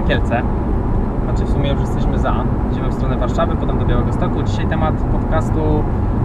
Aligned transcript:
na 0.00 0.06
Kielce. 0.06 0.42
Znaczy 1.24 1.44
w 1.44 1.50
sumie 1.50 1.70
już 1.70 1.80
jesteśmy 1.80 2.18
za. 2.18 2.34
Idziemy 2.72 2.88
w 2.88 2.94
stronę 2.94 3.16
Warszawy, 3.16 3.56
potem 3.56 3.78
do 3.78 3.84
Białegostoku. 3.84 4.42
Dzisiaj 4.42 4.66
temat 4.66 4.94
podcastu, 5.12 5.60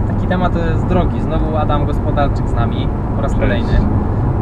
taki 0.08 0.26
temat 0.26 0.56
e, 0.56 0.78
z 0.78 0.84
drogi. 0.84 1.20
Znowu 1.20 1.56
Adam 1.56 1.86
Gospodarczyk 1.86 2.48
z 2.48 2.54
nami 2.54 2.88
po 3.16 3.22
raz 3.22 3.34
kolejny. 3.34 3.78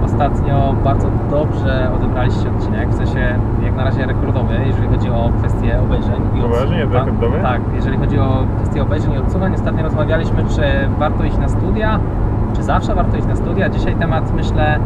Ostatnio 0.04 0.74
bardzo 0.84 1.08
dobrze 1.30 1.90
odebraliście 1.96 2.50
odcinek, 2.50 2.88
w 2.88 2.94
sensie 2.94 3.34
jak 3.64 3.76
na 3.76 3.84
razie 3.84 4.06
rekordowy, 4.06 4.54
jeżeli 4.66 4.88
chodzi 4.88 5.10
o 5.10 5.30
kwestię 5.38 5.80
obejrzeń. 5.80 6.22
i 6.38 6.42
Poważnie? 6.42 6.84
odsłuchań. 6.84 7.06
Rekordowy? 7.06 7.42
Tak, 7.42 7.60
jeżeli 7.74 7.98
chodzi 7.98 8.18
o 8.18 8.44
kwestię 8.56 8.82
obejrzeń 8.82 9.12
i 9.12 9.18
odsłuchań. 9.18 9.54
Ostatnio 9.54 9.82
rozmawialiśmy, 9.82 10.44
czy 10.44 10.62
warto 10.98 11.24
iść 11.24 11.38
na 11.38 11.48
studia, 11.48 12.00
czy 12.52 12.62
zawsze 12.62 12.94
warto 12.94 13.16
iść 13.16 13.26
na 13.26 13.36
studia. 13.36 13.68
Dzisiaj 13.68 13.94
temat, 13.94 14.34
myślę, 14.34 14.78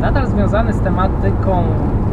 nadal 0.00 0.26
związany 0.26 0.72
z 0.72 0.80
tematyką 0.80 1.64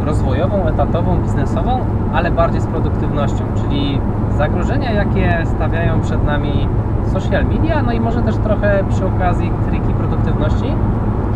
rozwojową, 0.06 0.68
etatową, 0.68 1.18
biznesową, 1.22 1.80
ale 2.14 2.32
bardziej 2.32 2.62
z 2.62 2.68
produktywnością, 2.68 3.44
czyli 3.56 4.02
zagrożenia, 4.38 4.92
jakie 4.92 5.46
stawiają 5.46 6.02
przed 6.02 6.24
nami 6.24 6.68
social 7.14 7.46
media, 7.46 7.82
no 7.82 7.92
i 7.92 8.00
może 8.00 8.22
też 8.22 8.36
trochę 8.36 8.84
przy 8.90 9.06
okazji 9.06 9.52
triki 9.70 9.94
produktywności, 9.94 10.74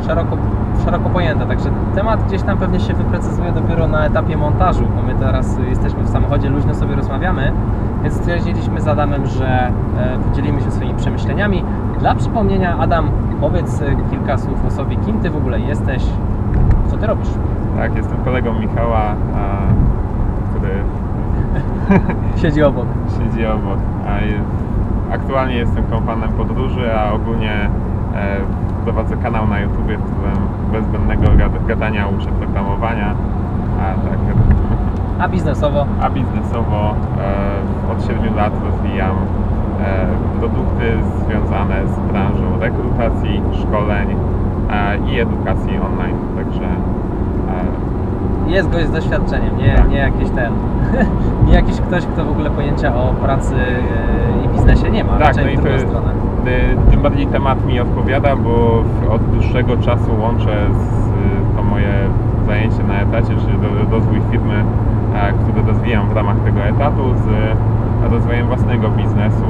szeroko, 0.07 0.37
szeroko 0.85 1.09
pojęte. 1.09 1.45
Także 1.45 1.69
temat 1.95 2.23
gdzieś 2.27 2.41
tam 2.41 2.57
pewnie 2.57 2.79
się 2.79 2.93
wyprecyzuje 2.93 3.51
dopiero 3.51 3.87
na 3.87 4.05
etapie 4.05 4.37
montażu, 4.37 4.85
bo 4.95 5.01
my 5.01 5.15
teraz 5.15 5.57
jesteśmy 5.69 6.03
w 6.03 6.09
samochodzie, 6.09 6.49
luźno 6.49 6.73
sobie 6.73 6.95
rozmawiamy, 6.95 7.51
więc 8.03 8.15
stwierdziliśmy 8.15 8.81
z 8.81 8.87
Adamem, 8.87 9.25
że 9.25 9.47
e, 9.47 9.71
podzielimy 10.29 10.61
się 10.61 10.71
swoimi 10.71 10.93
przemyśleniami. 10.93 11.63
Dla 12.03 12.15
przypomnienia, 12.15 12.77
Adam, 12.79 13.09
powiedz 13.41 13.81
e, 13.81 13.85
kilka 14.11 14.37
słów 14.37 14.65
o 14.65 14.71
sobie, 14.71 14.95
kim 14.95 15.19
Ty 15.19 15.29
w 15.29 15.37
ogóle 15.37 15.59
jesteś, 15.59 16.03
co 16.87 16.97
Ty 16.97 17.07
robisz? 17.07 17.29
Tak, 17.77 17.95
jestem 17.95 18.17
kolegą 18.25 18.53
Michała, 18.59 19.15
który 20.49 20.69
Siedzi 22.41 22.63
obok. 22.63 22.85
siedzi 23.17 23.45
obok. 23.45 23.77
Aktualnie 25.13 25.55
jestem 25.55 25.83
kompanem 25.83 26.29
podróży, 26.29 26.95
a 26.97 27.13
ogólnie 27.13 27.51
e, 27.53 27.69
prowadzę 28.83 29.17
kanał 29.17 29.47
na 29.47 29.59
YouTube, 29.59 29.87
w 29.87 30.11
którym 30.11 30.37
bez 30.71 30.85
zbędnego 30.85 31.23
gad- 31.37 31.65
gadania 31.67 32.07
uczę 32.07 32.27
programowania. 32.31 33.13
A, 33.79 34.07
tak, 34.09 34.17
A 35.19 35.27
biznesowo? 35.27 35.85
a 36.01 36.09
biznesowo 36.09 36.95
e, 37.89 37.91
od 37.91 38.05
7 38.05 38.35
lat 38.35 38.53
rozwijam 38.65 39.15
produkty 40.39 40.85
związane 41.27 41.75
z 41.87 42.11
branżą 42.11 42.59
rekrutacji, 42.59 43.41
szkoleń 43.61 44.07
e, 44.71 44.97
i 45.11 45.19
edukacji 45.19 45.71
online. 45.71 46.17
Także 46.35 46.63
e, 48.47 48.51
Jest 48.51 48.69
gość 48.69 48.85
z 48.87 48.91
doświadczeniem, 48.91 49.57
nie, 49.57 49.75
Tak. 49.75 49.89
nie 49.89 49.97
jakiś 49.97 50.29
ten, 50.29 50.53
nie 51.47 51.53
jakiś 51.53 51.75
ktoś, 51.81 52.05
kto 52.05 52.25
w 52.25 52.29
ogóle 52.31 52.49
pojęcia 52.49 52.95
o 52.95 53.13
pracy 53.13 53.55
e, 53.55 54.45
i 54.45 54.49
biznesie 54.49 54.89
nie 54.91 55.03
ma, 55.03 55.17
Tak, 55.17 55.35
no 55.35 55.49
i 55.49 55.57
to 55.57 55.67
jest- 55.67 55.87
Tym 56.91 57.01
bardziej 57.01 57.27
temat 57.27 57.65
mi 57.65 57.79
odpowiada, 57.79 58.35
bo 58.35 58.83
od 59.13 59.21
dłuższego 59.23 59.77
czasu 59.77 60.11
łączę 60.21 60.55
z, 60.73 61.57
to 61.57 61.63
moje 61.63 61.93
zajęcie 62.47 62.83
na 62.83 63.01
etacie, 63.01 63.27
czyli 63.27 63.57
rozwój 63.91 64.21
firmy, 64.31 64.55
e, 65.15 65.33
który 65.33 65.67
rozwijam 65.67 66.09
w 66.09 66.15
ramach 66.15 66.39
tego 66.39 66.59
etatu 66.61 67.01
z 67.15 67.27
rozwojem 68.13 68.47
własnego 68.47 68.89
biznesu, 68.89 69.49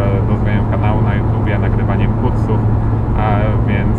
e, 0.00 0.30
rozwojem 0.30 0.64
kanału 0.70 1.02
na 1.02 1.14
YouTube, 1.14 1.60
nagrywaniem 1.60 2.12
kursów, 2.12 2.60
a 3.18 3.28
więc 3.68 3.98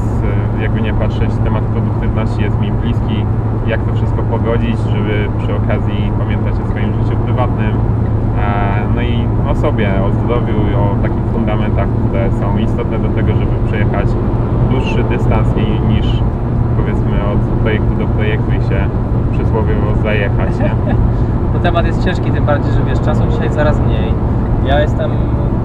e, 0.60 0.64
jakby 0.64 0.82
nie 0.82 0.94
patrzeć, 0.94 1.32
temat 1.44 1.64
produktywności 1.64 2.42
jest 2.42 2.60
mi 2.62 2.72
bliski, 2.72 3.26
jak 3.68 3.82
to 3.84 3.94
wszystko 3.94 4.22
pogodzić, 4.24 4.78
żeby 4.80 5.28
przy 5.40 5.56
okazji 5.56 6.12
pamiętać 6.20 6.54
o 6.54 6.70
swoim 6.70 6.94
życiu 6.94 7.18
prywatnym, 7.26 7.74
E, 8.40 8.82
No 8.96 9.02
i 9.02 9.28
o 9.52 9.56
sobie, 9.56 9.90
o 10.04 10.12
zdrowiu 10.12 10.60
o 10.78 10.96
takich 11.02 11.26
fundamentach, 11.34 11.88
które 11.90 12.32
są 12.32 12.58
istotne 12.58 13.00
do 13.00 13.10
tego, 13.10 13.28
żeby 13.28 13.68
przejechać 13.68 14.08
dłuższy 14.72 15.04
dystans 15.04 15.48
niż 15.90 16.08
powiedzmy 16.78 17.18
od 17.34 17.40
projektu 17.62 17.96
do 17.96 18.08
projektu 18.08 18.52
i 18.52 18.70
się 18.70 18.80
przysłowiowo 19.32 19.96
zajechać? 20.04 20.52
No 21.56 21.62
temat 21.62 21.86
jest 21.86 22.06
ciężki, 22.06 22.32
tym 22.32 22.46
bardziej, 22.46 22.74
że 22.74 22.82
wiesz, 22.82 23.00
czasu 23.02 23.24
dzisiaj 23.32 23.50
coraz 23.50 23.80
mniej. 23.80 24.14
Ja 24.66 24.80
jestem 24.80 25.12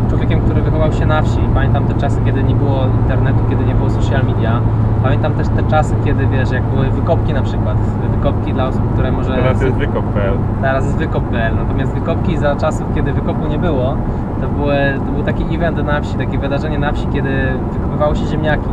człowiekiem, 0.09 0.41
który 0.41 0.63
wychował 0.63 0.93
się 0.93 1.07
na 1.07 1.23
wsi. 1.23 1.39
Pamiętam 1.55 1.85
te 1.85 1.95
czasy, 1.95 2.21
kiedy 2.25 2.43
nie 2.43 2.55
było 2.55 2.87
internetu, 3.03 3.39
kiedy 3.51 3.65
nie 3.65 3.75
było 3.75 3.91
social 3.91 4.25
media. 4.25 4.61
Pamiętam 5.03 5.33
też 5.33 5.49
te 5.49 5.63
czasy, 5.63 5.95
kiedy 6.05 6.27
wiesz, 6.27 6.51
jak 6.51 6.63
były 6.63 6.91
wykopki 6.91 7.33
na 7.33 7.43
przykład. 7.43 7.77
Wykopki 8.17 8.53
dla 8.53 8.67
osób, 8.67 8.93
które 8.93 9.13
może... 9.13 9.35
Teraz 9.35 9.63
jest 9.63 9.77
wykop.pl. 9.77 10.35
Teraz 10.63 10.85
jest 10.85 10.97
wykop.pl, 10.97 11.57
natomiast 11.57 11.95
wykopki 11.95 12.37
za 12.37 12.57
czasów, 12.57 12.87
kiedy 12.95 13.13
wykopu 13.13 13.47
nie 13.47 13.59
było, 13.59 13.97
to, 14.41 14.49
były, 14.49 14.75
to 15.07 15.13
był 15.13 15.23
taki 15.23 15.55
event 15.55 15.87
na 15.87 16.01
wsi, 16.01 16.15
takie 16.15 16.39
wydarzenie 16.39 16.79
na 16.79 16.93
wsi, 16.93 17.07
kiedy 17.13 17.31
wykopywało 17.73 18.15
się 18.15 18.27
ziemniaki. 18.27 18.69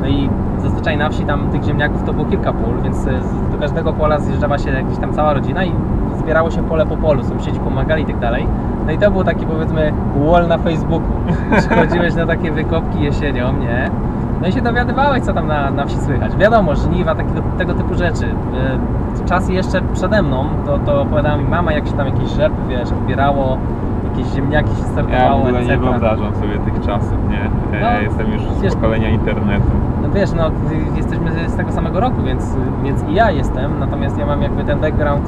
No 0.00 0.08
i 0.08 0.30
zazwyczaj 0.58 0.96
na 0.96 1.08
wsi 1.08 1.24
tam 1.24 1.48
tych 1.48 1.62
ziemniaków 1.64 2.02
to 2.02 2.12
było 2.12 2.24
kilka 2.24 2.52
pól, 2.52 2.74
więc 2.82 3.04
do 3.52 3.58
każdego 3.60 3.92
pola 3.92 4.18
zjeżdżała 4.18 4.58
się 4.58 4.70
jakaś 4.70 4.98
tam 4.98 5.12
cała 5.12 5.34
rodzina 5.34 5.64
i 5.64 5.72
zbierało 6.22 6.50
się 6.50 6.62
pole 6.62 6.86
po 6.86 6.96
polu, 6.96 7.24
sąsiedzi 7.24 7.60
pomagali 7.60 8.02
i 8.02 8.06
tak 8.06 8.18
dalej. 8.18 8.46
No 8.86 8.92
i 8.92 8.98
to 8.98 9.10
był 9.10 9.24
taki 9.24 9.46
powiedzmy 9.46 9.92
wall 10.30 10.48
na 10.48 10.58
Facebooku. 10.58 11.08
Przychodziłeś 11.58 12.14
na 12.14 12.26
takie 12.26 12.50
wykopki 12.52 13.02
jesienią, 13.02 13.52
nie? 13.52 13.90
No 14.42 14.48
i 14.48 14.52
się 14.52 14.60
dowiadywałeś, 14.62 15.22
co 15.22 15.32
tam 15.32 15.46
na, 15.46 15.70
na 15.70 15.86
wsi 15.86 15.96
słychać. 15.98 16.36
Wiadomo, 16.36 16.76
żniwa, 16.76 17.14
takie, 17.14 17.30
tego 17.58 17.74
typu 17.74 17.94
rzeczy. 17.94 18.24
E, 18.26 18.92
Czasy 19.28 19.52
jeszcze 19.52 19.80
przede 19.92 20.22
mną, 20.22 20.44
to, 20.66 20.78
to 20.78 21.02
opowiadała 21.02 21.36
mi 21.36 21.44
mama, 21.44 21.72
jak 21.72 21.86
się 21.86 21.92
tam 21.92 22.06
jakieś 22.06 22.30
rzepy, 22.30 22.56
wiesz, 22.68 22.92
odbierało, 22.92 23.56
jakieś 24.10 24.32
ziemniaki 24.32 24.68
się 24.70 24.76
Ja 24.82 24.84
w 24.88 24.90
startowało, 24.92 25.42
ogóle 25.42 25.64
nie 25.64 25.78
wyobrażam 25.78 26.34
sobie 26.34 26.58
tych 26.58 26.80
czasów, 26.86 27.16
nie? 27.30 27.78
E, 27.78 27.82
No, 27.94 28.00
Jestem 28.02 28.32
już 28.32 28.42
wiesz- 28.62 28.72
z 28.72 28.74
pokolenia 28.76 29.08
internetu. 29.08 29.62
Wiesz, 30.14 30.32
no 30.32 30.50
jesteśmy 30.96 31.48
z 31.48 31.56
tego 31.56 31.72
samego 31.72 32.00
roku, 32.00 32.22
więc, 32.22 32.56
więc 32.84 33.02
i 33.08 33.14
ja 33.14 33.30
jestem, 33.30 33.78
natomiast 33.80 34.18
ja 34.18 34.26
mam 34.26 34.42
jakby 34.42 34.64
ten 34.64 34.80
background 34.80 35.26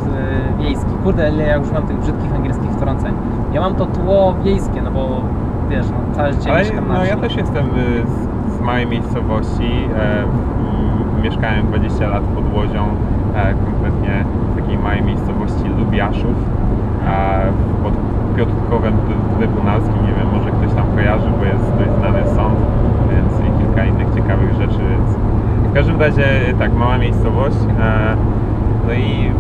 y, 0.59 0.63
wiejski. 0.63 0.91
Kurde, 1.05 1.31
ile 1.31 1.47
ja 1.47 1.57
już 1.57 1.71
mam 1.71 1.83
tych 1.83 1.99
brzydkich 1.99 2.35
angielskich 2.35 2.71
wtrąceń. 2.71 3.15
Ja 3.53 3.61
mam 3.61 3.75
to 3.75 3.87
tło 3.87 4.35
wiejskie, 4.45 4.83
no 4.83 4.91
bo 4.91 5.21
wiesz, 5.71 5.87
no 5.91 6.17
całe 6.17 6.33
życie 6.33 6.51
Ale 6.51 6.61
mieszkam 6.61 6.89
na 6.89 6.95
no, 6.95 7.05
ja 7.05 7.17
też 7.17 7.37
jestem 7.37 7.67
y, 7.67 7.71
z, 8.07 8.59
z 8.59 8.61
małej 8.61 8.87
miejscowości. 8.87 9.89
E, 9.99 10.25
mieszkałem 11.23 11.67
20 11.67 12.09
lat 12.09 12.23
pod 12.23 12.55
Łodzią, 12.55 12.85
e, 13.35 13.55
konkretnie 13.55 14.25
w 14.53 14.61
takiej 14.61 14.79
małej 14.79 15.03
miejscowości 15.03 15.65
Lubiaszów. 15.79 16.37
A 17.09 17.39
pod 17.83 17.95
Piotrkowem 18.37 18.93
Try- 18.93 19.39
Trybunalskim, 19.39 20.03
nie 20.07 20.15
wiem, 20.19 20.29
może 20.39 20.51
ktoś 20.51 20.75
tam 20.75 20.87
kojarzy, 20.95 21.29
bo 21.39 21.45
jest 21.45 21.65
dość 21.79 21.91
znany 21.99 22.23
sąd, 22.37 22.59
kilka 23.75 23.85
innych 23.85 24.15
ciekawych 24.15 24.53
rzeczy, 24.53 24.79
więc 24.91 25.17
w 25.71 25.75
każdym 25.75 26.01
razie 26.01 26.25
tak, 26.59 26.75
mała 26.75 26.99
miejscowość. 26.99 27.57
E, 27.81 28.17
no 28.87 28.93
i 28.93 29.31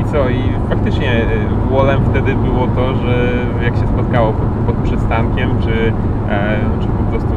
i 0.00 0.04
co? 0.04 0.28
I 0.28 0.42
faktycznie 0.68 1.12
y, 1.22 1.70
wolem 1.70 2.00
wtedy 2.10 2.34
było 2.34 2.66
to, 2.66 2.94
że 2.94 3.28
jak 3.64 3.74
się 3.76 3.86
spotkało 3.86 4.32
pod, 4.32 4.48
pod 4.66 4.76
przystankiem, 4.84 5.50
czy, 5.60 5.92
e, 6.30 6.56
czy 6.80 6.86
po 6.88 7.02
prostu 7.10 7.34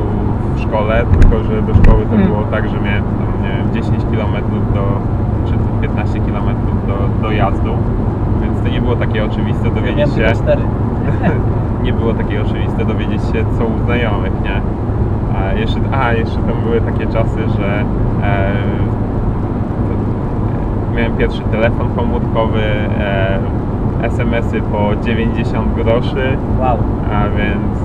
w 0.55 0.59
szkole, 0.61 1.05
tylko 1.19 1.43
że 1.43 1.61
do 1.61 1.73
szkoły 1.73 2.05
to 2.05 2.15
Mm. 2.15 2.27
było 2.27 2.43
tak, 2.51 2.69
że 2.69 2.79
miałem 2.81 3.03
tam, 3.03 3.43
nie 3.43 3.49
wiem, 3.57 3.83
10 3.83 4.03
km 4.03 4.43
do, 4.73 4.83
czy 5.47 5.53
15 5.81 6.19
km 6.19 6.55
do, 6.87 7.27
do 7.27 7.31
jazdu, 7.31 7.73
więc 8.41 8.61
to 8.63 8.69
nie 8.69 8.81
było 8.81 8.95
takie 8.95 9.25
oczywiste 9.25 9.69
dowiedzieć 9.69 10.13
się. 10.13 10.21
nie 11.83 11.93
było 11.93 12.13
takie 12.13 12.41
oczywiste 12.41 12.85
dowiedzieć 12.85 13.21
się 13.21 13.45
co 13.57 13.65
u 13.65 13.85
znajomych, 13.85 14.31
nie? 14.43 14.61
A 15.35 15.53
jeszcze, 15.53 15.79
a, 16.01 16.13
jeszcze 16.13 16.35
tam 16.35 16.61
były 16.63 16.81
takie 16.81 17.05
czasy, 17.07 17.39
że 17.59 17.79
e, 18.23 18.51
to, 19.87 20.95
miałem 20.97 21.17
pierwszy 21.17 21.41
telefon 21.41 21.89
komórkowy, 21.95 22.61
e, 22.99 23.39
SMS-y 24.03 24.61
po 24.61 24.89
90 25.05 25.73
groszy, 25.75 26.37
Wow. 26.59 26.77
a 27.13 27.29
więc... 27.37 27.79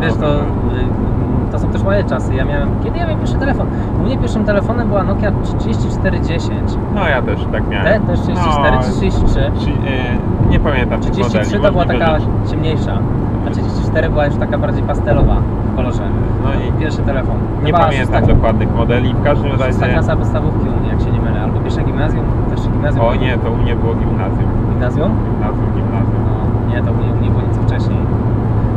Wiesz, 0.00 0.12
no, 0.20 0.26
to 0.26 0.34
y, 0.34 1.52
to 1.52 1.58
są 1.58 1.68
też 1.68 1.82
moje 1.82 2.04
czasy. 2.04 2.34
Ja 2.34 2.44
miałem, 2.44 2.68
kiedy 2.84 2.98
ja 2.98 3.04
miałem 3.04 3.18
pierwszy 3.18 3.38
telefon? 3.38 3.66
U 4.00 4.02
mnie 4.02 4.18
pierwszym 4.18 4.44
telefonem 4.44 4.88
była 4.88 5.02
Nokia 5.02 5.32
3410. 5.58 6.60
No 6.94 7.08
ja 7.08 7.22
też 7.22 7.40
tak 7.52 7.64
Te, 7.64 7.70
miałem. 7.70 8.02
też 8.06 8.20
34 8.20 8.76
no, 8.76 8.82
czy 8.82 8.90
33? 8.90 9.40
Trzy- 9.58 9.70
e, 9.70 10.50
nie 10.50 10.60
pamiętam 10.60 11.00
tych 11.00 11.10
33 11.10 11.38
modeli, 11.58 11.62
to 11.64 11.72
była 11.72 11.84
taka 11.84 12.18
ciemniejsza, 12.50 12.98
a 13.46 13.50
34 13.50 14.10
była 14.10 14.26
już 14.26 14.36
taka 14.36 14.58
bardziej 14.58 14.82
pastelowa 14.82 15.36
No 15.82 16.48
i 16.68 16.72
Pierwszy 16.80 17.02
telefon. 17.02 17.36
nie 17.60 17.66
Chyba 17.66 17.78
pamiętam 17.78 18.20
szósta- 18.22 18.34
dokładnych 18.34 18.74
modeli. 18.76 19.14
W 19.14 19.22
każdym 19.24 19.50
Szósta 19.50 19.66
razie... 19.66 19.86
klasa 19.92 20.16
podstawówki 20.16 20.68
u 20.68 20.80
mnie, 20.80 20.88
jak 20.92 21.00
się 21.00 21.10
nie 21.10 21.20
mylę. 21.20 21.40
Albo 21.42 21.60
pierwsze 21.60 21.82
gimnazjum, 21.82 22.24
też 22.50 22.60
gimnazjum. 22.68 23.04
O 23.04 23.14
nie, 23.14 23.38
to 23.38 23.50
u 23.50 23.56
mnie 23.56 23.76
było 23.76 23.94
gimnazjum. 23.94 24.48
Gimnazjum? 24.70 25.10
Gimnazjum, 25.24 25.66
gimnazjum. 25.76 26.20
No, 26.28 26.74
nie, 26.74 26.82
to 26.82 26.90
u 26.92 26.94
mnie, 26.94 27.12
u 27.12 27.16
mnie 27.16 27.30
było 27.30 27.42
nieco 27.42 27.60
wcześniej. 27.62 27.98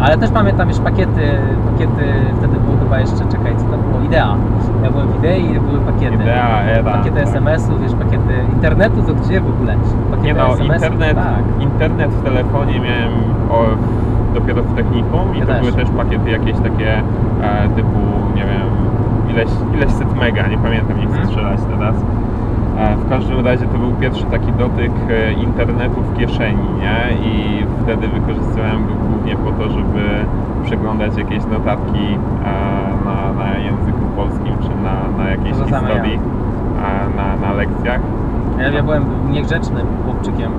Ale 0.02 0.18
też 0.18 0.30
pamiętam 0.32 0.70
już 0.70 0.80
pakiety, 0.80 1.22
pakiety, 1.72 2.04
wtedy 2.38 2.60
było 2.60 2.78
chyba 2.84 3.00
jeszcze, 3.00 3.18
czekaj, 3.32 3.54
co 3.58 3.64
to 3.64 3.78
było? 3.78 4.02
Idea. 4.06 4.36
Ja 4.84 4.92
byłem 4.92 5.08
w 5.08 5.18
Idei 5.20 5.46
i 5.56 5.60
były 5.60 5.80
pakiety. 5.80 6.16
Idea, 6.16 6.62
Era. 6.64 6.92
Pakiety 6.92 7.18
tak. 7.20 7.28
SMS-ów, 7.28 7.82
wiesz, 7.82 7.94
pakiety 7.94 8.34
internetu, 8.56 9.02
to 9.08 9.14
gdzie 9.14 9.42
w 9.42 9.50
ogóle? 9.50 9.76
Pakiety 10.12 10.28
Nie 10.28 10.34
no, 10.34 10.54
SMS-ów, 10.54 10.92
internet, 10.94 11.16
Tak. 11.16 11.62
internet 11.62 12.12
w 12.12 12.24
telefonie 12.24 12.80
miałem 12.80 13.12
o, 13.52 13.58
dopiero 14.34 14.64
w 14.64 14.76
technikum 14.76 15.36
i 15.36 15.40
Ja 15.40 15.46
to 15.46 15.52
też. 15.52 15.60
były 15.62 15.72
też 15.74 15.90
pakiety 15.90 16.30
jakieś 16.30 16.56
takie 16.60 16.92
e, 17.42 17.70
typu, 17.76 18.00
nie 18.36 18.42
wiem, 18.46 18.68
ileś, 19.32 19.50
ileś 19.76 19.92
set 19.92 20.16
mega, 20.20 20.48
nie 20.48 20.58
pamiętam, 20.58 20.98
nie 20.98 21.04
chcę 21.08 21.12
Mhm. 21.22 21.28
strzelać 21.28 21.60
teraz. 21.78 21.96
E, 22.78 22.96
w 22.98 23.10
każdym 23.10 23.46
razie 23.46 23.66
to 23.66 23.78
był 23.78 23.92
pierwszy 23.92 24.24
taki 24.26 24.52
dotyk 24.54 24.92
e, 25.10 25.34
internetu 25.34 26.02
w 26.02 26.18
kieszeni, 26.18 26.68
nie? 26.82 27.28
I 27.28 27.66
wtedy 27.84 28.08
wykorzystywałem 28.08 28.88
go 28.88 28.94
głównie 29.10 29.36
po 29.36 29.52
to, 29.52 29.70
żeby 29.70 30.04
przeglądać 30.66 31.18
jakieś 31.18 31.46
notatki 31.46 32.06
e, 32.46 32.50
na, 33.06 33.44
na 33.46 33.58
języku 33.58 34.00
polskim 34.16 34.54
czy 34.62 34.70
na, 34.84 35.24
na 35.24 35.30
jakiejś 35.30 35.58
To 35.58 35.66
historii 35.66 36.16
e, 36.16 37.18
na, 37.18 37.48
na 37.48 37.54
lekcjach. 37.54 38.02
Ja, 38.60 38.68
ja 38.70 38.84
byłem 38.84 39.04
niegrzecznym 39.32 39.88
chłopczykiem 40.06 40.52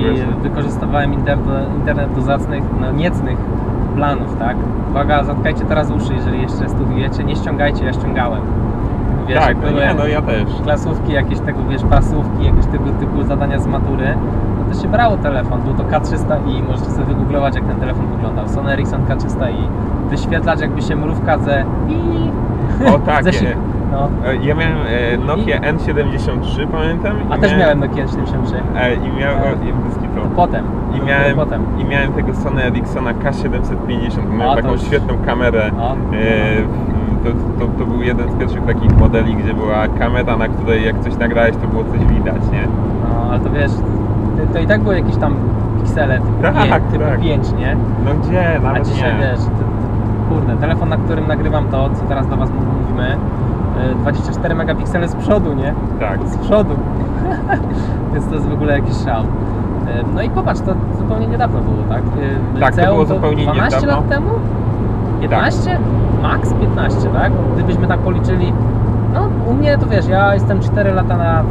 i 0.00 0.42
wykorzystywałem 0.42 1.14
internet, 1.14 2.14
do 2.14 2.20
zacnych, 2.20 2.64
no 2.80 2.92
niecnych 2.92 3.38
planów, 3.96 4.36
tak? 4.38 4.56
Uwaga, 4.90 5.24
zatkajcie 5.24 5.64
teraz 5.64 5.90
uszy, 5.90 6.14
jeżeli 6.14 6.42
jeszcze 6.42 6.68
studiujecie, 6.68 7.24
nie 7.24 7.36
ściągajcie, 7.36 7.84
ja 7.84 7.92
ściągałem. 7.92 8.40
Wiesz, 9.28 9.38
tak, 9.38 9.56
no 9.62 9.70
nie, 9.70 9.94
no 9.94 10.06
ja 10.06 10.22
też. 10.22 10.44
klasówki, 10.62 11.12
jakieś 11.12 11.40
tego, 11.40 11.58
wiesz, 11.68 11.82
pasówki, 11.82 12.44
jakieś 12.44 12.66
tego 12.66 12.84
typu 13.00 13.22
zadania 13.22 13.58
z 13.58 13.66
matury, 13.66 14.14
no 14.58 14.74
to 14.74 14.82
się 14.82 14.88
brało 14.88 15.16
telefon, 15.16 15.62
był 15.62 15.74
to 15.74 15.82
K300i, 15.82 16.68
możecie 16.68 16.90
sobie 16.90 17.04
wygooglować, 17.04 17.54
jak 17.54 17.64
ten 17.64 17.76
telefon 17.76 18.06
wyglądał. 18.06 18.48
Sony 18.48 18.72
Ericsson 18.72 19.04
K300i, 19.04 19.68
wyświetlacz 20.10 20.60
jakby 20.60 20.82
się 20.82 20.96
mrówka 20.96 21.38
ze... 21.38 21.64
O 22.94 22.98
tak, 22.98 23.24
ze 23.24 23.30
szyb- 23.30 23.56
no. 23.90 24.08
E, 24.30 24.36
Ja 24.36 24.54
miałem 24.54 24.76
e, 24.86 25.18
Nokia 25.26 25.58
N73, 25.60 26.66
pamiętam. 26.72 27.16
A 27.30 27.36
i 27.36 27.40
też 27.40 27.56
miałem 27.58 27.80
Nokia 27.80 28.08
73. 28.08 28.54
E, 28.76 28.94
I 28.94 29.12
miałem, 29.18 29.38
E, 29.38 29.52
i 29.68 29.72
potem. 30.36 30.64
I 31.02 31.06
miałem, 31.06 31.34
było 31.34 31.44
potem. 31.46 31.62
I 31.78 31.84
miałem 31.84 32.12
tego 32.12 32.34
Sony 32.34 32.64
Ericssona 32.64 33.14
K750. 33.14 34.20
A, 34.32 34.36
Miałem 34.36 34.56
taką 34.56 34.72
już- 34.72 34.82
świetną 34.82 35.14
kamerę. 35.26 35.62
E, 35.66 35.70
to, 37.24 37.30
to, 37.60 37.72
to 37.78 37.86
był 37.86 38.02
jeden 38.02 38.30
z 38.30 38.34
pierwszych 38.34 38.66
takich 38.66 38.98
modeli, 38.98 39.34
gdzie 39.36 39.54
była 39.54 39.88
kamera, 39.98 40.36
na 40.36 40.48
której 40.48 40.84
jak 40.86 41.00
coś 41.00 41.16
nagrałeś, 41.16 41.56
to 41.56 41.66
było 41.68 41.84
coś 41.84 41.98
widać, 42.00 42.42
nie? 42.52 42.62
No, 43.02 43.30
ale 43.30 43.40
to 43.40 43.50
wiesz, 43.50 43.70
to, 44.46 44.52
to 44.52 44.58
i 44.58 44.66
tak 44.66 44.80
były 44.82 44.96
jakieś 44.98 45.16
tam 45.16 45.34
piksele 45.82 46.14
typu, 46.18 46.42
Tak, 46.42 46.54
5, 46.54 46.82
typu 46.92 47.04
tak. 47.04 47.20
5, 47.20 47.52
nie? 47.52 47.76
No 48.04 48.10
gdzie? 48.14 48.56
A 48.56 48.60
Nawet 48.60 48.88
dzisiaj 48.88 49.12
nie. 49.14 49.18
wiesz, 49.20 49.40
kurde, 50.30 50.56
telefon, 50.56 50.88
na 50.88 50.96
którym 50.96 51.28
nagrywam 51.28 51.64
to, 51.68 51.90
co 51.94 52.02
teraz 52.08 52.26
do 52.28 52.36
Was 52.36 52.48
mówimy, 52.50 53.16
y, 53.92 53.94
24 53.94 54.54
megapiksele 54.54 55.08
z 55.08 55.14
przodu, 55.14 55.52
nie? 55.52 55.74
Tak. 56.00 56.28
Z 56.28 56.36
przodu. 56.36 56.74
Więc 58.12 58.26
to 58.26 58.34
jest 58.34 58.48
w 58.48 58.52
ogóle 58.52 58.72
jakiś 58.78 58.96
szał. 59.04 59.22
Y, 59.22 59.26
No 60.14 60.22
i 60.22 60.30
popatrz, 60.30 60.60
to 60.60 60.72
zupełnie 60.98 61.26
niedawno 61.26 61.60
było, 61.60 61.82
tak? 61.88 62.02
Y, 62.56 62.60
Tak, 62.60 62.76
to 62.76 62.84
było 62.86 63.04
zupełnie 63.06 63.42
12 63.42 63.80
niedawno. 63.80 64.00
lat 64.00 64.08
temu? 64.08 64.30
15? 65.20 65.78
Max 66.22 66.52
15, 66.54 67.08
tak? 67.08 67.32
Gdybyśmy 67.54 67.86
tak 67.86 67.98
policzyli. 68.00 68.52
No, 69.14 69.20
u 69.50 69.54
mnie 69.54 69.78
to 69.78 69.86
wiesz, 69.86 70.08
ja 70.08 70.34
jestem 70.34 70.60
4 70.60 70.92
lata 70.92 71.16
na, 71.16 71.42
w, 71.42 71.46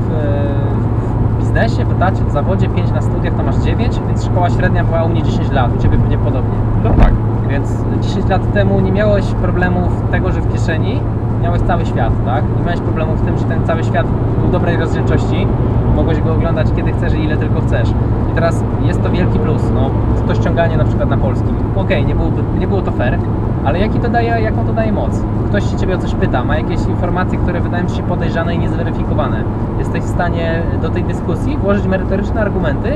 w 1.36 1.40
biznesie, 1.40 1.86
w 1.86 1.92
etacie, 1.92 2.24
w 2.24 2.32
zawodzie, 2.32 2.70
5 2.70 2.92
na 2.92 3.02
studiach, 3.02 3.34
to 3.34 3.44
masz 3.44 3.56
9, 3.56 4.00
więc 4.08 4.26
szkoła 4.26 4.50
średnia 4.50 4.84
była 4.84 5.04
u 5.04 5.10
mnie 5.10 5.24
10 5.24 5.52
lat, 5.52 5.76
u 5.78 5.82
Ciebie 5.82 5.98
pewnie 5.98 6.18
podobnie. 6.18 6.56
No 6.84 6.90
tak. 6.90 7.14
Więc 7.50 7.74
10 8.02 8.30
lat 8.30 8.54
temu 8.54 8.80
nie 8.80 8.92
miałeś 8.92 9.26
problemów 9.26 9.90
tego, 10.12 10.32
że 10.32 10.42
w 10.42 10.54
kieszeni 10.54 11.02
miałeś 11.42 11.62
cały 11.62 11.86
świat, 11.86 12.14
tak? 12.26 12.44
Nie 12.58 12.66
miałeś 12.66 12.80
problemów 12.80 13.22
w 13.22 13.26
tym, 13.26 13.38
że 13.38 13.46
ten 13.46 13.66
cały 13.66 13.84
świat 13.84 14.08
był 14.42 14.52
dobrej 14.52 14.78
rozdzielczości, 14.78 15.48
mogłeś 15.96 16.22
go 16.22 16.34
oglądać 16.34 16.68
kiedy 16.76 16.92
chcesz 16.92 17.14
i 17.14 17.24
ile 17.24 17.38
tylko 17.38 17.62
chcesz. 17.62 17.90
I 18.32 18.36
teraz 18.36 18.64
jest 18.82 19.04
to 19.04 19.10
wielki 19.10 19.40
plus, 19.40 19.62
no, 19.74 19.90
to 20.28 20.36
ściąganie 20.36 20.78
na 20.78 20.86
przykład 20.86 21.10
na 21.10 21.18
polskim. 21.18 21.56
Okej, 21.76 22.06
nie, 22.06 22.16
byłoby, 22.16 22.44
nie 22.60 22.68
było 22.68 22.82
to 22.82 22.92
fair, 22.92 23.20
ale 23.66 23.80
jaki 23.80 24.00
to 24.00 24.10
daje, 24.10 24.42
jaką 24.42 24.66
to 24.66 24.74
daje 24.74 24.92
moc? 24.92 25.22
Ktoś 25.50 25.72
się 25.72 25.78
Ciebie 25.78 25.96
o 25.96 25.98
coś 25.98 26.16
pyta, 26.16 26.46
ma 26.46 26.58
jakieś 26.58 26.86
informacje, 26.86 27.40
które 27.40 27.62
wydają 27.62 27.86
Ci 27.86 27.96
się 27.96 28.04
podejrzane 28.04 28.56
i 28.56 28.60
niezweryfikowane. 28.60 29.44
Jesteś 29.80 30.02
w 30.04 30.10
stanie 30.10 30.62
do 30.82 30.90
tej 30.90 31.04
dyskusji 31.04 31.58
włożyć 31.58 31.88
merytoryczne 31.88 32.42
argumenty, 32.42 32.92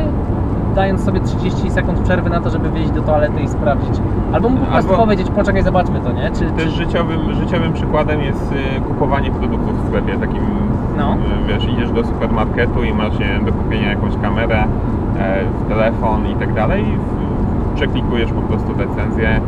dając 0.76 1.04
sobie 1.04 1.20
30 1.20 1.72
sekund 1.72 2.00
przerwy 2.00 2.30
na 2.30 2.40
to, 2.42 2.50
żeby 2.50 2.70
wyjść 2.70 2.92
do 2.92 3.02
toalety 3.02 3.42
i 3.42 3.48
sprawdzić. 3.48 4.02
Albo 4.34 4.50
mu 4.50 4.58
po 4.58 4.66
prostu 4.66 4.92
Albo- 4.92 5.04
powiedzieć, 5.04 5.30
poczekaj, 5.36 5.64
zobaczmy 5.64 6.00
to, 6.00 6.12
nie? 6.12 6.32
Czy, 6.32 6.40
Też 6.52 6.64
czy... 6.64 6.70
życiowym, 6.70 7.20
życiowym 7.34 7.74
przykładem 7.74 8.22
jest 8.22 8.52
y, 8.78 8.82
kupowanie 8.82 9.32
produktów 9.32 9.84
w 9.84 9.88
sklepie. 9.88 10.14
Takim, 10.18 10.42
No. 10.98 11.14
y, 11.14 11.18
wiesz, 11.48 11.68
idziesz 11.70 11.92
do 11.92 12.04
supermarketu 12.04 12.84
i 12.84 12.94
masz 12.94 13.20
nie, 13.20 13.26
wiem, 13.26 13.46
do 13.46 13.52
kupienia 13.52 13.90
jakąś 13.90 14.14
kamerę, 14.22 14.64
e, 15.20 15.40
telefon 15.70 16.28
i 16.28 16.36
tak 16.36 16.54
dalej. 16.54 16.86
w- 16.86 17.76
Przeklikujesz 17.76 18.32
po 18.32 18.42
prostu 18.42 18.74
recenzję. 18.78 19.30
E, 19.30 19.40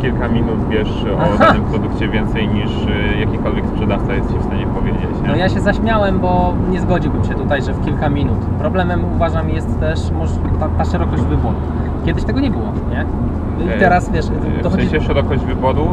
kilka 0.00 0.28
minut 0.28 0.68
wiesz 0.70 1.04
o 1.34 1.38
danym 1.38 1.62
produkcie 1.62 2.08
więcej 2.08 2.48
niż 2.48 2.70
y, 2.86 3.18
jakikolwiek 3.20 3.66
sprzedawca 3.66 4.12
jest 4.14 4.32
Ci 4.32 4.38
w 4.38 4.42
stanie 4.42 4.66
powiedzieć. 4.66 5.10
Nie? 5.22 5.28
No 5.28 5.36
ja 5.36 5.48
się 5.48 5.60
zaśmiałem, 5.60 6.18
bo 6.20 6.52
nie 6.70 6.80
zgodziłbym 6.80 7.24
się 7.24 7.34
tutaj, 7.34 7.62
że 7.62 7.72
w 7.72 7.84
kilka 7.84 8.08
minut. 8.08 8.38
Problemem 8.58 9.04
uważam 9.16 9.50
jest 9.50 9.80
też 9.80 10.00
ta, 10.60 10.68
ta 10.68 10.84
szerokość 10.84 11.22
wyboru. 11.22 11.54
Kiedyś 12.06 12.24
tego 12.24 12.40
nie 12.40 12.50
było, 12.50 12.64
nie? 12.90 13.04
I 13.64 13.68
E, 13.68 13.78
teraz 13.78 14.10
wiesz, 14.10 14.26
E, 14.26 14.60
W 14.60 14.62
dochodzi 14.62 14.88
sensie 14.88 15.06
szerokość 15.06 15.44
wyboru, 15.44 15.86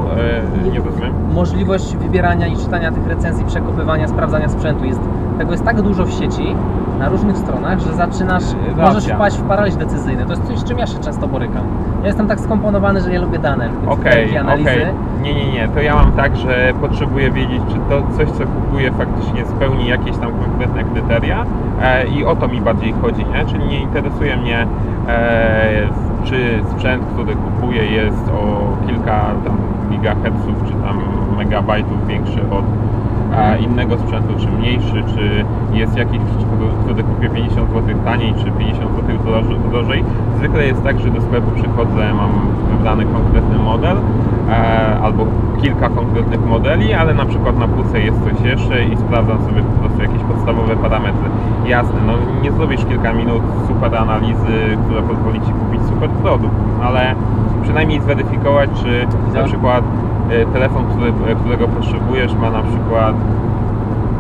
e, 0.68 0.72
nie 0.72 0.80
rozumiem. 0.80 1.14
możliwość 1.34 1.96
wybierania 1.96 2.48
i 2.48 2.56
czytania 2.58 2.92
tych 2.92 3.08
recenzji, 3.08 3.46
przekopywania, 3.46 4.08
sprawdzania 4.08 4.50
sprzętu. 4.50 4.86
Jest, 4.86 5.00
tego 5.38 5.52
jest 5.52 5.64
tak 5.66 5.82
dużo 5.82 6.06
w 6.06 6.12
sieci, 6.12 6.56
na 7.00 7.10
różnych 7.10 7.38
stronach, 7.38 7.80
że 7.80 7.94
zaczynasz, 7.94 8.44
Racja. 8.68 8.86
możesz 8.86 9.06
wpaść 9.06 9.38
w 9.38 9.48
paraliż 9.48 9.76
decyzyjny. 9.76 10.26
To 10.26 10.30
jest 10.30 10.44
coś, 10.44 10.58
z 10.58 10.64
czym 10.64 10.78
ja 10.80 10.88
się 10.88 11.00
często 11.00 11.28
borykam. 11.28 11.64
Ja 12.02 12.08
jestem 12.08 12.28
tak 12.28 12.40
skomponowany, 12.40 13.02
że 13.02 13.14
ja 13.14 13.22
lubię 13.22 13.40
dane, 13.40 13.68
lubię 13.68 13.90
Okej, 13.90 14.12
cyferki, 14.12 14.38
analizy. 14.38 14.88
Nie, 15.22 15.34
nie, 15.34 15.52
nie. 15.52 15.68
To 15.68 15.82
ja 15.82 15.96
mam 15.96 16.12
tak, 16.12 16.36
że 16.38 16.74
potrzebuję 16.82 17.32
wiedzieć, 17.32 17.62
czy 17.70 17.76
to 17.90 18.18
coś, 18.18 18.30
co 18.30 18.44
kupuję, 18.44 18.92
faktycznie 18.92 19.46
spełni 19.46 19.88
jakieś 19.88 20.18
tam 20.18 20.32
konkretne 20.32 20.84
kryteria 20.84 21.46
e, 21.82 22.08
i 22.08 22.26
o 22.26 22.36
to 22.36 22.48
mi 22.48 22.62
bardziej 22.62 22.94
chodzi, 23.02 23.26
nie? 23.26 23.46
Czyli 23.46 23.68
nie 23.68 23.82
interesuje 23.82 24.38
mnie, 24.38 24.68
e, 25.08 25.88
czy 26.24 26.64
sprzęt, 26.72 27.04
który 27.14 27.36
kupuję 27.36 27.86
jest 27.86 28.30
o 28.30 28.68
kilka 28.88 29.22
tam 29.46 29.58
gigaherców, 29.92 30.64
czy 30.68 30.74
tam 30.74 31.02
megabajtów 31.38 32.08
większy 32.08 32.42
od 32.42 32.66
a 33.38 33.56
innego 33.56 33.98
sprzętu, 33.98 34.34
czy 34.40 34.48
mniejszy, 34.48 35.04
czy 35.16 35.46
jest 35.74 35.98
jakiś, 35.98 36.20
który- 36.86 37.04
kupię 37.04 37.30
50 37.30 37.70
zł 37.70 37.96
taniej, 38.06 38.34
czy 38.34 38.52
50 38.52 38.92
zł 38.96 39.58
drożej-. 39.72 40.04
Zwykle 40.38 40.68
jest 40.68 40.84
tak, 40.84 41.00
że 41.00 41.10
do 41.10 41.22
sklepu 41.22 41.52
przychodzę, 41.56 42.14
mam 42.14 42.32
wybrany 42.72 43.06
konkretny 43.06 43.58
model 43.58 43.98
e, 44.50 45.00
albo 45.04 45.26
kilka 45.62 45.90
konkretnych 45.90 46.46
modeli, 46.46 46.94
ale 46.94 47.14
na 47.14 47.26
przykład 47.26 47.58
na 47.58 47.68
półce 47.68 48.00
jest 48.00 48.18
coś 48.24 48.46
jeszcze 48.46 48.84
i 48.84 48.98
sprawdzam 48.98 49.38
sobie 49.38 49.62
po 49.62 49.80
prostu 49.80 50.02
jakieś 50.02 50.24
podstawowe 50.24 50.76
parametry. 50.76 51.30
Jasne, 51.66 52.00
no 52.08 52.14
nie 52.44 52.52
zrobisz 52.52 52.86
kilka 52.86 53.14
minut 53.14 53.42
super 53.68 53.96
analizy, 53.96 54.78
która 54.86 55.02
pozwoli 55.02 55.42
Ci 55.42 55.52
kupić 55.52 55.82
super 55.90 56.10
produkt, 56.10 56.56
ale 56.84 57.16
przynajmniej 57.64 58.02
zweryfikować, 58.02 58.70
czy 58.84 59.08
na 59.34 59.44
przykład 59.44 59.84
telefon, 60.54 60.86
który, 60.86 61.36
którego 61.36 61.68
potrzebujesz 61.68 62.34
ma 62.34 62.52
na 62.52 62.64
przykład 62.64 63.16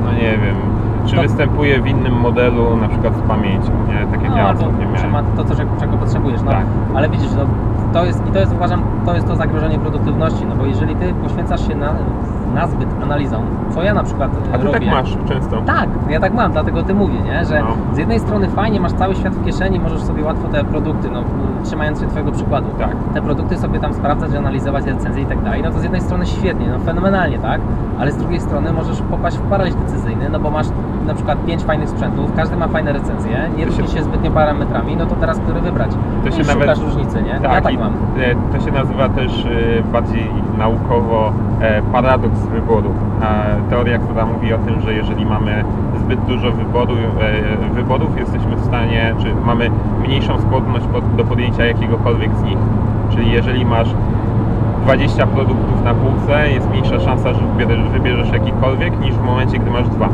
no 0.03 0.13
nie 0.13 0.37
wiem, 0.37 0.74
Czy 1.05 1.15
To- 1.15 1.21
występuje 1.21 1.81
w 1.81 1.87
innym 1.87 2.13
modelu, 2.13 2.77
na 2.77 2.87
przykład 2.87 3.13
z 3.15 3.21
pamięcią, 3.21 3.71
nie? 3.87 4.07
Tak 4.11 4.21
jak 4.21 4.31
No, 4.31 4.37
ja 4.37 4.53
czy 4.53 4.63
ma 5.07 5.11
miałem. 5.21 5.25
to, 5.37 5.43
co, 5.43 5.55
czego, 5.79 5.97
potrzebujesz. 5.97 6.41
No, 6.45 6.51
Tak. 6.51 6.65
Ale 6.95 7.09
widzisz, 7.09 7.29
no, 7.37 7.43
to 7.93 8.05
jest, 8.05 8.27
i 8.27 8.31
to 8.31 8.39
jest 8.39 8.53
uważam, 8.53 8.81
to 9.05 9.15
jest 9.15 9.27
to 9.27 9.35
zagrożenie 9.35 9.79
produktywności, 9.79 10.45
no 10.49 10.55
bo 10.55 10.65
jeżeli 10.65 10.95
ty 10.95 11.13
poświęcasz 11.13 11.67
się 11.67 11.75
na, 11.75 12.67
zbyt 12.67 12.87
analizą, 13.03 13.41
co 13.73 13.83
ja 13.83 13.93
na 13.93 14.03
przykład 14.03 14.31
A 14.53 14.57
ty 14.57 14.63
robię. 14.63 14.79
tak 14.79 14.87
masz 14.89 15.17
często? 15.27 15.61
Tak, 15.65 15.89
ja 16.09 16.19
tak 16.19 16.33
mam, 16.33 16.51
dlatego 16.51 16.79
o 16.79 16.83
tym 16.83 16.97
mówię, 16.97 17.21
nie? 17.25 17.45
że 17.45 17.59
No. 17.61 17.95
z 17.95 17.97
jednej 17.97 18.19
strony 18.19 18.47
fajnie, 18.47 18.79
masz 18.79 18.91
cały 18.93 19.15
świat 19.15 19.33
w 19.35 19.45
kieszeni, 19.45 19.79
możesz 19.79 20.01
sobie 20.03 20.23
łatwo 20.23 20.47
te 20.47 20.63
produkty, 20.63 21.09
no, 21.13 21.23
trzymając 21.63 21.99
się 22.01 22.07
Twojego 22.07 22.31
przykładu, 22.31 22.67
Tak. 22.79 22.89
te 23.13 23.21
produkty 23.21 23.57
sobie 23.57 23.79
tam 23.79 23.93
sprawdzać, 23.93 24.35
analizować 24.35 24.85
recenzje 24.85 25.23
i 25.23 25.25
tak 25.25 25.43
dalej, 25.43 25.61
no 25.63 25.71
to 25.71 25.79
z 25.79 25.83
jednej 25.83 26.01
strony 26.01 26.25
świetnie, 26.25 26.67
no 26.69 26.79
fenomenalnie, 26.79 27.39
tak? 27.39 27.61
Ale 27.99 28.11
z 28.11 28.17
drugiej 28.17 28.39
strony 28.39 28.73
możesz 28.73 29.01
popaść 29.01 29.37
w 29.37 29.41
paraliż 29.41 29.75
decyzyjny, 29.75 30.29
no 30.31 30.39
bo 30.39 30.49
masz 30.51 30.67
na 31.07 31.13
przykład 31.13 31.45
pięć 31.45 31.63
fajnych 31.63 31.89
sprzętów, 31.89 32.31
każdy 32.35 32.55
ma 32.57 32.67
fajne 32.67 32.93
recenzje, 32.93 33.37
nie 33.57 33.65
To 33.65 33.71
się- 33.71 33.81
różni 33.81 33.97
się 33.97 34.03
zbytnio 34.03 34.31
parametrami, 34.31 34.95
no 34.95 35.05
to 35.05 35.15
teraz 35.15 35.39
który 35.39 35.61
wybrać? 35.61 35.91
To 36.23 36.29
I 36.29 36.31
się 36.31 36.43
szukasz 36.43 36.59
nawet- 36.59 36.77
różnicy, 36.79 37.21
nie? 37.23 37.33
Tak, 37.39 37.53
ja 37.53 37.61
tak 37.61 37.79
mam. 37.79 37.93
e, 37.93 38.57
To 38.57 38.65
się 38.65 38.71
nazywa 38.71 39.09
też 39.09 39.45
e, 39.45 39.83
bardziej 39.93 40.27
naukowo 40.57 41.33
e, 41.61 41.81
paradoks 41.81 42.39
wyboru. 42.39 42.89
Teoria, 43.69 43.97
która 43.97 44.25
mówi 44.25 44.53
o 44.53 44.57
tym, 44.57 44.81
że 44.81 44.93
jeżeli 44.93 45.25
mamy 45.25 45.63
zbyt 45.99 46.19
dużo 46.19 46.51
wyboru, 46.51 46.93
wyborów, 47.73 48.17
jesteśmy 48.19 48.55
w 48.55 48.65
stanie, 48.65 49.15
czy 49.19 49.27
mamy 49.45 49.69
mniejszą 50.05 50.39
skłonność 50.41 50.85
do 51.17 51.23
podjęcia 51.23 51.65
jakiegokolwiek 51.65 52.35
z 52.35 52.43
nich. 52.43 52.57
Czyli 53.09 53.31
jeżeli 53.31 53.65
masz 53.65 53.87
20 54.83 55.27
produktów 55.27 55.83
na 55.83 55.93
półce, 55.93 56.49
jest 56.51 56.69
mniejsza 56.69 56.99
szansa, 56.99 57.33
że 57.33 57.39
wybierzesz, 57.57 57.89
wybierzesz 57.89 58.31
jakikolwiek 58.31 58.99
niż 58.99 59.13
w 59.15 59.23
momencie, 59.23 59.59
gdy 59.59 59.71
masz 59.71 59.89
dwa. 59.89 60.09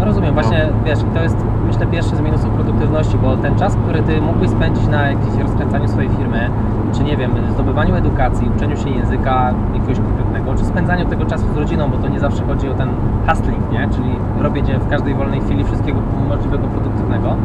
No 0.00 0.06
rozumiem, 0.06 0.34
właśnie 0.34 0.68
wiesz, 0.84 0.98
i 0.98 1.14
to 1.14 1.22
jest 1.22 1.36
myślę 1.66 1.86
pierwszy 1.86 2.16
z 2.16 2.20
minusów 2.20 2.50
produktywności, 2.50 3.18
bo 3.22 3.36
ten 3.36 3.58
czas, 3.58 3.76
który 3.76 4.02
ty 4.02 4.20
mógłbyś 4.20 4.50
spędzić 4.50 4.86
na 4.86 5.08
jakimś 5.08 5.42
rozkręcaniu 5.42 5.88
swojej 5.88 6.10
firmy, 6.10 6.50
czy 6.92 7.04
nie 7.04 7.16
wiem, 7.16 7.30
zdobywaniu 7.54 7.94
edukacji, 7.94 8.50
uczeniu 8.56 8.76
się 8.76 8.90
języka 8.90 9.54
jakiegoś 9.74 9.98
konkretnego, 9.98 10.54
czy 10.54 10.64
spędzaniu 10.64 11.06
tego 11.06 11.24
czasu 11.24 11.44
z 11.54 11.56
rodziną, 11.56 11.90
bo 11.90 11.96
to 11.96 12.08
nie 12.08 12.20
zawsze 12.20 12.42
chodzi 12.44 12.68
o 12.68 12.74
ten 12.74 12.88
hustling, 13.28 13.72
nie? 13.72 13.88
Czyli 13.94 14.10
robienie 14.40 14.78
w 14.78 14.88
każdej 14.88 15.14
wolnej 15.14 15.40
chwili 15.40 15.64
wszystkiego 15.64 16.00
możliwego 16.28 16.68
produktywnego. 16.68 17.36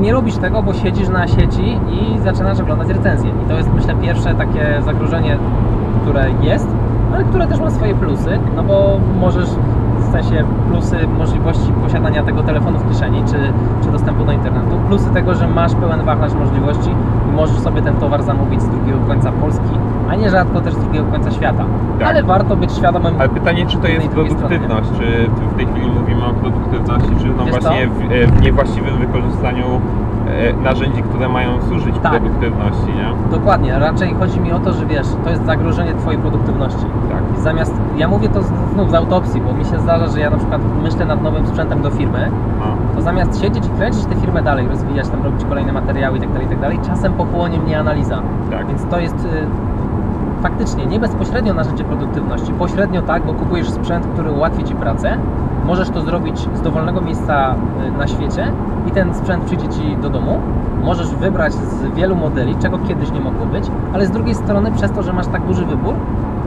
Nie 0.00 0.12
robisz 0.12 0.36
tego, 0.36 0.62
bo 0.62 0.74
siedzisz 0.74 1.08
na 1.08 1.28
sieci 1.28 1.78
i 1.90 2.18
zaczynasz 2.18 2.60
oglądać 2.60 2.88
recenzje. 2.88 3.30
I 3.30 3.48
to 3.48 3.56
jest 3.56 3.74
myślę 3.74 3.94
pierwsze 3.94 4.34
takie 4.34 4.82
zagrożenie, 4.84 5.36
które 6.02 6.26
jest, 6.42 6.68
ale 7.14 7.24
które 7.24 7.46
też 7.46 7.60
ma 7.60 7.70
swoje 7.70 7.94
plusy, 7.94 8.38
no 8.56 8.62
bo 8.62 9.00
możesz 9.20 9.48
sensie 10.12 10.44
plusy 10.68 10.96
możliwości 11.18 11.72
posiadania 11.82 12.22
tego 12.22 12.42
telefonu 12.42 12.78
w 12.78 12.88
kieszeni, 12.88 13.22
czy, 13.26 13.52
czy 13.84 13.92
dostępu 13.92 14.24
do 14.24 14.32
internetu, 14.32 14.80
plusy 14.88 15.10
tego, 15.10 15.34
że 15.34 15.48
masz 15.48 15.74
pełen 15.74 16.04
wachlarz 16.04 16.34
możliwości 16.34 16.90
i 17.28 17.32
możesz 17.32 17.58
sobie 17.58 17.82
ten 17.82 17.94
towar 17.94 18.22
zamówić 18.22 18.62
z 18.62 18.68
drugiego 18.68 18.98
końca 19.08 19.32
Polski, 19.32 19.74
a 20.08 20.14
nie 20.14 20.30
rzadko 20.30 20.60
też 20.60 20.74
z 20.74 20.78
drugiego 20.78 21.04
końca 21.04 21.30
świata. 21.30 21.64
Tak. 21.98 22.08
Ale 22.08 22.22
warto 22.22 22.56
być 22.56 22.72
świadomym. 22.72 23.14
Ale 23.18 23.28
pytanie, 23.28 23.66
czy 23.66 23.76
to 23.76 23.88
jest 23.88 24.08
produktywność? 24.08 24.88
Czy 24.98 25.30
w 25.52 25.56
tej 25.56 25.66
chwili 25.66 25.90
mówimy 25.90 26.24
o 26.24 26.30
produktywności, 26.30 27.10
czy 27.20 27.26
no 27.36 27.44
Wiesz 27.44 27.50
właśnie 27.50 27.88
w, 27.88 28.12
e, 28.12 28.26
w 28.26 28.42
niewłaściwym 28.42 28.96
wykorzystaniu 28.98 29.64
narzędzi, 30.62 31.02
które 31.02 31.28
mają 31.28 31.62
służyć 31.68 31.94
Tak. 32.02 32.12
produktywności, 32.12 32.86
nie? 32.86 33.30
Dokładnie, 33.36 33.78
raczej 33.78 34.14
chodzi 34.14 34.40
mi 34.40 34.52
o 34.52 34.58
to, 34.58 34.72
że 34.72 34.86
wiesz, 34.86 35.06
to 35.24 35.30
jest 35.30 35.44
zagrożenie 35.46 35.94
Twojej 35.94 36.20
produktywności. 36.20 36.84
Tak. 37.10 37.38
I 37.38 37.40
Zamiast, 37.40 37.74
ja 37.96 38.08
mówię 38.08 38.28
to 38.28 38.42
z- 38.42 38.52
znów 38.74 38.90
z 38.90 38.94
autopsji, 38.94 39.40
bo 39.40 39.52
mi 39.52 39.64
się 39.64 39.78
zdarza, 39.78 40.06
że 40.06 40.20
ja 40.20 40.30
na 40.30 40.36
przykład 40.36 40.60
myślę 40.82 41.06
nad 41.06 41.22
nowym 41.22 41.46
sprzętem 41.46 41.82
do 41.82 41.90
firmy, 41.90 42.30
No. 42.60 42.64
to 42.94 43.02
zamiast 43.02 43.40
siedzieć 43.42 43.66
i 43.66 43.70
kręcić 43.70 44.04
tę 44.04 44.14
firmę 44.16 44.42
dalej, 44.42 44.68
rozwijać 44.68 45.08
tam, 45.08 45.22
robić 45.22 45.44
kolejne 45.44 45.72
materiały 45.72 46.18
itd., 46.18 46.42
itd., 46.42 46.70
czasem 46.86 47.12
pochłonie 47.12 47.58
mnie 47.58 47.78
analiza. 47.78 48.22
Tak. 48.50 48.66
Więc 48.66 48.84
to 48.86 49.00
jest 49.00 49.24
y, 49.24 49.28
faktycznie 50.42 50.86
nie 50.86 51.00
bezpośrednio 51.00 51.54
narzędzie 51.54 51.84
produktywności. 51.84 52.52
Pośrednio 52.52 53.02
tak, 53.02 53.24
bo 53.26 53.32
kupujesz 53.34 53.70
sprzęt, 53.70 54.06
który 54.06 54.32
ułatwi 54.32 54.64
Ci 54.64 54.74
pracę. 54.74 55.16
Możesz 55.64 55.90
to 55.90 56.00
zrobić 56.00 56.48
z 56.54 56.60
dowolnego 56.60 57.00
miejsca 57.00 57.54
y, 57.88 57.98
na 57.98 58.06
świecie 58.06 58.52
i 58.88 58.90
ten 58.90 59.14
sprzęt 59.14 59.44
przyjdzie 59.44 59.68
Ci 59.68 59.96
do 59.96 60.10
domu. 60.10 60.40
Możesz 60.84 61.14
wybrać 61.14 61.52
z 61.52 61.94
wielu 61.94 62.16
modeli, 62.16 62.56
czego 62.56 62.78
kiedyś 62.78 63.10
nie 63.10 63.20
mogło 63.20 63.46
być, 63.46 63.64
ale 63.94 64.06
z 64.06 64.10
drugiej 64.10 64.34
strony 64.34 64.72
przez 64.72 64.92
to, 64.92 65.02
że 65.02 65.12
masz 65.12 65.26
tak 65.26 65.46
duży 65.46 65.64
wybór, 65.64 65.94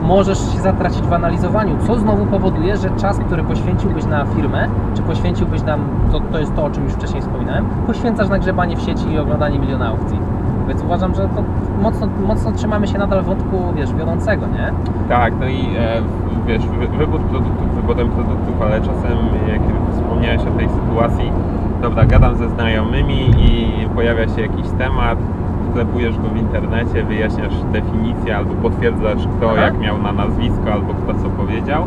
możesz 0.02 0.38
się 0.38 0.60
zatracić 0.60 1.02
w 1.02 1.12
analizowaniu, 1.12 1.76
co 1.86 1.98
znowu 1.98 2.26
powoduje, 2.26 2.76
że 2.76 2.90
czas, 2.90 3.18
który 3.18 3.44
poświęciłbyś 3.44 4.04
na 4.04 4.24
firmę, 4.24 4.68
czy 4.94 5.02
poświęciłbyś 5.02 5.62
nam, 5.62 5.80
to, 6.12 6.20
to 6.20 6.38
jest 6.38 6.54
to, 6.54 6.64
o 6.64 6.70
czym 6.70 6.84
już 6.84 6.92
wcześniej 6.92 7.22
wspominałem, 7.22 7.66
poświęcasz 7.86 8.28
na 8.28 8.38
grzebanie 8.38 8.76
w 8.76 8.80
sieci 8.80 9.10
i 9.10 9.18
oglądanie 9.18 9.58
miliona 9.58 9.88
aukcji. 9.88 10.18
Więc 10.68 10.82
uważam, 10.82 11.14
że 11.14 11.22
to 11.22 11.44
mocno, 11.82 12.08
mocno 12.26 12.52
trzymamy 12.52 12.86
się 12.86 12.98
nadal 12.98 13.22
wątku, 13.22 13.72
wiesz, 13.76 13.94
wiodącego, 13.94 14.46
nie? 14.46 14.72
Tak, 15.08 15.32
no 15.40 15.46
i 15.46 15.60
e, 15.78 16.02
wiesz, 16.46 16.66
wy, 16.66 16.86
wybór 16.98 17.20
produktów, 17.20 17.74
wyborem 17.74 18.08
produktów, 18.08 18.62
ale 18.62 18.80
czasem 18.80 19.18
jak 19.48 19.60
wspomniałeś 19.92 20.42
o 20.42 20.58
tej 20.58 20.68
sytuacji, 20.68 21.32
dobra, 21.82 22.04
gadam 22.04 22.36
ze 22.36 22.48
znajomymi 22.48 23.30
i 23.30 23.88
pojawia 23.94 24.28
się 24.28 24.40
jakiś 24.40 24.66
temat, 24.78 25.18
wklepujesz 25.70 26.18
go 26.18 26.28
w 26.28 26.36
internecie, 26.36 27.04
wyjaśniasz 27.04 27.54
definicję 27.72 28.36
albo 28.36 28.54
potwierdzasz 28.54 29.22
kto 29.36 29.50
Aha. 29.50 29.60
jak 29.60 29.78
miał 29.78 29.98
na 29.98 30.12
nazwisko 30.12 30.72
albo 30.72 30.94
kto 30.94 31.14
co 31.14 31.28
powiedział. 31.28 31.86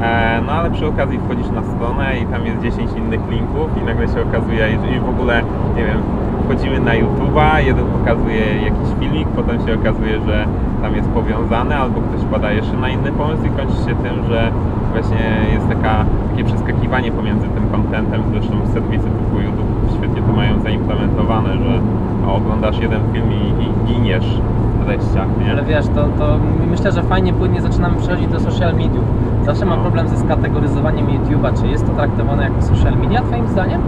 E, 0.00 0.40
no 0.46 0.52
ale 0.52 0.70
przy 0.70 0.86
okazji 0.86 1.18
wchodzisz 1.18 1.50
na 1.50 1.62
stronę 1.62 2.18
i 2.18 2.26
tam 2.26 2.46
jest 2.46 2.62
10 2.62 2.92
innych 2.92 3.20
linków 3.30 3.70
i 3.82 3.86
nagle 3.86 4.08
się 4.08 4.22
okazuje, 4.22 4.68
i 4.96 5.00
w 5.00 5.08
ogóle, 5.08 5.42
nie 5.76 5.84
wiem, 5.84 6.02
wchodzimy 6.48 6.80
na 6.80 6.92
YouTube'a, 6.92 7.58
jeden 7.66 7.84
pokazuje 7.86 8.40
jakiś 8.62 8.88
filmik, 9.00 9.28
potem 9.28 9.56
się 9.66 9.74
okazuje, 9.74 10.20
że 10.26 10.44
tam 10.82 10.94
jest 10.96 11.08
powiązane, 11.08 11.76
albo 11.76 12.00
ktoś 12.00 12.24
pada 12.32 12.52
jeszcze 12.52 12.76
na 12.76 12.88
inny 12.88 13.12
pomysł 13.12 13.44
i 13.46 13.50
kończy 13.50 13.76
się 13.76 13.94
tym, 14.04 14.14
że 14.28 14.50
właśnie 14.92 15.26
jest 15.54 15.68
taka, 15.68 16.04
takie 16.30 16.44
przeskakiwanie 16.44 17.12
pomiędzy 17.12 17.46
tym 17.48 17.64
contentem, 17.72 18.22
zresztą 18.32 18.54
serwisy 18.74 19.04
typu 19.18 19.40
YouTube 19.40 19.70
świetnie 19.98 20.22
to 20.22 20.32
mają 20.32 20.60
zaimplementowane, 20.60 21.52
że 21.52 21.80
no, 22.22 22.34
oglądasz 22.34 22.78
jeden 22.78 23.00
film 23.12 23.32
i, 23.32 23.64
i 23.64 23.66
giniesz 23.94 24.40
w 24.80 24.84
treściach, 24.84 25.26
nie? 25.44 25.52
Ale 25.52 25.62
wiesz, 25.62 25.86
to, 25.94 26.02
to 26.18 26.38
myślę, 26.70 26.92
że 26.92 27.02
fajnie 27.02 27.32
płynnie 27.32 27.60
zaczynamy 27.60 27.96
przechodzić 27.96 28.26
do 28.28 28.40
social 28.40 28.72
mediów. 28.74 29.04
Zawsze 29.46 29.64
mam 29.66 29.78
No. 29.78 29.82
problem 29.84 30.08
ze 30.08 30.16
skategoryzowaniem 30.16 31.06
YouTube'a. 31.06 31.60
Czy 31.60 31.66
jest 31.66 31.86
to 31.86 31.92
traktowane 31.92 32.42
jako 32.42 32.62
social 32.62 32.96
media, 32.96 33.22
Twoim 33.22 33.48
zdaniem? 33.48 33.80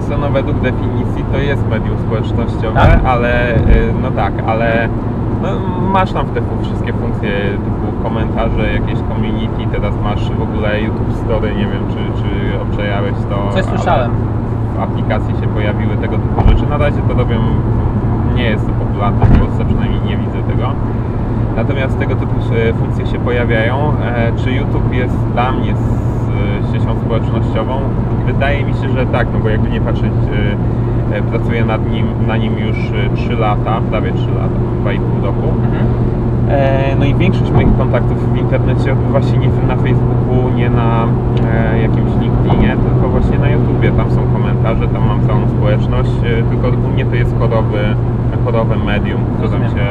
To 0.00 0.18
no 0.18 0.30
według 0.30 0.60
definicji 0.60 1.24
to 1.32 1.38
jest 1.38 1.68
medium 1.68 1.96
społecznościowe, 1.98 2.80
Tak? 2.80 3.00
ale 3.06 3.54
y, 3.56 3.58
no 4.02 4.10
tak, 4.10 4.32
ale 4.46 4.88
no, 5.42 5.48
masz 5.92 6.12
tam 6.12 6.26
w 6.26 6.30
te 6.30 6.40
fu- 6.40 6.62
wszystkie 6.64 6.92
funkcje 6.92 7.30
typu 7.50 8.02
komentarze, 8.02 8.72
jakieś 8.72 8.98
community, 8.98 9.66
teraz 9.72 9.94
masz 10.04 10.30
w 10.30 10.42
ogóle 10.42 10.80
YouTube 10.80 11.12
Story, 11.24 11.48
nie 11.54 11.66
wiem 11.66 11.82
czy, 11.90 12.22
czy 12.22 12.60
obczajałeś 12.62 13.14
to. 13.30 13.52
Coś 13.54 13.64
słyszałem. 13.64 14.10
W 14.76 14.80
aplikacji 14.80 15.34
się 15.40 15.46
pojawiły 15.48 15.96
tego 15.96 16.16
typu 16.18 16.48
rzeczy. 16.48 16.66
Na 16.70 16.76
razie 16.78 17.00
to 17.08 17.14
robią, 17.14 17.38
nie 18.36 18.42
jest 18.50 18.66
to 18.66 18.72
popularne 18.72 19.26
w 19.26 19.38
Polsce, 19.38 19.64
przynajmniej 19.64 20.00
nie 20.00 20.16
widzę 20.16 20.42
tego. 20.52 20.68
Natomiast 21.56 21.98
tego 21.98 22.14
typu 22.14 22.34
e, 22.54 22.72
funkcje 22.72 23.06
się 23.06 23.18
pojawiają. 23.18 23.92
E, 24.04 24.32
Czy 24.36 24.52
YouTube 24.52 24.92
jest 24.92 25.16
dla 25.32 25.52
mnie 25.52 25.74
siecią 26.72 27.00
społecznościową? 27.00 27.74
Wydaje 28.26 28.64
mi 28.64 28.74
się, 28.74 28.88
że 28.88 29.06
tak, 29.06 29.26
no 29.32 29.38
bo 29.38 29.48
jakby 29.48 29.70
nie 29.70 29.80
patrzeć, 29.80 30.12
e, 31.12 31.16
e, 31.16 31.22
pracuję 31.22 31.64
nad 31.64 31.90
nim, 31.90 32.06
na 32.26 32.36
nim 32.36 32.58
już 32.58 32.76
e, 32.76 33.16
3 33.16 33.32
lata, 33.32 33.80
prawie 33.90 34.12
3 34.12 34.26
lata, 34.30 34.58
2,5 34.84 35.24
roku. 35.24 35.48
Mhm. 35.64 35.86
E, 36.48 36.96
No 36.98 37.04
i 37.04 37.14
większość 37.14 37.50
moich 37.50 37.76
kontaktów 37.76 38.32
w 38.32 38.36
internecie 38.36 38.92
odbywa 38.92 39.22
się 39.22 39.38
nie 39.38 39.48
na 39.68 39.76
Facebooku, 39.76 40.56
nie 40.56 40.70
na 40.70 41.06
e, 41.54 41.82
jakimś 41.82 42.10
LinkedInie, 42.20 42.76
tylko 42.76 43.08
właśnie 43.08 43.38
na 43.38 43.48
YouTubie. 43.50 43.92
Tam 43.92 44.10
są 44.10 44.20
komentarze, 44.32 44.88
tam 44.88 45.08
mam 45.08 45.26
całą 45.26 45.48
społeczność, 45.48 46.10
tylko 46.50 46.68
u 46.88 46.92
mnie 46.92 47.04
to 47.04 47.14
jest 47.14 47.38
kodowy, 47.38 47.78
kodowe 48.44 48.76
medium, 48.76 49.20
w 49.20 49.36
którym 49.36 49.62
się 49.62 49.86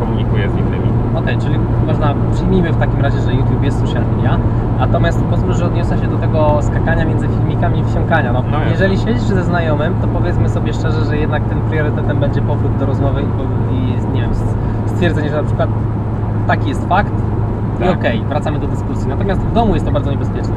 komunikuję 0.00 0.48
z 0.50 0.52
innymi. 0.52 0.97
Okej, 1.18 1.38
czyli 1.38 1.58
można, 1.86 2.14
przyjmijmy 2.32 2.72
w 2.72 2.76
takim 2.76 3.00
razie, 3.00 3.20
że 3.20 3.34
YouTube 3.34 3.62
jest 3.64 3.80
social 3.80 4.02
media, 4.16 4.38
natomiast 4.78 5.24
pozwól, 5.24 5.54
że 5.54 5.66
odniosę 5.66 5.98
się 5.98 6.06
do 6.06 6.18
tego 6.18 6.58
skakania 6.62 7.04
między 7.04 7.28
filmikami 7.28 7.78
i 7.80 7.84
wsiąkania. 7.84 8.32
No, 8.32 8.42
No 8.50 8.58
jasne. 8.58 8.70
jeżeli 8.70 8.98
siedzisz 8.98 9.22
ze 9.22 9.44
znajomym, 9.44 9.94
to 10.02 10.06
powiedzmy 10.08 10.48
sobie 10.48 10.72
szczerze, 10.72 11.04
że 11.04 11.16
jednak 11.16 11.44
tym 11.44 11.60
priorytetem 11.60 12.18
będzie 12.20 12.42
powrót 12.42 12.76
do 12.76 12.86
rozmowy 12.86 13.22
i, 13.22 13.74
i 13.74 14.12
nie 14.14 14.20
wiem, 14.20 14.30
stwierdzenie, 14.86 15.28
że 15.30 15.36
na 15.36 15.42
przykład 15.42 15.70
taki 16.46 16.68
jest 16.68 16.88
fakt 16.88 17.12
i 17.78 17.80
Tak. 17.84 17.98
okej, 17.98 18.22
wracamy 18.28 18.58
do 18.58 18.66
dyskusji. 18.66 19.08
Natomiast 19.08 19.40
w 19.40 19.52
domu 19.52 19.74
jest 19.74 19.86
to 19.86 19.92
bardzo 19.92 20.10
niebezpieczne. 20.10 20.54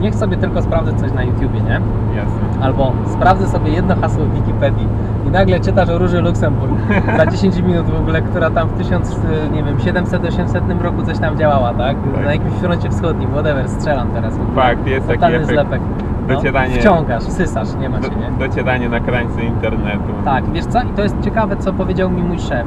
Niech 0.00 0.14
sobie 0.14 0.36
tylko 0.36 0.62
sprawdzę 0.62 0.92
coś 0.94 1.12
na 1.12 1.22
YouTubie, 1.22 1.60
nie? 1.60 1.80
Jasne. 2.16 2.62
Albo 2.62 2.92
sprawdzę 3.12 3.46
sobie 3.48 3.70
jedno 3.72 3.94
hasło 4.00 4.24
w 4.24 4.34
Wikipedii 4.34 4.84
i 4.84 4.88
nagle 5.34 5.60
czytasz 5.60 5.88
o 5.88 5.98
Róży 5.98 6.20
Luksemburg 6.20 6.72
za 7.18 7.26
10 7.26 7.56
minut 7.56 7.86
w 7.86 8.00
ogóle, 8.00 8.22
która 8.22 8.50
tam 8.50 8.68
w 8.68 8.78
1000, 8.78 9.16
nie 9.52 9.62
wiem, 9.62 9.76
700-800 9.76 10.80
roku 10.80 11.02
coś 11.02 11.18
tam 11.18 11.38
działała, 11.38 11.74
tak? 11.74 11.96
Tak. 12.14 12.24
Na 12.24 12.32
jakimś 12.32 12.54
froncie 12.54 12.90
wschodnim, 12.90 13.30
whatever, 13.30 13.68
strzelam 13.68 14.10
teraz. 14.10 14.34
Fakt, 14.54 14.86
jest 14.86 15.08
taki 15.08 15.24
efekt. 15.24 15.46
zlepek. 15.46 15.80
No, 16.28 16.34
Docieranie- 16.34 16.80
wciągasz, 16.80 17.22
sysasz, 17.22 17.68
nie 17.80 17.88
ma 17.88 18.00
cię, 18.00 18.08
nie? 18.08 18.30
Do, 18.38 18.48
docieranie 18.48 18.88
na 18.88 19.00
krańcu 19.00 19.40
internetu. 19.40 20.12
Tak, 20.24 20.50
wiesz 20.52 20.66
co? 20.66 20.82
I 20.82 20.88
to 20.96 21.02
jest 21.02 21.20
ciekawe, 21.20 21.56
co 21.56 21.72
powiedział 21.72 22.10
mi 22.10 22.22
mój 22.22 22.38
szef. 22.38 22.66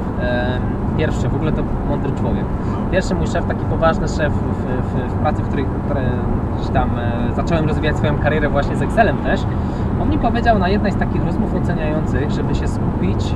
Pierwszy, 0.98 1.30
w 1.30 1.36
ogóle 1.36 1.52
to 1.52 1.62
mądry 1.90 2.12
człowiek. 2.12 2.46
Pierwszy 2.92 3.16
mój 3.16 3.28
szef, 3.28 3.46
taki 3.46 3.66
poważny 3.66 4.08
szef 4.08 4.34
w, 4.34 4.38
w, 4.38 5.14
w 5.14 5.14
pracy, 5.14 5.44
w 5.44 5.48
której 5.48 5.66
tam 6.74 6.90
e, 7.00 7.36
zacząłem 7.36 7.68
rozwijać 7.68 7.98
swoją 7.98 8.18
karierę 8.18 8.50
właśnie 8.50 8.76
z 8.76 8.82
Excelem 8.82 9.18
też. 9.18 9.42
On 10.02 10.10
mi 10.10 10.18
powiedział 10.18 10.60
na 10.60 10.70
jednej 10.70 10.92
z 10.92 10.96
takich 10.96 11.26
rozmów 11.26 11.56
oceniających, 11.56 12.32
żeby 12.32 12.56
się 12.56 12.68
skupić 12.68 13.34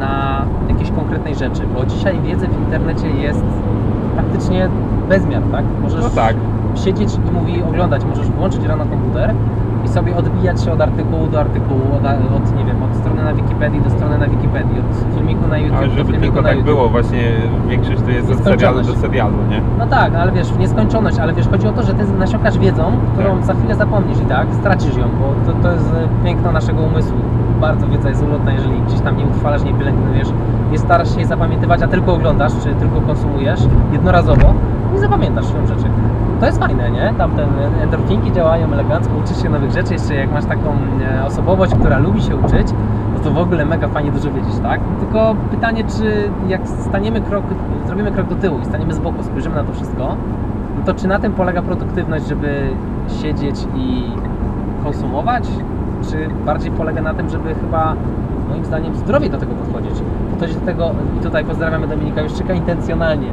na 0.00 0.42
jakiejś 0.68 0.90
konkretnej 0.90 1.34
rzeczy, 1.34 1.62
bo 1.74 1.86
dzisiaj 1.86 2.20
wiedzy 2.20 2.46
w 2.48 2.60
internecie 2.64 3.08
jest 3.10 3.44
praktycznie 4.14 4.68
bezmiar, 5.08 5.42
tak? 5.52 5.64
Możesz 5.82 6.00
No 6.02 6.10
tak. 6.10 6.36
siedzieć 6.74 7.14
i 7.14 7.30
mówi 7.32 7.62
oglądać, 7.62 8.04
możesz 8.04 8.26
włączyć 8.30 8.64
rano 8.64 8.84
komputer 8.84 9.34
i 9.88 9.92
sobie 9.92 10.16
odbijać 10.16 10.62
się 10.64 10.72
od 10.72 10.80
artykułu 10.80 11.26
do 11.26 11.40
artykułu, 11.40 11.80
od, 11.96 12.04
od 12.36 12.56
nie 12.58 12.64
wiem, 12.64 12.82
od 12.82 12.96
strony 12.96 13.24
na 13.24 13.34
Wikipedii 13.34 13.80
do 13.80 13.90
strony 13.90 14.18
na 14.18 14.26
Wikipedii, 14.28 14.76
od 14.80 15.14
filmiku 15.14 15.48
na 15.48 15.58
YouTube 15.58 15.78
Ale 15.78 15.88
do 15.88 15.94
żeby 15.94 16.12
filmiku 16.12 16.22
tylko 16.24 16.42
na 16.42 16.48
tak 16.48 16.56
YouTube. 16.58 16.74
było, 16.74 16.88
właśnie 16.88 17.22
większość 17.68 18.00
to 18.02 18.10
jest 18.10 18.30
od 18.32 18.38
serialu 18.44 18.82
do 18.82 18.94
serialu, 18.94 19.36
nie? 19.50 19.60
No 19.78 19.86
tak, 19.86 20.14
ale 20.14 20.32
wiesz, 20.32 20.48
w 20.52 20.58
nieskończoność, 20.58 21.18
ale 21.18 21.32
wiesz, 21.32 21.48
chodzi 21.48 21.66
o 21.68 21.72
to, 21.72 21.82
że 21.82 21.94
ty 21.94 22.04
nasiąkasz 22.18 22.58
wiedzą, 22.58 22.92
którą 23.14 23.36
Tak. 23.36 23.44
za 23.44 23.54
chwilę 23.54 23.74
zapomnisz 23.74 24.18
i 24.20 24.26
tak, 24.26 24.46
stracisz 24.60 24.96
ją, 24.96 25.04
bo 25.20 25.52
to, 25.52 25.58
to 25.62 25.72
jest 25.72 25.92
e, 25.94 26.24
piękno 26.24 26.52
naszego 26.52 26.82
umysłu. 26.82 27.18
Bardzo 27.60 27.86
wiedza 27.88 28.08
jest 28.08 28.22
ulotna, 28.22 28.52
jeżeli 28.52 28.80
gdzieś 28.80 29.00
tam 29.00 29.16
nie 29.16 29.24
utrwalasz, 29.24 29.62
nie 29.62 29.74
pielęgnujesz, 29.74 30.28
nie 30.72 30.78
starasz 30.78 31.10
się 31.10 31.16
jej 31.16 31.26
zapamiętywać, 31.26 31.82
a 31.82 31.88
tylko 31.88 32.14
oglądasz, 32.14 32.52
czy 32.62 32.74
tylko 32.74 33.00
konsumujesz 33.00 33.60
jednorazowo, 33.92 34.54
nie 34.92 34.98
zapamiętasz 34.98 35.46
się 35.46 35.66
rzeczy. 35.66 35.84
To 36.40 36.46
jest 36.46 36.58
fajne, 36.58 36.90
nie? 36.90 37.14
Tam 37.18 37.30
te 37.30 37.46
endorfinki 37.82 38.32
działają 38.32 38.72
elegancko, 38.72 39.14
uczysz 39.24 39.42
się 39.42 39.48
nowych 39.48 39.70
rzeczy, 39.70 39.92
jeszcze 39.92 40.14
jak 40.14 40.32
masz 40.32 40.44
taką 40.44 40.76
e, 41.20 41.24
osobowość, 41.24 41.74
która 41.74 41.98
lubi 41.98 42.22
się 42.22 42.36
uczyć, 42.36 42.68
no 43.14 43.20
to 43.24 43.30
w 43.30 43.38
ogóle 43.38 43.64
mega 43.64 43.88
fajnie 43.88 44.10
dużo 44.12 44.30
wiedzieć, 44.30 44.58
tak? 44.62 44.80
Tylko 45.00 45.36
pytanie, 45.50 45.84
czy 45.84 46.30
jak 46.48 46.68
staniemy 46.68 47.20
krok, 47.20 47.44
zrobimy 47.86 48.12
krok 48.12 48.28
do 48.28 48.34
tyłu 48.34 48.58
i 48.62 48.64
staniemy 48.64 48.94
z 48.94 48.98
boku, 48.98 49.22
spojrzymy 49.22 49.54
na 49.54 49.64
to 49.64 49.72
wszystko, 49.72 50.16
no 50.78 50.84
to 50.86 50.94
czy 50.94 51.08
na 51.08 51.18
tym 51.18 51.32
polega 51.32 51.62
produktywność, 51.62 52.26
żeby 52.26 52.70
siedzieć 53.22 53.66
i 53.76 54.02
konsumować? 54.84 55.48
Czy 56.10 56.28
bardziej 56.46 56.70
polega 56.70 57.02
na 57.02 57.14
tym, 57.14 57.28
żeby 57.28 57.54
chyba 57.54 57.94
moim 58.48 58.64
zdaniem 58.64 58.94
zdrowiej 58.94 59.30
do 59.30 59.38
tego 59.38 59.54
podchodzić? 59.54 60.02
Podchodzić 60.38 60.60
do 60.60 60.66
tego, 60.66 60.90
i 61.20 61.22
tutaj 61.22 61.44
pozdrawiamy 61.44 61.86
Dominika 61.86 62.22
Juszczyka, 62.22 62.54
intencjonalnie. 62.54 63.26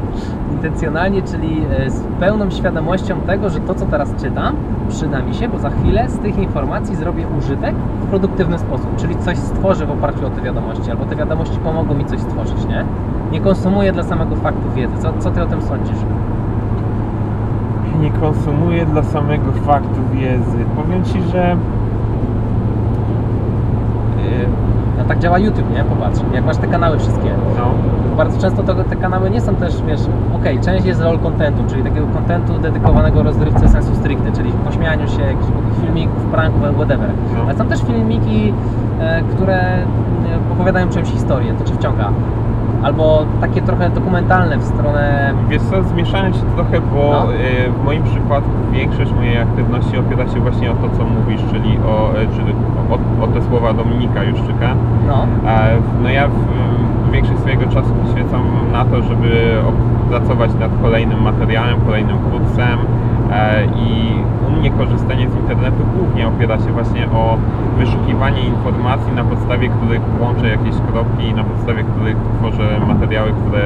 Intencjonalnie, 0.52 1.22
czyli 1.22 1.62
e, 1.80 1.90
z 1.90 2.04
pełną 2.20 2.50
świadomością 2.50 3.22
tego, 3.22 3.50
że 3.50 3.60
to, 3.60 3.76
co 3.76 3.86
teraz 3.86 4.16
czytam, 4.22 4.56
przyda 4.90 5.22
mi 5.22 5.34
się, 5.34 5.48
bo 5.50 5.60
za 5.60 5.70
chwilę 5.70 6.10
z 6.10 6.20
tych 6.20 6.38
informacji 6.38 6.96
zrobię 6.96 7.28
użytek 7.40 7.76
w 8.02 8.08
produktywny 8.08 8.60
sposób, 8.60 8.96
czyli 8.96 9.16
coś 9.16 9.38
stworzę 9.38 9.86
w 9.86 9.92
oparciu 9.92 10.28
o 10.28 10.30
te 10.30 10.42
wiadomości, 10.42 10.92
albo 10.92 11.06
te 11.06 11.16
wiadomości 11.16 11.58
pomogą 11.60 11.94
mi 11.94 12.06
coś 12.06 12.20
stworzyć, 12.20 12.66
nie? 12.66 12.86
Nie 13.32 13.42
konsumuję 13.42 13.92
dla 13.92 14.04
samego 14.04 14.36
faktu 14.36 14.72
wiedzy. 14.76 14.98
Co, 15.00 15.14
co 15.20 15.32
ty 15.32 15.42
o 15.42 15.46
tym 15.46 15.62
sądzisz? 15.62 16.00
Nie 18.02 18.12
konsumuję 18.12 18.86
dla 18.86 19.04
samego 19.04 19.52
faktu 19.52 20.02
wiedzy. 20.14 20.58
Powiem 20.76 21.04
Ci, 21.04 21.22
że... 21.22 21.58
Yy, 24.18 24.46
No 24.95 24.95
tak 25.08 25.20
działa 25.20 25.40
YouTube, 25.40 25.72
nie? 25.72 25.84
Popatrz, 25.84 26.20
jak 26.34 26.46
masz 26.46 26.58
te 26.58 26.68
kanały 26.68 27.00
wszystkie. 27.00 27.30
No, 27.58 27.72
Bardzo 28.18 28.42
często 28.42 28.64
to, 28.64 28.76
te 28.84 28.96
kanały 28.96 29.30
nie 29.30 29.42
są 29.42 29.56
też, 29.56 29.82
wiesz, 29.82 30.02
okej, 30.36 30.60
część 30.60 30.86
jest 30.86 31.02
lol 31.02 31.20
contentu, 31.20 31.64
czyli 31.70 31.84
takiego 31.84 32.08
contentu 32.08 32.60
dedykowanego 32.60 33.24
rozrywce 33.24 33.70
sensu 33.70 33.96
stricte, 33.96 34.32
czyli 34.32 34.52
pośmianiu 34.52 35.08
się, 35.08 35.22
jakichś 35.22 35.48
filmików, 35.82 36.24
pranków, 36.24 36.62
whatever. 36.76 37.10
No. 37.38 37.44
Ale 37.44 37.58
są 37.58 37.68
też 37.68 37.82
filmiki, 37.82 38.54
e, 39.00 39.22
które 39.22 39.58
e, 39.62 39.86
opowiadają 40.54 40.90
czymś 40.90 41.10
historię, 41.10 41.54
to 41.54 41.64
cię 41.64 41.74
wciąga. 41.74 42.10
Albo 42.86 43.26
takie 43.42 43.62
trochę 43.62 43.90
dokumentalne 43.90 44.58
w 44.58 44.64
stronę... 44.64 45.34
Wiesz 45.50 45.62
co, 45.62 45.84
zmieszałem 45.84 46.34
się 46.34 46.40
trochę, 46.56 46.82
bo 46.82 47.10
No. 47.12 47.34
e, 47.34 47.70
w 47.70 47.84
moim 47.86 48.04
przypadku 48.04 48.50
większość 48.72 49.12
mojej 49.12 49.38
aktywności 49.38 49.98
opiera 49.98 50.28
się 50.28 50.40
właśnie 50.40 50.72
o 50.72 50.74
to, 50.74 50.90
co 50.98 51.04
mówisz, 51.06 51.42
czyli 51.52 51.78
o, 51.88 52.12
e, 52.12 52.26
czy, 52.26 52.42
o, 52.94 53.24
o 53.24 53.28
te 53.28 53.42
słowa 53.42 53.74
Dominika 53.74 54.24
Juszczyka. 54.24 54.70
No, 55.08 55.28
No 56.04 56.10
ja 56.10 56.28
w, 56.28 57.12
większość 57.12 57.40
swojego 57.40 57.66
czasu 57.66 57.90
poświęcam 58.06 58.42
na 58.72 58.86
to, 58.86 59.02
żeby 59.02 59.56
opracować 60.08 60.52
nad 60.60 60.72
kolejnym 60.82 61.22
materiałem, 61.22 61.82
kolejnym 61.82 62.18
kursem 62.18 62.78
i 63.76 64.14
u 64.48 64.60
mnie 64.60 64.72
korzystanie 64.72 65.30
z 65.30 65.36
internetu 65.36 65.78
głównie 65.98 66.28
opiera 66.28 66.58
się 66.58 66.72
właśnie 66.72 67.06
o 67.06 67.38
wyszukiwanie 67.78 68.42
informacji, 68.42 69.14
na 69.16 69.24
podstawie 69.24 69.70
których 69.70 70.02
łączę 70.22 70.48
jakieś 70.48 70.76
kropki, 70.92 71.34
na 71.34 71.44
podstawie 71.44 71.84
których 71.84 72.18
tworzę 72.40 72.80
materiały, 72.88 73.32
które 73.32 73.62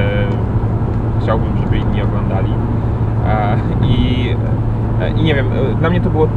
chciałbym, 1.22 1.58
żeby 1.58 1.78
inni 1.78 2.02
oglądali. 2.02 2.52
E, 3.26 3.56
I, 3.86 4.28
e, 5.00 5.10
I 5.10 5.22
nie 5.22 5.34
wiem, 5.34 5.46
e, 5.46 5.74
dla 5.74 5.90
mnie 5.90 6.00
to 6.00 6.10
było, 6.10 6.28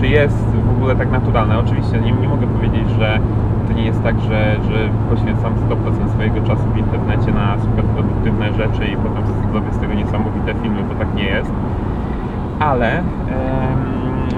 czy 0.00 0.06
jest 0.06 0.46
w 0.66 0.70
ogóle 0.76 0.96
tak 0.96 1.10
naturalne. 1.10 1.58
Oczywiście 1.58 2.00
nie, 2.00 2.12
nie 2.12 2.28
mogę 2.28 2.46
powiedzieć, 2.46 2.90
że 2.98 3.18
to 3.68 3.72
nie 3.72 3.84
jest 3.84 4.02
tak, 4.02 4.20
że, 4.20 4.56
że 4.70 4.88
poświęcam 5.10 5.54
100% 5.54 6.10
swojego 6.12 6.40
czasu 6.40 6.62
w 6.74 6.78
internecie 6.78 7.32
na 7.32 7.58
super 7.58 7.84
produktywne 7.84 8.52
rzeczy 8.52 8.84
i 8.92 8.96
potem 8.96 9.22
zrobię 9.52 9.72
z 9.72 9.78
tego 9.78 9.94
niesamowite 9.94 10.54
filmy, 10.62 10.82
bo 10.88 10.94
tak 10.94 11.14
nie 11.14 11.24
jest. 11.24 11.52
Ale 12.58 13.02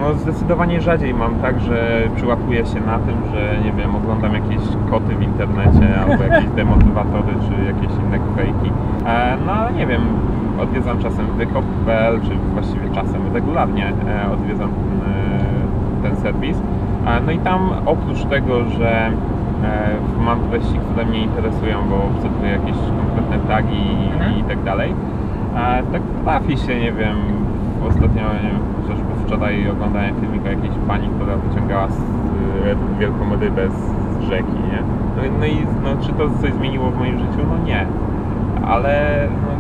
no 0.01 0.15
zdecydowanie 0.15 0.81
rzadziej 0.81 1.15
mam 1.15 1.35
tak, 1.35 1.61
że 1.61 2.03
przyłapuję 2.17 2.67
się 2.67 2.81
na 2.81 2.99
tym, 2.99 3.17
że 3.35 3.61
nie 3.65 3.73
wiem, 3.73 3.97
oglądam 3.97 4.35
jakieś 4.35 4.63
koty 4.91 5.15
w 5.15 5.23
internecie 5.23 6.01
albo 6.01 6.25
jakieś 6.25 6.51
demotywatory 6.61 7.35
czy 7.49 7.65
jakieś 7.65 7.99
inne 7.99 8.19
fejki. 8.37 8.71
E, 9.07 9.37
no 9.47 9.53
ale 9.53 9.73
nie 9.73 9.87
wiem, 9.87 10.03
odwiedzam 10.61 10.99
czasem 10.99 11.27
wykop.pl, 11.27 12.21
czy 12.21 12.31
właściwie 12.55 12.91
czasem 12.95 13.21
regularnie 13.35 13.89
e, 13.89 14.33
odwiedzam 14.33 14.71
e, 14.71 16.03
ten 16.03 16.17
serwis. 16.17 16.57
No 17.27 17.33
i 17.33 17.39
tam 17.39 17.71
oprócz 17.87 18.25
tego, 18.25 18.65
że 18.65 19.11
mam 20.21 20.41
treści, 20.41 20.79
które 20.79 21.07
mnie 21.07 21.23
interesują, 21.23 21.79
bo 21.91 22.21
wczytuję 22.21 22.51
jakieś 22.53 22.77
konkretne 22.77 23.49
tagi 23.49 23.77
i, 24.37 24.41
i 24.41 24.45
tak 24.45 24.63
dalej, 24.63 24.95
tak 25.93 26.03
trafi 26.25 26.57
się, 26.57 26.81
nie 26.81 26.93
wiem, 26.93 27.17
ostatnio, 27.89 28.23
nie 28.43 28.49
wiem, 28.51 28.61
chociażby 28.83 29.07
wczoraj 29.27 29.71
oglądałem 29.71 30.15
filmik 30.21 30.47
o 30.47 30.49
jakiejś 30.49 30.75
pani, 30.89 31.09
która 31.09 31.37
wyciągała 31.37 31.89
z, 31.89 31.99
e, 31.99 32.99
wielką 33.01 33.25
rybę 33.41 33.69
z 33.71 34.23
rzeki, 34.29 34.53
nie? 34.73 34.83
No, 35.17 35.25
i- 35.25 35.31
no 35.41 35.47
i 35.47 35.67
no, 35.85 36.07
czy 36.07 36.13
to 36.13 36.31
coś 36.41 36.53
zmieniło 36.53 36.91
w 36.91 36.99
moim 36.99 37.19
życiu? 37.19 37.41
No 37.51 37.67
nie. 37.67 37.87
Ale 38.67 39.29
no, 39.43 39.57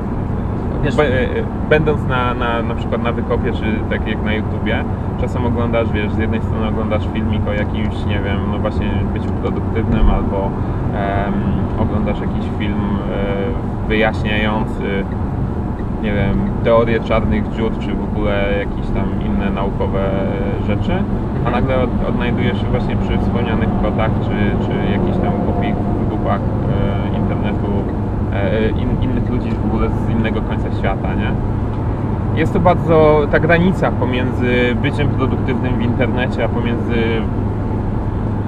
Wiesz- 0.84 0.96
Be, 0.96 1.02
e, 1.04 1.26
będąc 1.70 2.06
na, 2.08 2.34
na, 2.34 2.62
na 2.62 2.74
przykład 2.74 3.02
na 3.02 3.12
wykopie, 3.12 3.52
czy 3.52 3.64
tak 3.90 4.08
jak 4.08 4.22
na 4.24 4.32
YouTubie, 4.34 4.84
czasem 5.20 5.46
oglądasz, 5.46 5.92
wiesz, 5.92 6.12
z 6.12 6.18
jednej 6.18 6.42
strony 6.42 6.68
oglądasz 6.68 7.02
filmik 7.14 7.48
o 7.48 7.52
jakimś, 7.52 8.04
nie 8.06 8.20
wiem, 8.20 8.38
no 8.52 8.58
właśnie 8.58 8.86
byciu 9.12 9.28
produktywnym, 9.42 10.10
albo 10.10 10.50
em, 10.94 11.32
oglądasz 11.78 12.20
jakiś 12.20 12.44
film 12.58 12.74
e, 13.84 13.88
wyjaśniający, 13.88 15.04
nie 16.02 16.12
wiem, 16.12 16.50
teorię 16.64 17.00
czarnych 17.00 17.52
dziur, 17.56 17.72
czy 17.78 17.94
w 17.94 18.04
ogóle 18.04 18.58
jakieś 18.58 18.90
tam 18.90 19.06
inne 19.26 19.50
naukowe 19.50 20.00
rzeczy, 20.66 20.92
a 21.46 21.50
nagle 21.50 21.82
od, 21.82 21.90
odnajdujesz 22.08 22.60
się 22.60 22.66
właśnie 22.66 22.96
przy 22.96 23.18
wspomnianych 23.18 23.68
kotach, 23.82 24.10
czy, 24.24 24.66
czy 24.66 24.92
jakichś 24.92 25.18
tam 25.24 25.32
głupich 25.44 25.74
grupach 26.08 26.40
e, 26.40 27.16
internetu, 27.18 27.72
e, 28.32 28.68
in, 28.68 29.02
innych 29.02 29.30
ludzi 29.30 29.50
w 29.50 29.66
ogóle 29.66 29.88
z 29.88 30.10
innego 30.10 30.40
końca 30.42 30.72
świata, 30.78 31.08
nie? 31.14 31.30
Jest 32.40 32.52
to 32.52 32.60
bardzo 32.60 33.26
ta 33.30 33.40
granica 33.40 33.90
pomiędzy 33.90 34.76
byciem 34.82 35.08
produktywnym 35.08 35.78
w 35.78 35.82
internecie, 35.82 36.44
a 36.44 36.48
pomiędzy 36.48 37.22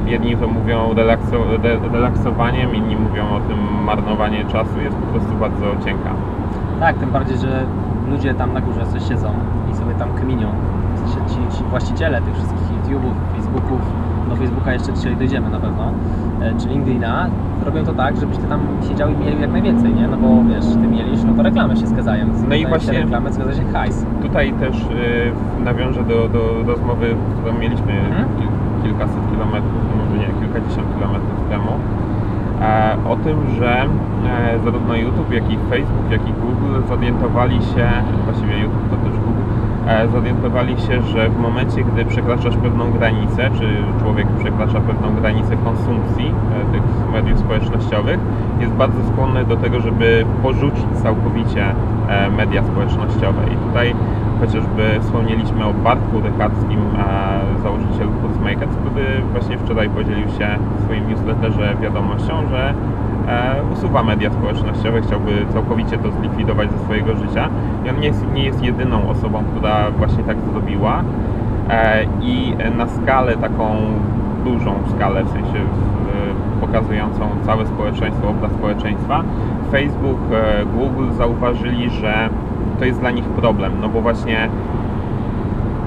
jedni 0.07 0.37
to 0.37 0.49
mówią 0.49 0.95
relakso, 0.95 1.37
re, 1.65 1.79
relaksowaniem, 1.93 2.75
inni 2.75 2.97
mówią 2.97 3.25
o 3.25 3.41
tym 3.41 3.85
marnowanie 3.85 4.45
czasu, 4.45 4.81
jest 4.85 4.97
po 4.97 5.07
prostu 5.07 5.33
bardzo 5.41 5.65
cienka. 5.85 6.11
Tak, 6.81 6.97
tym 6.99 7.11
bardziej, 7.11 7.39
że 7.39 7.63
ludzie 8.11 8.35
tam 8.35 8.53
na 8.53 8.61
górze 8.61 8.87
coś 8.87 9.09
siedzą 9.09 9.29
i 9.73 9.77
sobie 9.77 9.95
tam 9.95 10.09
kminią. 10.21 10.49
W 10.95 10.99
sensie 10.99 11.21
ci, 11.35 11.57
ci 11.59 11.65
właściciele 11.65 12.21
tych 12.23 12.35
wszystkich 12.35 12.69
YouTube'ów, 12.73 13.13
Facebooków, 13.37 13.81
do 14.31 14.37
Facebooka 14.37 14.73
jeszcze 14.73 14.93
dzisiaj 14.93 15.17
dojdziemy 15.17 15.51
na 15.51 15.61
pewno, 15.61 15.93
e, 16.43 16.55
czy 16.61 16.69
LinkedIna, 16.69 17.27
robią 17.67 17.85
to 17.85 17.93
tak, 17.93 18.17
żebyś 18.17 18.37
ty 18.39 18.47
tam 18.47 18.61
siedział 18.89 19.09
i 19.11 19.17
mieli 19.17 19.41
jak 19.41 19.53
najwięcej, 19.53 19.95
nie? 19.95 20.09
No 20.09 20.17
bo 20.17 20.29
wiesz, 20.55 20.65
ty 20.67 20.87
mieliś, 20.89 21.23
no 21.25 21.33
to 21.35 21.43
reklamy 21.43 21.77
się 21.77 21.87
zgadzają. 21.87 22.27
Zgadzają 22.35 22.63
się 22.63 22.69
właśnie- 22.69 23.01
reklamy, 23.01 23.33
zgadza 23.33 23.53
się 23.55 23.65
hajs. 23.73 24.07
Tutaj 24.23 24.53
też 24.53 24.77
y, 24.77 25.65
nawiążę 25.65 26.03
do, 26.05 26.29
do 26.29 26.73
rozmowy, 26.73 27.07
którą 27.41 27.59
mieliśmy 27.59 27.93
Mhm. 27.93 28.25
kil- 28.39 28.83
kilkaset 28.83 29.23
kilometrów, 29.31 29.83
może 29.99 30.19
nie, 30.19 30.27
kilkadziesiąt 30.41 30.87
kilometrów 30.95 31.39
temu. 31.51 31.71
E, 32.61 32.97
o 33.09 33.17
tym, 33.17 33.37
że 33.59 33.87
e, 34.27 34.59
zarówno 34.65 34.97
YouTube, 34.97 35.33
jak 35.33 35.51
i 35.51 35.59
Facebook, 35.71 36.11
jak 36.11 36.29
i 36.29 36.33
Google 36.33 36.89
zorientowali 36.89 37.57
się, 37.63 37.89
właściwie 38.25 38.59
YouTube 38.59 38.91
to 38.91 38.97
też 38.97 39.13
Google, 39.13 39.43
e, 39.89 40.09
zorientowali 40.09 40.81
się, 40.81 41.03
że 41.03 41.29
w 41.29 41.39
momencie, 41.39 41.85
gdy 41.85 42.05
przekraczasz 42.05 42.57
pewną 42.57 42.91
granicę, 42.91 43.51
czy 43.59 43.69
człowiek 44.03 44.27
przekracza 44.41 44.81
pewną 44.81 45.15
granicę 45.15 45.57
konsumpcji 45.65 46.33
tych 46.73 47.13
mediów 47.13 47.39
społecznościowych, 47.39 48.19
jest 48.61 48.73
bardzo 48.73 48.99
skłonny 49.13 49.45
do 49.45 49.57
tego, 49.57 49.81
żeby 49.81 50.25
porzucić 50.43 50.87
całkowicie 51.03 51.65
media 52.37 52.63
społecznościowe. 52.65 53.43
I 53.55 53.69
tutaj 53.69 53.95
chociażby 54.41 55.01
wspomnieliśmy 55.01 55.65
o 55.65 55.73
Bartku 55.73 56.21
Rychackim, 56.21 56.81
założycielu 57.63 58.11
Kurzmakers, 58.23 58.77
który 58.77 59.05
właśnie 59.33 59.59
wczoraj 59.59 59.89
podzielił 59.89 60.29
się 60.29 60.49
w 60.79 60.85
swoim 60.85 61.09
newsletterze 61.09 61.77
wiadomością, 61.83 62.49
że 62.51 62.75
e, 63.29 63.63
usuwa 63.73 64.03
media 64.03 64.31
społecznościowe, 64.31 65.03
chciałby 65.03 65.33
całkowicie 65.53 65.99
to 65.99 66.13
zlikwidować 66.13 66.71
ze 66.73 66.79
swojego 66.79 67.17
życia. 67.17 67.49
I 67.87 67.91
on 67.91 68.01
nie 68.01 68.07
jest, 68.07 68.25
nie 68.35 68.45
jest 68.45 68.63
jedyną 68.63 69.09
osobą, 69.11 69.45
która 69.51 69.91
właśnie 69.91 70.25
tak 70.25 70.37
zrobiła. 70.53 71.03
E, 71.71 72.05
I 72.23 72.55
na 72.77 72.87
skalę 72.89 73.37
taką 73.37 73.77
dużą 74.45 74.75
skalę, 74.97 75.25
w 75.25 75.29
sensie 75.29 75.59
pokazującą 76.61 77.21
całe 77.47 77.67
społeczeństwo, 77.67 78.29
obraz 78.29 78.53
społeczeństwa, 78.53 79.23
Facebook, 79.73 80.19
e, 80.33 80.65
Google 80.67 81.13
zauważyli, 81.17 81.91
że 81.91 82.29
to 82.79 82.85
jest 82.85 83.01
dla 83.01 83.11
nich 83.11 83.25
problem, 83.25 83.73
no 83.81 83.89
bo 83.89 84.01
właśnie 84.01 84.49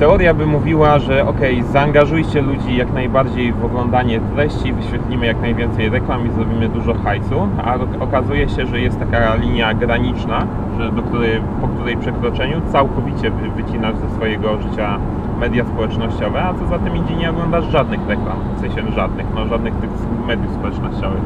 teoria 0.01 0.33
by 0.33 0.45
mówiła, 0.45 0.99
że 0.99 1.27
ok, 1.27 1.39
zaangażujcie 1.71 2.41
ludzi 2.41 2.77
jak 2.77 2.93
najbardziej 2.93 3.53
w 3.53 3.65
oglądanie 3.65 4.19
treści, 4.35 4.73
wyświetlimy 4.73 5.25
jak 5.25 5.41
najwięcej 5.41 5.89
reklam 5.89 6.27
i 6.27 6.31
zrobimy 6.31 6.69
dużo 6.69 6.93
hajsu, 6.93 7.47
a 7.63 7.75
okazuje 8.03 8.49
się, 8.49 8.65
że 8.65 8.79
jest 8.79 8.99
taka 8.99 9.35
linia 9.35 9.73
graniczna, 9.73 10.47
że 10.77 10.91
do 10.91 11.01
której, 11.01 11.41
po 11.61 11.67
której 11.67 11.97
przekroczeniu 11.97 12.61
całkowicie 12.71 13.31
wy- 13.31 13.63
wycinasz 13.63 13.95
ze 13.95 14.09
swojego 14.15 14.61
życia 14.61 14.97
media 15.39 15.65
społecznościowe, 15.65 16.43
a 16.43 16.53
co 16.53 16.67
za 16.67 16.79
tym 16.79 16.97
idzie 16.97 17.15
nie 17.15 17.29
oglądasz 17.29 17.65
żadnych 17.65 18.07
reklam, 18.07 18.37
w 18.57 18.59
sensie 18.59 18.91
żadnych, 18.95 19.25
no 19.35 19.47
żadnych 19.47 19.73
tych 19.73 19.89
mediów 20.27 20.53
społecznościowych. 20.53 21.23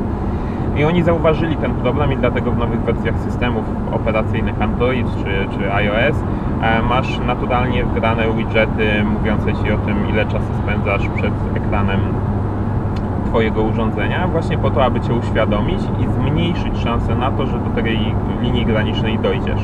I 0.78 0.84
oni 0.84 1.04
zauważyli 1.04 1.56
ten 1.56 1.72
problem 1.74 2.14
i 2.14 2.18
dlatego 2.18 2.52
w 2.52 2.58
nowych 2.58 2.82
wersjach 2.82 3.20
systemów 3.20 3.64
operacyjnych 3.92 4.62
Android 4.62 5.08
czy, 5.24 5.58
czy 5.58 5.74
iOS 5.74 6.16
masz 6.90 7.20
naturalnie 7.20 7.86
wgrane 7.86 8.34
widgety 8.34 9.04
mówiące 9.04 9.54
Ci 9.54 9.72
o 9.72 9.78
tym, 9.78 10.10
ile 10.10 10.26
czasu 10.26 10.54
spędzasz 10.64 11.08
przed 11.16 11.34
ekranem 11.56 12.00
Twojego 13.26 13.64
urządzenia, 13.64 14.28
właśnie 14.28 14.58
po 14.58 14.72
to, 14.72 14.84
aby 14.84 15.02
Cię 15.02 15.14
uświadomić 15.14 15.80
i 16.00 16.14
zmniejszyć 16.14 16.78
szanse 16.84 17.16
na 17.16 17.32
to, 17.32 17.46
że 17.46 17.58
do 17.60 17.70
tej 17.82 18.00
linii 18.42 18.66
granicznej 18.66 19.20
dojdziesz. 19.20 19.62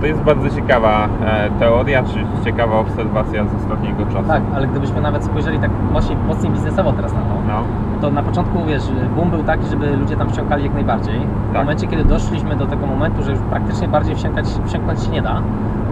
To 0.00 0.06
jest 0.06 0.20
bardzo 0.22 0.50
ciekawa 0.50 1.08
e, 1.26 1.50
teoria, 1.58 2.02
czy 2.02 2.44
ciekawa 2.44 2.76
obserwacja 2.78 3.44
z 3.44 3.54
ostatniego 3.54 4.06
czasu. 4.06 4.28
Tak, 4.28 4.42
ale 4.54 4.66
gdybyśmy 4.66 5.00
nawet 5.00 5.24
spojrzeli 5.24 5.58
tak 5.58 5.70
mocniej, 5.92 6.18
mocniej 6.28 6.52
biznesowo 6.52 6.92
teraz 6.92 7.12
na 7.14 7.20
to, 7.20 7.26
No, 7.48 7.62
to 8.00 8.10
na 8.10 8.22
początku, 8.22 8.64
wiesz, 8.64 8.82
boom 9.16 9.30
był 9.30 9.42
taki, 9.42 9.66
żeby 9.66 9.96
ludzie 9.96 10.16
tam 10.16 10.30
wsiąkali 10.30 10.64
jak 10.64 10.74
najbardziej. 10.74 11.20
W 11.50 11.52
Tak. 11.52 11.62
momencie, 11.62 11.86
kiedy 11.86 12.04
doszliśmy 12.04 12.56
do 12.56 12.66
tego 12.66 12.86
momentu, 12.86 13.22
że 13.22 13.30
już 13.30 13.40
praktycznie 13.40 13.88
bardziej 13.88 14.16
wsiąkać, 14.16 14.46
wsiąknąć 14.66 15.02
się 15.02 15.10
nie 15.10 15.22
da, 15.22 15.42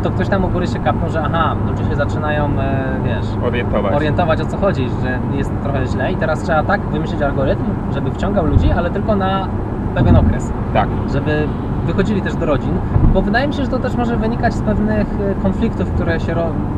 to 0.02 0.10
ktoś 0.10 0.28
tam 0.28 0.44
u 0.44 0.48
góry 0.48 0.66
się 0.66 0.78
kapnął, 0.78 1.10
że 1.10 1.22
aha, 1.22 1.54
ludzie 1.70 1.84
się 1.84 1.96
zaczynają, 1.96 2.44
e, 2.44 2.84
wiesz, 3.04 3.26
orientować. 3.46 3.94
orientować 3.94 4.40
o 4.40 4.46
co 4.46 4.56
chodzi, 4.56 4.88
że 5.02 5.18
jest 5.36 5.52
trochę 5.62 5.86
źle 5.86 6.12
i 6.12 6.16
teraz 6.16 6.42
trzeba 6.42 6.62
tak 6.62 6.80
wymyślić 6.80 7.22
algorytm, 7.22 7.64
żeby 7.94 8.10
wciągał 8.10 8.46
ludzi, 8.46 8.72
ale 8.72 8.90
tylko 8.90 9.16
na 9.16 9.46
pewien 9.94 10.16
okres, 10.16 10.52
tak, 10.74 10.88
żeby 11.12 11.46
wychodzili 11.86 12.22
też 12.22 12.34
do 12.36 12.46
rodzin, 12.46 12.70
bo 13.14 13.22
wydaje 13.22 13.48
mi 13.48 13.54
się, 13.54 13.62
że 13.62 13.68
to 13.70 13.78
też 13.78 13.96
może 13.96 14.16
wynikać 14.16 14.54
z 14.54 14.60
pewnych 14.62 15.06
e, 15.30 15.42
konfliktów, 15.42 15.90
które 15.90 16.20
się 16.20 16.34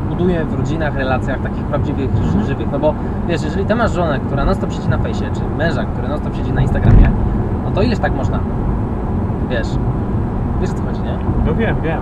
buduje 0.09 0.45
w 0.45 0.53
rodzinach, 0.53 0.95
relacjach 0.95 1.41
takich 1.41 1.63
prawdziwych, 1.63 2.09
ży- 2.15 2.45
żywych, 2.45 2.67
no 2.71 2.79
bo 2.79 2.93
wiesz, 3.27 3.43
jeżeli 3.43 3.65
ty 3.65 3.75
masz 3.75 3.91
żonę, 3.91 4.19
która 4.19 4.45
non 4.45 4.55
stop 4.55 4.73
siedzi 4.73 4.89
na 4.89 4.97
fejsie, 4.97 5.25
czy 5.33 5.41
męża, 5.57 5.83
który 5.83 6.07
non 6.07 6.19
stop 6.19 6.35
siedzi 6.35 6.53
na 6.53 6.61
Instagramie, 6.61 7.09
no 7.65 7.71
to 7.71 7.81
ileż 7.81 7.99
tak 7.99 8.15
można, 8.15 8.39
wiesz, 9.49 9.67
wiesz 10.61 10.69
o 10.69 10.73
co 10.73 10.83
chodzi, 10.83 11.01
nie? 11.01 11.17
no 11.45 11.55
wiem, 11.55 11.75
wiem. 11.83 11.99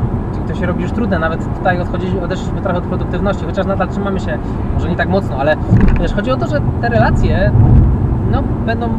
To 0.48 0.56
się 0.56 0.66
robi 0.66 0.82
już 0.84 0.92
trudne, 0.92 1.20
nawet 1.20 1.56
tutaj 1.58 1.82
odchodzi, 1.82 2.20
odeszliśmy 2.24 2.62
trochę 2.62 2.78
od 2.78 2.84
produktywności, 2.84 3.46
chociaż 3.46 3.66
nadal 3.66 3.88
trzymamy 3.88 4.20
się, 4.20 4.38
może 4.74 4.90
nie 4.90 4.96
tak 4.96 5.10
mocno, 5.10 5.36
ale 5.40 5.56
wiesz, 6.00 6.14
chodzi 6.14 6.32
o 6.32 6.38
to, 6.38 6.48
że 6.48 6.62
te 6.82 6.90
relacje 6.90 7.52
no, 8.32 8.44
będą 8.66 8.90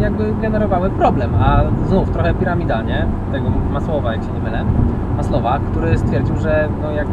jakby 0.00 0.34
generowały 0.42 0.90
problem, 0.90 1.30
a 1.40 1.60
znów 1.86 2.10
trochę 2.10 2.34
piramidalnie, 2.34 3.06
tego 3.32 3.48
Masłowa, 3.72 4.12
jak 4.12 4.22
się 4.22 4.32
nie 4.32 4.40
mylę, 4.40 4.64
Maslowa, 5.16 5.58
który 5.58 5.98
stwierdził, 5.98 6.36
że 6.36 6.68
no 6.82 6.90
jak 6.90 7.06
e, 7.06 7.10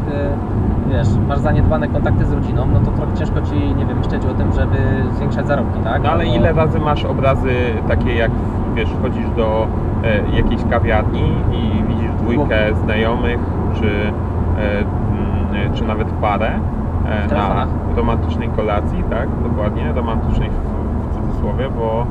wiesz, 0.91 1.07
masz 1.27 1.39
zaniedbane 1.39 1.87
kontakty 1.87 2.25
z 2.25 2.31
rodziną, 2.33 2.67
no 2.73 2.79
to 2.79 2.91
trochę 2.91 3.13
ciężko 3.13 3.41
ci, 3.41 3.75
nie 3.75 3.85
wiem, 3.85 3.97
myśleć 3.97 4.25
o 4.25 4.33
tym, 4.33 4.53
żeby 4.53 4.77
zwiększać 5.15 5.47
zarobki, 5.47 5.79
tak? 5.79 6.03
No 6.03 6.09
ale 6.09 6.23
Albo- 6.23 6.35
ile 6.35 6.53
razy 6.53 6.79
masz 6.79 7.05
obrazy 7.05 7.53
takie 7.87 8.15
jak 8.15 8.31
wiesz, 8.75 8.89
wchodzisz 8.89 9.29
do 9.37 9.67
e, 10.03 10.37
jakiejś 10.37 10.61
kawiarni 10.69 11.23
i 11.51 11.83
widzisz 11.87 12.11
dwójkę 12.11 12.75
znajomych, 12.83 13.39
czy, 13.75 13.87
e, 13.87 14.79
mm, 14.79 15.73
czy 15.73 15.83
nawet 15.83 16.07
parę 16.07 16.49
e, 16.49 17.27
na 17.33 17.67
romantycznej 17.95 18.49
kolacji, 18.49 19.03
tak, 19.09 19.27
dokładnie, 19.43 19.93
romantycznej 19.93 20.49
w, 20.49 21.11
w 21.11 21.15
cudzysłowie, 21.15 21.69
bo, 21.69 22.05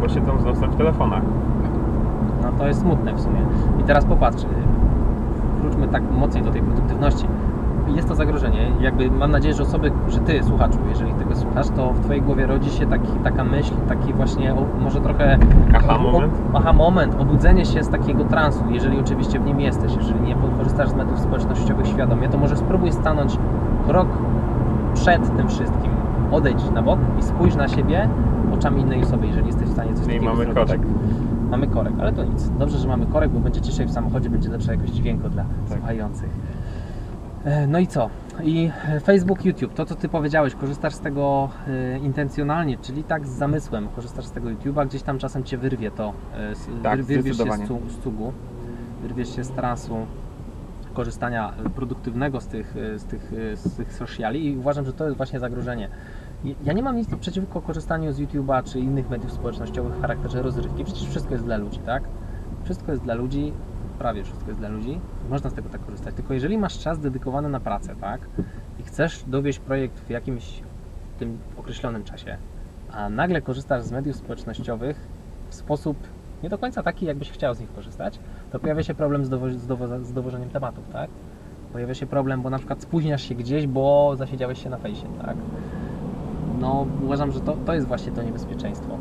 bo 0.00 0.08
siedzą 0.08 0.38
z 0.40 0.44
nosem 0.44 0.70
w 0.70 0.76
telefonach. 0.76 1.22
No 2.42 2.48
to 2.58 2.66
jest 2.66 2.80
smutne 2.80 3.14
w 3.14 3.20
sumie. 3.20 3.40
I 3.80 3.82
teraz 3.82 4.04
popatrz, 4.04 4.42
y, 4.44 4.46
wróćmy 5.62 5.88
tak 5.88 6.02
mocniej 6.12 6.44
do 6.44 6.50
tej 6.50 6.62
produktywności. 6.62 7.26
Jest 7.88 8.08
to 8.08 8.14
zagrożenie. 8.14 8.70
Jakby 8.80 9.10
mam 9.10 9.30
nadzieję, 9.30 9.54
że 9.54 9.62
osoby, 9.62 9.92
że 10.08 10.18
ty, 10.20 10.42
słuchaczu, 10.42 10.78
jeżeli 10.88 11.12
tego 11.12 11.36
słuchasz, 11.36 11.68
to 11.68 11.92
w 11.92 12.00
twojej 12.00 12.22
głowie 12.22 12.46
rodzi 12.46 12.70
się 12.70 12.86
taki, 12.86 13.08
taka 13.24 13.44
myśl, 13.44 13.74
taki 13.88 14.12
właśnie 14.12 14.54
o, 14.54 14.56
może 14.80 15.00
trochę 15.00 15.38
Aha, 15.74 15.96
o- 15.98 16.02
moment. 16.12 16.32
aha 16.54 16.72
moment, 16.72 17.16
obudzenie 17.20 17.64
się 17.64 17.82
z 17.82 17.88
takiego 17.88 18.24
transu, 18.24 18.64
jeżeli 18.70 19.00
oczywiście 19.00 19.38
w 19.40 19.44
nim 19.44 19.60
jesteś, 19.60 19.94
jeżeli 19.96 20.20
nie 20.20 20.34
korzystasz 20.58 20.88
z 20.88 20.94
mediów 20.94 21.18
społecznościowych 21.20 21.86
świadomie, 21.86 22.28
to 22.28 22.38
może 22.38 22.56
spróbuj 22.56 22.92
stanąć 22.92 23.38
krok 23.86 24.08
przed 24.94 25.36
tym 25.36 25.48
wszystkim. 25.48 25.90
Odejdź 26.32 26.70
na 26.70 26.82
bok 26.82 26.98
i 27.18 27.22
spójrz 27.22 27.56
na 27.56 27.68
siebie 27.68 28.08
oczami 28.60 28.80
innej 28.80 29.02
osoby, 29.02 29.26
jeżeli 29.26 29.46
jesteś 29.46 29.68
w 29.68 29.72
stanie 29.72 29.90
coś 29.94 30.00
Czyli 30.06 30.14
takiego 30.14 30.24
mamy 30.32 30.44
zrobić. 30.44 30.64
korek. 30.64 30.80
Mamy 31.50 31.66
korek, 31.66 31.92
ale 32.00 32.12
to 32.12 32.24
nic. 32.24 32.48
Dobrze, 32.58 32.78
że 32.78 32.88
mamy 32.88 33.06
korek, 33.06 33.30
bo 33.30 33.40
będzie 33.40 33.60
ciszej 33.60 33.86
w 33.86 33.90
samochodzie, 33.90 34.30
będzie 34.30 34.48
lepsza 34.48 34.72
jakość 34.72 34.92
dźwięku 34.92 35.28
dla 35.28 35.42
Tak. 35.68 35.76
słuchających. 35.78 36.28
E, 37.44 37.66
No 37.66 37.78
i 37.78 37.86
co? 37.86 38.10
I 38.42 38.70
e, 38.88 39.00
Facebook, 39.00 39.44
YouTube, 39.44 39.74
to 39.74 39.84
co 39.86 39.94
Ty 39.94 40.08
powiedziałeś, 40.08 40.54
korzystasz 40.54 40.94
z 40.94 41.00
tego 41.00 41.48
e, 41.68 41.98
intencjonalnie, 41.98 42.78
czyli 42.78 43.04
tak 43.04 43.26
z 43.26 43.30
zamysłem, 43.30 43.88
korzystasz 43.88 44.24
z 44.24 44.30
tego 44.30 44.48
YouTube'a, 44.48 44.86
gdzieś 44.86 45.02
tam 45.02 45.18
czasem 45.18 45.44
Cię 45.44 45.58
wyrwie 45.58 45.90
to, 45.90 46.12
z, 46.54 46.82
Tak, 46.82 47.00
wyr- 47.00 47.04
wyrwiesz 47.04 47.36
się 47.36 47.44
z, 47.52 47.68
cu- 47.68 47.88
z 47.88 47.98
cugu, 47.98 48.32
wyrwiesz 49.02 49.36
się 49.36 49.44
z 49.44 49.50
transu 49.50 49.94
korzystania 50.94 51.52
produktywnego 51.74 52.40
z 52.40 52.46
tych, 52.46 52.74
z 52.96 53.04
tych, 53.04 53.32
z 53.54 53.76
tych 53.76 53.92
sociali 53.92 54.46
i 54.46 54.56
uważam, 54.58 54.84
że 54.84 54.92
to 54.92 55.04
jest 55.04 55.16
właśnie 55.16 55.38
zagrożenie. 55.40 55.88
Ja 56.64 56.72
nie 56.72 56.82
mam 56.82 56.96
nic 56.96 57.14
przeciwko 57.14 57.60
korzystaniu 57.62 58.12
z 58.12 58.20
YouTube'a 58.20 58.62
czy 58.72 58.80
innych 58.80 59.10
mediów 59.10 59.32
społecznościowych 59.32 59.94
w 59.94 60.00
charakterze 60.00 60.42
rozrywki. 60.42 60.84
Przecież 60.84 61.08
wszystko 61.08 61.32
jest 61.32 61.44
dla 61.44 61.56
ludzi, 61.56 61.78
tak? 61.78 62.02
Wszystko 62.64 62.92
jest 62.92 63.04
dla 63.04 63.14
ludzi, 63.14 63.52
prawie 63.98 64.24
wszystko 64.24 64.48
jest 64.48 64.60
dla 64.60 64.68
ludzi. 64.68 65.00
Można 65.30 65.50
z 65.50 65.54
tego 65.54 65.68
tak 65.68 65.84
korzystać. 65.84 66.14
Tylko 66.14 66.34
jeżeli 66.34 66.58
masz 66.58 66.78
czas 66.78 66.98
dedykowany 66.98 67.48
na 67.48 67.60
pracę, 67.60 67.96
tak? 68.00 68.20
I 68.78 68.82
chcesz 68.82 69.24
dowieść 69.26 69.58
projekt 69.58 70.00
w 70.00 70.10
jakimś 70.10 70.62
tym 71.18 71.38
określonym 71.56 72.04
czasie, 72.04 72.36
a 72.92 73.08
nagle 73.08 73.42
korzystasz 73.42 73.82
z 73.82 73.92
mediów 73.92 74.16
społecznościowych 74.16 75.08
w 75.48 75.54
sposób 75.54 75.96
nie 76.42 76.48
do 76.48 76.58
końca 76.58 76.82
taki, 76.82 77.06
jakbyś 77.06 77.30
chciał 77.30 77.54
z 77.54 77.60
nich 77.60 77.72
korzystać, 77.72 78.18
to 78.52 78.58
pojawia 78.58 78.82
się 78.82 78.94
problem 78.94 79.24
z, 79.24 79.30
dowo- 79.30 79.50
z, 79.58 79.66
dowo- 79.66 80.04
z 80.04 80.12
dowożeniem 80.12 80.50
tematów, 80.50 80.88
tak? 80.92 81.10
Pojawia 81.72 81.94
się 81.94 82.06
problem, 82.06 82.42
bo 82.42 82.50
na 82.50 82.58
przykład 82.58 82.82
spóźniasz 82.82 83.22
się 83.22 83.34
gdzieś, 83.34 83.66
bo 83.66 84.16
zasiedziałeś 84.16 84.62
się 84.62 84.70
na 84.70 84.78
fejsie, 84.78 85.06
tak? 85.26 85.36
No, 86.60 86.86
uważam, 87.04 87.32
że 87.32 87.40
to, 87.40 87.56
to 87.66 87.74
jest 87.74 87.86
właśnie 87.86 88.12
to 88.12 88.22
niebezpieczeństwo. 88.22 88.98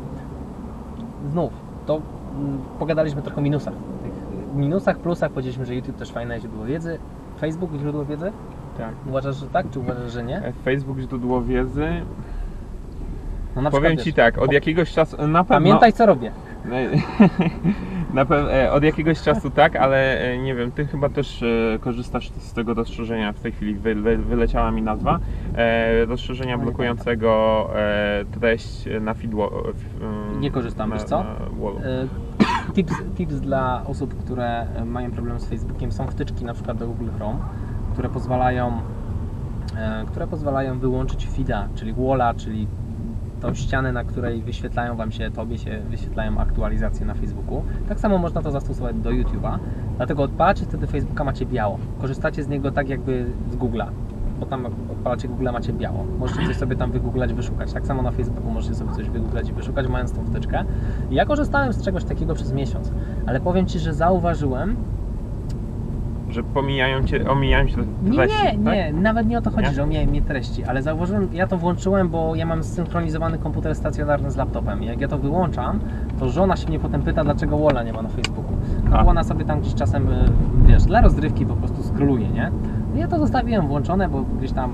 Znów, 1.31 1.53
to 1.85 2.01
mm, 2.35 2.59
pogadaliśmy 2.79 3.21
trochę 3.21 3.37
o 3.37 3.41
minusach. 3.41 3.73
Tych 4.03 4.11
minusach, 4.55 4.97
plusach, 4.97 5.31
powiedzieliśmy, 5.31 5.65
że 5.65 5.75
YouTube 5.75 5.97
też 5.97 6.11
fajne 6.11 6.39
źródło 6.39 6.65
wiedzy. 6.65 6.99
Facebook 7.39 7.71
źródło 7.79 8.05
wiedzy? 8.05 8.31
Tak. 8.77 8.93
Uważasz, 9.07 9.35
że 9.35 9.47
tak, 9.47 9.69
czy 9.71 9.79
uważasz, 9.79 10.11
że 10.11 10.23
nie? 10.23 10.37
E, 10.37 10.53
Facebook 10.53 10.99
źródło 10.99 11.41
wiedzy. 11.41 11.87
No 13.55 13.61
na 13.61 13.71
Powiem 13.71 13.97
Ci 13.97 14.05
wiesz, 14.05 14.15
tak, 14.15 14.37
od 14.37 14.51
jakiegoś 14.51 14.93
czasu 14.93 15.27
na 15.27 15.43
pewno. 15.43 15.55
Pamiętaj, 15.55 15.93
co 15.93 16.05
robię. 16.05 16.31
E, 18.17 18.71
od 18.71 18.83
jakiegoś 18.83 19.21
czasu 19.21 19.49
tak, 19.49 19.75
ale 19.75 20.19
e, 20.21 20.37
nie 20.37 20.55
wiem, 20.55 20.71
ty 20.71 20.85
chyba 20.87 21.09
też 21.09 21.43
e, 21.43 21.79
korzystasz 21.79 22.29
z 22.37 22.53
tego 22.53 22.73
rozszerzenia, 22.73 23.33
w 23.33 23.39
tej 23.39 23.51
chwili 23.51 23.75
wy, 23.75 23.95
wy, 23.95 24.17
wyleciała 24.17 24.71
mi 24.71 24.81
nazwa, 24.81 25.19
rozszerzenia 26.07 26.57
No 26.57 26.63
blokującego 26.63 27.69
treść 28.39 28.83
na 29.01 29.13
feedło... 29.13 29.63
w- 29.75 30.03
mm, 30.03 30.41
Nie 30.41 30.51
korzystam, 30.51 30.89
na, 30.89 30.95
wiesz 30.95 31.03
co? 31.05 31.23
Tips, 32.73 32.93
tips 33.17 33.39
dla 33.39 33.83
osób, 33.85 34.23
które 34.23 34.65
mają 34.85 35.11
problem 35.11 35.39
z 35.39 35.45
Facebookiem 35.45 35.91
są 35.91 36.07
wtyczki 36.07 36.45
na 36.45 36.53
przykład 36.53 36.77
do 36.77 36.87
Google 36.87 37.09
Chrome, 37.17 37.39
które 37.93 38.09
pozwalają, 38.09 38.71
które 40.07 40.27
pozwalają 40.27 40.79
wyłączyć 40.79 41.27
feeda, 41.27 41.67
czyli 41.75 41.93
walla, 41.93 42.33
czyli 42.33 42.67
tą 43.41 43.53
ścianę, 43.53 43.91
na 43.91 44.03
której 44.03 44.41
wyświetlają 44.41 44.95
Wam 44.95 45.11
się, 45.11 45.31
Tobie 45.31 45.57
się 45.57 45.81
wyświetlają 45.89 46.37
aktualizacje 46.37 47.05
na 47.05 47.13
Facebooku. 47.13 47.63
Tak 47.89 47.99
samo 47.99 48.17
można 48.17 48.41
to 48.41 48.51
zastosować 48.51 48.95
do 48.95 49.09
YouTube'a, 49.09 49.57
dlatego 49.97 50.23
odpalacie 50.23 50.65
wtedy 50.65 50.87
Facebooka 50.87 51.23
macie 51.23 51.45
biało. 51.45 51.79
Korzystacie 52.01 52.43
z 52.43 52.47
niego 52.47 52.71
tak 52.71 52.89
jakby 52.89 53.25
z 53.51 53.55
Google'a, 53.55 53.87
bo 54.39 54.45
tam 54.45 54.65
odpalacie 54.65 55.29
Google'a 55.29 55.53
macie 55.53 55.73
biało. 55.73 56.05
Możecie 56.19 56.47
coś 56.47 56.55
sobie 56.55 56.75
tam 56.75 56.91
wygooglać, 56.91 57.33
wyszukać. 57.33 57.73
Tak 57.73 57.85
samo 57.85 58.01
na 58.01 58.11
Facebooku 58.11 58.51
możecie 58.51 58.75
sobie 58.75 58.93
coś 58.93 59.09
wygooglać 59.09 59.49
i 59.49 59.53
wyszukać, 59.53 59.87
mając 59.87 60.11
tą 60.11 60.25
wtyczkę. 60.25 60.63
Ja 61.11 61.25
korzystałem 61.25 61.73
z 61.73 61.83
czegoś 61.83 62.03
takiego 62.03 62.33
przez 62.35 62.53
miesiąc, 62.53 62.91
ale 63.25 63.39
powiem 63.39 63.65
Ci, 63.65 63.79
że 63.79 63.93
zauważyłem, 63.93 64.75
Że 66.29 66.43
pomijają 66.43 67.03
cię, 67.03 67.29
omijają 67.29 67.67
się 67.67 67.77
nie, 68.03 68.13
treści, 68.13 68.43
nie, 68.57 68.63
tak? 68.65 68.73
nie, 68.75 68.93
nawet 68.93 69.27
nie 69.27 69.37
o 69.37 69.41
to 69.41 69.49
chodzi, 69.49 69.67
Nie? 69.67 69.73
że 69.73 69.83
omijałem 69.83 70.09
mnie 70.09 70.21
treści, 70.21 70.63
ale 70.65 70.81
zauważyłem, 70.81 71.27
ja 71.33 71.47
to 71.47 71.57
włączyłem, 71.57 72.09
bo 72.09 72.35
ja 72.35 72.45
mam 72.45 72.63
zsynchronizowany 72.63 73.37
komputer 73.37 73.75
stacjonarny 73.75 74.31
z 74.31 74.35
laptopem. 74.35 74.83
Jak 74.83 75.01
ja 75.01 75.07
to 75.07 75.17
wyłączam, 75.17 75.79
to 76.19 76.29
żona 76.29 76.55
się 76.55 76.67
mnie 76.67 76.79
potem 76.79 77.01
pyta, 77.01 77.23
dlaczego 77.23 77.57
Wola 77.57 77.83
nie 77.83 77.93
ma 77.93 78.01
na 78.01 78.09
Facebooku. 78.09 78.53
No 78.89 78.97
A. 78.97 79.03
bo 79.03 79.09
ona 79.09 79.23
sobie 79.23 79.45
tam 79.45 79.61
gdzieś 79.61 79.73
czasem, 79.75 80.07
y, 80.09 80.11
wiesz, 80.67 80.83
dla 80.83 81.01
rozrywki 81.01 81.45
po 81.45 81.53
prostu 81.55 81.83
skroluje, 81.83 82.29
nie? 82.29 82.51
No 82.93 82.99
ja 82.99 83.07
to 83.07 83.19
zostawiłem 83.19 83.67
włączone, 83.67 84.09
bo 84.09 84.21
gdzieś 84.21 84.51
tam 84.51 84.71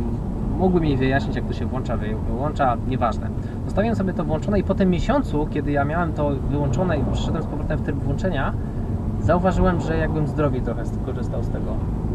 mógłbym 0.60 0.86
jej 0.86 0.98
wyjaśnić, 0.98 1.36
jak 1.36 1.46
to 1.46 1.54
się 1.54 1.66
włącza, 1.66 1.98
wy- 1.98 2.16
wyłącza, 2.28 2.78
nieważne. 2.88 3.28
Zostawiłem 3.66 3.96
sobie 3.96 4.14
to 4.14 4.24
włączone 4.24 4.60
i 4.60 4.64
po 4.64 4.76
tym 4.76 4.90
miesiącu, 4.90 5.48
kiedy 5.52 5.72
ja 5.72 5.86
miałem 5.86 6.14
to 6.14 6.30
wyłączone 6.50 6.98
i 6.98 7.02
przyszedłem 7.14 7.44
z 7.44 7.46
powrotem 7.46 7.78
w 7.78 7.82
tryb 7.82 7.96
włączenia, 7.96 8.54
zauważyłem, 9.26 9.82
że 9.82 9.98
jakbym 9.98 10.28
zdrowiej 10.28 10.62
trochę 10.62 10.84
korzystał 11.06 11.44
z 11.44 11.50
tego, 11.50 11.72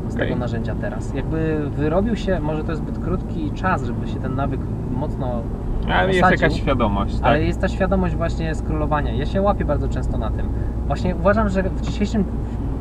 z 0.09 0.15
tego 0.17 0.37
narzędzia 0.37 0.75
teraz. 0.81 1.15
Jakby 1.15 1.71
wyrobił 1.71 2.17
się, 2.17 2.41
może 2.41 2.65
to 2.65 2.71
jest 2.73 2.83
zbyt 2.83 2.99
krótki 2.99 3.51
czas, 3.51 3.85
żeby 3.85 4.09
się 4.09 4.21
ten 4.21 4.35
nawyk 4.35 4.61
mocno 4.91 5.43
Ale 5.89 6.09
jest 6.09 6.25
osadził, 6.25 6.43
jakaś 6.43 6.61
świadomość, 6.61 7.15
tak? 7.15 7.27
ale 7.27 7.43
jest 7.43 7.61
ta 7.61 7.69
świadomość 7.69 8.15
właśnie 8.17 8.55
scrollowania. 8.55 9.13
Ja 9.13 9.27
się 9.27 9.43
łapię 9.43 9.65
bardzo 9.65 9.89
często 9.89 10.19
na 10.19 10.31
tym. 10.31 10.49
Właśnie 10.87 11.17
uważam, 11.17 11.49
że 11.49 11.63
w 11.63 11.81
dzisiejszym 11.81 12.25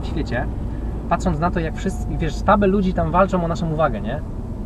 świecie, 0.03 0.45
patrząc 1.09 1.39
na 1.39 1.51
to, 1.51 1.59
jak 1.59 1.75
wszyscy, 1.75 2.07
wiesz, 2.17 2.35
staby 2.35 2.67
ludzi 2.67 2.93
tam 2.93 3.11
walczą 3.11 3.43
o 3.45 3.47
naszą 3.47 3.71
uwagę, 3.71 4.01
nie? 4.01 4.19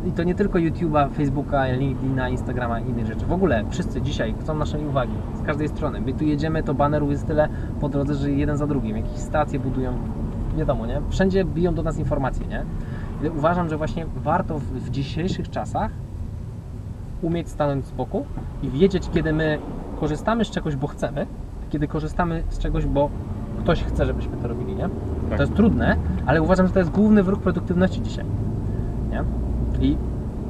I 0.06 0.12
to 0.12 0.22
nie 0.22 0.34
tylko 0.34 0.58
YouTube'a, 0.58 1.10
Facebooka, 1.10 1.66
LinkedIna, 1.66 2.28
Instagrama 2.28 2.80
i 2.80 2.88
innych 2.88 3.06
rzeczy. 3.06 3.26
W 3.26 3.32
ogóle 3.32 3.64
wszyscy 3.70 4.02
dzisiaj 4.02 4.34
chcą 4.40 4.54
naszej 4.54 4.86
uwagi 4.86 5.12
z 5.42 5.46
każdej 5.46 5.68
strony. 5.68 6.00
My 6.00 6.12
tu 6.12 6.24
jedziemy, 6.24 6.62
to 6.62 6.74
banerów 6.74 7.10
jest 7.10 7.26
tyle 7.26 7.48
po 7.80 7.88
drodze, 7.88 8.14
że 8.14 8.30
jeden 8.30 8.56
za 8.56 8.66
drugim. 8.66 8.96
Jakieś 8.96 9.18
stacje 9.18 9.58
budują, 9.58 9.92
wiadomo, 10.56 10.86
nie? 10.86 11.00
Wszędzie 11.10 11.44
biją 11.44 11.74
do 11.74 11.82
nas 11.82 11.98
informacje, 11.98 12.46
nie? 12.46 12.64
I 13.22 13.28
uważam, 13.28 13.68
że 13.68 13.76
właśnie 13.76 14.06
warto 14.16 14.58
w, 14.58 14.62
w 14.62 14.90
dzisiejszych 14.90 15.50
czasach 15.50 15.90
umieć 17.22 17.48
stanąć 17.48 17.86
z 17.86 17.90
boku 17.90 18.26
i 18.62 18.70
wiedzieć, 18.70 19.10
kiedy 19.14 19.32
my 19.32 19.58
korzystamy 20.00 20.44
z 20.44 20.50
czegoś, 20.50 20.76
bo 20.76 20.86
chcemy, 20.86 21.26
kiedy 21.70 21.88
korzystamy 21.88 22.42
z 22.48 22.58
czegoś, 22.58 22.86
bo 22.86 23.10
ktoś 23.58 23.84
chce, 23.84 24.06
żebyśmy 24.06 24.36
to 24.36 24.48
robili, 24.48 24.74
nie? 24.74 24.88
Tak. 25.28 25.36
To 25.36 25.42
jest 25.42 25.54
trudne, 25.54 25.96
ale 26.26 26.42
uważam, 26.42 26.66
że 26.66 26.72
to 26.72 26.78
jest 26.78 26.90
główny 26.90 27.22
wróg 27.22 27.40
produktywności 27.40 28.02
dzisiaj. 28.02 28.24
Nie? 29.10 29.24
I 29.80 29.96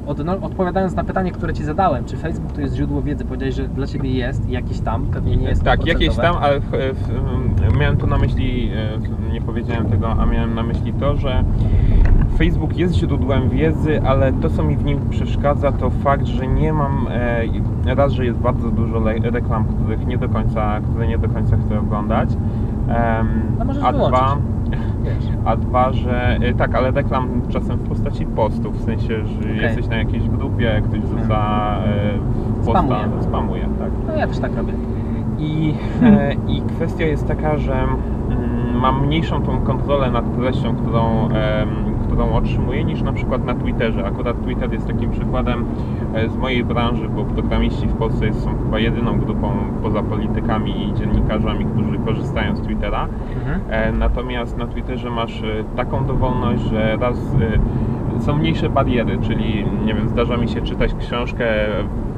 odno- 0.07 0.41
odpowiadając 0.41 0.95
na 0.95 1.03
pytanie, 1.03 1.31
które 1.31 1.53
Ci 1.53 1.63
zadałem, 1.63 2.05
czy 2.05 2.17
Facebook 2.17 2.51
to 2.51 2.61
jest 2.61 2.75
źródło 2.75 3.01
wiedzy, 3.01 3.25
powiedziałeś, 3.25 3.55
że 3.55 3.67
dla 3.67 3.87
Ciebie 3.87 4.11
jest, 4.11 4.49
jakiś 4.49 4.79
tam, 4.79 5.05
pewnie 5.05 5.37
nie 5.37 5.47
jest 5.49 5.63
Tak, 5.63 5.85
jakieś 5.85 6.15
tam, 6.15 6.35
ale 6.41 6.59
w, 6.59 6.65
w, 6.71 7.77
miałem 7.79 7.97
tu 7.97 8.07
na 8.07 8.17
myśli, 8.17 8.71
e, 9.29 9.31
nie 9.33 9.41
powiedziałem 9.41 9.85
tego, 9.85 10.07
a 10.11 10.25
miałem 10.25 10.55
na 10.55 10.63
myśli 10.63 10.93
to, 10.93 11.15
że 11.15 11.43
Facebook 12.37 12.77
jest 12.77 12.93
źródłem 12.95 13.49
wiedzy, 13.49 14.01
ale 14.03 14.33
to 14.33 14.49
co 14.49 14.63
mi 14.63 14.77
w 14.77 14.85
nim 14.85 14.99
przeszkadza 15.09 15.71
to 15.71 15.89
fakt, 15.89 16.25
że 16.25 16.47
nie 16.47 16.73
mam, 16.73 17.07
e, 17.87 17.95
raz, 17.95 18.11
że 18.11 18.25
jest 18.25 18.39
bardzo 18.39 18.69
dużo 18.71 18.99
reklam, 19.31 19.65
których 19.65 20.07
nie 20.07 20.17
do 20.17 20.29
końca, 20.29 20.79
które 20.91 21.07
nie 21.07 21.17
do 21.17 21.29
końca 21.29 21.57
chcę 21.65 21.79
oglądać, 21.79 22.29
No 23.59 23.65
możesz 23.65 23.83
a 23.83 23.91
wyłączyć. 23.91 24.19
dwa. 24.21 24.37
A 25.45 25.55
dwa, 25.55 25.93
że 25.93 26.37
e, 26.41 26.53
tak, 26.53 26.75
ale 26.75 26.91
reklam 26.91 27.41
czasem 27.49 27.77
w 27.77 27.89
postaci 27.89 28.25
postów, 28.25 28.81
w 28.81 28.85
sensie, 28.85 29.25
że 29.25 29.39
Okej. 29.39 29.61
jesteś 29.61 29.87
na 29.87 29.95
jakiejś 29.95 30.29
grupie, 30.29 30.81
ktoś 30.85 30.99
rzuca 31.01 31.75
e, 31.85 32.65
posta, 32.65 32.83
Spamuje. 32.83 33.23
spamuje 33.23 33.61
tak. 33.79 33.91
No 34.07 34.15
ja 34.15 34.27
też 34.27 34.39
tak 34.39 34.55
robię. 34.55 34.73
I, 35.39 35.73
e, 36.03 36.33
I 36.47 36.61
kwestia 36.61 37.05
jest 37.05 37.27
taka, 37.27 37.57
że 37.57 37.73
mm, 37.73 38.79
mam 38.79 39.05
mniejszą 39.05 39.41
tą 39.41 39.61
kontrolę 39.61 40.11
nad 40.11 40.35
treścią, 40.35 40.75
którą, 40.75 41.29
którą 42.15 42.33
otrzymuję 42.33 42.83
niż 42.83 43.01
na 43.01 43.13
przykład 43.13 43.45
na 43.45 43.55
Twitterze. 43.55 44.05
Akurat 44.05 44.43
Twitter 44.43 44.73
jest 44.73 44.87
takim 44.87 45.11
przykładem 45.11 45.65
e, 46.13 46.29
z 46.29 46.35
mojej 46.37 46.63
branży, 46.63 47.09
bo 47.09 47.23
programiści 47.25 47.87
w 47.87 47.93
Polsce 47.93 48.33
są 48.33 48.57
chyba 48.57 48.79
jedyną 48.79 49.19
grupą 49.19 49.51
poza 49.83 50.03
politykami 50.03 50.87
i 50.87 50.93
dziennikarzami, 50.93 51.65
którzy 51.65 51.99
korzystają 52.05 52.55
z 52.55 52.61
Twittera. 52.61 53.07
Mhm. 53.35 53.61
E, 53.69 53.91
Natomiast 53.91 54.57
na 54.57 54.67
Twitterze 54.67 55.09
masz 55.09 55.41
e, 55.43 55.63
taką 55.75 56.05
dowolność, 56.05 56.61
że 56.63 56.97
raz 56.99 57.17
są 58.19 58.35
mniejsze 58.35 58.69
bariery, 58.69 59.17
czyli 59.21 59.65
nie 59.85 59.93
wiem, 59.93 60.09
zdarza 60.09 60.37
mi 60.37 60.49
się 60.49 60.61
czytać 60.61 60.93
książkę, 60.93 61.45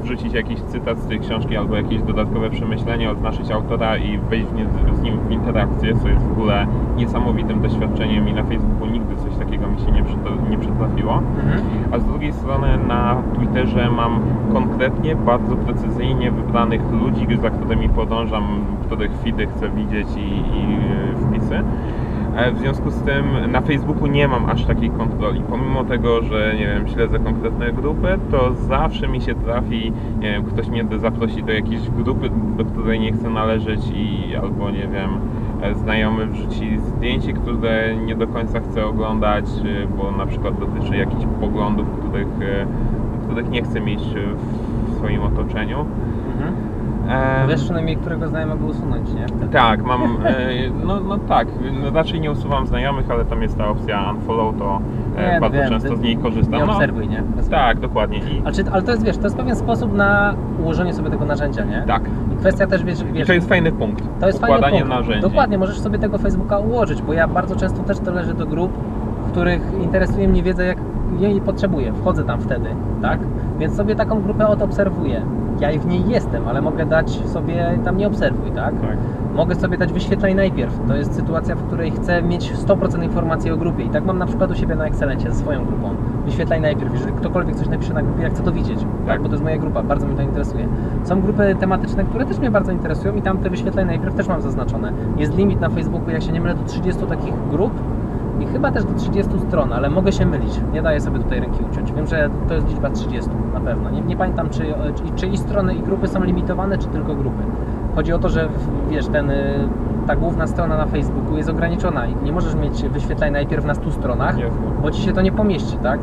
wrzucić 0.02 0.32
jakiś 0.32 0.60
cytat 0.60 0.98
z 0.98 1.06
tej 1.06 1.20
książki 1.20 1.56
albo 1.56 1.76
jakieś 1.76 2.02
dodatkowe 2.02 2.50
przemyślenie, 2.50 3.10
oznaczyć 3.10 3.50
autora 3.50 3.96
i 3.96 4.18
wejść 4.18 4.48
z 4.92 5.02
nim 5.02 5.18
w 5.28 5.30
interakcję, 5.30 5.96
co 6.02 6.08
jest 6.08 6.22
w 6.22 6.32
ogóle 6.32 6.66
niesamowitym 6.96 7.62
doświadczeniem 7.62 8.28
i 8.28 8.32
na 8.32 8.44
Facebooku 8.44 8.86
nigdy 8.86 9.16
coś 9.16 9.36
takiego 9.38 9.68
mi 9.68 9.78
się 9.78 9.92
nie, 9.92 10.04
nie 10.50 10.58
przytrafiło. 10.58 11.14
Mhm. 11.14 11.62
A 11.92 11.98
z 11.98 12.04
drugiej 12.04 12.32
strony 12.32 12.78
na 12.88 13.22
Twitterze 13.34 13.90
mam 13.90 14.20
konkretnie, 14.52 15.16
bardzo 15.16 15.56
precyzyjnie 15.56 16.30
wybranych 16.30 16.82
ludzi, 16.92 17.26
za 17.42 17.50
którymi 17.50 17.88
podążam, 17.88 18.44
których 18.86 19.12
feedy 19.12 19.46
chcę 19.46 19.68
widzieć 19.68 20.08
i, 20.16 20.28
i 20.58 20.62
e, 20.64 21.16
wpisy. 21.16 21.62
E, 22.38 22.52
W 22.52 22.58
związku 22.58 22.90
z 22.90 23.02
tym 23.02 23.52
na 23.52 23.60
Facebooku 23.60 24.06
nie 24.06 24.28
mam 24.28 24.50
aż 24.50 24.64
takiej 24.64 24.90
kontroli. 24.90 25.42
Pomimo 25.50 25.84
tego, 25.84 26.22
że 26.22 26.54
nie 26.58 26.66
wiem, 26.66 26.88
śledzę 26.88 27.18
konkretne 27.18 27.72
grupy, 27.72 28.18
to 28.30 28.54
zawsze 28.54 29.08
mi 29.08 29.20
się 29.20 29.34
trafi, 29.34 29.92
nie 30.20 30.30
wiem, 30.30 30.44
ktoś 30.44 30.68
mnie 30.68 30.84
zaprosi 30.98 31.42
do 31.42 31.52
jakiejś 31.52 31.90
grupy, 31.90 32.30
do 32.56 32.64
której 32.64 33.00
nie 33.00 33.12
chcę 33.12 33.30
należeć 33.30 33.80
i 33.94 34.36
albo 34.36 34.70
nie 34.70 34.88
wiem, 34.88 35.10
e, 35.62 35.74
znajomy 35.74 36.26
wrzuci 36.26 36.78
zdjęcie, 36.78 37.32
które 37.32 37.96
nie 37.96 38.16
do 38.16 38.26
końca 38.26 38.60
chcę 38.60 38.86
oglądać, 38.86 39.44
e, 39.44 39.96
bo 39.96 40.10
na 40.10 40.26
przykład 40.26 40.54
dotyczy 40.58 40.96
jakichś 40.96 41.24
poglądów, 41.40 41.86
których, 41.98 42.28
e, 42.42 42.66
których 43.24 43.50
nie 43.50 43.62
chcę 43.62 43.80
mieć 43.80 44.00
w 44.86 44.96
swoim 44.96 45.22
otoczeniu. 45.22 45.86
Em, 47.08 47.48
Wiesz 47.48 47.64
przynajmniej, 47.64 47.96
którego 47.96 48.28
znajomego 48.28 48.66
usunąć, 48.66 49.08
nie? 49.14 49.48
Tak, 49.48 49.84
mam, 49.84 50.02
e, 50.02 50.38
no, 50.86 51.00
no 51.00 51.18
tak, 51.18 51.48
no, 51.82 51.90
raczej 51.90 52.20
nie 52.20 52.30
usuwam 52.30 52.66
znajomych, 52.66 53.10
ale 53.10 53.24
tam 53.24 53.42
jest 53.42 53.58
ta 53.58 53.68
opcja 53.68 54.10
unfollow, 54.12 54.58
to 54.58 54.80
e, 55.16 55.32
Nie, 55.34 55.40
bardzo 55.40 55.56
wiem, 55.58 55.68
często 55.68 55.96
z 55.96 56.00
niej 56.00 56.16
korzystam. 56.16 56.60
Nie 56.60 56.66
No, 56.66 56.72
obserwuj, 56.72 57.08
nie? 57.08 57.22
Bez- 57.36 57.48
tak, 57.48 57.78
dokładnie. 57.80 58.18
I, 58.18 58.42
Ale, 58.44 58.52
czy, 58.54 58.64
ale 58.72 58.82
to 58.82 58.90
jest, 58.90 59.04
wiesz, 59.04 59.16
to 59.16 59.22
jest 59.24 59.36
pewien 59.36 59.56
sposób 59.56 59.94
na 59.94 60.34
ułożenie 60.62 60.94
sobie 60.94 61.10
tego 61.10 61.24
narzędzia, 61.24 61.64
nie? 61.64 61.82
tak, 61.86 62.02
I 62.32 62.36
kwestia 62.36 62.66
też, 62.66 62.84
wiesz, 62.84 63.00
i 63.00 63.04
wiesz 63.12 63.26
to 63.26 63.32
jest 63.32 63.48
fajny 63.48 63.72
punkt. 63.72 64.04
To 64.20 64.26
jest 64.26 64.40
fajny 64.40 64.56
Układanie 64.56 64.80
punkt. 64.80 64.94
narzędzi. 64.96 65.20
Dokładnie, 65.20 65.58
możesz 65.58 65.78
sobie 65.80 65.98
tego 65.98 66.18
Facebooka 66.18 66.58
ułożyć, 66.58 67.02
bo 67.02 67.12
ja 67.12 67.28
bardzo 67.28 67.56
często 67.56 67.82
też 67.82 67.98
to 67.98 68.10
leżę 68.12 68.34
do 68.34 68.46
grup, 68.46 68.72
w 69.26 69.30
których 69.30 69.62
interesuje 69.82 70.28
mnie 70.28 70.42
wiedza, 70.42 70.62
jak 70.64 70.78
jej 71.20 71.40
potrzebuję. 71.40 71.92
Wchodzę 71.92 72.24
tam 72.24 72.40
wtedy, 72.40 72.68
tak? 73.02 73.18
Więc 73.58 73.76
sobie 73.76 73.96
taką 73.96 74.22
grupę 74.22 74.46
odobserwuję. 74.48 75.22
Ja 75.60 75.78
w 75.78 75.86
niej 75.86 76.08
jestem, 76.08 76.48
ale 76.48 76.62
mogę 76.62 76.86
dać 76.86 77.10
sobie 77.10 77.78
tam 77.84 77.96
nie 77.96 78.06
obserwuj, 78.06 78.50
tak? 78.50 78.80
Tak. 78.80 78.96
Mogę 79.34 79.54
sobie 79.54 79.78
dać 79.78 79.92
wyświetlaj 79.92 80.34
najpierw. 80.34 80.80
To 80.88 80.96
jest 80.96 81.14
sytuacja, 81.14 81.54
w 81.54 81.62
której 81.62 81.90
chcę 81.90 82.22
mieć 82.22 82.52
100% 82.52 83.02
informacji 83.02 83.50
o 83.50 83.56
grupie. 83.56 83.84
I 83.84 83.88
tak 83.88 84.04
mam 84.04 84.18
na 84.18 84.26
przykład 84.26 84.50
u 84.50 84.54
siebie 84.54 84.74
na 84.74 84.86
Excelencie 84.86 85.32
ze 85.32 85.38
swoją 85.38 85.64
grupą. 85.64 85.94
Wyświetlaj 86.24 86.60
najpierw. 86.60 86.94
Jeżeli 86.94 87.12
ktokolwiek 87.12 87.56
coś 87.56 87.68
napisze 87.68 87.94
na 87.94 88.02
grupie, 88.02 88.22
ja 88.22 88.30
chcę 88.30 88.42
to 88.42 88.52
widzieć, 88.52 88.78
tak? 88.78 89.06
Tak. 89.06 89.22
bo 89.22 89.28
to 89.28 89.34
jest 89.34 89.44
moja 89.44 89.58
grupa, 89.58 89.82
bardzo 89.82 90.06
mnie 90.06 90.16
to 90.16 90.22
interesuje. 90.22 90.68
Są 91.04 91.20
grupy 91.20 91.56
tematyczne, 91.60 92.04
które 92.04 92.24
też 92.24 92.38
mnie 92.38 92.50
bardzo 92.50 92.72
interesują 92.72 93.14
i 93.14 93.22
tam 93.22 93.38
te 93.38 93.50
wyświetlaj 93.50 93.86
najpierw 93.86 94.14
też 94.14 94.28
mam 94.28 94.42
zaznaczone. 94.42 94.92
Jest 95.16 95.36
limit 95.36 95.60
na 95.60 95.68
Facebooku, 95.68 96.10
jak 96.10 96.22
się 96.22 96.32
nie 96.32 96.40
mylę, 96.40 96.54
do 96.54 96.64
30 96.64 97.02
takich 97.06 97.34
grup 97.50 97.72
i 98.40 98.46
chyba 98.46 98.70
też 98.72 98.84
do 98.84 98.94
30 98.94 99.32
stron, 99.48 99.72
ale 99.72 99.90
mogę 99.90 100.12
się 100.12 100.26
mylić. 100.26 100.60
Nie 100.72 100.82
daję 100.82 101.00
sobie 101.00 101.18
tutaj 101.18 101.40
ręki 101.40 101.64
uciąć. 101.72 101.92
Wiem, 101.92 102.06
że 102.06 102.30
to 102.48 102.54
jest 102.54 102.68
liczba 102.68 102.90
30 102.90 103.30
na 103.54 103.60
pewno. 103.60 103.90
Nie, 103.90 104.00
nie 104.00 104.16
pamiętam, 104.16 104.50
czy, 104.50 104.62
czy, 104.94 105.02
czy 105.16 105.26
i 105.26 105.36
strony 105.38 105.74
i 105.74 105.82
grupy 105.82 106.08
są 106.08 106.24
limitowane, 106.24 106.78
czy 106.78 106.86
tylko 106.88 107.14
grupy. 107.14 107.42
Chodzi 107.96 108.12
o 108.12 108.18
to, 108.18 108.28
że 108.28 108.48
wiesz, 108.90 109.06
ten, 109.06 109.30
y, 109.30 109.68
ta 110.06 110.16
główna 110.16 110.46
strona 110.46 110.76
na 110.76 110.86
Facebooku 110.86 111.36
jest 111.36 111.48
ograniczona 111.48 112.06
i 112.06 112.16
nie 112.24 112.32
możesz 112.32 112.54
mieć 112.54 112.82
wyświetleń 112.82 113.32
najpierw 113.32 113.64
na 113.64 113.74
100 113.74 113.90
stronach, 113.90 114.38
Jasne. 114.38 114.58
bo 114.82 114.90
ci 114.90 115.02
się 115.02 115.12
to 115.12 115.20
nie 115.22 115.32
pomieści, 115.32 115.76
tak? 115.82 116.00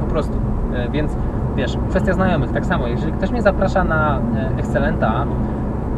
Po 0.00 0.06
prostu. 0.06 0.32
E, 0.74 0.88
Więc 0.90 1.16
wiesz, 1.56 1.76
kwestia 1.90 2.12
znajomych, 2.12 2.52
tak 2.52 2.66
samo, 2.66 2.86
jeżeli 2.86 3.12
ktoś 3.12 3.30
mnie 3.30 3.42
zaprasza 3.42 3.84
na 3.84 4.18
e, 4.18 4.58
Excelenta 4.58 5.26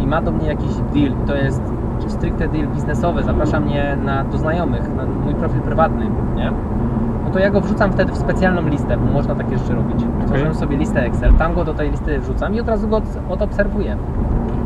i 0.00 0.06
ma 0.06 0.22
do 0.22 0.30
mnie 0.30 0.46
jakiś 0.46 0.74
deal, 0.94 1.12
to 1.26 1.36
jest 1.36 1.62
stricte 2.10 2.48
deal 2.48 2.68
biznesowy, 2.68 3.22
zaprasza 3.22 3.60
mnie 3.60 3.96
na, 4.04 4.24
do 4.24 4.38
znajomych, 4.38 4.94
na 4.96 5.06
mój 5.06 5.34
profil 5.34 5.60
prywatny, 5.60 6.06
nie? 6.36 6.52
No 7.24 7.30
to 7.30 7.38
ja 7.38 7.50
go 7.50 7.60
wrzucam 7.60 7.92
wtedy 7.92 8.12
w 8.12 8.16
specjalną 8.16 8.62
listę, 8.68 8.96
bo 8.96 9.12
można 9.12 9.34
takie 9.34 9.58
rzeczy 9.58 9.74
robić. 9.74 10.04
Tworzyłem 10.26 10.54
sobie 10.54 10.76
listę 10.76 11.02
Excel, 11.06 11.32
tam 11.34 11.54
go 11.54 11.64
do 11.64 11.74
tej 11.74 11.90
listy 11.90 12.18
wrzucam 12.20 12.54
i 12.54 12.60
od 12.60 12.68
razu 12.68 12.88
go 12.88 12.96
od- 12.96 13.18
odobserwuję. 13.30 13.96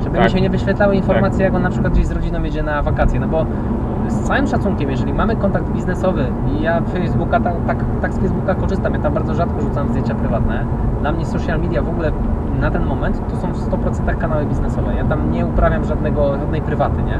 Żeby 0.04 0.16
Tak. 0.16 0.24
mi 0.24 0.30
się 0.30 0.40
nie 0.40 0.50
wyświetlały 0.50 0.94
informacje, 0.96 1.44
jak 1.44 1.54
on 1.54 1.62
na 1.62 1.70
przykład 1.70 1.92
gdzieś 1.92 2.06
z 2.06 2.10
rodziną 2.12 2.42
jedzie 2.42 2.62
na 2.62 2.82
wakacje, 2.82 3.20
no 3.20 3.28
bo 3.28 3.46
z 4.26 4.28
całym 4.28 4.46
szacunkiem, 4.46 4.90
jeżeli 4.90 5.14
mamy 5.14 5.36
kontakt 5.36 5.68
biznesowy 5.68 6.26
i 6.52 6.62
ja 6.62 6.80
Facebooka, 6.80 7.40
tak, 7.40 7.54
tak, 7.66 7.78
tak 8.02 8.14
z 8.14 8.18
Facebooka 8.18 8.54
korzystam, 8.54 8.94
ja 8.94 9.00
tam 9.00 9.14
bardzo 9.14 9.34
rzadko 9.34 9.60
rzucam 9.60 9.88
zdjęcia 9.88 10.14
prywatne. 10.14 10.64
Dla 11.00 11.12
mnie 11.12 11.26
social 11.26 11.60
media 11.60 11.82
w 11.82 11.88
ogóle 11.88 12.12
na 12.60 12.70
ten 12.70 12.84
moment 12.84 13.30
to 13.30 13.36
są 13.36 13.52
w 13.52 13.70
100% 13.70 14.18
kanały 14.18 14.46
biznesowe. 14.46 14.94
Ja 14.94 15.04
tam 15.04 15.32
nie 15.32 15.46
uprawiam 15.46 15.84
żadnego, 15.84 16.38
żadnej 16.38 16.62
prywaty, 16.62 17.02
nie? 17.02 17.18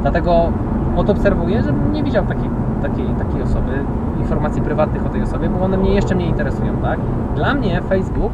Dlatego 0.00 0.52
odobserwuję, 0.96 1.62
żebym 1.62 1.92
nie 1.92 2.02
widział 2.02 2.26
takiej, 2.26 2.50
takiej, 2.82 3.06
takiej 3.06 3.42
osoby, 3.42 3.84
informacji 4.18 4.62
prywatnych 4.62 5.06
o 5.06 5.08
tej 5.08 5.22
osobie, 5.22 5.48
bo 5.48 5.64
one 5.64 5.76
mnie 5.76 5.94
jeszcze 5.94 6.14
mnie 6.14 6.26
interesują, 6.26 6.76
tak? 6.82 6.98
Dla 7.34 7.54
mnie 7.54 7.82
Facebook, 7.88 8.32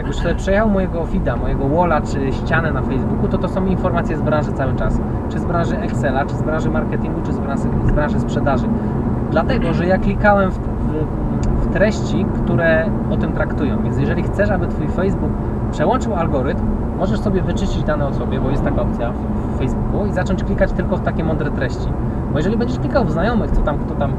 jak 0.00 0.06
już 0.06 0.16
sobie 0.16 0.34
przejechał 0.34 0.70
mojego 0.70 1.06
feeda, 1.06 1.36
mojego 1.36 1.68
walla 1.68 2.00
czy 2.00 2.32
ścianę 2.32 2.72
na 2.72 2.82
Facebooku, 2.82 3.28
to 3.28 3.38
to 3.38 3.48
są 3.48 3.66
informacje 3.66 4.16
z 4.16 4.22
branży 4.22 4.52
cały 4.52 4.74
czas. 4.74 5.00
Czy 5.30 5.38
z 5.38 5.44
branży 5.44 5.78
Excela, 5.78 6.26
czy 6.26 6.34
z 6.34 6.42
branży 6.42 6.70
marketingu, 6.70 7.20
czy 7.26 7.32
z 7.32 7.38
branży, 7.38 7.64
z 7.88 7.92
branży 7.92 8.20
sprzedaży. 8.20 8.66
Dlatego, 9.30 9.72
że 9.72 9.86
ja 9.86 9.98
klikałem 9.98 10.50
w, 10.50 10.58
w, 10.58 11.66
w 11.66 11.72
treści, 11.72 12.26
które 12.44 12.90
o 13.10 13.16
tym 13.16 13.32
traktują. 13.32 13.82
Więc 13.82 13.98
jeżeli 13.98 14.22
chcesz, 14.22 14.50
aby 14.50 14.66
Twój 14.66 14.88
Facebook 14.88 15.32
przełączył 15.70 16.14
algorytm, 16.14 16.62
możesz 16.98 17.20
sobie 17.20 17.42
wyczyścić 17.42 17.84
dane 17.84 18.06
o 18.06 18.14
sobie, 18.14 18.40
bo 18.40 18.50
jest 18.50 18.64
taka 18.64 18.82
opcja 18.82 19.12
w, 19.12 19.58
Facebooku 19.58 20.06
i 20.06 20.12
zacząć 20.12 20.44
klikać 20.44 20.72
tylko 20.72 20.96
w 20.96 21.02
takie 21.02 21.24
mądre 21.24 21.50
treści. 21.50 21.88
Bo 22.32 22.38
jeżeli 22.38 22.56
będziesz 22.56 22.78
klikał 22.78 23.04
w 23.04 23.10
znajomych, 23.10 23.50
co 23.50 23.60
tam, 23.60 23.78
kto 23.78 23.94
tam 23.94 24.12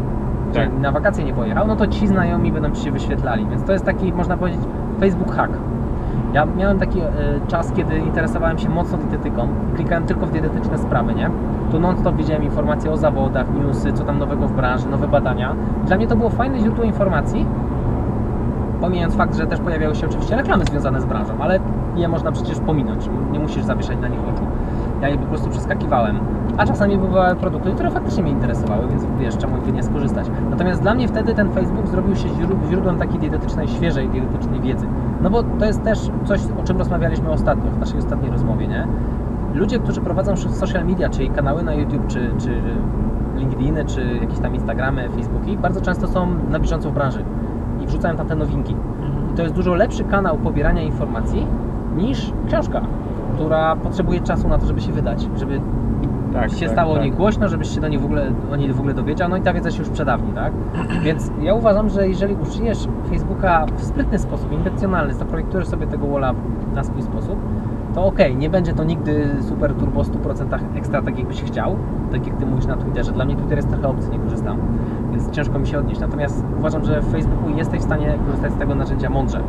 Tak. 0.53 0.79
na 0.79 0.91
wakacje 0.91 1.23
nie 1.23 1.33
pojechał, 1.33 1.67
no 1.67 1.75
to 1.75 1.87
ci 1.87 2.07
znajomi 2.07 2.51
będą 2.51 2.71
Ci 2.71 2.83
się 2.83 2.91
wyświetlali. 2.91 3.47
Więc 3.49 3.63
to 3.63 3.71
jest 3.71 3.85
taki, 3.85 4.13
można 4.13 4.37
powiedzieć, 4.37 4.61
Facebook 5.01 5.35
hack. 5.35 5.51
Ja 6.33 6.45
miałem 6.45 6.79
taki 6.79 6.99
e, 6.99 7.05
czas, 7.47 7.71
kiedy 7.71 7.97
interesowałem 7.97 8.59
się 8.59 8.69
mocno 8.69 8.97
dietetyką. 8.97 9.47
Klikałem 9.75 10.05
tylko 10.05 10.25
w 10.25 10.31
dietetyczne 10.31 10.77
sprawy, 10.77 11.15
nie? 11.15 11.29
Tu 11.71 11.79
non-stop 11.79 12.15
widziałem 12.15 12.43
informacje 12.43 12.91
o 12.91 12.97
zawodach, 12.97 13.47
newsy, 13.53 13.93
co 13.93 14.03
tam 14.03 14.19
nowego 14.19 14.47
w 14.47 14.53
branży, 14.53 14.89
nowe 14.89 15.07
badania. 15.07 15.55
Dla 15.85 15.97
mnie 15.97 16.07
to 16.07 16.15
było 16.15 16.29
fajne 16.29 16.59
źródło 16.59 16.83
informacji, 16.83 17.45
pomijając 18.81 19.15
fakt, 19.15 19.35
że 19.35 19.47
też 19.47 19.59
pojawiały 19.59 19.95
się 19.95 20.07
oczywiście 20.07 20.35
reklamy 20.35 20.65
związane 20.65 21.01
z 21.01 21.05
branżą, 21.05 21.33
ale 21.39 21.59
je 21.95 22.07
można 22.07 22.31
przecież 22.31 22.59
pominąć, 22.59 23.09
nie 23.31 23.39
musisz 23.39 23.63
zawieszać 23.63 23.97
na 24.01 24.07
nich 24.07 24.19
oczu. 24.19 24.43
Ja 25.01 25.09
je 25.09 25.17
po 25.17 25.25
prostu 25.25 25.49
przeskakiwałem. 25.49 26.19
A 26.57 26.65
czasami 26.65 26.97
bywały 26.97 27.35
produkty, 27.35 27.71
które 27.71 27.91
faktycznie 27.91 28.23
mnie 28.23 28.31
interesowały, 28.31 28.87
więc 28.87 29.05
wiesz, 29.19 29.37
czemu 29.37 29.57
by 29.65 29.71
nie 29.71 29.83
skorzystać. 29.83 30.27
Natomiast 30.49 30.81
dla 30.81 30.93
mnie 30.93 31.07
wtedy 31.07 31.33
ten 31.35 31.51
Facebook 31.51 31.87
zrobił 31.87 32.15
się 32.15 32.29
źród- 32.29 32.69
źródłem 32.69 32.97
takiej 32.97 33.19
dietetycznej, 33.19 33.67
świeżej 33.67 34.09
dietetycznej 34.09 34.61
wiedzy. 34.61 34.87
No 35.21 35.29
bo 35.29 35.43
to 35.43 35.65
jest 35.65 35.83
też 35.83 36.11
coś, 36.25 36.41
o 36.61 36.63
czym 36.63 36.77
rozmawialiśmy 36.77 37.29
ostatnio, 37.31 37.71
w 37.71 37.79
naszej 37.79 37.99
ostatniej 37.99 38.31
rozmowie, 38.31 38.67
nie? 38.67 38.87
Ludzie, 39.53 39.79
którzy 39.79 40.01
prowadzą 40.01 40.37
social 40.37 40.85
media, 40.85 41.09
czyli 41.09 41.29
kanały 41.29 41.63
na 41.63 41.73
YouTube, 41.73 42.07
czy, 42.07 42.31
czy 42.37 42.61
LinkedIny, 43.35 43.85
czy 43.85 44.17
jakieś 44.21 44.39
tam 44.39 44.55
Instagramy, 44.55 45.09
Facebooki, 45.09 45.57
bardzo 45.57 45.81
często 45.81 46.07
są 46.07 46.27
na 46.49 46.59
bieżąco 46.59 46.89
w 46.89 46.93
branży 46.93 47.23
i 47.83 47.87
wrzucają 47.87 48.15
tam 48.15 48.27
te 48.27 48.35
nowinki. 48.35 48.75
I 49.33 49.35
to 49.35 49.43
jest 49.43 49.55
dużo 49.55 49.75
lepszy 49.75 50.03
kanał 50.03 50.37
pobierania 50.37 50.81
informacji 50.81 51.47
niż 51.97 52.33
książka, 52.47 52.81
która 53.41 53.75
potrzebuje 53.75 54.19
czasu 54.19 54.47
na 54.47 54.57
to, 54.57 54.65
żeby 54.65 54.81
się 54.81 54.91
wydać, 54.91 55.27
żeby 55.35 55.61
Tak, 56.33 56.51
się 56.51 56.65
tak, 56.65 56.69
stało 56.69 56.93
tak. 56.93 57.01
o 57.01 57.03
niej 57.03 57.13
głośno, 57.13 57.47
żebyś 57.47 57.75
się 57.75 57.81
do 57.81 57.87
niej 57.87 57.99
w 57.99 58.05
ogóle, 58.05 58.31
o 58.51 58.55
niej 58.55 58.73
w 58.73 58.79
ogóle 58.79 58.93
dowiedział, 58.93 59.29
no 59.29 59.37
i 59.37 59.41
ta 59.41 59.53
wiedza 59.53 59.71
się 59.71 59.79
już 59.79 59.89
przedawni, 59.89 60.33
tak? 60.33 60.53
Więc 61.03 61.31
ja 61.41 61.53
uważam, 61.53 61.89
że 61.89 62.07
jeżeli 62.07 62.35
użyjesz 62.35 62.87
Facebooka 63.09 63.65
w 63.77 63.83
sprytny 63.83 64.19
sposób, 64.19 64.51
intencjonalny, 64.51 65.13
zaprojektujesz 65.13 65.67
sobie 65.67 65.87
tego 65.87 66.07
walla 66.07 66.33
na 66.75 66.83
swój 66.83 67.01
sposób, 67.01 67.35
to 67.95 68.05
okej, 68.05 68.35
nie 68.35 68.49
będzie 68.49 68.73
to 68.73 68.83
nigdy 68.83 69.29
super 69.41 69.73
turbo 69.73 70.01
100% 70.01 70.59
ekstra, 70.75 71.01
tak 71.01 71.17
jakbyś 71.19 71.43
chciał, 71.43 71.75
tak 72.11 72.27
jak 72.27 72.35
Ty 72.35 72.45
mówisz 72.45 72.65
na 72.65 72.77
Twitterze. 72.77 73.11
Dla 73.11 73.25
mnie 73.25 73.35
Twitter 73.35 73.57
jest 73.57 73.69
trochę 73.69 73.87
obcy, 73.87 74.09
nie 74.11 74.19
korzystam, 74.19 74.57
więc 75.11 75.29
ciężko 75.31 75.59
mi 75.59 75.67
się 75.67 75.79
odnieść. 75.79 76.01
Natomiast 76.01 76.43
uważam, 76.59 76.83
że 76.85 77.01
w 77.01 77.11
Facebooku 77.11 77.49
jesteś 77.57 77.79
w 77.79 77.83
stanie 77.83 78.13
korzystać 78.25 78.51
z 78.53 78.55
tego 78.57 78.75
narzędzia 78.75 79.09
mądrze. 79.09 79.39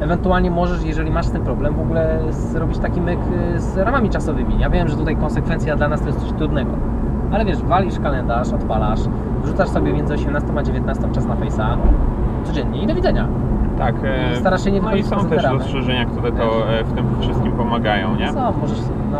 Ewentualnie 0.00 0.50
możesz, 0.50 0.84
jeżeli 0.84 1.10
masz 1.10 1.28
tym 1.28 1.42
problem, 1.42 1.74
w 1.74 1.80
ogóle 1.80 2.18
zrobić 2.30 2.78
taki 2.78 3.00
myk 3.00 3.18
y, 3.56 3.60
z 3.60 3.76
ramami 3.76 4.10
czasowymi. 4.10 4.54
Ja 4.58 4.70
wiem, 4.70 4.88
że 4.88 4.96
tutaj 4.96 5.16
konsekwencja 5.16 5.76
dla 5.76 5.88
nas 5.88 6.00
to 6.00 6.06
jest 6.06 6.20
coś 6.20 6.32
trudnego. 6.32 6.70
Ale 7.32 7.44
wiesz, 7.44 7.58
walisz 7.62 7.98
kalendarz, 8.00 8.52
odpalasz, 8.52 9.00
wrzucasz 9.42 9.68
sobie 9.68 9.92
między 9.92 10.14
18 10.14 10.48
a 10.58 10.62
19 10.62 11.08
czas 11.12 11.26
na 11.26 11.34
Face'a 11.36 11.76
codziennie 12.44 12.82
i 12.82 12.86
do 12.86 12.94
widzenia. 12.94 13.28
Tak. 13.78 13.94
e, 14.04 14.36
Starasz 14.36 14.64
się 14.64 14.72
nie 14.72 14.80
No 14.80 14.94
i 14.94 15.02
są 15.02 15.24
też 15.24 15.44
rozszerzenia, 15.44 16.06
które 16.06 16.32
to 16.32 16.68
e, 16.72 16.84
w 16.84 16.92
tym 16.92 17.04
wszystkim 17.20 17.52
pomagają, 17.52 18.14
nie? 18.16 18.32
Co, 18.32 18.52
możesz 18.60 18.78
no, 19.12 19.18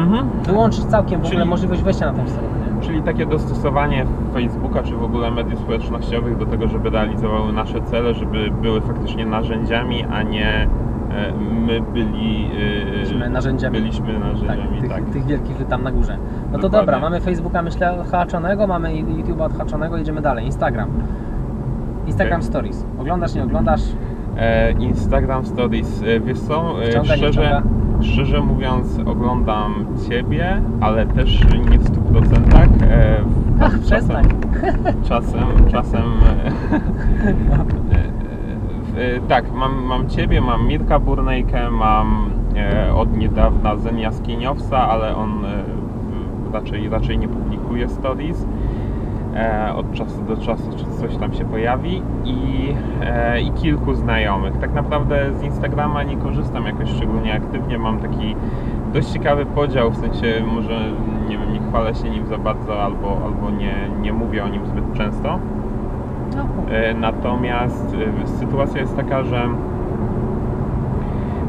Mhm. 0.00 0.28
wyłączyć 0.44 0.84
całkiem 0.84 1.20
w 1.20 1.24
ogóle 1.24 1.38
Czyli- 1.38 1.50
możliwość 1.50 1.82
wejścia 1.82 2.12
na 2.12 2.18
tą 2.18 2.28
stronę. 2.28 2.48
Czyli 2.86 3.02
takie 3.02 3.26
dostosowanie 3.26 4.06
Facebooka, 4.34 4.82
czy 4.82 4.96
w 4.96 5.02
ogóle 5.02 5.30
mediów 5.30 5.58
społecznościowych 5.60 6.36
do 6.38 6.46
tego, 6.46 6.68
żeby 6.68 6.90
realizowały 6.90 7.52
nasze 7.52 7.82
cele, 7.82 8.14
żeby 8.14 8.50
były 8.62 8.80
faktycznie 8.80 9.26
narzędziami, 9.26 10.04
a 10.04 10.22
nie 10.22 10.48
e, 10.52 11.32
my 11.66 11.80
byli... 11.80 12.50
e, 12.86 12.90
Byliśmy 12.92 13.30
narzędziami. 13.30 13.78
Byliśmy 13.78 14.06
Tak, 14.12 14.20
narzędziami, 14.20 14.80
tych, 14.80 14.90
tak. 14.90 15.04
tych 15.04 15.26
wielkich 15.26 15.66
tam 15.66 15.82
na 15.82 15.92
górze. 15.92 16.16
No 16.52 16.52
to 16.52 16.62
Dokładnie. 16.62 16.78
dobra, 16.86 17.00
mamy 17.00 17.20
Facebooka 17.20 17.62
myślę 17.62 18.00
odhaczonego, 18.00 18.66
mamy 18.66 18.88
YouTube'a 18.88 19.42
odhaczonego, 19.42 19.96
idziemy 19.98 20.20
dalej. 20.20 20.46
Instagram. 20.46 20.88
Instagram 22.06 22.40
Okej. 22.40 22.48
Stories. 22.48 22.86
Oglądasz, 22.98 23.34
nie 23.34 23.42
oglądasz? 23.44 23.80
E, 24.36 24.72
Instagram 24.72 25.46
Stories, 25.46 26.02
wiesz 26.24 26.40
co, 26.40 26.74
Wciąga, 26.90 27.16
szczerze, 27.16 27.62
szczerze 28.00 28.40
mówiąc 28.40 28.98
oglądam 29.06 29.86
Ciebie, 30.08 30.62
ale 30.80 31.06
też 31.06 31.40
nie 31.70 31.78
w 31.78 31.90
100%. 32.20 32.82
E, 32.82 33.22
w- 33.22 33.62
Ach, 33.62 33.78
przestań. 33.78 34.24
Czasem, 35.08 35.46
czasem. 35.70 36.02
e, 36.02 36.46
e, 39.00 39.16
e, 39.16 39.20
tak, 39.28 39.52
mam, 39.54 39.82
mam 39.84 40.08
Ciebie, 40.08 40.40
mam 40.40 40.66
Mirka 40.66 40.98
Burnejkę, 40.98 41.70
mam 41.70 42.30
e, 42.56 42.94
od 42.94 43.16
niedawna 43.16 43.76
Zen 43.76 43.98
Jaskiniowca, 43.98 44.88
ale 44.88 45.16
on 45.16 45.44
e, 45.44 45.48
raczej, 46.52 46.88
raczej 46.88 47.18
nie 47.18 47.28
publikuje 47.28 47.88
stories. 47.88 48.46
E, 49.36 49.74
od 49.74 49.92
czasu 49.92 50.22
do 50.28 50.36
czasu 50.36 50.62
coś 51.00 51.16
tam 51.16 51.34
się 51.34 51.44
pojawi 51.44 52.02
i, 52.24 52.68
e, 53.02 53.40
i 53.40 53.50
kilku 53.50 53.94
znajomych. 53.94 54.56
Tak 54.58 54.72
naprawdę 54.74 55.34
z 55.40 55.42
Instagrama 55.42 56.02
nie 56.02 56.16
korzystam 56.16 56.66
jakoś 56.66 56.90
szczególnie 56.90 57.34
aktywnie. 57.34 57.78
Mam 57.78 57.98
taki 57.98 58.36
dość 58.96 59.12
ciekawy 59.12 59.46
podział, 59.46 59.90
w 59.90 59.96
sensie 59.96 60.42
może 60.46 60.80
nie 61.28 61.38
wiem, 61.38 61.52
nie 61.52 61.60
chwalę 61.68 61.94
się 61.94 62.10
nim 62.10 62.26
za 62.26 62.38
bardzo 62.38 62.82
albo, 62.82 63.18
albo 63.24 63.50
nie, 63.50 63.74
nie 64.00 64.12
mówię 64.12 64.44
o 64.44 64.48
nim 64.48 64.66
zbyt 64.66 64.92
często. 64.94 65.38
No, 66.36 66.46
E, 66.70 66.94
Natomiast 66.94 67.96
e, 68.24 68.26
sytuacja 68.26 68.80
jest 68.80 68.96
taka, 68.96 69.24
że 69.24 69.48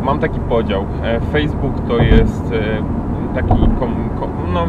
mam 0.03 0.19
taki 0.19 0.39
podział. 0.39 0.85
E, 1.03 1.19
Facebook 1.19 1.73
to 1.87 1.97
jest 1.97 2.53
taki 3.35 3.59
kom, 3.79 4.09
kom, 4.19 4.29
no, 4.53 4.67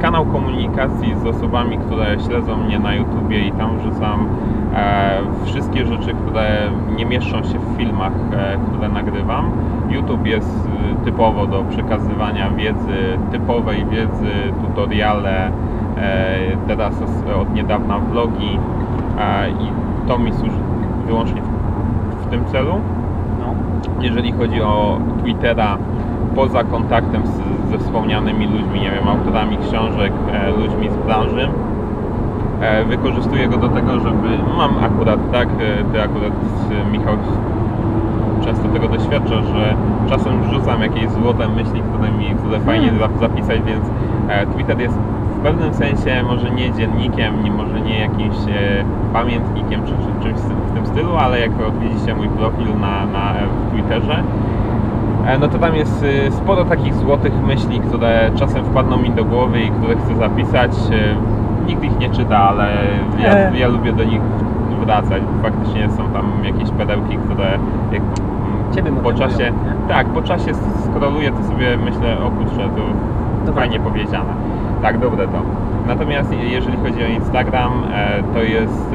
kanał 0.00 0.26
komunikacji 0.26 1.14
z 1.22 1.26
osobami, 1.26 1.78
które 1.78 2.20
śledzą 2.26 2.56
mnie 2.56 2.78
na 2.78 2.94
YouTubie 2.94 3.48
i 3.48 3.52
tam 3.52 3.78
wrzucam 3.78 4.28
wszystkie 5.44 5.86
rzeczy, 5.86 6.14
które 6.26 6.70
nie 6.96 7.06
mieszczą 7.06 7.42
się 7.42 7.58
w 7.58 7.76
filmach, 7.76 8.12
e, 8.32 8.58
które 8.68 8.88
nagrywam. 8.88 9.50
YouTube 9.90 10.26
jest 10.26 10.68
e, 11.02 11.04
typowo 11.04 11.46
do 11.46 11.64
przekazywania 11.64 12.50
wiedzy, 12.50 13.18
typowej 13.32 13.86
wiedzy, 13.86 14.32
tutoriale, 14.66 15.50
e, 15.96 16.36
teraz 16.66 16.94
od 17.40 17.54
niedawna 17.54 17.98
vlogi 17.98 18.58
e, 19.18 19.50
i 19.50 19.68
to 20.08 20.18
mi 20.18 20.32
służy 20.32 20.58
wyłącznie 21.06 21.42
w, 22.22 22.30
tym 22.30 22.44
celu. 22.44 22.74
no. 23.40 23.54
Jeżeli 24.02 24.32
chodzi 24.32 24.62
o 24.62 24.98
Twittera, 25.22 25.78
poza 26.34 26.64
kontaktem 26.64 27.22
z, 27.26 27.70
ze 27.70 27.78
wspomnianymi 27.78 28.46
ludźmi, 28.46 28.80
nie 28.80 28.90
wiem, 28.90 29.08
autorami 29.08 29.58
książek, 29.68 30.12
e, 30.32 30.50
ludźmi 30.50 30.90
z 30.90 31.06
branży, 31.06 31.42
e, 31.42 31.73
wykorzystuję 32.88 33.48
go 33.48 33.56
do 33.56 33.68
tego, 33.68 34.00
żeby 34.00 34.28
mam 34.58 34.70
akurat 34.84 35.18
tak, 35.32 35.48
e, 35.48 35.92
ty 35.92 36.02
akurat 36.02 36.32
e, 36.32 36.90
Michał 36.92 37.14
często 38.44 38.68
tego 38.68 38.88
doświadcza, 38.88 39.42
że 39.42 39.74
czasem 40.08 40.42
wrzucam 40.42 40.80
jakieś 40.82 41.10
złote 41.10 41.48
myśli, 41.48 41.82
które 41.92 42.12
mi 42.12 42.34
które 42.34 42.60
fajnie 42.60 42.92
zap- 42.92 43.18
zapisać, 43.20 43.62
więc 43.62 43.84
e, 44.28 44.46
Twitter 44.46 44.80
jest 44.80 44.98
w 45.38 45.42
pewnym 45.42 45.74
sensie 45.74 46.22
może 46.22 46.50
nie 46.50 46.72
dziennikiem, 46.72 47.34
może 47.56 47.80
nie 47.80 47.98
jakimś 48.00 48.36
e, 48.48 48.84
pamiętnikiem 49.12 49.80
czy, 49.86 49.92
czy 49.92 50.22
czymś 50.28 50.40
w 50.40 50.74
tym- 50.74 50.86
stylu, 50.86 51.16
ale 51.16 51.40
jak 51.40 51.50
odwiedzicie 51.68 52.14
mój 52.14 52.28
profil 52.28 52.66
na, 52.80 53.06
na 53.06 53.32
w 53.32 53.70
Twitterze, 53.72 54.22
e, 55.26 55.38
no 55.38 55.48
to 55.48 55.58
tam 55.58 55.74
jest 55.74 56.04
sporo 56.30 56.64
takich 56.64 56.94
złotych 56.94 57.32
myśli, 57.46 57.80
które 57.80 58.30
czasem 58.34 58.64
wpadną 58.64 58.96
mi 58.96 59.10
do 59.10 59.24
głowy 59.24 59.60
i 59.60 59.70
które 59.70 59.96
chcę 59.96 60.16
zapisać. 60.16 60.70
Nikt 61.66 61.84
ich 61.84 61.98
nie 61.98 62.10
czyta, 62.10 62.38
ale 62.38 62.68
ja, 63.18 63.32
E. 63.32 63.58
ja 63.58 63.68
lubię 63.68 63.92
do 63.92 64.04
nich 64.04 64.20
wracać. 64.84 65.22
Faktycznie 65.42 65.90
są 65.90 66.08
tam 66.08 66.24
jakieś 66.44 66.70
perełki, 66.70 67.16
które 67.16 67.58
jak 67.92 68.02
Ciebie 68.74 68.92
po 68.92 69.12
czasie, 69.12 69.38
nie? 69.44 69.94
tak, 69.94 70.06
po 70.06 70.22
czasie 70.22 70.52
scrolluję, 70.54 71.32
to 71.32 71.44
sobie 71.44 71.76
myślę, 71.84 72.16
o 72.26 72.30
kurczę, 72.30 72.68
to 72.76 72.82
Dobra. 73.46 73.60
fajnie 73.62 73.80
powiedziane. 73.80 74.32
Tak, 74.82 74.98
dobre 74.98 75.26
to. 75.28 75.38
Natomiast 75.88 76.32
je- 76.32 76.48
jeżeli 76.48 76.76
chodzi 76.76 77.04
o 77.04 77.06
Instagram, 77.06 77.72
e, 77.94 78.22
to 78.34 78.38
jest 78.42 78.94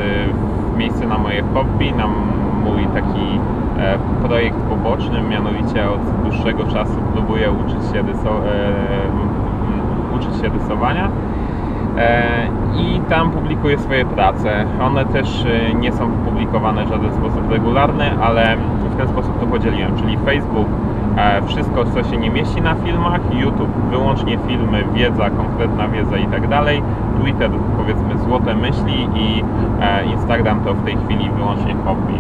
e, 0.76 0.78
miejsce 0.78 1.08
na 1.08 1.18
moje 1.18 1.44
hobby, 1.54 1.94
na 1.94 2.08
mój 2.66 2.88
taki 2.94 3.40
projekt 4.28 4.58
poboczny, 4.58 5.22
mianowicie 5.22 5.90
od 5.92 6.00
dłuższego 6.24 6.64
czasu 6.64 6.94
próbuję 7.14 7.52
uczyć 7.52 7.92
się, 7.94 8.00
m, 8.00 8.06
uczyć 10.16 10.42
się 10.42 10.50
rysowania. 10.50 11.10
E, 12.00 12.48
I 12.78 13.02
tam 13.10 13.32
publikuję 13.32 13.78
swoje 13.78 14.06
prace. 14.06 14.66
One 14.82 15.06
też 15.06 15.46
e, 15.46 15.74
nie 15.74 15.92
są 15.92 16.12
publikowane 16.12 16.86
w 16.86 16.90
żaden 16.90 17.14
sposób 17.14 17.52
regularny, 17.52 18.12
ale 18.22 18.58
w 18.94 18.98
ten 18.98 19.08
sposób 19.08 19.40
to 19.40 19.46
podzieliłem, 19.46 19.98
czyli 19.98 20.18
Facebook, 20.18 20.68
e, 21.18 21.42
wszystko 21.42 21.86
co 21.86 22.04
się 22.04 22.18
nie 22.18 22.30
mieści 22.30 22.62
na 22.62 22.76
filmach, 22.76 23.22
YouTube 23.34 23.74
wyłącznie 23.90 24.38
filmy, 24.48 24.84
wiedza, 24.94 25.30
konkretna 25.30 25.88
wiedza 25.88 26.18
i 26.18 26.26
tak 26.26 26.48
dalej, 26.48 26.82
Twitter 27.22 27.52
powiedzmy 27.78 28.18
złote 28.18 28.56
myśli 28.56 29.10
i 29.16 29.44
Instagram 30.12 30.60
to 30.60 30.74
w 30.74 30.86
tej 30.86 30.98
chwili 30.98 31.30
wyłącznie 31.30 31.76
hobby. 31.86 32.14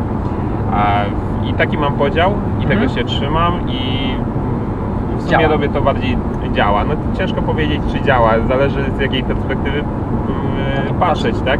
I 1.49 1.53
taki 1.53 1.77
mam 1.77 1.93
podział 1.93 2.33
i 2.59 2.61
tego 2.61 2.81
Mhm. 2.81 2.89
się 2.89 3.03
trzymam 3.03 3.53
i 3.69 3.79
w 5.29 5.31
sumie 5.31 5.47
robię 5.47 5.69
to 5.69 5.81
bardziej 5.81 6.17
działa. 6.53 6.83
No 6.83 6.93
ciężko 7.17 7.41
powiedzieć, 7.41 7.81
czy 7.91 8.01
działa. 8.01 8.31
Zależy 8.47 8.91
z 8.97 8.99
jakiej 8.99 9.23
perspektywy 9.23 9.79
mm, 9.79 10.95
patrzeć, 10.99 11.35
tak? 11.45 11.59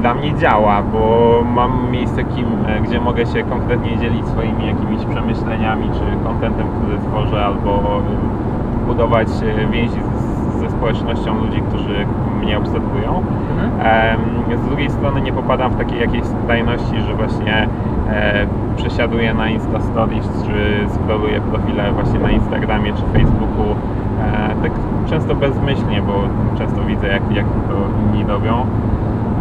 Dla 0.00 0.14
mnie 0.14 0.34
działa, 0.34 0.82
bo 0.82 1.44
mam 1.54 1.90
miejsce, 1.90 2.24
kim, 2.24 2.46
e, 2.66 2.80
gdzie 2.80 3.00
mogę 3.00 3.26
się 3.26 3.42
konkretnie 3.42 3.98
dzielić 3.98 4.26
swoimi 4.26 4.66
jakimiś 4.66 5.04
przemyśleniami, 5.04 5.90
czy 5.92 6.24
kontentem, 6.24 6.66
który 6.78 6.98
tworzę, 6.98 7.44
albo 7.44 7.70
e, 7.76 8.86
budować 8.86 9.28
e, 9.28 9.66
więzi 9.66 9.98
z, 10.16 10.60
ze 10.60 10.70
społecznością 10.70 11.34
ludzi, 11.34 11.62
którzy 11.68 12.06
mnie 12.42 12.58
obserwują. 12.58 13.22
Mhm. 13.56 14.58
Z 14.58 14.66
drugiej 14.66 14.90
strony 14.90 15.20
nie 15.20 15.32
popadam 15.32 15.70
w 15.70 15.76
takie 15.76 15.96
jakieś 15.96 16.24
skrajności, 16.24 17.00
że 17.00 17.14
właśnie 17.14 17.68
e, 18.10 18.46
przesiaduję 18.76 19.34
na 19.34 19.48
Insta 19.48 19.80
Stories, 19.80 20.26
czy 20.46 20.88
scrolluję 20.94 21.40
profile 21.40 21.92
właśnie 21.92 22.20
na 22.20 22.30
Instagramie 22.30 22.92
czy 22.92 23.02
Facebooku. 23.02 23.76
E, 24.20 24.62
tak 24.62 24.72
często 25.10 25.34
bezmyślnie, 25.34 26.02
bo 26.02 26.12
często 26.58 26.82
widzę 26.84 27.06
jak, 27.06 27.22
jak 27.32 27.46
to 27.46 27.74
inni 28.04 28.24
robią. 28.24 28.66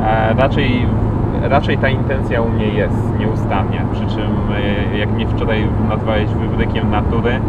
E, 0.06 0.34
raczej, 0.34 0.86
raczej 1.42 1.78
ta 1.78 1.90
intencja 1.90 2.42
u 2.42 2.50
mnie 2.50 2.68
jest 2.68 3.20
nieustannie, 3.20 3.82
przy 3.94 4.16
czym 4.16 4.32
e, 4.94 4.98
jak 4.98 5.12
mnie 5.12 5.28
wczoraj 5.28 5.68
nazwałeś 5.90 6.30
wybrykiem 6.30 6.92
natury, 6.92 7.40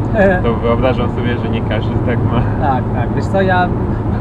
to 0.43 0.55
wyobrażam 0.55 1.11
sobie, 1.11 1.39
że 1.39 1.49
nie 1.49 1.61
każdy 1.61 1.95
tak 2.07 2.19
ma. 2.19 2.67
Tak, 2.69 2.85
tak. 2.95 3.15
Wiesz 3.17 3.25
co, 3.25 3.43
ja... 3.43 3.69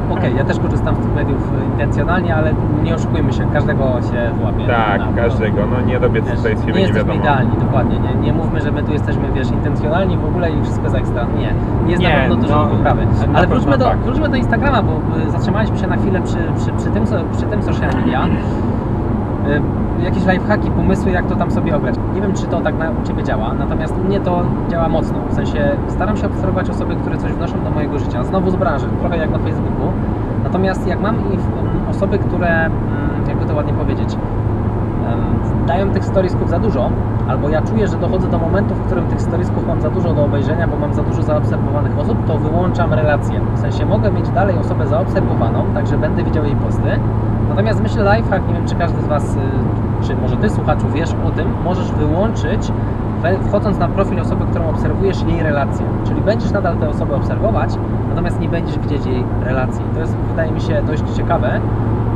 Okej, 0.10 0.36
ja 0.38 0.44
też 0.44 0.60
korzystam 0.60 0.96
z 0.96 1.00
tych 1.00 1.16
mediów 1.16 1.52
y, 1.62 1.66
intencjonalnie, 1.66 2.36
ale 2.36 2.54
nie 2.84 2.96
oszukujmy 2.96 3.34
się, 3.34 3.44
każdego 3.54 3.84
się 3.84 4.32
złapie. 4.42 4.68
Tak, 4.68 5.00
Na- 5.02 5.22
każdego. 5.24 5.58
No 5.72 5.82
nie 5.88 6.00
robię 6.00 6.22
Wiesz, 6.22 6.36
tutaj 6.36 6.58
z 6.58 6.60
siebie 6.60 6.74
nie 6.74 6.80
nie 6.80 6.80
jesteśmy 6.80 7.04
wiadomo. 7.04 7.20
idealni, 7.20 7.52
dokładnie. 7.66 8.00
Nie, 8.00 8.14
nie 8.22 8.34
mówmy, 8.34 8.62
że 8.62 8.72
my 8.72 8.84
tu 8.84 8.92
jesteśmy, 8.92 9.24
wiesz, 9.36 9.52
intencjonalni 9.52 10.18
w 10.18 10.26
ogóle 10.26 10.52
i 10.52 10.62
wszystko 10.64 10.84
jest 10.84 10.96
ekstra. 10.96 11.26
Nie, 11.38 11.54
jest 11.92 12.02
Nie, 12.02 12.10
na 12.10 12.16
pewno 12.16 12.36
dużo 12.36 12.56
no, 12.56 12.68
poprawy. 12.68 13.08
Ale 13.34 13.48
wróćmy 13.48 13.78
do, 13.78 13.86
tak. 13.86 13.98
wróćmy 13.98 14.30
do 14.30 14.36
Instagrama, 14.36 14.82
bo 14.84 14.92
y, 15.28 15.32
zatrzymaliśmy 15.32 15.78
się 15.78 15.88
na 15.88 15.98
chwilę 15.98 16.22
przy, 16.22 16.38
przy, 16.58 16.72
przy, 16.72 16.90
tym, 16.90 17.04
przy 17.34 17.46
tym 17.46 17.64
social 17.64 17.90
media. 17.96 18.22
Jakieś 20.04 20.26
lifehacki, 20.26 20.72
pomysły, 20.72 21.12
jak 21.12 21.26
to 21.26 21.36
tam 21.36 21.52
sobie 21.52 21.76
ograć. 21.76 21.96
Nie 22.16 22.22
wiem, 22.22 22.34
czy 22.34 22.46
to 22.48 22.62
tak 22.62 22.78
na, 22.78 22.90
u 22.92 23.08
Ciebie 23.08 23.24
działa, 23.24 23.54
natomiast 23.60 23.94
u 23.98 24.04
mnie 24.08 24.20
to 24.20 24.42
działa 24.70 24.90
mocno. 24.90 25.18
W 25.30 25.34
sensie 25.34 25.72
staram 25.88 26.18
się 26.18 26.28
obserwować 26.28 26.70
osoby, 26.70 26.96
które 26.96 27.18
coś 27.18 27.32
wnoszą 27.32 27.64
do 27.64 27.70
mojego 27.72 28.00
życia. 28.00 28.24
Znowu 28.24 28.52
z 28.52 28.56
branży, 28.56 28.86
trochę 29.00 29.18
jak 29.18 29.32
na 29.32 29.38
Facebooku. 29.40 29.92
Natomiast 30.44 30.88
jak 30.88 31.02
mam 31.02 31.16
i 31.34 31.38
w- 31.38 31.90
osoby, 31.90 32.20
które, 32.20 32.66
mm, 32.66 32.72
jakby 33.28 33.46
to 33.46 33.56
ładnie 33.56 33.74
powiedzieć, 33.74 34.18
dają 35.68 35.90
tych 35.92 36.06
storiesków 36.06 36.50
za 36.50 36.60
dużo, 36.60 36.90
albo 37.28 37.50
ja 37.50 37.62
czuję, 37.62 37.88
że 37.88 37.98
dochodzę 37.98 38.28
do 38.28 38.38
momentu, 38.40 38.76
w 38.76 38.86
którym 38.86 39.06
tych 39.08 39.22
storiesków 39.22 39.68
mam 39.68 39.82
za 39.82 39.90
dużo 39.90 40.14
do 40.14 40.24
obejrzenia, 40.24 40.68
bo 40.68 40.78
mam 40.78 40.94
za 40.94 41.04
dużo 41.04 41.22
zaobserwowanych 41.22 42.00
osób, 42.00 42.26
to 42.28 42.38
wyłączam 42.38 42.94
relację. 42.94 43.42
W 43.56 43.60
sensie 43.60 43.86
mogę 43.86 44.12
mieć 44.12 44.30
dalej 44.30 44.58
osobę 44.58 44.88
zaobserwowaną, 44.88 45.64
także 45.74 45.98
będę 45.98 46.24
widział 46.24 46.46
jej 46.46 46.56
posty. 46.56 46.90
Natomiast 47.50 47.82
myślę 47.82 48.16
lifehack, 48.16 48.48
nie 48.48 48.54
wiem 48.54 48.68
czy 48.68 48.76
każdy 48.76 49.02
z 49.02 49.08
Was, 49.08 49.36
y, 49.36 49.40
czy 50.08 50.16
może 50.16 50.38
Ty 50.38 50.50
słuchaczu 50.50 50.86
wiesz 50.94 51.10
o 51.26 51.32
tym, 51.32 51.54
możesz 51.64 51.92
wyłączyć 51.92 52.72
wchodząc 53.48 53.78
na 53.78 53.88
profil 53.88 54.20
osoby, 54.20 54.46
którą 54.46 54.70
obserwujesz, 54.70 55.22
jej 55.22 55.44
relację. 55.44 55.86
Czyli 56.08 56.22
będziesz 56.22 56.52
nadal 56.52 56.78
tę 56.78 56.90
osobę 56.90 57.16
obserwować, 57.16 57.70
natomiast 58.10 58.40
nie 58.40 58.50
będziesz 58.50 58.80
widzieć 58.80 59.06
jej 59.06 59.24
relacji. 59.42 59.82
To 59.94 60.00
jest, 60.00 60.16
wydaje 60.16 60.52
mi 60.52 60.62
się, 60.62 60.82
dość 60.88 61.04
ciekawe. 61.16 61.62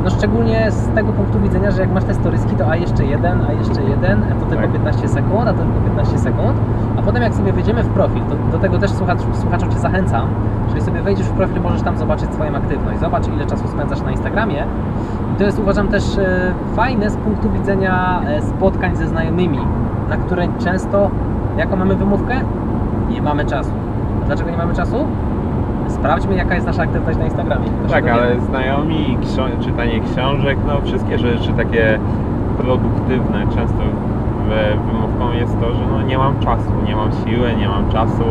No 0.04 0.10
szczególnie 0.10 0.70
z 0.70 0.88
tego 0.88 1.12
punktu 1.12 1.40
widzenia, 1.40 1.70
że 1.70 1.80
jak 1.80 1.92
masz 1.92 2.04
te 2.04 2.14
storyski, 2.14 2.56
to 2.56 2.70
a 2.70 2.76
jeszcze 2.76 3.04
jeden, 3.04 3.40
a 3.48 3.52
jeszcze 3.52 3.82
jeden, 3.82 4.22
a 4.22 4.34
to 4.34 4.46
tylko 4.46 4.62
Tak. 4.62 4.72
15 4.72 5.08
sekund, 5.08 5.48
a 5.48 5.52
to 5.52 5.58
tylko 5.58 5.80
15 5.80 6.18
sekund. 6.18 6.56
A 6.98 7.02
potem 7.02 7.22
jak 7.22 7.34
sobie 7.34 7.52
wejdziemy 7.52 7.82
w 7.82 7.88
profil, 7.88 8.22
to 8.22 8.34
do 8.52 8.58
tego 8.58 8.78
też 8.78 8.90
słuchacz, 8.90 9.18
słuchaczów 9.32 9.68
Cię 9.74 9.78
zachęcam, 9.78 10.28
jeżeli 10.64 10.82
sobie 10.82 11.02
wejdziesz 11.02 11.26
w 11.26 11.32
profil, 11.32 11.62
możesz 11.62 11.82
tam 11.82 11.96
zobaczyć 11.96 12.34
swoją 12.34 12.56
aktywność. 12.56 13.00
Zobacz 13.00 13.28
ile 13.28 13.46
czasu 13.46 13.68
spędzasz 13.68 14.02
na 14.02 14.10
Instagramie. 14.10 14.64
I 15.34 15.38
to 15.38 15.44
jest 15.44 15.58
uważam 15.58 15.88
też 15.88 16.18
e, 16.18 16.52
fajne 16.76 17.10
z 17.10 17.16
punktu 17.16 17.50
widzenia 17.50 18.22
e, 18.26 18.42
spotkań 18.42 18.96
ze 18.96 19.08
znajomymi, 19.08 19.60
na 20.08 20.16
które 20.16 20.48
często, 20.58 21.10
jaką 21.56 21.76
mamy 21.76 21.96
wymówkę? 21.96 22.34
Nie 23.10 23.22
mamy 23.22 23.44
czasu. 23.44 23.70
A 24.22 24.26
dlaczego 24.26 24.50
nie 24.50 24.56
mamy 24.56 24.74
czasu? 24.74 25.06
Sprawdźmy 26.04 26.34
jaka 26.34 26.54
jest 26.54 26.66
nasza 26.66 26.82
aktywność 26.82 27.18
na 27.18 27.24
Instagramie. 27.24 27.66
To 27.82 27.88
Tak, 27.88 28.08
ale 28.08 28.40
znajomi, 28.40 29.18
ksio- 29.22 29.64
czytanie 29.64 30.00
książek, 30.00 30.58
no 30.66 30.80
wszystkie 30.84 31.18
rzeczy 31.18 31.52
takie 31.56 31.98
produktywne, 32.58 33.46
często 33.54 33.82
wymówką 34.86 35.32
jest 35.32 35.60
to, 35.60 35.74
że 35.74 35.86
no 35.92 36.02
nie 36.02 36.18
mam 36.18 36.40
czasu, 36.40 36.72
nie 36.86 36.96
mam 36.96 37.10
siły, 37.12 37.54
nie 37.56 37.68
mam 37.68 37.90
czasu. 37.92 38.24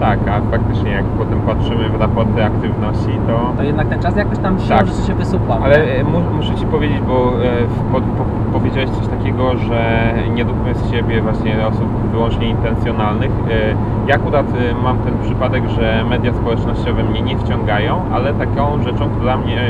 Tak, 0.00 0.18
a 0.28 0.40
faktycznie 0.50 0.90
jak 0.90 1.04
potem 1.04 1.40
patrzymy 1.40 1.88
w 1.88 2.00
raporty 2.00 2.44
aktywności, 2.44 3.10
to... 3.26 3.52
To 3.56 3.62
jednak 3.62 3.88
ten 3.88 4.02
czas 4.02 4.16
jakoś 4.16 4.38
tam 4.38 4.60
siłą 4.60 4.78
Tak. 4.78 4.86
rzeczy 4.86 5.02
się 5.06 5.14
wysupła. 5.14 5.58
Ale 5.64 5.76
e, 5.84 6.04
mu, 6.04 6.18
muszę 6.36 6.54
Ci 6.54 6.66
powiedzieć, 6.66 6.98
bo 7.08 7.14
e, 7.14 7.48
po, 7.92 8.00
po, 8.00 8.24
powiedziałeś 8.58 8.90
coś 8.90 9.06
takiego, 9.08 9.56
że 9.56 10.12
nie 10.34 10.44
róbmy 10.44 10.74
z 10.74 10.90
siebie 10.90 11.20
właśnie 11.20 11.66
osób 11.66 11.88
wyłącznie 12.12 12.48
intencjonalnych. 12.48 13.30
E, 13.30 13.74
Ja 14.08 14.14
akurat 14.14 14.46
mam 14.82 14.98
ten 14.98 15.14
przypadek, 15.22 15.68
że 15.68 16.04
media 16.10 16.32
społecznościowe 16.32 17.02
mnie 17.02 17.22
nie 17.22 17.36
wciągają, 17.38 18.00
ale 18.12 18.34
taką 18.34 18.82
rzeczą, 18.82 19.08
która 19.10 19.36
mnie 19.36 19.60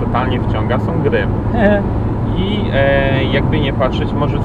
totalnie 0.00 0.40
wciąga 0.40 0.78
są 0.78 1.02
gry. 1.02 1.26
I 2.36 2.60
jakby 3.32 3.60
nie 3.60 3.72
patrzeć, 3.72 4.12
może 4.12 4.38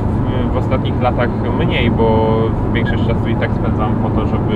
w, 0.53 0.57
ostatnich 0.57 1.01
latach 1.01 1.29
mniej, 1.59 1.91
bo 1.91 2.37
większość 2.73 3.07
czasu 3.07 3.27
i 3.29 3.35
tak 3.35 3.51
spędzam 3.51 3.95
po 3.95 4.09
to, 4.09 4.27
żeby, 4.27 4.55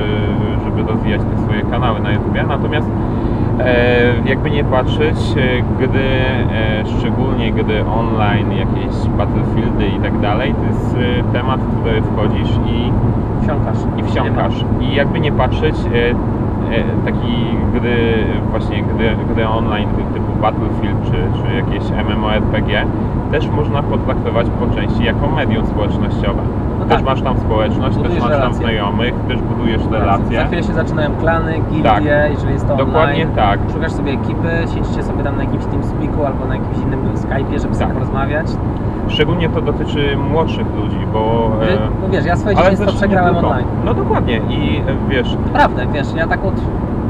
żeby 0.65 0.91
rozwijać 0.91 1.21
te 1.21 1.43
swoje 1.43 1.61
kanały 1.61 1.99
na 1.99 2.11
YouTube. 2.11 2.47
Natomiast 2.47 2.87
e, 3.59 4.13
jakby 4.25 4.51
nie 4.51 4.63
patrzeć, 4.63 5.17
e, 5.37 5.85
gdy, 5.85 5.99
e, 5.99 6.83
szczególnie 6.99 7.51
gdy 7.51 7.85
online, 7.85 8.51
jakieś 8.51 9.07
battlefieldy 9.17 9.87
i 9.87 9.99
tak 9.99 10.19
dalej, 10.19 10.53
to 10.53 10.63
jest 10.65 10.95
temat, 11.33 11.59
w 11.59 11.81
który 11.81 12.01
wchodzisz 12.01 12.49
i 12.49 12.91
Wsiąkasz. 13.43 13.77
i 13.97 14.03
wsiąkasz. 14.03 14.65
I 14.81 14.95
jakby 14.95 15.19
nie 15.19 15.31
patrzeć, 15.31 15.75
taki 17.05 17.33
gry, 17.73 18.25
właśnie 18.51 18.83
gry, 18.83 19.15
gry 19.33 19.47
online 19.47 19.89
typu 20.13 20.41
Battlefield 20.41 21.05
czy, 21.05 21.11
czy 21.11 21.55
jakieś 21.55 21.91
MMORPG 21.91 22.85
też 23.31 23.47
można 23.47 23.83
potraktować 23.83 24.47
po 24.59 24.75
części 24.75 25.03
jako 25.03 25.27
medium 25.27 25.67
społecznościowe. 25.67 26.41
Też 26.89 26.97
tak. 26.97 27.05
masz 27.05 27.21
tam 27.21 27.37
społeczność, 27.37 27.95
też 27.95 28.03
Budujesz 28.03 28.19
masz 28.23 28.31
tam 28.31 28.39
relacje. 28.41 28.57
znajomych, 28.59 29.13
też 29.27 29.41
budujesz 29.41 29.81
Za 29.83 29.99
relacje. 29.99 30.45
chwilę 30.45 30.63
się 30.63 30.73
zaczynają 30.73 31.15
klany, 31.15 31.53
gildie, 31.71 31.83
Tak. 31.89 32.03
jeżeli 32.31 32.53
jest 32.53 32.67
to 32.67 32.75
Dokładnie 32.75 33.23
online. 33.23 33.35
tak. 33.35 33.59
Szukasz 33.73 33.91
sobie 33.91 34.11
ekipy, 34.11 34.49
siedzicie 34.75 35.03
sobie 35.03 35.23
tam 35.23 35.37
na 35.37 35.43
jakimś 35.43 35.65
TeamSpeaku 35.65 36.25
albo 36.25 36.45
na 36.45 36.55
jakimś 36.55 36.77
innym 36.77 36.99
Skype'ie, 37.15 37.59
żeby 37.61 37.75
sobie 37.75 37.85
Tak. 37.85 37.93
porozmawiać. 37.93 38.47
Szczególnie 39.07 39.49
to 39.49 39.61
dotyczy 39.61 40.17
młodszych 40.31 40.67
ludzi, 40.75 40.99
bo... 41.13 41.51
e, 41.61 41.77
No 42.01 42.09
wiesz, 42.09 42.25
ja 42.25 42.35
swoje 42.35 42.55
dzieciństwo 42.55 42.85
też 42.85 42.93
nie 42.93 42.99
przegrałem 42.99 43.33
tylko. 43.35 43.49
online. 43.49 43.67
No 43.85 43.93
dokładnie 43.93 44.37
i 44.49 44.77
e, 44.77 45.09
wiesz, 45.09 45.37
Naprawdę, 45.45 45.85
wiesz, 45.93 46.07
ja 46.15 46.27
tak 46.27 46.45
od 46.45 46.53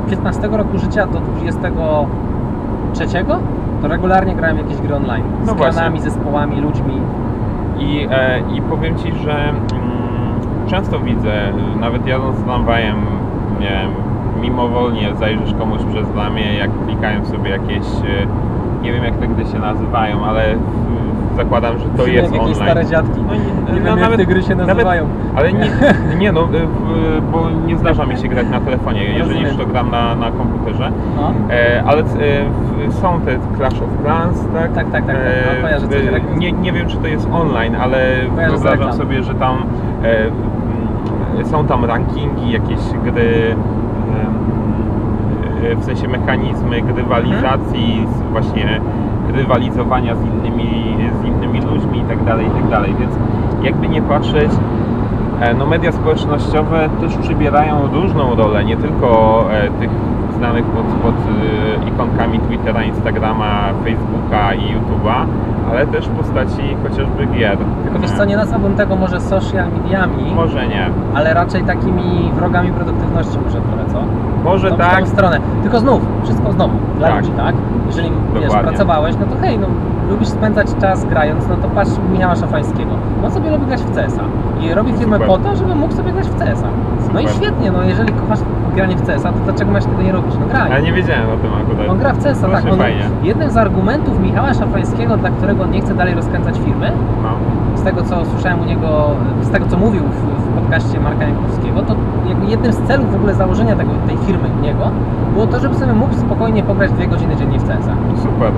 15 0.09 0.47
roku 0.47 0.77
życia 0.77 1.07
do 1.07 1.19
23 1.19 3.05
to 3.81 3.87
regularnie 3.87 4.35
grałem 4.35 4.57
w 4.57 4.59
jakieś 4.59 4.77
gry 4.81 4.95
online. 4.95 5.23
Z 5.43 5.47
No 5.47 5.55
właśnie. 5.55 5.73
klanami, 5.73 5.99
zespołami, 5.99 6.61
ludźmi. 6.61 7.01
I, 7.79 8.07
e, 8.11 8.41
I 8.55 8.61
powiem 8.61 8.97
Ci, 8.97 9.13
że 9.23 9.49
mm, 9.49 9.67
często 10.69 10.99
widzę, 10.99 11.53
nawet 11.79 12.07
jadąc 12.07 12.43
tramwajem, 12.43 12.95
nie 13.59 13.69
wiem, 13.69 13.91
mimowolnie 14.41 15.15
zajrzysz 15.15 15.53
komuś 15.53 15.81
przez 15.93 16.15
ramię, 16.15 16.57
jak 16.57 16.71
klikają 16.85 17.25
sobie 17.25 17.49
jakieś, 17.49 17.85
e, 17.87 18.27
nie 18.87 18.93
wiem 18.93 19.03
jak 19.03 19.17
te 19.17 19.27
gry 19.27 19.45
się 19.45 19.59
nazywają, 19.59 20.25
ale 20.25 20.55
zakładam, 21.35 21.79
że 21.79 21.85
to 21.85 22.07
jest 22.07 22.33
jakieś 22.33 22.39
online. 22.39 22.55
stare 22.55 22.85
dziadki. 22.85 23.19
No, 23.27 23.33
nie 23.73 23.79
no, 23.79 23.95
wiem, 23.95 24.11
jak 24.11 24.19
te 24.19 24.25
gry 24.25 24.43
się 24.43 24.55
nazywają. 24.55 25.07
ale 25.35 25.53
nie, 25.53 25.69
nie 26.19 26.31
no, 26.31 26.45
w, 26.45 26.51
bo 27.31 27.49
nie 27.49 27.77
zdarza 27.77 28.05
mi 28.05 28.17
się 28.17 28.27
grać 28.27 28.47
na 28.49 28.59
telefonie, 28.59 29.03
jeżeli 29.03 29.41
już 29.41 29.55
to 29.55 29.65
gram 29.65 29.91
na, 29.91 30.15
na 30.15 30.31
komputerze. 30.31 30.91
No. 31.15 31.33
E, 31.51 31.83
ale 31.85 32.01
e, 32.01 32.05
są 32.91 33.21
te 33.21 33.39
Clash 33.57 33.81
of 33.81 33.89
Clans, 34.03 34.41
tak? 34.53 34.73
Tak, 34.73 34.91
tak, 34.91 34.91
tak, 34.91 35.05
tak. 35.05 35.15
No, 35.55 35.61
kojarzę 35.61 35.87
e, 35.87 36.11
reklam. 36.11 36.39
nie, 36.39 36.51
nie 36.51 36.73
wiem, 36.73 36.87
czy 36.87 36.97
to 36.97 37.07
jest 37.07 37.27
online, 37.33 37.75
ale 37.75 37.97
Kojarzę 38.35 38.57
wyobrażam 38.57 38.93
sobie, 38.93 39.23
że 39.23 39.33
tam 39.35 39.63
są 41.43 41.67
tam 41.67 41.85
rankingi, 41.85 42.51
jakieś 42.51 42.79
gry, 43.03 43.55
w 45.77 45.83
sensie 45.85 46.07
mechanizmy 46.07 46.81
grywalizacji, 46.81 48.07
z- 48.15 48.31
właśnie 48.31 48.81
rywalizowania 49.33 50.15
z 50.15 50.21
innymi, 50.25 50.95
z 51.21 51.25
innymi 51.25 51.61
ludźmi 51.61 51.97
itd., 51.97 52.43
itd. 52.43 52.81
Więc 52.99 53.11
jakby 53.63 53.87
nie 53.87 54.01
patrzeć, 54.01 54.51
E, 55.41 55.53
No 55.53 55.65
media 55.65 55.91
społecznościowe 55.91 56.89
też 57.01 57.17
przybierają 57.17 57.87
różną 57.93 58.35
rolę, 58.35 58.65
nie 58.65 58.77
tylko 58.77 59.43
e, 59.51 59.69
tych 59.79 59.89
znanych 60.37 60.65
pod, 60.65 60.85
pod 60.85 61.15
e, 61.15 61.89
ikonkami 61.89 62.39
Twittera, 62.39 62.83
Instagrama, 62.83 63.69
Facebooka 63.83 64.53
i 64.53 64.59
YouTube'a, 64.61 65.25
ale 65.71 65.87
też 65.87 66.07
w 66.07 66.11
postaci 66.11 66.61
chociażby 66.83 67.25
gier. 67.25 67.57
Tylko 67.83 67.99
wiesz 67.99 68.11
co, 68.11 68.25
nie 68.25 68.37
nazwałbym 68.37 68.73
tego 68.75 68.95
może 68.95 69.21
social 69.21 69.65
mediami, 69.83 70.33
Może 70.35 70.67
nie. 70.67 70.89
ale 71.15 71.33
raczej 71.33 71.63
takimi 71.63 72.31
wrogami 72.35 72.71
produktywności 72.71 73.37
może 73.45 73.61
trochę, 73.61 73.76
co? 73.97 74.43
Może 74.43 74.71
w 74.71 74.77
tak, 74.77 74.99
tą 74.99 75.05
stronę. 75.05 75.39
Tylko 75.61 75.79
znów, 75.79 76.01
wszystko 76.23 76.51
znowu, 76.51 76.73
dla 76.97 77.07
Tak. 77.07 77.21
ludzi, 77.21 77.33
tak? 77.37 77.55
Jeżeli 77.87 78.11
wiesz, 78.41 78.51
pracowałeś, 78.51 79.15
no 79.19 79.25
to 79.25 79.41
hej, 79.41 79.59
no 79.59 79.67
lubisz 80.09 80.27
spędzać 80.27 80.67
czas 80.81 81.05
grając, 81.05 81.47
no 81.47 81.55
to 81.55 81.67
patrz 81.67 81.91
Michała 82.13 82.35
Szafańskiego. 82.35 82.91
On 83.25 83.31
sobie 83.31 83.51
lubi 83.51 83.65
grać 83.65 83.81
w 83.81 83.95
CS-a 83.95 84.21
i 84.61 84.73
robi 84.73 84.93
firmę 84.93 85.15
Super. 85.15 85.27
po 85.27 85.37
to, 85.37 85.55
żeby 85.55 85.75
mógł 85.75 85.93
sobie 85.93 86.11
grać 86.11 86.27
w 86.27 86.39
CS-a. 86.39 86.67
No 87.13 87.19
i 87.19 87.27
świetnie, 87.27 87.71
no 87.71 87.83
jeżeli 87.83 88.13
kochasz 88.13 88.39
granie 88.77 88.95
w 88.95 89.05
CS-a, 89.07 89.31
to 89.31 89.39
dlaczego 89.45 89.71
masz 89.71 89.85
tego 89.85 90.01
nie 90.01 90.11
robić? 90.11 90.35
No 90.39 90.45
graj. 90.47 90.71
ale 90.71 90.81
nie 90.81 90.93
wiedziałem 90.93 91.29
o 91.29 91.37
tym 91.37 91.51
akurat. 91.61 91.89
On 91.89 91.97
gra 91.97 92.13
w 92.13 92.23
CS-a, 92.23 92.47
tak. 92.47 92.65
On, 92.71 92.79
fajnie. 92.79 93.01
jednym 93.23 93.49
z 93.49 93.57
argumentów 93.57 94.19
Michała 94.19 94.53
Szafańskiego, 94.53 95.17
dla 95.17 95.29
którego 95.29 95.63
on 95.63 95.71
nie 95.71 95.81
chce 95.81 95.93
dalej 95.95 96.13
rozkręcać 96.15 96.55
firmy, 96.65 96.91
No. 97.23 97.29
z 97.75 97.83
tego 97.83 98.03
co 98.03 98.25
słyszałem 98.25 98.61
u 98.61 98.65
niego, 98.65 99.09
z 99.41 99.49
tego 99.49 99.65
co 99.67 99.77
mówił 99.77 100.03
w, 100.03 100.43
w 100.43 100.47
podcaście 100.61 100.99
Marka 100.99 101.23
Jankowskiego, 101.23 101.81
to 101.81 101.95
jednym 102.47 102.73
z 102.73 102.77
celów 102.77 103.11
w 103.11 103.15
ogóle 103.15 103.33
założenia 103.33 103.75
tego, 103.75 103.91
tej 104.07 104.17
firmy 104.17 104.47
u 104.59 104.61
niego 104.63 104.91
było 105.33 105.47
to, 105.47 105.59
żeby 105.59 105.75
sobie 105.75 105.93
mógł 105.93 106.13
spokojnie 106.13 106.63
pograć 106.63 106.91
dwie 106.91 107.07
godziny 107.07 107.35
dziennie 107.35 107.59
w 107.59 107.63
CS-a. 107.67 108.21
Super. 108.23 108.51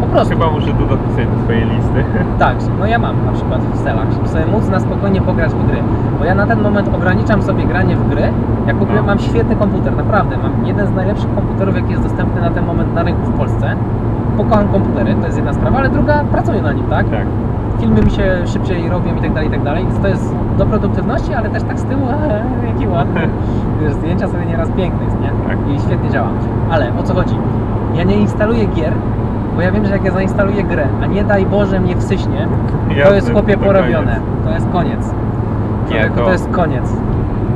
Po 0.00 0.06
prostu. 0.06 0.34
Chyba 0.34 0.50
muszę 0.50 0.66
to 0.66 0.86
dopisać 0.86 1.26
do 1.36 1.42
swojej 1.42 1.64
listy. 1.64 2.04
Tak, 2.38 2.56
no 2.80 2.86
ja 2.86 2.98
mam 2.98 3.26
na 3.26 3.32
przykład 3.32 3.60
w 3.62 3.84
celach, 3.84 4.12
żeby 4.12 4.28
sobie 4.28 4.46
móc 4.46 4.68
na 4.68 4.80
spokojnie 4.80 5.20
pograć 5.20 5.52
w 5.52 5.66
gry. 5.66 5.78
Bo 6.18 6.24
ja 6.24 6.34
na 6.34 6.46
ten 6.46 6.62
moment 6.62 6.88
ograniczam 6.94 7.42
sobie 7.42 7.64
granie 7.64 7.96
w 7.96 8.08
gry, 8.08 8.22
jak 8.66 8.82
ogóle 8.82 9.00
No. 9.00 9.06
mam 9.06 9.18
świetny 9.18 9.56
komputer, 9.56 9.96
naprawdę. 9.96 10.36
Mam 10.36 10.66
jeden 10.66 10.86
z 10.86 10.90
najlepszych 10.94 11.34
komputerów, 11.34 11.76
jaki 11.76 11.90
jest 11.90 12.02
dostępny 12.02 12.40
na 12.40 12.50
ten 12.50 12.66
moment 12.66 12.94
na 12.94 13.02
rynku 13.02 13.22
w 13.30 13.32
Polsce. 13.38 13.76
Pokocham 14.36 14.68
komputery, 14.68 15.14
to 15.14 15.26
jest 15.26 15.36
jedna 15.36 15.52
sprawa, 15.52 15.78
ale 15.78 15.88
druga, 15.88 16.24
pracuję 16.32 16.62
na 16.62 16.72
nim, 16.72 16.84
tak? 16.86 17.10
Tak. 17.10 17.26
filmy 17.80 18.02
mi 18.02 18.10
się 18.10 18.46
szybciej 18.46 18.88
robią 18.88 19.14
i 19.16 19.20
tak 19.20 19.32
dalej, 19.32 19.48
i 19.48 19.50
tak 19.50 19.62
dalej. 19.62 19.84
Więc 19.86 19.98
to 20.00 20.08
jest 20.08 20.34
do 20.58 20.66
produktywności, 20.66 21.34
ale 21.34 21.48
też 21.50 21.62
tak 21.62 21.78
z 21.80 21.84
tyłu, 21.84 22.06
jaki 22.68 22.88
ładny. 22.88 23.20
Wiesz, 23.80 23.92
zdjęcia 23.92 24.28
sobie 24.28 24.46
nieraz 24.46 24.68
piękne 24.70 25.04
jest, 25.04 25.16
nie? 25.20 25.28
Tak. 25.48 25.58
I 25.76 25.80
świetnie 25.80 26.10
działa. 26.10 26.28
Ale 26.70 26.86
o 27.00 27.02
co 27.02 27.14
chodzi? 27.14 27.34
Ja 27.94 28.04
nie 28.04 28.16
instaluję 28.16 28.64
gier, 28.66 28.92
bo 29.54 29.60
ja 29.60 29.72
wiem, 29.72 29.86
że 29.86 29.92
jak 29.92 30.04
ja 30.04 30.10
zainstaluję 30.10 30.62
grę, 30.64 30.86
a 31.02 31.06
nie 31.06 31.24
daj 31.24 31.46
Boże 31.46 31.80
mnie 31.80 31.96
wsyśnie, 31.96 32.48
to 32.88 32.94
Jasne, 32.94 33.14
jest 33.16 33.32
chłopie 33.32 33.56
to 33.56 33.64
porobione. 33.64 34.06
koniec. 34.16 34.44
To 34.44 34.50
jest 34.50 34.68
koniec. 34.72 35.14
Nie, 35.90 36.10
to- 36.10 36.24
to 36.24 36.32
jest 36.32 36.50
koniec. 36.50 36.92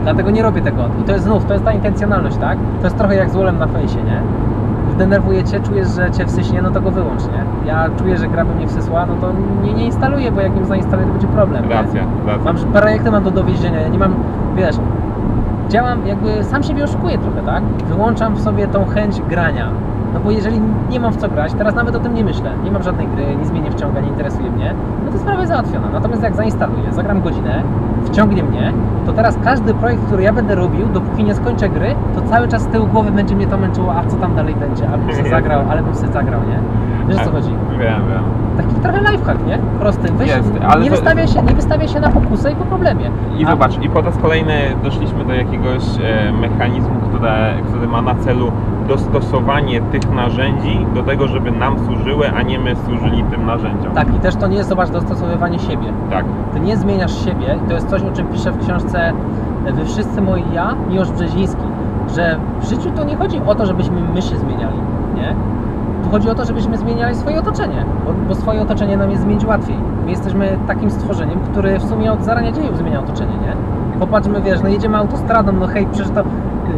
Dlatego 0.02 0.30
nie 0.30 0.42
robię 0.42 0.60
tego. 0.60 0.82
I 1.00 1.04
to 1.04 1.12
jest 1.12 1.24
znów, 1.24 1.44
to 1.44 1.52
jest 1.52 1.64
ta 1.64 1.72
intencjonalność, 1.72 2.36
tak? 2.36 2.58
To 2.80 2.84
jest 2.84 2.96
trochę 2.98 3.14
jak 3.14 3.30
z 3.30 3.36
ulem 3.36 3.58
na 3.58 3.66
fejsie, 3.66 3.96
nie? 4.02 4.20
Denerwuje 4.98 5.44
cię, 5.44 5.60
czujesz, 5.60 5.88
że 5.88 6.10
cię 6.10 6.26
wsyśnie, 6.26 6.62
no 6.62 6.70
to 6.70 6.80
go 6.80 6.90
wyłącz, 6.90 7.22
nie? 7.22 7.68
Ja 7.68 7.88
czuję, 7.98 8.16
że 8.16 8.28
gra 8.28 8.44
by 8.44 8.54
mnie 8.54 8.66
wsysła, 8.68 9.06
no 9.06 9.14
to 9.20 9.32
nie, 9.64 9.72
nie 9.74 9.84
instaluję, 9.84 10.32
bo 10.32 10.40
jak 10.40 10.54
nim 10.54 10.64
zainstaluję, 10.64 11.06
to 11.06 11.12
będzie 11.12 11.26
problem. 11.26 11.68
nie? 11.68 11.74
Racja, 11.74 12.02
racja. 12.26 12.44
Mam 12.44 12.56
projekty 12.56 13.10
mam 13.10 13.24
do 13.24 13.30
dowiezienia, 13.30 13.80
ja 13.80 13.88
nie 13.88 13.98
mam, 13.98 14.14
wiesz, 14.56 14.76
działam 15.68 16.06
jakby, 16.06 16.44
sam 16.44 16.62
siebie 16.62 16.84
oszukuję 16.84 17.18
trochę, 17.18 17.42
tak? 17.42 17.62
Wyłączam 17.88 18.34
w 18.34 18.40
sobie 18.40 18.66
tą 18.66 18.84
chęć 18.86 19.20
grania. 19.20 19.68
No 20.14 20.20
bo 20.20 20.30
jeżeli 20.30 20.60
nie 20.90 21.00
mam 21.00 21.12
w 21.12 21.16
co 21.16 21.28
grać, 21.28 21.52
teraz 21.54 21.74
nawet 21.74 21.94
o 21.96 21.98
tym 21.98 22.14
nie 22.14 22.24
myślę, 22.24 22.50
nie 22.64 22.70
mam 22.70 22.82
żadnej 22.82 23.08
gry, 23.08 23.36
nic 23.36 23.50
mnie 23.50 23.60
nie 23.60 23.70
wciąga, 23.70 24.00
nie 24.00 24.08
interesuje 24.08 24.50
mnie, 24.50 24.74
no 25.04 25.12
to 25.12 25.18
sprawa 25.18 25.38
jest 25.40 25.52
załatwiona. 25.52 25.88
Natomiast 25.92 26.22
jak 26.22 26.34
zainstaluję, 26.34 26.92
zagram 26.92 27.20
godzinę, 27.22 27.62
wciągnie 28.04 28.42
mnie, 28.42 28.72
to 29.06 29.12
teraz 29.12 29.38
każdy 29.44 29.74
projekt, 29.74 30.04
który 30.06 30.22
ja 30.22 30.32
będę 30.32 30.54
robił, 30.54 30.86
dopóki 30.88 31.24
nie 31.24 31.34
skończę 31.34 31.68
gry, 31.68 31.94
to 32.14 32.22
cały 32.22 32.48
czas 32.48 32.62
z 32.62 32.66
tyłu 32.66 32.86
głowy 32.86 33.10
będzie 33.10 33.36
mnie 33.36 33.46
to 33.46 33.56
męczyło, 33.58 33.94
a 33.94 34.04
co 34.04 34.16
tam 34.16 34.34
dalej 34.34 34.54
będzie, 34.54 34.88
albo 34.88 35.06
bym 35.06 35.16
sobie 35.16 35.30
zagrał, 35.30 35.60
ale 35.70 35.82
bym 35.82 35.94
sobie 35.94 36.12
zagrał, 36.12 36.40
nie? 36.40 36.58
Wiesz 37.08 37.22
o 37.22 37.24
co 37.24 37.30
chodzi? 37.30 37.50
Wiem, 37.70 38.02
wiem. 38.08 38.47
Taki 38.58 38.74
trochę 38.74 39.00
lifehack, 39.12 39.46
nie? 39.46 39.58
Prosty. 39.80 40.12
Weź, 40.12 40.28
Jest, 40.28 40.52
ale 40.68 40.84
nie, 40.84 40.90
to- 40.90 40.96
wystawia 40.96 41.26
się, 41.26 41.42
nie 41.42 41.54
wystawia 41.54 41.88
się 41.88 42.00
na 42.00 42.08
pokusę 42.08 42.52
i 42.52 42.56
po 42.56 42.64
problemie. 42.64 43.10
I 43.38 43.44
A- 43.44 43.50
zobacz, 43.50 43.78
i 43.82 43.88
po 43.88 44.00
raz 44.00 44.16
kolejny 44.16 44.54
doszliśmy 44.84 45.24
do 45.24 45.34
jakiegoś 45.34 45.82
e, 46.02 46.32
mechanizmu, 46.32 46.94
które, 47.08 47.54
który 47.68 47.86
ma 47.88 48.02
na 48.02 48.14
celu 48.14 48.52
dostosowanie 48.88 49.80
tych 49.80 50.10
narzędzi 50.14 50.86
do 50.94 51.02
tego, 51.02 51.28
żeby 51.28 51.50
nam 51.50 51.76
służyły, 51.86 52.30
a 52.30 52.42
nie 52.42 52.58
my 52.58 52.76
służyli 52.76 53.24
tym 53.30 53.46
narzędziom. 53.46 53.92
Tak, 53.94 54.14
i 54.16 54.20
też 54.20 54.36
to 54.36 54.46
nie 54.46 54.56
jest, 54.56 54.68
zobacz, 54.68 54.90
dostosowywanie 54.90 55.58
siebie. 55.58 55.86
Tak. 56.10 56.24
Ty 56.54 56.60
nie 56.60 56.76
zmieniasz 56.76 57.24
siebie 57.24 57.56
i 57.64 57.68
to 57.68 57.74
jest 57.74 57.88
coś, 57.88 58.02
o 58.02 58.10
czym 58.10 58.26
piszę 58.26 58.52
w 58.52 58.64
książce 58.66 59.12
Wy 59.72 59.84
wszyscy 59.84 60.20
moi 60.20 60.44
ja, 60.52 60.74
Miłosz 60.90 61.10
Brzeziński, 61.10 61.62
że 62.16 62.36
w 62.60 62.68
życiu 62.68 62.90
to 62.96 63.04
nie 63.04 63.16
chodzi 63.16 63.40
o 63.46 63.54
to, 63.54 63.66
żebyśmy 63.66 64.00
my 64.14 64.22
się 64.22 64.36
zmieniali, 64.36 64.76
nie? 65.14 65.34
Chodzi 66.10 66.30
o 66.30 66.34
to, 66.34 66.44
żebyśmy 66.44 66.76
zmieniali 66.76 67.14
swoje 67.14 67.38
otoczenie, 67.38 67.84
bo, 68.04 68.12
bo 68.28 68.34
swoje 68.34 68.62
otoczenie 68.62 68.96
nam 68.96 69.10
jest 69.10 69.22
zmienić 69.22 69.44
łatwiej. 69.44 69.76
My 70.04 70.10
jesteśmy 70.10 70.58
takim 70.66 70.90
stworzeniem, 70.90 71.40
który 71.40 71.78
w 71.78 71.82
sumie 71.82 72.12
od 72.12 72.24
zarania 72.24 72.52
dziejów 72.52 72.76
zmienia 72.76 73.00
otoczenie, 73.00 73.32
nie? 73.32 73.52
Popatrzmy, 74.00 74.40
wiesz, 74.42 74.62
no 74.62 74.68
jedziemy 74.68 74.96
autostradą, 74.96 75.52
no 75.52 75.66
hej, 75.66 75.86
przecież 75.92 76.10
to 76.10 76.24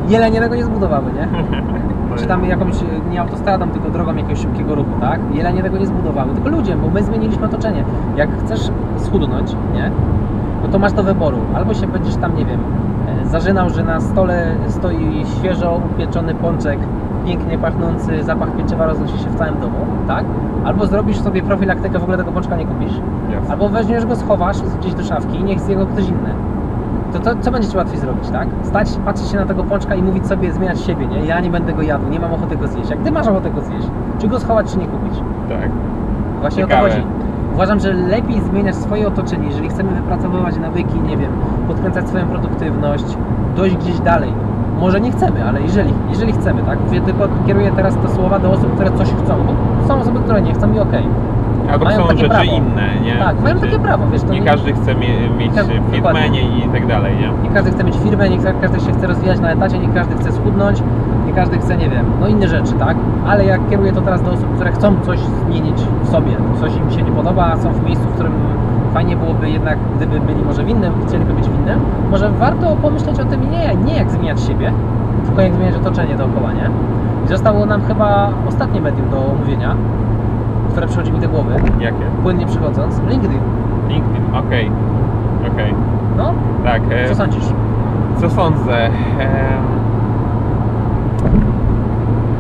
jelenie 0.09 0.41
tego 0.41 0.57
nie 0.57 0.65
zbudowały, 0.65 1.13
nie? 1.13 1.29
czy 2.19 2.27
tam 2.27 2.45
jakąś, 2.45 2.75
nie 3.11 3.21
autostradą, 3.21 3.71
tylko 3.71 3.91
drogą 3.91 4.15
jakiegoś 4.15 4.39
szybkiego 4.39 4.75
ruchu, 4.75 4.91
tak? 5.01 5.21
Jelenie 5.35 5.63
tego 5.63 5.79
nie 5.79 5.87
zbudowały, 5.87 6.35
tylko 6.35 6.49
ludzie, 6.49 6.77
bo 6.77 6.91
my 6.91 7.03
zmieniliśmy 7.03 7.47
otoczenie. 7.47 7.85
Jak 8.17 8.31
chcesz 8.45 8.71
schudnąć, 8.97 9.57
nie? 9.75 9.91
No 10.63 10.69
to 10.69 10.79
masz 10.79 10.93
do 10.93 11.03
wyboru. 11.03 11.39
Albo 11.55 11.75
się 11.75 11.87
będziesz 11.87 12.17
tam, 12.17 12.37
nie 12.37 12.45
wiem, 12.45 12.61
e, 13.23 13.27
zażynał, 13.27 13.71
że 13.71 13.85
na 13.85 14.01
stole 14.01 14.55
stoi 14.69 15.25
świeżo 15.39 15.81
upieczony 15.95 16.35
pączek, 16.35 16.79
pięknie 17.27 17.59
pachnący, 17.59 18.23
zapach 18.23 18.57
pieczywa 18.57 18.87
roznosi 18.87 19.19
się 19.19 19.29
w 19.29 19.39
całym 19.39 19.61
domu, 19.61 19.77
tak? 20.09 20.25
Albo 20.65 20.87
zrobisz 20.87 21.21
sobie 21.21 21.43
profilaktykę, 21.43 21.99
w 21.99 22.03
ogóle 22.03 22.19
tego 22.19 22.33
pączka 22.33 22.57
nie 22.57 22.67
kupisz. 22.67 22.93
Jasne. 23.33 23.51
Albo 23.51 23.69
weźmiesz 23.69 24.07
go, 24.07 24.17
schowasz 24.17 24.57
gdzieś 24.81 24.95
do 24.95 25.03
szafki 25.03 25.39
i 25.39 25.45
niech 25.45 25.61
zje 25.61 25.77
go 25.77 25.87
ktoś 25.87 26.09
inny. 26.09 26.35
To, 27.13 27.19
to 27.19 27.31
co 27.41 27.51
będzie 27.51 27.69
Ci 27.69 27.77
łatwiej 27.77 27.99
zrobić, 27.99 28.29
tak? 28.29 28.49
Stać, 28.63 28.89
patrzeć 29.05 29.29
się 29.29 29.37
na 29.37 29.47
tego 29.47 29.65
pączka 29.65 29.95
i 29.95 30.03
mówić 30.03 30.27
sobie, 30.27 30.53
zmieniać 30.53 30.81
siebie, 30.81 31.07
nie? 31.07 31.27
Ja 31.27 31.41
nie 31.41 31.51
będę 31.51 31.73
go 31.73 31.83
jadł, 31.83 32.09
nie 32.09 32.21
mam 32.21 32.33
ochoty 32.33 32.57
go 32.57 32.69
zjeść. 32.69 32.91
Jak 32.91 32.99
Ty 32.99 33.11
masz 33.13 33.27
ochotę 33.27 33.51
go 33.51 33.61
zjeść, 33.61 33.89
czy 34.19 34.29
go 34.29 34.41
schować, 34.41 34.73
czy 34.73 34.79
nie 34.79 34.87
kupić? 34.87 35.19
Tak. 35.49 35.71
Właśnie 36.41 36.65
o 36.65 36.69
Ciekawe. 36.69 36.89
to 36.89 36.95
chodzi. 36.95 37.07
Uważam, 37.55 37.81
że 37.81 37.93
lepiej 37.93 38.41
zmieniać 38.41 38.77
swoje 38.77 39.09
otoczenie, 39.09 39.47
jeżeli 39.47 39.69
chcemy 39.69 39.91
wypracowywać 39.91 40.57
nawyki, 40.57 41.01
nie 41.01 41.17
wiem, 41.17 41.33
podkręcać 41.69 42.09
swoją 42.09 42.27
produktywność, 42.27 43.05
dojść 43.57 43.77
gdzieś 43.77 44.01
dalej. 44.01 44.33
Może 44.81 45.01
nie 45.01 45.13
chcemy, 45.13 45.45
ale 45.49 45.61
jeżeli, 45.63 45.93
jeżeli 46.11 46.33
chcemy, 46.33 46.63
tak? 46.63 46.79
Mówię, 46.85 47.01
tylko 47.01 47.29
kieruję 47.47 47.71
teraz 47.77 47.97
te 47.97 48.09
słowa 48.09 48.39
do 48.39 48.51
osób, 48.53 48.75
które 48.75 48.91
coś 48.91 49.09
chcą, 49.09 49.35
bo 49.47 49.55
są 49.89 50.01
osoby, 50.01 50.19
które 50.19 50.43
nie 50.43 50.55
chcą 50.55 50.73
i 50.73 50.79
okej. 50.79 51.05
Albo 51.73 51.85
mają 51.85 51.97
są 51.99 52.03
takie 52.09 52.19
rzeczy 52.19 52.29
prawo. 52.31 52.45
inne, 52.45 53.01
nie? 53.05 53.17
Tak, 53.19 53.37
W 53.37 53.43
mają 53.43 53.55
sensie 53.59 53.71
takie 53.77 53.83
prawo, 53.83 54.05
wiesz, 54.13 54.23
to 54.23 54.33
Nie 54.33 54.41
nie- 54.41 54.47
każdy 54.47 54.73
chce 54.73 54.95
mie- 54.95 55.31
mieć 55.39 55.55
każdy- 55.55 55.73
firmę 55.73 55.97
dokładnie. 55.97 56.31
nie, 56.31 56.43
i 56.59 56.69
tak 56.69 56.87
dalej, 56.87 57.15
nie? 57.17 57.49
Nie 57.49 57.55
każdy 57.55 57.71
chce 57.71 57.85
mieć 57.85 57.97
firmę, 57.97 58.29
nie 58.31 58.39
każdy 58.61 58.81
się 58.81 58.93
chce 58.93 59.07
rozwijać 59.07 59.41
na 59.41 59.51
etacie, 59.53 59.79
nie 59.79 59.89
każdy 59.89 60.15
chce 60.15 60.33
schudnąć, 60.33 60.83
nie 61.27 61.33
każdy 61.33 61.59
chce, 61.59 61.77
nie 61.77 61.89
wiem, 61.91 62.05
no 62.21 62.29
inne 62.29 62.49
rzeczy, 62.49 62.73
tak? 62.73 62.97
Ale 63.27 63.45
jak 63.45 63.69
kieruję 63.71 63.93
to 63.93 64.01
teraz 64.01 64.23
do 64.23 64.31
osób, 64.33 64.55
które 64.55 64.73
chcą 64.73 64.95
coś 65.07 65.19
zmienić 65.19 65.77
w 66.03 66.09
sobie, 66.09 66.33
coś 66.61 66.77
im 66.77 66.91
się 66.91 67.03
nie 67.03 67.13
podoba, 67.13 67.45
a 67.47 67.57
są 67.57 67.73
w 67.73 67.85
miejscu, 67.87 68.05
w 68.09 68.13
którym 68.15 68.33
fajnie 68.95 69.17
byłoby 69.17 69.51
jednak, 69.51 69.79
gdyby 69.97 70.21
byli 70.21 70.43
może 70.45 70.65
w 70.65 70.69
innym, 70.69 70.93
chcieliby 71.07 71.33
być 71.33 71.49
w 71.49 71.55
innym, 71.63 71.81
może 72.11 72.31
warto 72.31 72.77
pomyśleć 72.77 73.21
o 73.21 73.25
tym 73.25 73.41
nie, 73.51 73.75
nie 73.85 73.97
jak 73.97 74.11
zmieniać 74.11 74.41
siebie, 74.41 74.73
tylko 75.27 75.43
jak 75.43 75.55
zmieniać 75.55 75.75
otoczenie 75.77 76.15
dookoła, 76.15 76.53
nie? 76.53 76.71
I 77.25 77.29
zostało 77.29 77.67
nam 77.67 77.83
chyba 77.83 78.29
ostatnie 78.49 78.81
medium 78.81 79.11
do 79.11 79.27
omówienia, 79.27 79.75
które 80.71 80.87
przychodzi 80.87 81.13
mi 81.13 81.21
do 81.21 81.29
głowy, 81.29 81.55
Jakie? 81.81 82.05
płynnie 82.23 82.47
przychodząc, 82.47 83.01
LinkedIn. 83.09 83.41
LinkedIn, 83.89 84.25
okej. 84.47 84.71
Okej. 85.53 85.75
No, 86.17 86.33
Tak, 86.65 86.83
e, 86.91 87.09
co 87.09 87.15
sądzisz? 87.15 87.45
co 88.21 88.31
sądzę? 88.31 88.85
Em, 88.87 88.91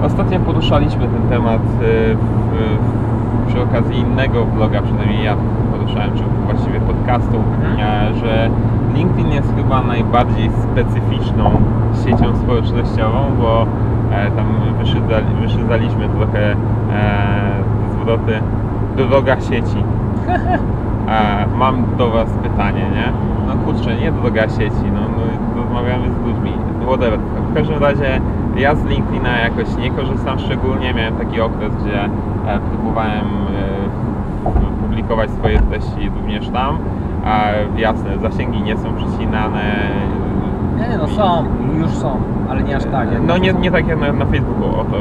Ostatnio 0.04 0.40
poruszaliśmy 0.40 1.08
ten 1.08 1.22
temat 1.28 1.60
e, 1.62 2.14
w, 2.14 2.18
w, 2.18 3.29
przy 3.50 3.62
okazji 3.62 3.98
innego 3.98 4.44
vloga, 4.44 4.82
przynajmniej 4.82 5.24
ja 5.24 5.36
poruszałem, 5.72 6.10
czy 6.16 6.22
właściwie 6.44 6.80
podcastu, 6.80 7.36
e, 7.78 8.14
że 8.14 8.50
LinkedIn 8.94 9.32
jest 9.32 9.54
chyba 9.56 9.82
najbardziej 9.82 10.50
specyficzną 10.50 11.50
siecią 12.04 12.36
społecznościową, 12.36 13.18
bo 13.40 13.66
e, 14.12 14.30
tam 14.30 14.46
wyszydzali, 14.78 15.26
wyszydzaliśmy 15.40 16.08
trochę 16.08 16.52
e, 16.52 16.56
zwroty 17.92 18.40
droga 18.96 19.40
sieci. 19.40 19.84
Mam 21.58 21.84
do 21.98 22.10
Was 22.10 22.28
pytanie, 22.42 22.82
nie? 22.94 23.12
No 23.46 23.54
kurczę, 23.64 23.96
nie 23.96 24.12
droga 24.12 24.48
sieci, 24.48 24.86
no, 24.94 25.00
no 25.00 25.62
rozmawiamy 25.62 26.04
z 26.10 26.26
ludźmi, 26.26 26.52
whatever. 26.86 27.18
W 27.50 27.54
każdym 27.54 27.78
razie 27.78 28.20
ja 28.56 28.74
z 28.74 28.84
LinkedIna 28.84 29.38
jakoś 29.38 29.76
nie 29.76 29.90
korzystam 29.90 30.38
szczególnie, 30.38 30.94
miałem 30.94 31.16
taki 31.16 31.40
okres, 31.40 31.72
gdzie 31.74 32.08
próbowałem 32.70 33.26
e, 34.46 34.80
publikować 34.82 35.30
swoje 35.30 35.58
treści 35.58 36.10
również 36.16 36.48
tam, 36.48 36.78
a 37.24 37.40
jasne, 37.76 38.18
zasięgi 38.18 38.62
nie 38.62 38.76
są 38.76 38.94
przycinane. 38.94 39.62
Nie, 40.78 40.98
no 40.98 41.08
są, 41.08 41.44
już 41.78 41.90
są, 41.90 42.16
ale 42.50 42.62
nie 42.62 42.76
aż 42.76 42.84
tak. 42.84 43.08
No 43.26 43.38
nie, 43.38 43.52
nie 43.52 43.70
tak 43.70 43.86
jak 43.88 44.00
na, 44.00 44.12
na 44.12 44.24
Facebooku, 44.26 44.80
o 44.80 44.84
to, 44.84 44.96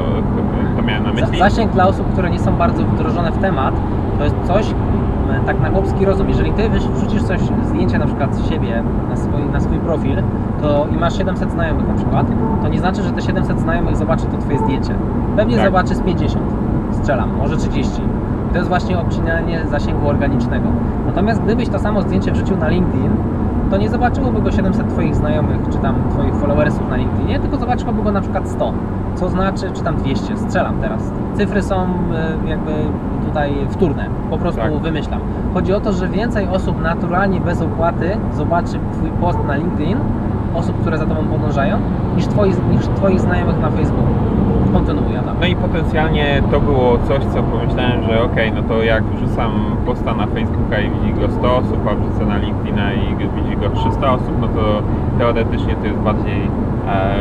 to 0.78 0.84
miałem 0.84 1.04
na 1.04 1.14
myśli. 1.14 1.40
Zasięg 1.40 1.72
dla 1.72 1.88
osób, 1.88 2.12
które 2.14 2.30
nie 2.30 2.40
są 2.40 2.56
bardzo 2.56 2.84
wdrożone 2.84 3.32
w 3.32 3.38
temat, 3.38 3.74
to 4.18 4.24
jest 4.24 4.36
coś, 4.44 4.66
m, 4.70 5.46
tak 5.46 5.60
na 5.62 5.70
chłopski 5.70 6.06
rozum, 6.06 6.30
jeżeli 6.30 6.52
ty 6.54 6.70
wrzucisz 6.70 7.24
coś, 7.24 7.40
zdjęcie 7.66 8.00
na 8.00 8.06
przykład 8.06 8.36
z 8.36 8.50
siebie 8.50 8.84
na 9.10 9.16
swój, 9.16 9.42
na 9.54 9.60
swój 9.60 9.78
profil 9.78 10.16
to 10.62 10.88
i 10.96 10.98
masz 10.98 11.18
700 11.18 11.52
znajomych 11.52 11.88
na 11.88 11.94
przykład, 11.94 12.28
to 12.62 12.68
nie 12.70 12.80
znaczy, 12.80 13.04
że 13.04 13.12
te 13.12 13.22
700 13.22 13.60
znajomych 13.60 13.98
zobaczy 13.98 14.26
to 14.26 14.38
twoje 14.38 14.60
zdjęcie. 14.60 14.94
Pewnie 15.36 15.56
Tak. 15.56 15.66
zobaczy 15.66 15.96
z 15.96 16.02
50, 16.02 16.44
strzelam, 17.00 17.30
może 17.38 17.58
30. 17.58 18.02
I 18.50 18.52
to 18.52 18.58
jest 18.58 18.70
właśnie 18.70 19.00
obcinanie 19.00 19.66
zasięgu 19.72 20.10
organicznego. 20.10 20.70
Natomiast 21.06 21.41
gdybyś 21.41 21.70
to 21.70 21.80
samo 21.80 22.02
zdjęcie 22.02 22.32
wrzucił 22.32 22.58
na 22.58 22.68
LinkedIn, 22.70 23.12
to 23.72 23.78
nie 23.78 23.89
zobaczyłoby 23.89 24.41
go 24.41 24.52
700 24.52 24.89
Twoich 24.89 25.16
znajomych, 25.16 25.58
czy 25.72 25.78
tam 25.78 25.95
Twoich 26.12 26.36
followersów 26.36 26.89
na 26.89 26.95
LinkedInie, 26.95 27.39
tylko 27.39 27.58
zobaczyłoby 27.58 28.04
go 28.04 28.12
na 28.12 28.22
przykład 28.22 28.50
100. 28.50 28.74
Co 29.16 29.30
znaczy, 29.30 29.72
czy 29.74 29.84
tam 29.84 29.95
200, 29.95 30.38
strzelam 30.38 30.76
teraz. 30.82 31.12
Cyfry 31.34 31.62
są 31.62 31.76
e, 31.76 32.50
jakby 32.50 32.72
tutaj 33.26 33.54
wtórne, 33.70 34.06
po 34.30 34.38
prostu 34.38 34.62
Tak. 34.62 34.74
wymyślam. 34.74 35.20
Chodzi 35.54 35.74
o 35.74 35.80
to, 35.80 35.93
że 35.93 36.08
więcej 36.08 36.47
osób 36.47 36.82
naturalnie 36.82 37.41
bez 37.41 37.62
opłaty 37.62 38.18
zobaczy 38.34 38.80
Twój 38.93 39.10
post 39.10 39.39
na 39.47 39.56
LinkedIn, 39.56 39.97
osób, 40.56 40.82
które 40.82 40.97
za 40.97 41.06
Tobą 41.06 41.24
podążają, 41.24 41.78
niż, 42.16 42.28
twoi, 42.28 42.50
niż 42.72 42.88
Twoich 42.95 43.20
znajomych 43.20 43.62
na 43.62 43.70
Facebooku. 43.70 44.28
Kontynuuję 44.74 45.20
tam. 45.20 45.36
No 45.41 45.47
i 45.47 45.55
potencjalnie 45.55 46.41
to 46.51 46.59
było 46.59 46.97
coś, 46.97 47.24
co 47.34 47.43
pomyślałem, 47.43 48.03
że 48.03 48.24
okej, 48.24 48.51
no 48.51 48.61
to 48.63 48.84
jak 48.84 49.03
wrzucam 49.03 49.51
posta 49.86 50.13
na 50.13 50.28
Facebooka 50.28 50.80
i 50.80 50.89
widzi 50.89 51.13
go 51.22 51.32
100 51.32 51.57
osób, 51.57 51.80
a 51.88 51.95
wrzucę 51.95 52.26
na 52.26 52.38
LinkedIna 52.38 52.93
i 52.93 53.15
widzi 53.15 53.57
go 53.57 53.70
300 53.70 54.13
osób, 54.13 54.34
no 54.41 54.47
to 54.47 54.82
teoretycznie 55.17 55.76
to 55.76 55.88
jest 55.88 55.99
bardziej 55.99 56.41
e, 56.88 57.15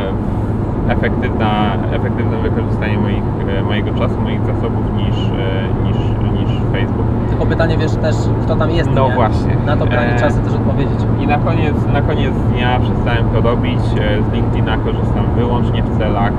efektywna, 0.89 1.73
efektywne 1.91 2.37
wykorzystanie 2.37 2.97
moich, 2.97 3.23
e, 3.59 3.63
mojego 3.63 3.91
czasu, 3.93 4.21
moich 4.21 4.45
zasobów 4.45 4.85
niż, 4.97 5.15
e, 5.17 5.83
niż, 5.87 5.97
niż 6.39 6.51
Facebook. 6.73 7.07
Tylko 7.29 7.45
pytanie, 7.45 7.77
wiesz 7.77 7.95
też, 7.95 8.15
kto 8.43 8.55
tam 8.55 8.71
jest, 8.71 8.89
No 8.95 9.07
nie? 9.09 9.15
właśnie. 9.15 9.55
Na 9.65 9.77
to 9.77 9.85
branie 9.85 10.15
E, 10.15 10.19
czasy 10.19 10.39
też 10.41 10.53
odpowiedzieć. 10.53 10.99
I 11.19 11.27
na 11.27 11.37
koniec, 11.37 11.75
na 11.93 12.01
koniec 12.01 12.33
dnia 12.53 12.79
przestałem 12.79 13.29
to 13.33 13.41
robić. 13.41 13.79
E, 13.79 14.23
Z 14.23 14.33
LinkedIna 14.33 14.77
korzystam 14.77 15.25
wyłącznie 15.37 15.83
w 15.83 15.97
celach 15.97 16.31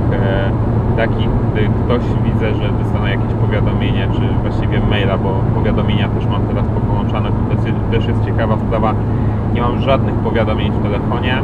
takich, 0.97 1.29
gdy 1.53 1.61
ktoś 1.85 2.03
widzę, 2.25 2.55
że 2.55 2.69
dostanę 2.83 3.11
jakieś 3.11 3.33
powiadomienie, 3.33 4.09
czy 4.15 4.21
właściwie 4.43 4.81
maila, 4.91 5.19
bo 5.19 5.31
powiadomienia 5.55 6.09
też 6.09 6.27
mam 6.27 6.43
teraz 6.43 6.65
połączone. 6.89 7.29
To 7.29 7.57
też, 7.93 8.07
jest 8.09 8.25
ciekawa 8.25 8.57
sprawa. 8.57 8.95
Nie 9.55 9.61
mam 9.63 9.81
żadnych 9.81 10.15
powiadomień 10.15 10.73
w 10.73 10.83
telefonie, 10.83 11.35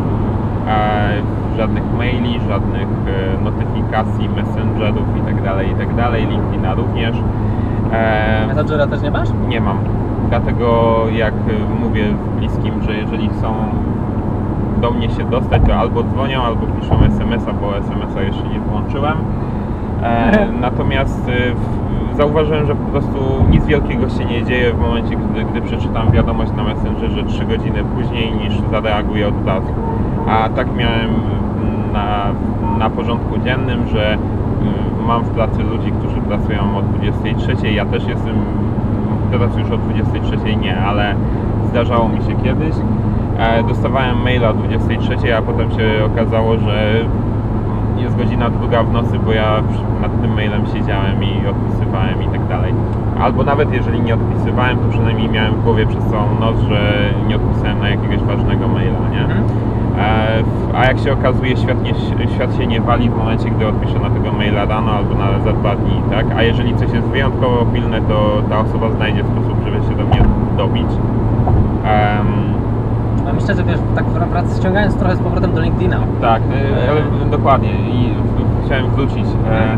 żadnych 1.56 1.84
maili, 1.98 2.40
żadnych 2.48 2.88
e, 2.88 3.44
notyfikacji, 3.44 4.28
messengerów 4.28 5.06
itd., 5.16 5.64
itd. 5.64 6.10
LinkedIna 6.30 6.74
również. 6.74 7.16
E, 7.92 8.46
Messengera 8.46 8.86
też 8.86 9.02
nie 9.02 9.10
masz? 9.10 9.28
nie 9.48 9.60
mam. 9.60 9.78
Dlatego 10.28 10.96
jak 11.12 11.34
mówię 11.80 12.04
bliskim, 12.38 12.82
że 12.82 12.94
jeżeli 12.94 13.28
chcą 13.28 13.54
do 14.80 14.90
mnie 14.90 15.10
się 15.10 15.24
dostać, 15.24 15.62
to 15.66 15.74
albo 15.74 16.02
dzwonią, 16.02 16.42
albo 16.42 16.66
piszą 16.66 16.94
SMS-a, 17.02 17.52
bo 17.52 17.76
SMS-a 17.76 18.22
jeszcze 18.22 18.42
nie 18.48 18.60
włączyłem. 18.60 19.16
E, 20.02 20.46
natomiast 20.60 21.30
w- 21.54 22.05
zauważyłem, 22.16 22.66
że 22.66 22.74
po 22.74 22.84
prostu 22.90 23.18
nic 23.50 23.66
wielkiego 23.66 24.08
się 24.08 24.24
nie 24.24 24.44
dzieje 24.44 24.72
w 24.72 24.78
momencie, 24.78 25.16
gdy, 25.16 25.44
gdy 25.44 25.62
przeczytam 25.62 26.10
wiadomość 26.10 26.52
na 26.56 26.64
Messengerze 26.64 27.24
3 27.24 27.44
godziny 27.44 27.84
później 27.96 28.32
niż 28.32 28.52
zareaguję 28.70 29.28
od 29.28 29.46
razu. 29.46 29.72
A 30.28 30.48
tak 30.48 30.76
miałem 30.76 31.10
na, 31.92 32.26
na 32.78 32.90
porządku 32.90 33.38
dziennym, 33.38 33.88
że 33.88 34.14
y, 34.14 35.06
mam 35.06 35.24
w 35.24 35.30
pracy 35.30 35.62
ludzi, 35.62 35.92
którzy 36.00 36.20
pracują 36.20 36.78
o 36.78 36.82
23. 36.82 37.72
Ja 37.72 37.84
też 37.84 38.06
jestem 38.06 38.34
teraz 39.30 39.56
już 39.56 39.70
o 39.70 39.76
23 39.76 40.56
nie, 40.56 40.78
ale 40.78 41.14
zdarzało 41.70 42.08
mi 42.08 42.18
się 42.18 42.42
kiedyś. 42.44 42.74
E, 43.38 43.62
Dostawałem 43.62 44.22
maila 44.22 44.50
o 44.50 44.52
23, 44.52 45.36
a 45.36 45.42
potem 45.42 45.70
się 45.70 46.04
okazało, 46.12 46.58
że 46.58 47.04
jest 48.02 48.16
godzina 48.16 48.50
druga 48.50 48.82
w 48.82 48.92
nocy, 48.92 49.18
bo 49.18 49.32
ja 49.32 49.62
nad 50.02 50.20
tym 50.22 50.34
mailem 50.34 50.66
siedziałem 50.66 51.24
i 51.24 51.46
odpisywałem 51.48 52.22
i 52.22 52.28
tak 52.28 52.46
dalej. 52.48 52.74
Albo 53.20 53.44
nawet 53.44 53.72
jeżeli 53.72 54.00
nie 54.00 54.14
odpisywałem, 54.14 54.78
to 54.78 54.88
przynajmniej 54.90 55.28
miałem 55.28 55.54
w 55.54 55.64
głowie 55.64 55.86
przez 55.86 56.04
całą 56.04 56.40
noc, 56.40 56.56
że 56.68 57.10
nie 57.28 57.36
odpisałem 57.36 57.78
na 57.78 57.88
jakiegoś 57.88 58.18
ważnego 58.18 58.68
maila, 58.68 58.98
nie? 59.12 59.20
Mhm. 59.20 59.44
E, 59.98 60.42
A 60.74 60.84
jak 60.84 60.98
się 60.98 61.12
okazuje, 61.12 61.56
świat, 61.56 61.82
nie, 61.82 61.94
świat 62.34 62.56
się 62.56 62.66
nie 62.66 62.80
wali 62.80 63.10
w 63.10 63.16
momencie, 63.16 63.50
gdy 63.50 63.66
odpiszę 63.66 63.98
na 63.98 64.10
tego 64.10 64.32
maila 64.32 64.64
rano 64.64 64.92
albo 64.92 65.14
na 65.14 65.38
za 65.38 65.52
dwa 65.52 65.76
dni, 65.76 66.02
tak? 66.10 66.26
A 66.36 66.42
jeżeli 66.42 66.74
coś 66.74 66.92
jest 66.92 67.06
wyjątkowo 67.06 67.66
pilne, 67.66 68.00
to 68.00 68.42
ta 68.50 68.58
osoba 68.60 68.90
znajdzie 68.90 69.24
sposób, 69.24 69.56
żeby 69.64 69.76
się 69.76 69.94
do 69.96 70.04
mnie 70.04 70.22
dobić. 70.56 70.86
Em, 71.84 72.26
A 73.30 73.32
myślę, 73.32 73.54
że 73.54 73.64
wiesz, 73.64 73.78
tak 73.94 74.04
wrac- 74.04 74.58
ściągając 74.60 74.96
trochę 74.96 75.16
z 75.16 75.18
powrotem 75.18 75.52
do 75.52 75.60
LinkedIna. 75.60 75.98
tak, 76.20 76.42
e, 76.42 76.90
ale 76.90 77.00
dokładnie 77.30 77.68
i 77.70 78.10
chciałem 78.66 78.90
wrócić. 78.90 79.24
E, 79.50 79.76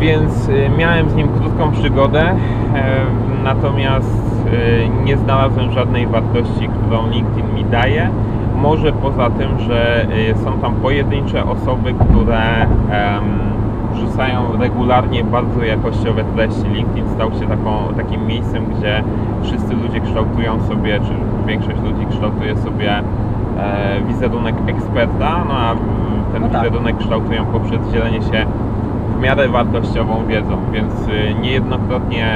więc 0.00 0.48
e, 0.48 0.78
miałem 0.78 1.10
z 1.10 1.14
nim 1.14 1.28
krótką 1.28 1.70
przygodę, 1.72 2.20
e, 2.22 2.34
natomiast 3.44 4.46
e, 4.46 5.04
nie 5.04 5.16
znalazłem 5.16 5.72
żadnej 5.72 6.06
wartości, 6.06 6.68
którą 6.68 7.10
LinkedIn 7.10 7.54
mi 7.54 7.64
daje. 7.64 8.10
Może 8.56 8.92
poza 8.92 9.30
tym, 9.30 9.58
że 9.58 10.02
e, 10.30 10.36
są 10.44 10.52
tam 10.52 10.74
pojedyncze 10.74 11.44
osoby, 11.44 11.94
które 11.94 12.66
wrzucają 13.98 14.56
regularnie 14.60 15.24
bardzo 15.24 15.64
jakościowe 15.64 16.24
treści. 16.24 16.68
LinkedIn 16.68 17.08
stał 17.08 17.32
się 17.32 17.46
taką, 17.46 17.70
takim 17.96 18.26
miejscem, 18.26 18.64
gdzie 18.66 19.02
wszyscy 19.42 19.74
ludzie 19.74 20.00
kształtują 20.00 20.62
sobie, 20.68 21.00
czy 21.00 21.46
większość 21.46 21.78
ludzi 21.82 22.06
kształtuje 22.10 22.56
sobie 22.56 22.98
e, 23.58 24.00
wizerunek 24.08 24.54
eksperta, 24.66 25.44
no 25.48 25.54
a 25.54 25.74
ten 26.32 26.42
No 26.42 26.48
tak. 26.48 26.64
wizerunek 26.64 26.98
kształtują 26.98 27.44
poprzez 27.44 27.92
dzielenie 27.92 28.22
się 28.22 28.46
w 29.18 29.20
miarę 29.20 29.48
wartościową 29.48 30.26
wiedzą, 30.26 30.56
więc 30.72 30.92
y, 31.08 31.34
niejednokrotnie 31.40 32.26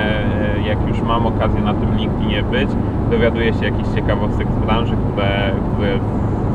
y, 0.58 0.68
jak 0.68 0.88
już 0.88 1.00
mam 1.00 1.26
okazję 1.26 1.60
na 1.60 1.74
tym 1.74 1.96
LinkedInie 1.96 2.42
być, 2.42 2.68
dowiaduję 3.10 3.54
się 3.54 3.64
jakichś 3.64 3.88
ciekawostek 3.94 4.48
z 4.52 4.66
branży, 4.66 4.96
które, 4.96 5.50
które 5.74 5.98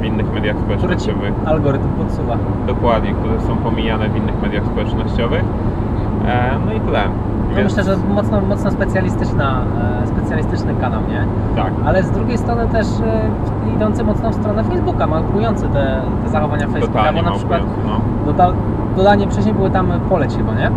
w 0.02 0.06
innych 0.06 0.34
mediach 0.34 0.56
społecznościowych 0.60 1.34
algorytm 1.46 1.88
podsuwa. 1.90 2.38
dokładnie, 2.68 3.12
które 3.14 3.42
są 3.42 3.56
pomijane 3.58 4.10
w 4.10 4.16
innych 4.18 4.42
mediach 4.42 4.66
społecznościowych. 4.66 5.44
E, 6.28 6.52
no 6.66 6.74
i 6.74 6.80
tyle. 6.80 7.00
No 7.50 7.56
Więc- 7.56 7.76
myślę, 7.78 7.84
że 7.94 7.98
mocno, 8.14 8.42
mocno 8.42 8.72
specjalistyczna, 8.72 9.62
e, 10.04 10.08
specjalistyczny 10.08 10.74
kanał, 10.82 11.02
nie? 11.10 11.26
Tak. 11.64 11.72
Ale 11.86 12.04
z 12.04 12.12
drugiej 12.12 12.38
strony 12.38 12.68
też 12.68 12.88
e, 12.88 13.30
idący 13.76 14.04
mocno 14.04 14.30
w 14.30 14.36
stronę 14.36 14.64
Facebooka, 14.64 15.08
małpujący 15.08 15.68
te, 15.68 16.02
te 16.24 16.30
zachowania 16.30 16.68
Facebooka, 16.68 16.88
Totalnie 17.00 17.24
bo 17.24 17.30
na 17.30 17.36
przykład 17.36 17.62
małpujący, 17.62 18.02
no. 18.26 18.32
doda, 18.32 18.52
dodanie 18.98 19.28
wcześniej 19.28 19.54
były 19.56 19.70
tam 19.70 19.88
poleć 20.10 20.36
chyba, 20.38 20.54
nie? 20.54 20.72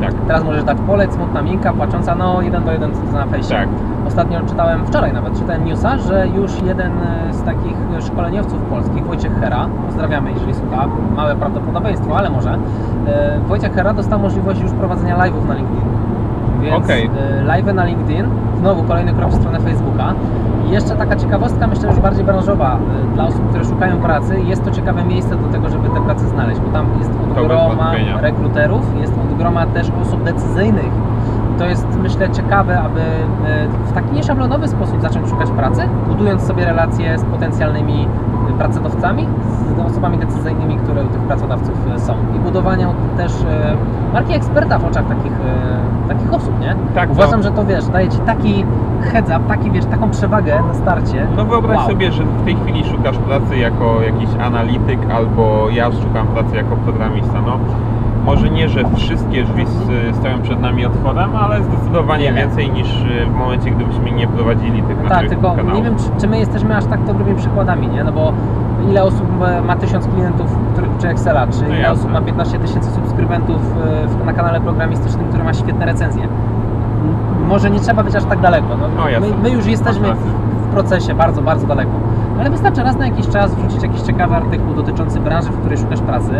Tak. 0.00 0.14
Teraz 0.26 0.44
możesz 0.44 0.64
dać 0.64 0.78
poleć, 0.86 1.12
smutna 1.12 1.42
minka, 1.42 1.72
płacząca, 1.72 2.14
no 2.14 2.42
jeden 2.42 2.64
do 2.64 2.72
jeden 2.72 2.90
na 3.12 3.26
fejsie. 3.26 3.54
Tak. 3.54 3.68
Ostatnio 4.06 4.40
czytałem, 4.48 4.86
wczoraj 4.86 5.12
nawet 5.12 5.38
czytałem 5.38 5.64
newsa, 5.64 5.98
że 5.98 6.28
już 6.28 6.62
jeden 6.62 6.92
z 7.30 7.42
takich 7.42 7.76
szkoleniowców 8.06 8.62
polskich, 8.62 9.06
Wojciech 9.06 9.40
Hera, 9.40 9.68
pozdrawiamy 9.86 10.32
jeżeli 10.32 10.54
słucha, 10.54 10.88
małe 11.16 11.36
prawdopodobieństwo, 11.36 12.18
ale 12.18 12.30
może, 12.30 12.58
e, 13.06 13.40
Wojciech 13.48 13.74
Hera 13.74 13.94
dostał 13.94 14.18
możliwość 14.20 14.60
już 14.60 14.72
prowadzenia 14.72 15.16
live'ów 15.16 15.48
na 15.48 15.54
LinkedIn. 15.54 15.99
Więc 16.62 16.84
Okej. 16.84 17.10
e, 17.40 17.42
live 17.44 17.74
na 17.74 17.84
LinkedIn, 17.84 18.26
znowu 18.60 18.82
kolejny 18.82 19.12
krok 19.12 19.30
w 19.30 19.34
stronę 19.34 19.60
Facebooka. 19.60 20.14
I 20.68 20.70
jeszcze 20.70 20.96
taka 20.96 21.16
ciekawostka, 21.16 21.66
myślę 21.66 21.88
już 21.88 22.00
bardziej 22.00 22.24
branżowa 22.24 22.78
e, 22.78 23.14
dla 23.14 23.26
osób, 23.26 23.48
które 23.48 23.64
szukają 23.64 23.96
pracy. 23.96 24.40
Jest 24.40 24.64
to 24.64 24.70
ciekawe 24.70 25.04
miejsce 25.04 25.36
do 25.36 25.48
tego, 25.48 25.68
żeby 25.68 25.88
tę 25.88 26.00
pracę 26.04 26.28
znaleźć, 26.28 26.60
bo 26.60 26.72
tam 26.72 26.86
jest 26.98 27.10
od 27.10 27.46
groma 27.46 27.92
rekruterów, 28.20 29.00
jest 29.00 29.12
od 29.12 29.38
groma 29.38 29.66
też 29.66 29.90
osób 30.02 30.22
decyzyjnych. 30.22 30.90
To 31.60 31.66
jest 31.66 31.86
myślę 32.02 32.30
ciekawe, 32.30 32.80
aby 32.80 33.00
e, 33.00 33.68
w 33.84 33.92
taki 33.92 34.12
nieszablonowy 34.14 34.68
sposób 34.68 35.00
zacząć 35.02 35.28
szukać 35.28 35.50
pracy, 35.50 35.82
budując 36.08 36.42
sobie 36.42 36.64
relacje 36.64 37.18
z 37.18 37.24
potencjalnymi 37.24 38.08
e, 38.50 38.58
pracodawcami, 38.58 39.26
z 39.76 39.80
osobami 39.90 40.18
decyzyjnymi, 40.18 40.76
które 40.76 41.04
u 41.04 41.08
tych 41.08 41.20
pracodawców 41.20 41.74
e, 41.96 42.00
są. 42.00 42.14
I 42.36 42.38
budowania 42.38 42.88
też 43.16 43.32
marki 44.12 44.34
eksperta 44.34 44.78
w 44.78 44.84
oczach 44.84 45.04
takich, 45.08 45.32
takich 46.08 46.34
osób, 46.34 46.60
nie? 46.60 46.76
Tak, 46.94 47.10
Uważam, 47.10 47.40
no. 47.40 47.42
że 47.42 47.50
to 47.50 47.64
wiesz, 47.64 47.86
daje 47.86 48.08
ci 48.08 48.18
taki 48.18 48.64
heads 49.12 49.30
up, 49.30 49.40
taki 49.48 49.70
wiesz, 49.70 49.84
taką 49.84 50.10
przewagę 50.10 50.62
na 50.68 50.74
starcie. 50.74 51.26
No 51.36 51.44
wyobraź 51.44 51.76
Wow. 51.78 51.88
sobie, 51.88 52.12
że 52.12 52.24
w 52.24 52.44
tej 52.44 52.56
chwili 52.56 52.84
szukasz 52.84 53.18
pracy 53.18 53.56
jako 53.56 54.02
jakiś 54.02 54.28
analityk, 54.42 54.98
albo 55.14 55.68
ja 55.72 55.90
szukam 55.92 56.26
pracy 56.26 56.56
jako 56.56 56.76
programista. 56.76 57.40
No, 57.46 57.58
może 58.24 58.50
nie, 58.50 58.68
że 58.68 58.80
wszystkie 58.96 59.44
drzwi 59.44 59.64
stoją 60.12 60.42
przed 60.42 60.60
nami 60.60 60.86
otworem, 60.86 61.36
ale 61.36 61.62
zdecydowanie 61.62 62.32
więcej 62.32 62.70
niż 62.70 63.02
y, 63.02 63.26
w 63.26 63.34
momencie, 63.34 63.70
gdybyśmy 63.70 64.10
nie 64.12 64.26
prowadzili 64.28 64.82
tych 64.82 64.98
Tak, 64.98 65.08
naszych 65.10 65.28
tylko 65.28 65.50
kanałów. 65.50 65.74
nie 65.74 65.82
wiem, 65.82 65.96
czy, 65.96 66.04
czy 66.20 66.28
my 66.28 66.38
jesteśmy 66.38 66.76
aż 66.76 66.84
tak 66.84 67.04
dobrymi 67.04 67.34
przykładami, 67.38 67.88
nie? 67.88 68.04
No 68.04 68.12
bo 68.12 68.32
ile 68.90 69.02
osób 69.02 69.26
ma- 69.66 69.76
tysiąc 69.76 70.06
klientów, 70.06 70.56
uczy 70.98 71.08
Excela, 71.08 71.46
czy 71.46 71.64
ile 71.66 71.78
jasne. 71.78 71.92
osób 71.92 72.12
ma 72.12 72.20
15 72.20 72.58
tysięcy 72.58 72.90
subskrybentów 72.90 73.56
w, 74.08 74.26
na 74.26 74.32
kanale 74.32 74.60
programistycznym, 74.60 75.28
który 75.28 75.44
ma 75.44 75.54
świetne 75.54 75.86
recenzje. 75.86 76.28
Może 77.48 77.70
nie 77.70 77.80
trzeba 77.80 78.02
być 78.02 78.16
aż 78.16 78.24
tak 78.24 78.40
daleko. 78.40 78.66
No, 78.80 78.88
No, 78.96 79.02
my, 79.20 79.26
my 79.42 79.50
już 79.50 79.66
jesteśmy 79.66 80.08
w 80.62 80.72
procesie 80.72 81.14
bardzo, 81.14 81.42
bardzo 81.42 81.66
daleko. 81.66 81.90
Ale 82.40 82.50
wystarczy 82.50 82.82
raz 82.82 82.96
na 82.98 83.06
jakiś 83.06 83.28
czas 83.28 83.54
wrzucić 83.54 83.82
jakiś 83.82 84.00
ciekawy 84.00 84.34
artykuł 84.36 84.74
dotyczący 84.74 85.20
branży, 85.20 85.48
w 85.50 85.58
której 85.58 85.78
szukasz 85.78 86.00
pracy. 86.00 86.30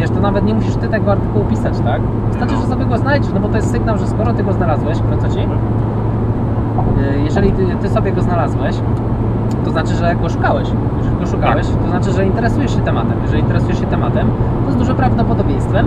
Wiesz, 0.00 0.10
to 0.10 0.20
nawet 0.20 0.44
nie 0.44 0.54
musisz 0.54 0.74
ty 0.76 0.88
tego 0.88 1.12
artykułu 1.12 1.44
pisać, 1.44 1.74
tak? 1.80 2.00
Wystarczy, 2.28 2.54
No. 2.54 2.60
że 2.60 2.66
sobie 2.66 2.84
go 2.84 2.98
znajdziesz, 2.98 3.32
no 3.34 3.40
bo 3.40 3.48
to 3.48 3.56
jest 3.56 3.70
sygnał, 3.70 3.98
że 3.98 4.06
skoro 4.06 4.32
ty 4.32 4.42
go 4.44 4.52
znalazłeś, 4.52 4.98
co 5.22 5.28
ci? 5.28 5.38
Y, 5.40 5.46
Jeżeli 7.24 7.52
ty, 7.52 7.66
ty 7.82 7.88
sobie 7.88 8.12
go 8.12 8.22
znalazłeś, 8.22 8.76
to 9.64 9.70
znaczy, 9.70 9.94
że 9.94 10.16
go 10.16 10.28
szukałeś. 10.28 10.68
Jeżeli 10.98 11.16
go 11.16 11.26
szukałeś, 11.26 11.66
Tak. 11.66 11.76
to 11.82 11.88
znaczy, 11.90 12.12
że 12.12 12.26
interesujesz 12.26 12.74
się 12.74 12.80
tematem. 12.80 13.12
Jeżeli 13.22 13.40
interesujesz 13.40 13.80
się 13.80 13.86
tematem, 13.86 14.26
to 14.66 14.72
z 14.72 14.76
dużym 14.76 14.96
prawdopodobieństwem 14.96 15.86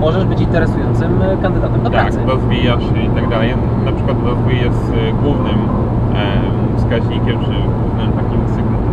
możesz 0.00 0.24
być 0.24 0.40
interesującym 0.40 1.22
y, 1.22 1.36
kandydatem 1.42 1.82
do 1.82 1.90
Tak, 1.90 2.00
pracy. 2.02 2.18
rozwijasz 2.26 2.82
się 2.82 3.02
i 3.02 3.10
tak 3.10 3.28
dalej. 3.28 3.54
Na 3.84 3.92
przykład 3.92 4.16
rozwój 4.26 4.56
jest 4.56 4.92
y, 4.92 5.12
głównym 5.22 5.54
em, 5.54 6.76
wskaźnikiem, 6.76 7.38
czy 7.44 7.50
głównym 7.80 8.12
takim 8.12 8.40
sygnałem. 8.48 8.90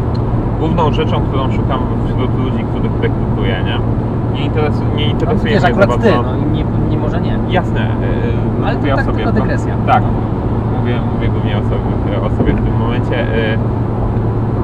Główną 0.59 0.91
rzeczą, 0.91 1.21
którą 1.21 1.51
szukam 1.51 1.79
wśród 2.05 2.39
ludzi, 2.43 2.63
których 2.71 2.91
rekrutuję, 3.01 3.55
nie? 3.65 3.77
Nie, 4.33 4.45
interesu, 4.45 4.81
nie 4.95 5.05
No, 5.05 5.11
interesuje 5.11 5.53
wiesz, 5.53 5.63
mnie 5.63 5.73
za 5.73 5.81
akurat 5.81 6.01
ty, 6.01 6.09
bardzo... 6.11 6.21
no 6.23 6.37
i 6.37 6.51
nie, 6.51 6.63
nie 6.89 6.97
może 6.97 7.21
nie. 7.21 7.37
Jasne, 7.49 7.79
yy, 8.59 8.65
Ale 8.65 8.75
to 8.75 8.87
tak 8.87 8.99
o 8.99 9.03
sobie. 9.03 9.17
tylko 9.17 9.31
kon- 9.31 9.41
dygresja. 9.41 9.73
Tak, 9.87 10.03
mówię, 10.79 10.95
mówię 11.15 11.27
głównie 11.27 11.57
o 11.57 11.61
sobie, 11.61 12.21
o 12.25 12.29
sobie 12.37 12.53
w 12.53 12.63
tym 12.65 12.77
momencie. 12.79 13.15
Yy, 13.15 13.57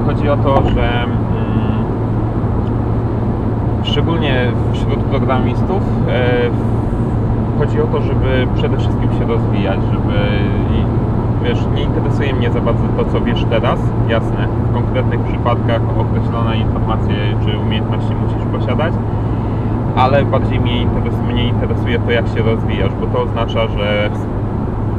chodzi 0.06 0.28
o 0.28 0.36
to, 0.36 0.62
że 0.70 1.02
mm, 1.02 1.14
szczególnie 3.82 4.34
wśród 4.72 4.98
programistów 4.98 5.82
yy, 6.06 6.50
chodzi 7.58 7.80
o 7.80 7.86
to, 7.86 8.00
żeby 8.02 8.46
przede 8.54 8.76
wszystkim 8.76 9.08
się 9.18 9.24
rozwijać, 9.26 9.78
żeby 9.92 10.14
wiesz, 11.44 11.58
nie 11.74 11.82
interesuje 11.82 12.34
mnie 12.34 12.50
za 12.50 12.60
bardzo 12.60 12.82
to, 12.96 13.04
co 13.12 13.20
wiesz 13.20 13.44
teraz, 13.50 13.78
jasne, 14.08 14.48
w 14.70 14.74
konkretnych 14.74 15.20
przypadkach 15.20 15.80
określone 15.98 16.56
informacje 16.56 17.14
czy 17.44 17.58
umiejętności 17.58 18.12
musisz 18.14 18.46
posiadać, 18.60 18.94
ale 19.96 20.24
bardziej 20.24 20.60
mnie, 20.60 20.82
interes, 20.82 21.14
mnie 21.32 21.48
interesuje 21.48 21.98
to, 21.98 22.10
jak 22.10 22.28
się 22.28 22.42
rozwijasz, 22.42 22.92
bo 23.00 23.06
to 23.06 23.22
oznacza, 23.22 23.66
że 23.68 24.10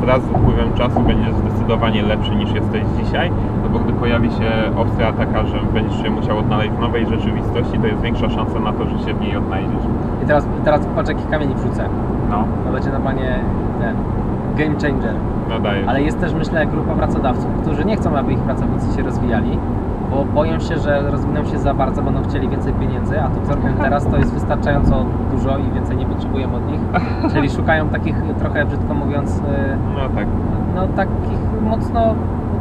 wraz 0.02 0.22
z 0.24 0.30
upływem 0.30 0.74
czasu 0.74 1.00
będziesz 1.00 1.34
zdecydowanie 1.36 2.02
lepszy 2.04 2.36
niż 2.36 2.52
jesteś 2.54 2.84
dzisiaj, 3.04 3.32
no 3.64 3.70
bo 3.70 3.80
gdy 3.80 3.94
pojawi 3.94 4.30
się 4.32 4.52
opcja 4.78 5.14
taka, 5.14 5.46
że 5.46 5.58
będziesz 5.74 6.02
się 6.04 6.10
musiał 6.10 6.38
odnaleźć 6.38 6.72
w 6.72 6.80
nowej 6.80 7.06
rzeczywistości, 7.06 7.80
to 7.80 7.88
jest 7.88 8.02
większa 8.02 8.30
szansa 8.30 8.60
na 8.60 8.74
to, 8.74 8.86
że 8.86 9.00
się 9.06 9.14
w 9.14 9.22
niej 9.22 9.38
odnajdziesz. 9.38 9.84
I 10.24 10.26
teraz, 10.26 10.48
teraz 10.64 10.88
patrz, 10.96 11.10
jaki 11.10 11.24
kamień 11.32 11.54
wrzucę. 11.56 11.90
No, 12.30 12.44
To 12.66 12.72
będzie 12.74 12.90
normalnie 12.90 13.40
ten 13.82 13.96
game 14.58 14.80
changer. 14.82 15.14
nadaje. 15.50 15.90
Ale 15.90 16.02
jest 16.02 16.20
też, 16.20 16.34
myślę, 16.34 16.66
grupa 16.66 16.94
pracodawców, 16.94 17.48
którzy 17.62 17.86
nie 17.86 17.96
chcą, 17.98 18.18
aby 18.18 18.34
ich 18.34 18.40
pracownicy 18.40 18.98
się 18.98 19.04
rozwijali, 19.04 19.60
bo 20.12 20.26
boją 20.26 20.60
się, 20.60 20.78
że 20.78 21.02
rozwiną 21.12 21.46
się 21.46 21.58
za 21.60 21.74
bardzo, 21.74 22.02
będą 22.02 22.24
chcieli 22.24 22.50
więcej 22.50 22.74
pieniędzy, 22.74 23.22
a 23.22 23.28
to, 23.28 23.42
co 23.48 23.56
robią 23.56 23.68
teraz, 23.82 24.06
to 24.08 24.18
jest 24.18 24.34
wystarczająco 24.34 25.06
dużo 25.32 25.58
i 25.58 25.72
więcej 25.72 25.98
nie 25.98 26.06
potrzebują 26.06 26.56
od 26.56 26.68
nich. 26.72 26.80
Czyli 27.34 27.50
szukają 27.50 27.90
takich, 27.90 28.16
trochę 28.40 28.66
brzydko 28.66 28.94
mówiąc, 28.94 29.38
y, 29.38 29.42
No 29.96 30.10
tak. 30.16 30.28
no 30.76 30.88
takich 30.88 31.40
mocno, 31.70 32.16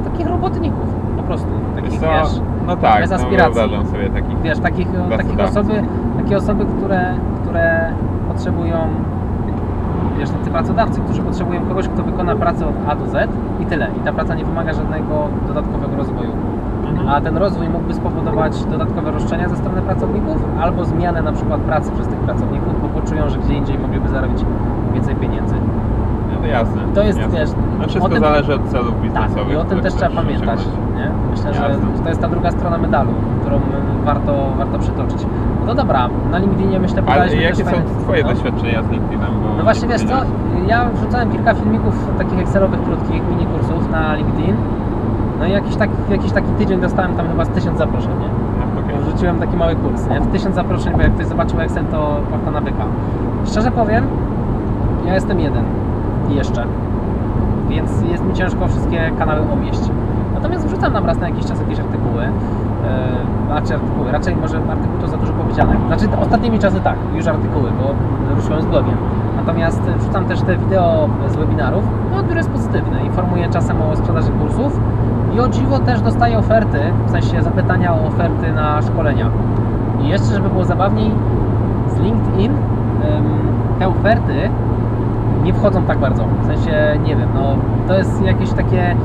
takich 0.04 0.26
robotników 0.28 0.88
po 1.16 1.22
prostu. 1.22 1.48
Takich, 1.76 2.00
co? 2.00 2.06
wiesz, 2.06 2.40
No 2.66 2.76
tak, 2.76 3.00
bez 3.00 3.10
no 3.10 3.16
aspiracji. 3.16 3.54
wyobrażam 3.54 3.86
sobie 3.86 4.10
takich. 4.10 4.40
wiesz, 4.42 4.58
takich, 4.58 4.88
takich 5.16 5.40
osoby, 5.40 5.82
takie 6.22 6.36
osoby, 6.36 6.64
które, 6.78 7.14
które 7.42 7.90
potrzebują, 8.28 8.76
wiesz, 10.18 10.30
tacy 10.30 10.50
pracodawcy, 10.50 11.00
którzy 11.00 11.22
potrzebują 11.22 11.60
kogoś, 11.68 11.88
kto 11.88 12.02
wykona 12.02 12.36
pracę 12.36 12.66
od 12.66 12.74
A 12.88 12.94
do 12.96 13.06
Z 13.06 13.28
i 13.60 13.66
tyle. 13.66 13.88
I 13.96 14.04
ta 14.04 14.12
praca 14.12 14.34
nie 14.34 14.44
wymaga 14.44 14.72
żadnego 14.72 15.28
dodatkowego 15.48 15.96
rozwoju. 15.96 16.30
A 17.08 17.20
ten 17.20 17.36
rozwój 17.36 17.68
mógłby 17.68 17.94
spowodować 17.94 18.64
dodatkowe 18.64 19.10
roszczenia 19.10 19.48
ze 19.48 19.56
strony 19.56 19.82
pracowników 19.82 20.36
albo 20.60 20.84
zmianę 20.84 21.22
na 21.22 21.32
przykład 21.32 21.60
pracy 21.60 21.90
przez 21.92 22.08
tych 22.08 22.18
pracowników, 22.18 22.82
bo 22.82 23.00
poczują, 23.00 23.28
że 23.28 23.38
gdzie 23.38 23.54
indziej 23.54 23.78
mogliby 23.78 24.08
zarobić 24.08 24.44
więcej 24.94 25.14
pieniędzy. 25.16 25.54
No 26.34 26.40
to 26.40 26.46
jasne. 26.46 26.82
To 26.94 27.02
jest, 27.02 27.18
jasne. 27.18 27.38
wiesz, 27.38 27.50
No 27.80 27.88
wszystko 27.88 28.08
tym- 28.08 28.20
zależy 28.20 28.54
od 28.54 28.64
celów 28.68 28.92
Tak, 28.94 29.00
biznesowych. 29.02 29.52
i 29.52 29.56
o 29.56 29.64
tym 29.64 29.80
też 29.80 29.94
trzeba 29.94 30.16
pamiętać. 30.16 30.60
Nie? 30.96 31.10
Myślę, 31.30 31.54
że 31.54 31.60
Jasne. 31.62 31.86
to 32.02 32.08
jest 32.08 32.20
ta 32.20 32.28
druga 32.28 32.50
strona 32.50 32.78
medalu, 32.78 33.10
którą 33.40 33.60
warto, 34.04 34.52
warto 34.58 34.78
przytoczyć. 34.78 35.26
No 35.66 35.74
dobra, 35.74 36.08
na 36.30 36.38
LinkedInie 36.38 36.78
myślę 36.80 37.02
Ale 37.06 37.36
jakie 37.36 37.64
są 37.64 37.70
fajne- 37.70 37.84
Twoje 38.02 38.22
no. 38.22 38.28
doświadczenia 38.28 38.82
z 38.82 38.90
LinkedInem? 38.90 39.30
No 39.58 39.64
właśnie, 39.64 39.88
nie 39.88 39.94
wiesz 39.94 40.04
co, 40.04 40.14
ja 40.66 40.88
wrzucałem 40.94 41.30
kilka 41.30 41.54
filmików 41.54 42.08
takich 42.18 42.38
Excelowych, 42.38 42.82
krótkich, 42.82 43.22
mini 43.30 43.46
kursów 43.46 43.90
na 43.90 44.14
LinkedIn. 44.14 44.56
No 45.38 45.46
i 45.46 45.52
jakiś 45.52 45.76
taki, 45.76 45.92
jakiś 46.10 46.32
taki 46.32 46.48
tydzień 46.58 46.80
dostałem 46.80 47.14
tam 47.14 47.28
chyba 47.28 47.44
z 47.44 47.48
tysiąc 47.48 47.78
zaproszeń, 47.78 48.12
nie? 48.20 48.44
Wrzuciłem 49.00 49.38
taki 49.38 49.56
mały 49.56 49.76
kurs, 49.76 50.08
nie? 50.10 50.20
W 50.20 50.26
tysiąc 50.32 50.54
zaproszeń, 50.54 50.92
bo 50.96 51.02
jak 51.02 51.14
ktoś 51.14 51.26
zobaczył 51.26 51.60
Excel, 51.60 51.84
to 51.84 52.20
płata 52.28 52.50
na 52.50 52.60
byka. 52.60 52.84
Szczerze 53.46 53.70
powiem, 53.70 54.04
ja 55.06 55.14
jestem 55.14 55.40
jeden 55.40 55.64
i 56.30 56.34
jeszcze, 56.34 56.64
więc 57.68 58.02
jest 58.02 58.24
mi 58.24 58.34
ciężko 58.34 58.68
wszystkie 58.68 59.10
kanały 59.18 59.40
omieść. 59.52 59.80
Natomiast 60.34 60.66
wrzucam 60.66 60.92
nam 60.92 61.06
raz 61.06 61.18
na 61.18 61.28
jakiś 61.28 61.46
czas 61.46 61.60
jakieś 61.60 61.80
artykuły, 61.80 62.22
yy, 62.22 63.46
znaczy 63.46 63.74
artykuły, 63.74 64.12
raczej 64.12 64.36
może 64.36 64.56
artykuł 64.56 64.98
to 65.00 65.08
za 65.08 65.16
dużo 65.16 65.32
powiedziane. 65.32 65.76
Znaczy 65.86 66.04
ostatnimi 66.20 66.58
czasy 66.58 66.80
tak, 66.80 66.96
już 67.14 67.26
artykuły, 67.26 67.70
bo 67.78 67.94
ruszyłem 68.34 68.62
z 68.62 68.66
blogiem. 68.66 68.96
Natomiast 69.36 69.82
wrzucam 69.82 70.24
też 70.24 70.40
te 70.40 70.56
wideo 70.56 71.08
z 71.28 71.36
webinarów, 71.36 71.84
no 72.10 72.16
odbiór 72.16 72.36
jest 72.36 72.50
pozytywny. 72.50 73.00
Informuję 73.04 73.48
czasem 73.50 73.82
o 73.82 73.96
sprzedaży 73.96 74.30
kursów 74.30 74.80
i 75.34 75.40
o 75.40 75.48
dziwo 75.48 75.78
też 75.78 76.00
dostaję 76.00 76.38
oferty, 76.38 76.78
w 77.06 77.10
sensie 77.10 77.42
zapytania 77.42 77.94
o 77.94 78.06
oferty 78.06 78.52
na 78.52 78.82
szkolenia. 78.82 79.30
I 80.02 80.08
jeszcze, 80.08 80.26
żeby 80.26 80.48
było 80.48 80.64
zabawniej, 80.64 81.10
z 81.96 82.00
LinkedIn 82.00 82.52
te 83.78 83.88
oferty 83.88 84.50
nie 85.42 85.54
wchodzą 85.54 85.82
tak 85.82 85.98
bardzo. 85.98 86.24
W 86.42 86.46
sensie, 86.46 86.98
nie 87.04 87.16
wiem, 87.16 87.28
no 87.34 87.56
to 87.88 87.94
jest 87.94 88.22
jakieś 88.22 88.50
takie 88.50 88.96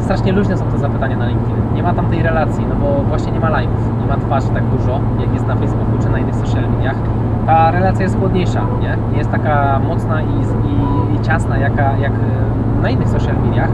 strasznie 0.00 0.32
luźne 0.32 0.56
są 0.56 0.64
te 0.64 0.78
zapytania 0.78 1.16
na 1.16 1.26
LinkedIn. 1.26 1.56
Nie 1.74 1.82
ma 1.82 1.94
tam 1.94 2.06
tej 2.06 2.22
relacji, 2.22 2.66
no 2.68 2.74
bo 2.74 3.02
właśnie 3.08 3.32
nie 3.32 3.40
ma 3.40 3.50
live'ów, 3.50 4.00
nie 4.00 4.06
ma 4.06 4.16
twarzy 4.16 4.48
tak 4.48 4.64
dużo, 4.64 5.00
jak 5.20 5.32
jest 5.32 5.46
na 5.46 5.56
Facebooku 5.56 5.98
czy 6.02 6.10
na 6.10 6.18
innych 6.18 6.34
social 6.34 6.70
mediach. 6.76 6.96
ta 7.46 7.70
relacja 7.70 8.02
jest 8.02 8.18
chłodniejsza, 8.18 8.60
nie? 8.80 8.96
Nie 9.12 9.18
jest 9.18 9.30
taka 9.30 9.80
mocna 9.88 10.22
i, 10.22 10.26
i, 10.68 11.16
i 11.16 11.20
ciasna 11.20 11.58
jaka, 11.58 11.96
jak 11.96 12.12
na 12.82 12.90
innych 12.90 13.08
social 13.08 13.34
mediach. 13.46 13.68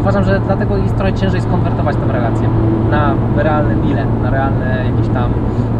Uważam, 0.00 0.24
że 0.24 0.40
dlatego 0.46 0.76
jest 0.76 0.96
trochę 0.96 1.12
ciężej 1.12 1.40
skonwertować 1.40 1.96
tę 1.96 2.12
relację 2.12 2.48
na 2.90 3.14
realne 3.36 3.74
deale, 3.74 4.06
na 4.22 4.30
realne 4.30 4.84
jakieś 4.90 5.08
tam 5.14 5.30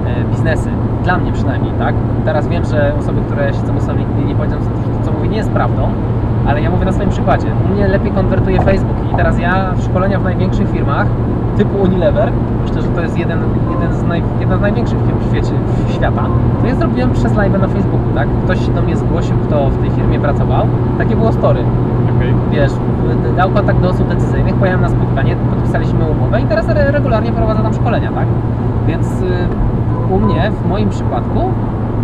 e, 0.06 0.24
biznesy. 0.30 0.70
Dla 1.04 1.18
mnie 1.18 1.32
przynajmniej, 1.32 1.72
tak? 1.78 1.94
Teraz 2.24 2.48
wiem, 2.48 2.64
że 2.64 2.92
osoby, 2.98 3.20
które 3.20 3.54
siedzą 3.54 3.76
u 3.76 3.80
sobie 3.80 4.04
nie 4.26 4.34
powiedzą, 4.34 4.56
że 4.56 4.66
to, 4.66 5.04
co 5.04 5.12
mówię, 5.12 5.28
nie 5.28 5.36
jest 5.36 5.50
prawdą, 5.50 5.88
ale 6.46 6.62
ja 6.62 6.70
mówię 6.70 6.84
na 6.84 6.92
swoim 6.92 7.10
przykładzie. 7.10 7.46
U 7.66 7.74
mnie 7.74 7.88
lepiej 7.88 8.12
konwertuje 8.12 8.60
Facebook 8.60 8.96
i 9.12 9.16
teraz 9.16 9.38
ja 9.38 9.74
szkolenia 9.84 10.18
w 10.18 10.24
największych 10.24 10.70
firmach 10.70 11.06
typu 11.56 11.78
Unilever, 11.82 12.32
myślę, 12.62 12.82
że 12.82 12.88
to 12.88 13.00
jest 13.00 13.18
jeden, 13.18 13.38
jeden 13.70 13.92
z 13.94 14.02
naj, 14.02 14.22
z 14.58 14.60
największych 14.60 14.98
firm 15.06 15.18
w 15.18 15.30
świecie, 15.30 15.52
w 15.88 15.92
świata, 15.92 16.24
to 16.60 16.66
ja 16.66 16.74
zrobiłem 16.74 17.12
przez 17.12 17.36
live 17.36 17.60
na 17.60 17.68
Facebooku, 17.68 18.14
tak? 18.14 18.28
Ktoś 18.44 18.66
się 18.66 18.72
do 18.72 18.82
mnie 18.82 18.96
zgłosił, 18.96 19.36
kto 19.46 19.70
w 19.70 19.78
tej 19.80 19.90
firmie 19.90 20.20
pracował, 20.20 20.66
takie 20.98 21.16
było 21.16 21.32
story. 21.32 21.60
Wiesz, 22.50 22.72
dał 23.36 23.50
kontakt 23.50 23.80
do 23.80 23.88
osób 23.88 24.08
decyzyjnych, 24.08 24.54
pojechałem 24.54 24.82
na 24.82 24.88
spotkanie, 24.88 25.36
podpisaliśmy 25.50 26.04
umowę 26.04 26.40
i 26.40 26.44
teraz 26.44 26.68
re- 26.68 26.90
regularnie 26.90 27.32
prowadzę 27.32 27.62
tam 27.62 27.74
szkolenia, 27.74 28.12
tak? 28.12 28.26
Więc 28.86 29.06
y, 29.20 29.24
u 30.14 30.18
mnie, 30.20 30.50
w 30.64 30.68
moim 30.68 30.88
przypadku, 30.88 31.40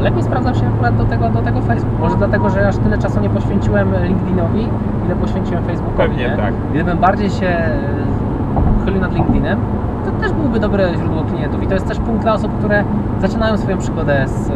lepiej 0.01 0.22
sprawdzał 0.22 0.55
się 0.55 0.66
akurat 0.74 0.97
do 0.97 1.05
tego, 1.05 1.28
do 1.28 1.42
tego 1.42 1.61
Facebook. 1.61 2.01
Może 2.01 2.16
dlatego, 2.16 2.51
że 2.51 2.68
aż 2.68 2.76
tyle 2.76 2.99
czasu 2.99 3.20
nie 3.20 3.30
poświęciłem 3.30 3.88
LinkedInowi, 4.05 4.68
ile 5.07 5.14
poświęciłem 5.16 5.64
Facebookowi, 5.64 6.09
Pewnie 6.09 6.28
nie? 6.28 6.36
tak. 6.36 6.55
Gdybym 6.74 6.99
bardziej 6.99 7.30
się 7.30 7.47
y, 7.47 8.84
chylił 8.84 9.01
nad 9.01 9.14
LinkedInem, 9.14 9.59
to 10.05 10.11
też 10.11 10.32
byłby 10.32 10.61
dobre 10.61 10.88
źródło 10.98 11.22
klientów 11.24 11.62
i 11.62 11.66
to 11.66 11.74
jest 11.74 11.86
też 11.88 11.98
punkt 11.98 12.22
dla 12.22 12.32
osób, 12.34 12.59
które 12.59 12.84
zaczynają 13.20 13.57
swoją 13.59 13.78
przygodę 13.78 14.24
z 14.28 14.48
y, 14.48 14.52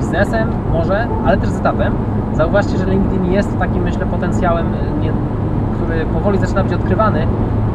biznesem, 0.00 0.48
może, 0.72 1.06
ale 1.26 1.36
też 1.36 1.48
z 1.48 1.60
etapem. 1.60 1.92
Zauważcie, 2.34 2.78
że 2.78 2.84
LinkedIn 2.84 3.32
jest 3.32 3.58
takim, 3.58 3.82
myślę, 3.82 4.06
potencjałem, 4.06 4.66
nie, 5.02 5.12
który 5.76 6.06
powoli 6.06 6.38
zaczyna 6.38 6.64
być 6.64 6.72
odkrywany, 6.72 7.26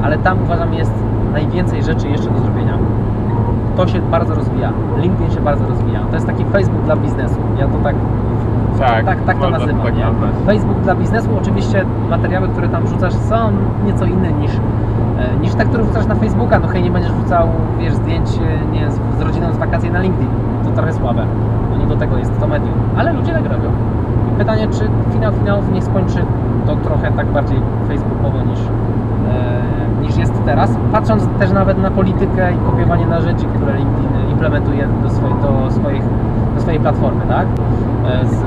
ale 0.03 0.17
tam 0.17 0.37
uważam 0.43 0.73
jest 0.73 0.93
najwięcej 1.33 1.83
rzeczy 1.83 2.07
jeszcze 2.09 2.29
do 2.29 2.39
zrobienia. 2.39 2.77
To 3.77 3.87
się 3.87 3.99
bardzo 3.99 4.35
rozwija. 4.35 4.71
LinkedIn 5.01 5.31
się 5.31 5.41
bardzo 5.41 5.67
rozwija. 5.67 5.99
To 6.09 6.15
jest 6.15 6.27
taki 6.27 6.45
Facebook 6.45 6.81
dla 6.81 6.95
biznesu. 6.95 7.35
Ja 7.59 7.67
to 7.67 7.77
tak 7.83 7.95
Tak, 8.79 9.05
tak, 9.05 9.23
tak 9.25 9.37
to 9.37 9.49
nazywam. 9.49 9.81
tak. 9.81 10.45
Facebook 10.45 10.79
dla 10.79 10.95
biznesu, 10.95 11.29
oczywiście 11.41 11.85
materiały, 12.09 12.47
które 12.47 12.69
tam 12.69 12.83
wrzucasz 12.83 13.13
są 13.13 13.51
nieco 13.85 14.05
inne 14.05 14.31
niż, 14.31 14.51
e, 14.51 14.59
niż 15.41 15.53
te, 15.53 15.65
które 15.65 15.83
wrzucasz 15.83 16.05
na 16.05 16.15
Facebooka. 16.15 16.59
No 16.59 16.67
hej, 16.67 16.83
nie 16.83 16.91
będziesz 16.91 17.11
wrzucał, 17.11 17.47
wiesz, 17.79 17.93
zdjęć 17.93 18.29
e, 18.29 18.71
nie, 18.71 18.91
z, 18.91 18.99
z 19.17 19.21
rodziną 19.21 19.53
z 19.53 19.57
wakacji 19.57 19.91
na 19.91 19.99
LinkedIn. 19.99 20.29
To 20.63 20.71
trochę 20.71 20.93
słabe, 20.93 21.25
bo 21.69 21.77
nie 21.77 21.85
do 21.85 21.95
tego 21.95 22.17
jest 22.17 22.39
to 22.39 22.47
medium. 22.47 22.73
Ale 22.97 23.13
ludzie 23.13 23.33
tak 23.33 23.43
robią. 23.43 23.71
I 24.33 24.37
pytanie, 24.37 24.67
czy 24.67 24.89
finał 25.13 25.31
finałów 25.31 25.71
nie 25.71 25.81
skończy 25.81 26.25
to 26.65 26.75
trochę 26.75 27.11
tak 27.11 27.27
bardziej 27.27 27.59
facebookowo 27.87 28.41
niż, 28.41 28.59
e, 28.59 30.01
niż 30.01 30.17
jest 30.17 30.33
teraz. 30.45 30.77
Patrząc 30.91 31.27
też 31.39 31.51
nawet 31.51 31.77
na 31.77 31.91
politykę 31.91 32.53
i 32.53 32.71
kopiowanie 32.71 33.05
narzędzi, 33.05 33.45
które 33.45 33.77
LinkedIn 33.77 34.09
implementuje 34.31 34.87
do, 35.03 35.09
swojej, 35.09 35.35
do, 35.41 35.71
swoich, 35.71 36.03
do 36.55 36.61
swojej 36.61 36.79
platformy, 36.79 37.21
tak? 37.27 37.47
E, 38.05 38.25
z 38.25 38.43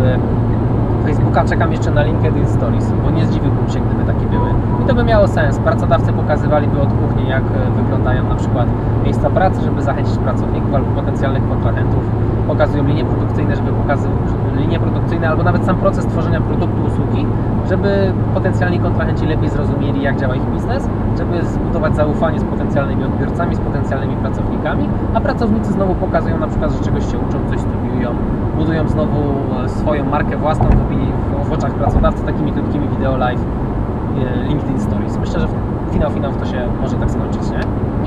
Facebooka 1.06 1.44
czekam 1.44 1.72
jeszcze 1.72 1.90
na 1.90 2.02
LinkedIn 2.02 2.48
Stories, 2.48 2.92
bo 3.04 3.10
nie 3.10 3.26
zdziwiłbym 3.26 3.68
się, 3.68 3.80
gdyby 3.80 4.04
takie 4.12 4.26
były. 4.26 4.48
I 4.82 4.86
to 4.86 4.94
by 4.94 5.04
miało 5.04 5.28
sens. 5.28 5.58
Pracodawcy 5.58 6.12
pokazywaliby 6.12 6.80
od 6.80 6.88
kuchni, 6.88 7.28
jak 7.28 7.42
wyglądają 7.76 8.28
na 8.28 8.34
przykład 8.34 8.66
miejsca 9.04 9.30
pracy, 9.30 9.60
żeby 9.62 9.82
zachęcić 9.82 10.18
pracowników 10.18 10.74
albo 10.74 11.00
potencjalnych 11.00 11.48
kontrahentów. 11.48 12.04
Pokazują 12.46 12.84
linie 12.84 13.04
produkcyjne, 13.04 13.56
żeby 13.56 13.72
pokazywać 13.72 14.16
linie 14.56 14.80
produkcyjne 14.80 15.28
albo 15.28 15.42
nawet 15.42 15.64
sam 15.64 15.76
proces 15.76 16.06
tworzenia 16.06 16.40
produktu, 16.40 16.82
usługi, 16.86 17.26
żeby 17.68 18.12
potencjalni 18.34 18.78
kontrahenci 18.78 19.26
lepiej 19.26 19.48
zrozumieli, 19.48 20.02
jak 20.02 20.20
działa 20.20 20.36
ich 20.36 20.44
biznes, 20.44 20.88
żeby 21.18 21.46
zbudować 21.46 21.96
zaufanie 21.96 22.40
z 22.40 22.44
potencjalnymi 22.44 23.04
odbiorcami, 23.04 23.54
z 23.54 23.58
potencjalnymi 23.60 24.16
pracownikami, 24.16 24.88
a 25.14 25.20
pracownicy 25.20 25.72
znowu 25.72 25.94
pokazują 25.94 26.38
na 26.38 26.46
przykład, 26.46 26.72
że 26.72 26.84
czegoś 26.84 27.12
się 27.12 27.18
uczą, 27.18 27.38
coś 27.50 27.60
studiują, 27.60 28.14
budują 28.56 28.88
znowu 28.88 29.18
e, 29.64 29.68
swoją 29.68 30.04
markę 30.04 30.36
własną 30.36 30.66
w, 30.68 31.48
w 31.48 31.52
oczach 31.52 31.74
pracodawcy 31.74 32.24
takimi 32.24 32.52
krótkimi 32.52 32.88
wideo 32.88 33.16
live 33.16 33.40
e, 33.40 34.48
LinkedIn 34.48 34.80
Stories. 34.80 35.18
Myślę, 35.18 35.40
że 35.40 35.48
finał 35.92 36.10
finałów 36.10 36.36
to 36.36 36.46
się 36.46 36.68
może 36.80 36.96
tak 36.96 37.10
skończyć, 37.10 37.50
nie? 37.50 37.60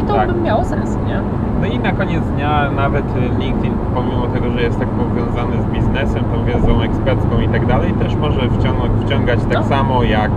To 0.10 0.16
Tak. 0.16 0.34
by 0.34 0.42
miało 0.42 0.64
sens, 0.66 0.98
nie? 1.08 1.22
No 1.62 1.66
i 1.68 1.80
na 1.80 1.92
koniec 1.92 2.24
dnia 2.26 2.72
nawet 2.76 3.06
LinkedIn, 3.40 3.74
pomimo 3.96 4.28
tego, 4.28 4.50
że 4.50 4.62
jest 4.62 4.80
tak 4.80 4.88
powiązany 4.88 5.62
z 5.62 5.66
biznesem, 5.66 6.24
tą 6.34 6.44
wiedzą 6.46 6.82
ekspercką 6.82 7.40
i 7.40 7.48
tak 7.48 7.66
dalej, 7.66 7.94
też 7.94 8.16
może 8.16 8.42
wciągnąć, 8.50 8.92
wciągać 9.06 9.40
tak 9.40 9.54
No. 9.54 9.64
samo 9.64 10.04
jak 10.04 10.32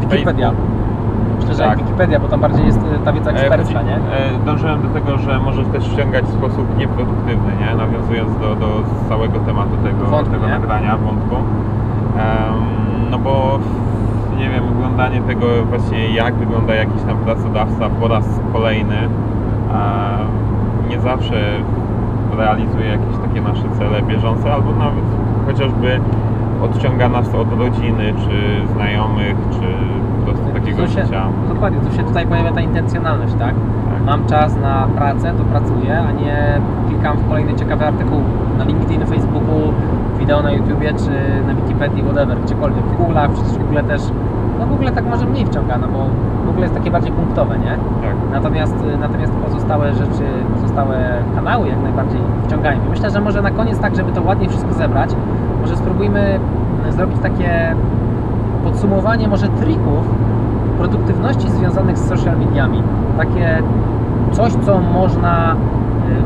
Wikipedia. 0.00 0.50
Facebook. 0.50 0.66
Myślę, 1.40 1.54
że 1.54 1.62
Tak. 1.62 1.68
jak 1.68 1.78
Wikipedia, 1.86 2.20
bo 2.20 2.28
tam 2.28 2.40
bardziej 2.40 2.66
jest 2.66 2.78
e, 2.78 2.98
ta 3.04 3.12
wiedza 3.12 3.30
E, 3.30 3.34
ekspercka, 3.34 3.78
chodzi- 3.78 3.90
nie? 3.90 3.96
e, 3.96 4.44
Dążyłem 4.46 4.82
do 4.82 4.88
tego, 4.88 5.18
że 5.18 5.38
może 5.38 5.64
też 5.64 5.84
ściągać 5.86 6.24
w 6.24 6.32
sposób 6.32 6.78
nieproduktywny, 6.78 7.52
nie? 7.60 7.74
nawiązując 7.76 8.38
do, 8.38 8.54
do 8.54 8.68
całego 9.08 9.38
tematu 9.38 9.76
tego, 9.84 10.04
Wątku, 10.04 10.32
tego 10.34 10.46
nie? 10.46 10.52
nagrania, 10.52 10.96
wątku. 10.96 11.36
Em, 11.36 12.54
no 13.10 13.18
bo 13.18 13.58
nie 14.38 14.50
wiem, 14.50 14.64
oglądanie 14.76 15.20
tego 15.20 15.46
właśnie 15.68 16.08
jak 16.14 16.34
wygląda 16.34 16.74
jakiś 16.74 17.02
tam 17.02 17.16
pracodawca 17.16 17.88
po 18.00 18.08
raz 18.08 18.40
kolejny 18.52 18.96
nie 20.88 21.00
zawsze 21.00 21.34
realizuje 22.36 22.86
jakieś 22.86 23.16
takie 23.28 23.40
nasze 23.40 23.64
cele 23.78 24.02
bieżące, 24.02 24.52
albo 24.52 24.70
nawet 24.72 25.04
chociażby 25.46 26.00
odciąga 26.62 27.08
nas 27.08 27.34
od 27.34 27.58
rodziny, 27.58 28.14
czy 28.24 28.66
znajomych, 28.72 29.36
czy 29.52 29.66
po 30.18 30.26
prostu 30.26 30.46
takiego 30.54 30.82
Tu 30.82 30.88
się, 30.88 31.04
życia. 31.04 31.26
Dokładnie, 31.48 31.80
tu 31.80 31.96
się 31.96 32.04
tutaj 32.04 32.26
pojawia 32.26 32.52
ta 32.52 32.60
intencjonalność, 32.60 33.32
tak? 33.32 33.54
Tak. 33.90 34.04
Mam 34.06 34.26
czas 34.26 34.56
na 34.56 34.88
pracę, 34.96 35.32
to 35.38 35.44
pracuję, 35.44 35.98
a 36.08 36.12
nie 36.12 36.60
klikam 36.88 37.16
w 37.16 37.28
kolejny 37.28 37.54
ciekawy 37.54 37.86
artykuł 37.86 38.20
na 38.58 38.64
LinkedIn, 38.64 39.06
Facebooku, 39.06 39.72
wideo 40.18 40.42
na 40.42 40.52
YouTubie, 40.52 40.94
czy 40.94 41.10
na 41.46 41.54
Wikipedii, 41.54 42.02
whatever, 42.02 42.38
gdziekolwiek. 42.40 42.84
W 42.84 42.98
Google'ach, 42.98 43.32
przecież 43.32 43.58
Google 43.58 43.78
też, 43.88 44.02
no 44.58 44.66
Google 44.66 44.88
tak 44.94 45.04
może 45.06 45.26
mniej 45.26 45.46
wciąga, 45.46 45.78
no 45.78 45.88
bo 45.88 45.98
Google 46.46 46.60
jest 46.60 46.74
takie 46.74 46.90
bardziej 46.90 47.12
punktowe, 47.12 47.58
nie? 47.58 47.70
Tak. 48.02 48.16
Natomiast, 48.32 48.74
natomiast 49.00 49.32
pozostałe 49.32 49.94
rzeczy, 49.94 50.24
pozostałe 50.54 50.96
kanały 51.34 51.68
jak 51.68 51.82
najbardziej 51.82 52.20
wciągają. 52.46 52.80
I 52.86 52.90
myślę, 52.90 53.10
że 53.10 53.20
może 53.20 53.42
na 53.42 53.50
koniec 53.50 53.78
tak, 53.78 53.96
żeby 53.96 54.12
to 54.12 54.22
ładnie 54.22 54.48
wszystko 54.48 54.72
zebrać, 54.72 55.10
może 55.60 55.76
spróbujmy 55.76 56.20
mm, 56.20 56.92
zrobić 56.92 57.18
takie 57.22 57.74
podsumowanie 58.64 59.28
może 59.28 59.48
trików 59.48 60.04
produktywności 60.78 61.50
związanych 61.50 61.98
z 61.98 62.08
social 62.08 62.38
mediami. 62.38 62.82
Takie 63.18 63.62
coś, 64.32 64.52
co 64.52 64.80
można 64.80 65.56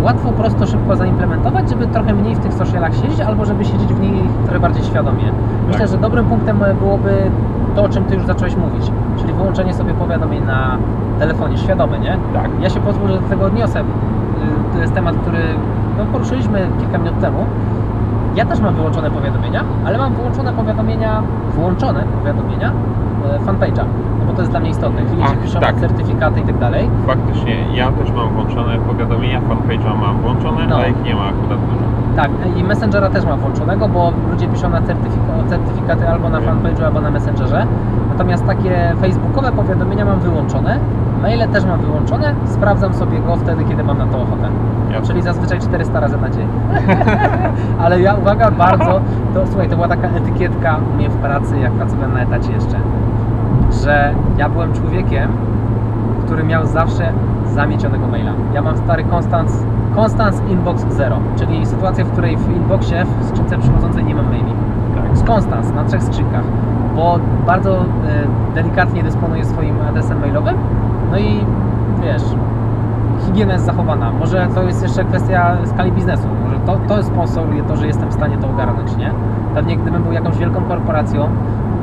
y, 0.00 0.02
łatwo, 0.04 0.32
prosto, 0.32 0.66
szybko 0.66 0.96
zaimplementować, 0.96 1.70
żeby 1.70 1.86
trochę 1.86 2.14
mniej 2.14 2.34
w 2.34 2.38
tych 2.38 2.54
socialach 2.54 2.94
siedzieć, 2.94 3.20
albo 3.20 3.44
żeby 3.44 3.64
siedzieć 3.64 3.92
w 3.92 4.00
nich 4.00 4.22
trochę 4.44 4.60
bardziej 4.60 4.84
świadomie. 4.84 5.24
Myślę, 5.66 5.80
Tak. 5.80 5.88
że 5.88 5.98
dobrym 5.98 6.24
punktem 6.24 6.60
byłoby 6.78 7.10
to, 7.74 7.82
o 7.84 7.88
czym 7.88 8.04
Ty 8.04 8.14
już 8.14 8.26
zacząłeś 8.26 8.56
mówić, 8.56 8.92
czyli 9.18 9.32
wyłączenie 9.32 9.74
sobie 9.74 9.94
powiadomień 9.94 10.44
na 10.44 10.78
telefonie, 11.18 11.58
świadome, 11.58 11.98
nie? 11.98 12.16
Tak. 12.34 12.50
Ja 12.60 12.70
się 12.70 12.80
pozwolę, 12.80 13.12
że 13.14 13.20
do 13.20 13.28
tego 13.28 13.44
odniosę. 13.44 13.80
Y, 13.80 13.84
To 14.72 14.78
jest 14.78 14.94
temat, 14.94 15.16
który 15.16 15.38
no, 15.98 16.04
poruszyliśmy 16.12 16.68
kilka 16.80 16.98
minut 16.98 17.20
temu. 17.20 17.46
Ja 18.36 18.44
też 18.44 18.60
mam 18.60 18.74
wyłączone 18.74 19.10
powiadomienia, 19.10 19.64
ale 19.84 19.98
mam 19.98 20.14
wyłączone 20.14 20.52
powiadomienia, 20.52 21.22
włączone 21.54 22.04
powiadomienia 22.20 22.72
e, 23.30 23.38
fanpage'a, 23.38 23.84
no 24.20 24.26
bo 24.26 24.32
to 24.32 24.40
jest 24.40 24.50
dla 24.50 24.60
mnie 24.60 24.70
istotne. 24.70 25.02
Klienci 25.02 25.24
Ach, 25.38 25.38
piszą 25.44 25.60
tak. 25.60 25.80
certyfikaty 25.80 26.40
i 26.40 26.42
tak 26.42 26.58
dalej. 26.58 26.90
Faktycznie, 27.06 27.56
ja 27.74 27.92
też 27.92 28.12
mam 28.12 28.28
włączone 28.28 28.78
powiadomienia, 28.78 29.40
fanpage'a 29.40 30.00
mam 30.00 30.16
włączone, 30.20 30.66
No. 30.68 30.76
ale 30.76 30.90
ich 30.90 31.02
nie 31.04 31.14
ma 31.14 31.22
akurat 31.22 31.60
dużo. 31.60 31.80
Tak, 32.16 32.30
i 32.56 32.64
Messengera 32.64 33.10
też 33.10 33.24
mam 33.24 33.38
włączonego, 33.40 33.88
bo 33.88 34.12
ludzie 34.30 34.48
piszą 34.48 34.68
na 34.70 34.80
certyfika- 34.80 35.48
certyfikaty 35.48 36.08
albo 36.08 36.28
na 36.28 36.40
fanpage'u, 36.40 36.84
albo 36.84 37.00
na 37.00 37.10
Messengerze. 37.10 37.66
Natomiast 38.12 38.46
takie 38.46 38.92
facebookowe 39.00 39.52
powiadomienia 39.52 40.04
mam 40.04 40.20
wyłączone, 40.20 40.78
maile 41.22 41.48
też 41.48 41.64
mam 41.64 41.80
wyłączone, 41.80 42.34
sprawdzam 42.46 42.94
sobie 42.94 43.18
go 43.20 43.36
wtedy, 43.36 43.64
kiedy 43.64 43.84
mam 43.84 43.98
na 43.98 44.06
to 44.06 44.18
ochotę. 44.22 44.48
Ja 44.92 45.02
Czyli 45.02 45.22
zazwyczaj 45.22 45.58
400 45.60 46.00
razy 46.00 46.16
na 46.20 46.30
dzień. 46.30 46.46
Ale 47.84 48.00
ja, 48.00 48.14
uwaga, 48.14 48.50
bardzo, 48.50 49.00
to 49.34 49.46
słuchaj, 49.46 49.68
to 49.68 49.74
była 49.76 49.88
taka 49.88 50.08
etykietka 50.08 50.76
u 50.92 50.96
mnie 50.96 51.08
w 51.08 51.16
pracy, 51.16 51.58
jak 51.58 51.72
pracowałem 51.72 52.14
na 52.14 52.20
etacie 52.20 52.52
jeszcze, 52.52 52.76
że 53.72 54.14
ja 54.38 54.48
byłem 54.48 54.72
człowiekiem, 54.72 55.30
który 56.26 56.44
miał 56.44 56.66
zawsze 56.66 57.12
zamiecionego 57.54 58.06
maila. 58.06 58.32
Ja 58.54 58.62
mam 58.62 58.76
stary 58.76 59.04
Constance, 59.04 59.54
Constance 59.96 60.42
Inbox 60.50 60.84
Zero, 60.90 61.18
czyli 61.38 61.66
sytuacja, 61.66 62.04
w 62.04 62.12
której 62.12 62.36
w 62.36 62.56
inboxie, 62.56 63.04
w 63.20 63.28
skrzynce 63.28 63.58
przychodzącej 63.58 64.04
nie 64.04 64.14
mam 64.14 64.26
maili. 64.26 64.52
tak. 64.94 65.18
Z 65.18 65.30
Constance 65.30 65.74
na 65.74 65.84
trzech 65.84 66.02
skrzynkach, 66.02 66.44
bo 66.96 67.18
bardzo 67.46 67.78
e, 67.78 67.84
delikatnie 68.54 69.02
dysponuję 69.02 69.44
swoim 69.44 69.76
adresem 69.88 70.20
mailowym, 70.20 70.54
no 71.10 71.18
i 71.18 71.40
wiesz, 72.02 72.22
higiena 73.26 73.52
jest 73.52 73.64
zachowana. 73.64 74.12
Może 74.12 74.48
to 74.54 74.62
jest 74.62 74.82
jeszcze 74.82 75.04
kwestia 75.04 75.56
skali 75.64 75.92
biznesu. 75.92 76.28
Może 76.44 76.56
to, 76.66 76.78
to 76.88 77.02
sponsoruje 77.02 77.62
to, 77.62 77.76
że 77.76 77.86
jestem 77.86 78.08
w 78.08 78.14
stanie 78.14 78.38
to 78.38 78.50
ogarnąć, 78.50 78.96
nie? 78.96 79.10
Pewnie 79.54 79.76
gdybym 79.76 80.02
był 80.02 80.12
jakąś 80.12 80.38
wielką 80.38 80.64
korporacją, 80.64 81.28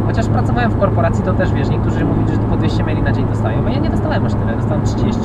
chociaż 0.08 0.28
pracowałem 0.28 0.72
w 0.72 0.80
korporacji, 0.80 1.24
to 1.24 1.34
też 1.34 1.54
wiesz, 1.54 1.70
niektórzy 1.70 2.06
mówili, 2.06 2.32
że 2.32 2.38
po 2.38 2.58
200 2.58 2.84
maili 2.84 3.04
na 3.04 3.12
dzień 3.12 3.26
dostają, 3.26 3.68
a 3.68 3.70
ja 3.70 3.80
nie 3.80 3.90
dostałem 3.90 4.26
aż 4.26 4.34
tyle, 4.34 4.56
dostałem 4.56 4.86
30. 4.86 5.22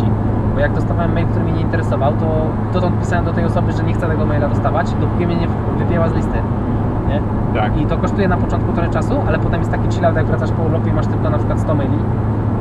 Bo 0.55 0.61
jak 0.61 0.73
dostawałem 0.73 1.13
mail, 1.13 1.27
który 1.27 1.45
mnie 1.45 1.53
nie 1.53 1.61
interesował, 1.61 2.13
to 2.13 2.47
dotąd 2.73 3.01
pisałem 3.01 3.25
do 3.25 3.33
tej 3.33 3.45
osoby, 3.45 3.73
że 3.73 3.83
nie 3.83 3.95
chcę 3.95 4.09
tego 4.09 4.27
maila 4.27 4.49
dostawać, 4.49 4.95
dopóki 5.01 5.27
mnie 5.27 5.37
nie 5.37 5.49
wypięła 5.79 6.09
z 6.09 6.15
listy. 6.15 6.39
Nie? 7.09 7.23
Tak. 7.61 7.81
I 7.81 7.87
to 7.87 7.99
kosztuje 7.99 8.29
na 8.29 8.37
początku 8.37 8.73
trochę 8.73 8.91
czasu, 8.91 9.15
ale 9.29 9.39
potem 9.39 9.61
jest 9.61 9.71
taki 9.71 9.89
chillout, 9.89 10.17
jak 10.17 10.27
wracasz 10.27 10.53
po 10.53 10.63
urlopie 10.63 10.91
i 10.91 10.93
masz 10.93 11.07
tylko 11.07 11.31
na 11.31 11.39
przykład 11.39 11.61
100 11.61 11.75
maili, 11.75 11.99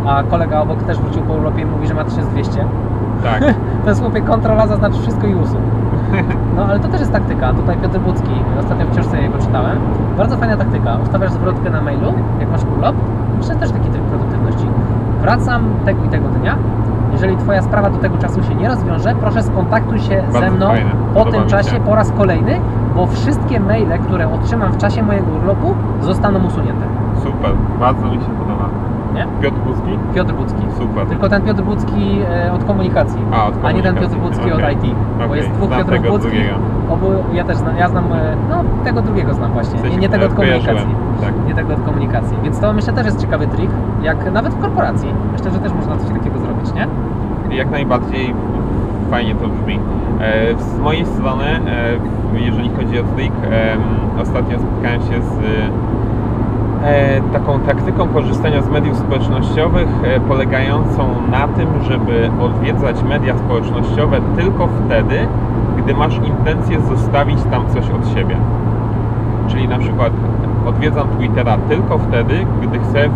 a 0.05 0.23
kolega 0.23 0.61
obok 0.61 0.83
też 0.83 0.99
wrócił 0.99 1.21
po 1.21 1.33
urlopie 1.33 1.61
i 1.61 1.65
mówi, 1.65 1.87
że 1.87 1.93
ma 1.93 2.03
1200. 2.03 2.65
Tak. 3.23 3.43
To 3.83 3.89
jest 3.89 4.01
chłopie 4.01 4.21
kontrola, 4.21 4.67
zaznacz 4.67 4.93
wszystko 4.93 5.27
i 5.27 5.35
usuń. 5.35 5.61
No 6.55 6.65
ale 6.65 6.79
to 6.79 6.87
też 6.87 6.99
jest 6.99 7.11
taktyka. 7.11 7.53
Tutaj 7.53 7.77
Piotr 7.77 7.99
Budzki, 7.99 8.31
ostatnio 8.59 8.85
w 8.85 8.91
książce 8.91 9.21
jego 9.21 9.37
czytałem. 9.37 9.77
Bardzo 10.17 10.37
fajna 10.37 10.57
taktyka. 10.57 10.97
Ustawiasz 11.03 11.31
zwrotkę 11.31 11.69
na 11.69 11.81
mailu, 11.81 12.13
jak 12.39 12.51
masz 12.51 12.63
urlop. 12.63 12.95
Myślę, 13.37 13.55
też 13.55 13.71
taki 13.71 13.89
tryb 13.89 14.03
produktywności. 14.03 14.65
Wracam 15.21 15.63
tego 15.85 16.03
i 16.03 16.09
tego 16.09 16.27
dnia. 16.27 16.55
Jeżeli 17.11 17.37
Twoja 17.37 17.61
sprawa 17.61 17.89
do 17.89 17.97
tego 17.97 18.17
czasu 18.17 18.43
się 18.43 18.55
nie 18.55 18.67
rozwiąże, 18.69 19.15
proszę 19.19 19.43
skontaktuj 19.43 19.99
się 19.99 20.15
Bardzo 20.21 20.39
ze 20.39 20.51
mną 20.51 20.67
fajne. 20.67 20.91
po 20.91 21.19
Podoba 21.19 21.31
tym 21.31 21.43
mi 21.43 21.49
czasie 21.49 21.79
po 21.79 21.95
raz 21.95 22.11
kolejny, 22.11 22.59
bo 22.95 23.07
wszystkie 23.07 23.59
maile, 23.59 23.99
które 24.03 24.33
otrzymam 24.33 24.71
w 24.71 24.77
czasie 24.77 25.03
mojego 25.03 25.31
urlopu, 25.31 25.75
zostaną 26.01 26.39
usunięte. 26.45 26.85
Super, 27.23 27.51
bardzo 27.79 28.05
mi 28.05 28.13
się 28.13 28.29
podoba. 28.39 28.65
Nie? 29.15 29.27
Piotr 29.41 29.57
Buski? 29.57 29.91
Piotr 30.15 30.33
Budzki. 30.33 30.61
Super. 30.77 31.07
Tylko 31.07 31.29
ten 31.29 31.41
Piotr 31.41 31.61
Budzki 31.63 32.19
e, 32.45 32.53
od 32.53 32.63
komunikacji, 32.63 33.19
A, 33.33 33.45
od 33.47 33.53
a 33.63 33.71
nie 33.71 33.81
ten 33.83 33.95
komunikacji. 33.95 34.19
Piotr 34.19 34.35
Budzki 34.35 34.51
Okej. 34.53 34.75
od 34.75 34.83
IT. 34.85 34.95
Bo 35.17 35.25
Okej, 35.25 35.37
jest 35.37 35.51
dwóch 35.51 35.67
znam 35.67 35.79
Piotrów 35.85 36.07
Budzkich. 36.07 36.53
Obu, 36.89 37.07
ja 37.33 37.43
też 37.43 37.57
znam, 37.57 37.77
ja 37.77 37.89
znam, 37.89 38.05
e, 38.13 38.35
no 38.49 38.63
tego 38.83 39.01
drugiego 39.01 39.33
znam 39.33 39.51
właśnie, 39.51 39.77
W 39.77 39.81
sensie, 39.81 39.95
nie, 39.95 40.01
nie 40.01 40.09
tego 40.09 40.25
od 40.25 40.31
e, 40.31 40.35
kojarzyłem. 40.35 40.77
komunikacji. 40.77 41.21
Tak. 41.21 41.47
Nie 41.47 41.53
tego 41.55 41.73
od 41.73 41.81
komunikacji. 41.81 42.37
Więc 42.43 42.59
to 42.59 42.73
myślę 42.73 42.93
też 42.93 43.05
jest 43.05 43.21
ciekawy 43.21 43.47
trik, 43.47 43.69
jak 44.03 44.31
nawet 44.33 44.53
w 44.53 44.61
korporacji. 44.61 45.09
Myślę, 45.33 45.51
że 45.51 45.59
też 45.59 45.73
można 45.73 45.97
coś 45.97 46.09
takiego 46.17 46.39
zrobić, 46.39 46.73
nie? 46.73 46.87
Jak 47.57 47.71
najbardziej 47.71 48.33
fajnie 49.11 49.35
to 49.35 49.47
brzmi. 49.47 49.79
Z 50.57 50.79
mojej 50.79 51.05
strony, 51.05 51.45
jeżeli 52.33 52.69
chodzi 52.69 52.99
o 52.99 53.03
trik, 53.03 53.33
ostatnio 54.21 54.59
spotkałem 54.59 55.01
się 55.01 55.21
z 55.21 55.33
taką 57.33 57.59
taktyką 57.59 58.07
korzystania 58.07 58.61
z 58.61 58.69
mediów 58.69 58.97
społecznościowych 58.97 59.87
e, 60.03 60.19
polegającą 60.19 61.09
na 61.31 61.47
tym, 61.47 61.67
żeby 61.83 62.29
odwiedzać 62.41 63.03
media 63.03 63.37
społecznościowe 63.37 64.21
tylko 64.35 64.67
wtedy, 64.67 65.27
gdy 65.77 65.93
masz 65.93 66.15
intencję 66.15 66.81
zostawić 66.81 67.39
tam 67.51 67.69
coś 67.69 67.89
od 67.89 68.13
siebie. 68.13 68.37
Czyli 69.47 69.67
na 69.67 69.79
przykład 69.79 70.13
odwiedzam 70.65 71.07
Twittera 71.17 71.57
tylko 71.57 71.97
wtedy, 71.97 72.45
gdy 72.61 72.79
chcę 72.79 73.09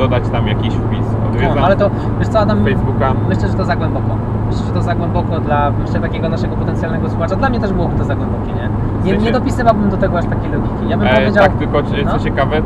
dodać 0.00 0.28
tam 0.28 0.46
jakiś 0.46 0.74
wpis. 0.74 1.06
Odwiedzam 1.28 1.58
No, 1.58 1.64
ale 1.66 1.76
to, 1.76 1.90
wiesz 2.18 2.28
co 2.28 2.40
Adam, 2.40 2.64
Facebooka. 2.64 3.12
myślę, 3.28 3.48
że 3.48 3.54
to 3.54 3.64
za 3.64 3.76
głęboko. 3.76 4.12
Myślę, 4.46 4.66
że 4.66 4.72
to 4.72 4.82
za 4.82 4.94
głęboko 4.94 5.40
dla, 5.40 5.70
myślę, 5.86 6.00
takiego 6.00 6.28
naszego 6.28 6.56
potencjalnego 6.56 7.08
słuchacza. 7.08 7.36
Dla 7.36 7.48
mnie 7.50 7.60
też 7.60 7.72
byłoby 7.72 7.96
to 7.98 8.04
za 8.04 8.14
głębokie, 8.16 8.52
nie? 8.52 8.68
Nie, 9.04 9.12
sensie- 9.12 9.24
nie 9.26 9.32
dopisywałbym 9.32 9.90
do 9.90 9.96
tego 9.96 10.18
aż 10.18 10.24
takiej 10.24 10.50
logiki. 10.52 10.88
Ja 10.88 10.96
bym 10.98 11.06
E, 11.06 11.14
powiedział... 11.14 11.44
tak, 11.44 11.52
tylko 11.52 11.82
c- 11.82 12.04
co 12.04 12.12
no. 12.12 12.18
ciekawe, 12.18 12.56
e, 12.56 12.62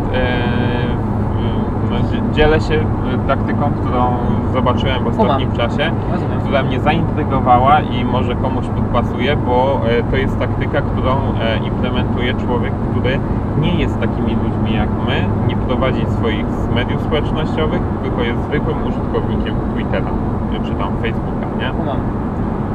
no, 1.90 1.96
dzie- 2.10 2.34
dzielę 2.34 2.60
się 2.60 2.74
e, 2.74 3.28
taktyką, 3.28 3.70
którą 3.80 4.06
zobaczyłem 4.52 5.04
w 5.04 5.06
ostatnim 5.06 5.52
czasie, 5.52 5.90
Rozumiem. 6.12 6.40
która 6.40 6.62
mnie 6.62 6.80
zaintrygowała 6.80 7.80
i 7.80 8.04
może 8.04 8.34
komuś 8.34 8.66
podpasuje, 8.66 9.36
bo 9.36 9.80
e, 9.98 10.02
to 10.10 10.16
jest 10.16 10.38
taktyka, 10.38 10.80
którą 10.80 11.12
e, 11.12 11.56
implementuje 11.66 12.34
człowiek, 12.34 12.72
który 12.90 13.18
nie 13.60 13.74
jest 13.74 14.00
takimi 14.00 14.34
ludźmi 14.44 14.74
jak 14.76 14.88
my, 15.06 15.24
nie 15.48 15.56
prowadzi 15.56 16.06
swoich 16.06 16.46
z 16.50 16.68
mediów 16.74 17.02
społecznościowych, 17.02 17.80
tylko 18.02 18.22
jest 18.22 18.40
zwykłym 18.42 18.76
użytkownikiem 18.86 19.54
Twittera 19.74 20.10
e, 20.54 20.64
czy 20.64 20.74
tam 20.74 20.96
Facebooka, 21.02 21.46
nie? 21.58 21.70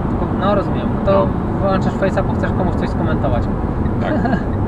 Tylko, 0.09 0.25
no 0.39 0.55
rozumiem. 0.55 0.87
To 1.05 1.11
No. 1.11 1.27
wyłączasz 1.61 1.93
Face'a, 1.93 2.23
bo 2.27 2.33
chcesz 2.33 2.51
komuś 2.57 2.75
coś 2.75 2.89
skomentować. 2.89 3.43
Tak. 4.01 4.13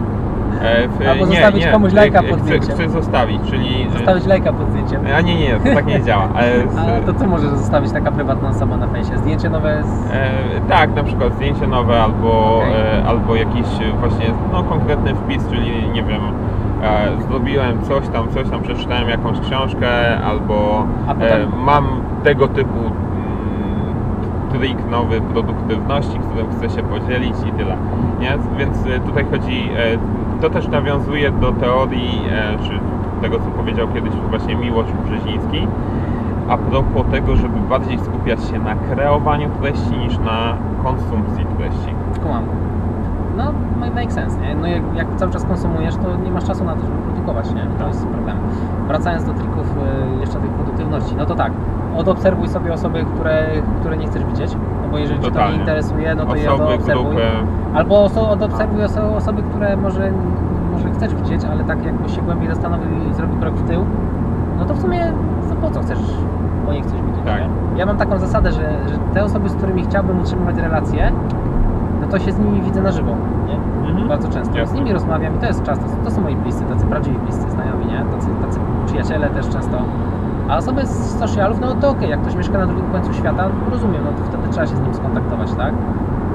E, 0.61 0.87
w- 0.87 1.07
Albo 1.09 1.25
nie, 1.25 1.31
zostawić 1.31 1.65
nie, 1.65 1.71
komuś 1.71 1.93
lajka 1.93 2.19
e, 2.19 2.23
pod 2.23 2.39
zdjęciem. 2.39 2.75
chcę 2.75 2.89
zostawić, 2.89 3.41
czyli... 3.49 3.87
e, 3.87 3.91
Zostawić 3.91 4.25
lajka 4.25 4.53
pod 4.53 4.69
zdjęciem. 4.69 5.01
A 5.17 5.21
nie, 5.21 5.35
nie, 5.39 5.55
to 5.59 5.75
tak 5.75 5.85
nie 5.85 6.01
działa. 6.01 6.27
Ale 6.35 6.47
z, 6.73 6.77
A 6.77 7.05
to 7.05 7.19
co 7.19 7.27
możesz 7.27 7.49
zostawić 7.49 7.91
taka 7.91 8.11
prywatna 8.11 8.49
osoba 8.49 8.77
na 8.77 8.87
fejsie? 8.87 9.17
Zdjęcie 9.17 9.49
nowe 9.49 9.83
z... 9.83 10.11
e, 10.11 10.29
tak, 10.69 10.95
na 10.95 11.03
przykład 11.03 11.33
zdjęcie 11.35 11.67
nowe 11.67 12.01
albo, 12.03 12.57
Okej. 12.57 12.71
e, 12.99 13.03
albo 13.05 13.35
jakiś 13.35 13.65
właśnie 13.99 14.25
no, 14.53 14.63
konkretny 14.63 15.15
wpis, 15.15 15.47
czyli 15.49 15.71
nie 15.93 16.03
wiem, 16.03 16.21
e, 16.83 17.21
zrobiłem 17.29 17.81
coś 17.81 18.07
tam, 18.07 18.29
coś 18.33 18.49
tam, 18.49 18.61
przeczytałem 18.61 19.09
jakąś 19.09 19.39
książkę 19.39 20.17
albo 20.19 20.85
potem- 21.07 21.51
mam 21.65 21.87
tego 22.23 22.47
typu 22.47 22.79
mm, 22.79 22.91
trik 24.51 24.77
nowy 24.91 25.21
produktywności, 25.21 26.19
którym 26.19 26.47
chcę 26.51 26.69
się 26.69 26.83
podzielić 26.83 27.35
i 27.47 27.51
tyle. 27.51 27.77
Nie? 28.19 28.37
Więc 28.57 28.77
tutaj 29.05 29.25
chodzi, 29.31 29.69
to 30.41 30.49
też 30.49 30.67
nawiązuje 30.67 31.31
do 31.31 31.51
teorii, 31.51 32.21
e, 32.31 32.57
czy 32.63 32.79
tego 33.21 33.39
co 33.39 33.45
powiedział 33.45 33.87
kiedyś 33.93 34.13
właśnie 34.29 34.55
Miłosz 34.55 34.87
Brzeziński, 35.05 35.67
a 36.49 36.57
propos 36.57 37.05
tego, 37.11 37.35
żeby 37.35 37.59
bardziej 37.69 37.99
skupiać 37.99 38.43
się 38.43 38.59
na 38.59 38.75
kreowaniu 38.75 39.49
treści 39.61 39.97
niż 39.97 40.17
na 40.17 40.53
konsumpcji 40.83 41.45
treści. 41.57 41.95
Kumam. 42.23 42.43
No, 43.37 43.53
ma- 43.79 43.89
make 43.95 44.11
sense, 44.13 44.41
nie? 44.41 44.55
No 44.55 44.67
jak, 44.67 44.83
jak 44.95 45.15
cały 45.15 45.31
czas 45.31 45.45
konsumujesz, 45.45 45.95
to 45.95 46.15
nie 46.15 46.31
masz 46.31 46.45
czasu 46.45 46.63
na 46.63 46.75
to, 46.75 46.81
żeby 46.81 46.97
produkować, 46.97 47.53
nie? 47.53 47.67
To 47.79 47.87
jest 47.87 48.07
problem. 48.07 48.37
Wracając 48.87 49.25
do 49.25 49.33
trików 49.33 49.77
y, 50.17 50.19
jeszcze 50.19 50.39
tej 50.39 50.49
produktywności, 50.49 51.15
no 51.15 51.25
to 51.25 51.35
tak, 51.35 51.51
odobserwuj 51.97 52.47
sobie 52.47 52.73
osoby, 52.73 53.05
które, 53.15 53.47
które 53.79 53.97
nie 53.97 54.07
chcesz 54.07 54.25
widzieć, 54.25 54.51
bo 54.91 54.97
jeżeli 54.97 55.19
Cię 55.19 55.31
to 55.31 55.51
interesuje, 55.51 56.15
no 56.15 56.25
to 56.25 56.31
Osoby, 56.31 56.63
odobserwuj. 56.63 57.05
grupy, 57.05 57.21
Albo 57.73 58.05
oso- 58.07 58.29
odobserwuj 58.29 58.81
oso- 58.83 59.15
osoby, 59.15 59.41
które 59.43 59.77
może, 59.77 60.11
może 60.73 60.89
chcesz 60.91 61.15
widzieć, 61.15 61.41
ale 61.51 61.63
tak 61.63 61.85
jakbyś 61.85 62.15
się 62.15 62.21
głębiej 62.21 62.49
zastanowił 62.49 62.87
i 63.11 63.13
zrobił 63.13 63.39
krok 63.39 63.55
w 63.55 63.67
tył, 63.67 63.85
no 64.59 64.65
to 64.65 64.73
w 64.73 64.81
sumie 64.81 64.99
to 65.49 65.55
po 65.55 65.69
co 65.73 65.81
chcesz 65.81 65.99
po 66.65 66.73
nich 66.73 66.85
coś 66.85 67.01
widzieć, 67.01 67.21
Tak. 67.25 67.41
Ja 67.75 67.85
mam 67.85 67.97
taką 67.97 68.17
zasadę, 68.19 68.51
że, 68.51 68.61
że 68.61 68.97
te 69.13 69.23
osoby, 69.23 69.49
z 69.49 69.55
którymi 69.55 69.83
chciałbym 69.83 70.19
utrzymywać 70.21 70.55
relacje, 70.57 71.11
no 72.01 72.07
to 72.07 72.19
się 72.19 72.31
z 72.31 72.39
nimi 72.39 72.61
widzę 72.61 72.81
na 72.81 72.91
żywo, 72.91 73.11
nie? 73.47 73.87
Mhm. 73.89 74.07
Bardzo 74.07 74.27
często. 74.29 74.57
Jasne. 74.57 74.75
Z 74.75 74.79
nimi 74.79 74.93
rozmawiam 74.93 75.35
i 75.35 75.37
to 75.39 75.45
jest 75.45 75.63
często. 75.63 75.85
To 76.03 76.11
są 76.11 76.21
moi 76.21 76.35
bliscy, 76.35 76.63
tacy 76.63 76.85
prawdziwi 76.85 77.17
bliscy 77.17 77.51
znajomi, 77.51 77.85
nie? 77.85 78.05
Tacy, 78.15 78.27
tacy 78.45 78.59
przyjaciele 78.85 79.27
też 79.29 79.49
często. 79.49 79.77
A 80.49 80.57
osoby 80.57 80.85
z 80.85 81.19
socialów, 81.19 81.59
no 81.61 81.75
to 81.75 81.89
okej, 81.89 82.09
jak 82.09 82.21
ktoś 82.21 82.35
mieszka 82.35 82.57
na 82.57 82.65
drugim 82.65 82.91
końcu 82.91 83.13
świata, 83.13 83.49
no 83.65 83.71
rozumiem, 83.71 84.03
no 84.03 84.11
to 84.11 84.29
wtedy 84.29 84.49
trzeba 84.51 84.67
się 84.67 84.75
z 84.75 84.79
nim 84.81 84.93
skontaktować, 84.93 85.53
tak? 85.53 85.73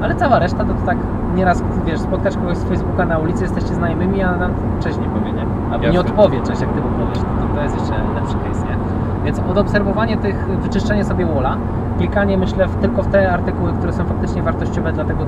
Ale 0.03 0.15
cała 0.15 0.39
reszta 0.39 0.65
to, 0.65 0.75
to 0.75 0.87
tak 0.87 0.99
nieraz, 1.35 1.63
wiesz, 1.87 2.01
spotkasz 2.01 2.35
kogoś 2.35 2.57
z 2.57 2.65
Facebooka 2.65 3.07
na 3.07 3.19
ulicy, 3.19 3.43
jesteście 3.43 3.75
znajomymi, 3.75 4.23
a 4.23 4.37
nam 4.37 4.51
cześć 4.81 4.99
nie 4.99 5.09
powie, 5.09 5.33
nie? 5.33 5.47
Albo 5.73 5.89
nie 5.89 6.01
odpowie 6.01 6.41
cześć, 6.41 6.61
jak 6.61 6.71
ty 6.71 6.81
mu 6.81 6.89
powiesz, 6.89 7.19
to, 7.19 7.55
to 7.57 7.63
jest 7.63 7.75
jeszcze 7.75 7.95
lepszy 8.15 8.35
case, 8.35 8.67
nie? 8.67 8.77
Więc 9.25 9.41
odobserwowanie 9.51 10.17
tych, 10.17 10.47
wyczyszczenie 10.47 11.05
sobie 11.05 11.27
walla, 11.27 11.57
klikanie 11.99 12.39
myślę 12.39 12.69
w, 12.69 12.77
tylko 12.77 13.03
w 13.03 13.07
te 13.07 13.33
artykuły, 13.33 13.73
które 13.73 13.93
są 13.93 14.05
faktycznie 14.05 14.43
wartościowe 14.43 14.93
dla 14.93 15.05
tego, 15.05 15.27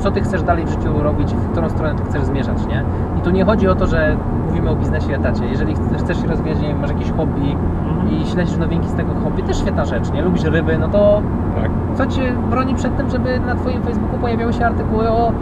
co- 0.00 0.10
ty 0.10 0.20
chcesz 0.20 0.42
dalej 0.42 0.64
w 0.64 0.68
życiu 0.68 1.02
robić, 1.02 1.34
w 1.34 1.50
którą 1.52 1.68
stronę 1.68 1.94
ty 1.94 2.02
chcesz 2.04 2.22
zmierzać, 2.22 2.66
nie? 2.66 2.84
I 3.18 3.20
tu 3.20 3.30
nie 3.30 3.44
chodzi 3.44 3.68
o 3.68 3.74
to, 3.74 3.86
że 3.86 4.16
mówimy 4.48 4.70
o 4.70 4.76
biznesie 4.76 5.10
i 5.10 5.14
etacie. 5.14 5.46
Jeżeli 5.46 5.74
chcesz, 5.98 6.20
się 6.22 6.26
rozwijać, 6.28 6.60
nie 6.60 6.68
wiem, 6.68 6.80
masz 6.80 6.90
jakieś 6.90 7.10
hobby 7.12 7.56
Mhm. 7.88 8.08
i 8.12 8.26
śledzisz 8.26 8.56
nowinki 8.56 8.88
z 8.88 8.94
tego 8.94 9.14
hobby, 9.24 9.42
też 9.42 9.58
świetna 9.58 9.84
rzecz, 9.84 10.12
nie? 10.12 10.22
Lubisz 10.22 10.44
ryby, 10.44 10.78
no 10.78 10.88
to 10.88 11.22
Tak. 11.54 11.70
co 11.94 12.06
cię 12.06 12.32
broni 12.50 12.74
przed 12.74 12.96
tym, 12.96 13.10
żeby 13.10 13.40
na 13.40 13.54
twoim 13.54 13.82
Facebooku 13.82 14.18
pojawiały 14.20 14.52
się 14.52 14.66
artykuły 14.66 15.08
o 15.10 15.32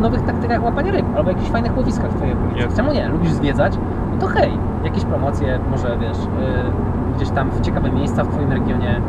nowych 0.00 0.22
taktykach 0.22 0.64
łapania 0.64 0.92
ryb 0.92 1.06
albo 1.16 1.30
jakichś 1.30 1.50
fajnych 1.50 1.76
łowiskach 1.76 2.10
w 2.10 2.14
twojej 2.14 2.34
okolicy? 2.34 2.58
Jasne. 2.60 2.76
Czemu 2.76 2.92
nie? 2.92 3.08
Lubisz 3.08 3.32
zwiedzać? 3.32 3.78
No 4.12 4.18
to 4.20 4.26
hej, 4.26 4.58
jakieś 4.84 5.04
promocje, 5.04 5.58
może 5.70 5.96
wiesz, 6.00 6.18
yy, 6.18 7.16
gdzieś 7.16 7.30
tam 7.30 7.50
w 7.50 7.60
ciekawe 7.60 7.90
miejsca 7.90 8.24
w 8.24 8.28
twoim 8.28 8.52
regionie. 8.52 9.00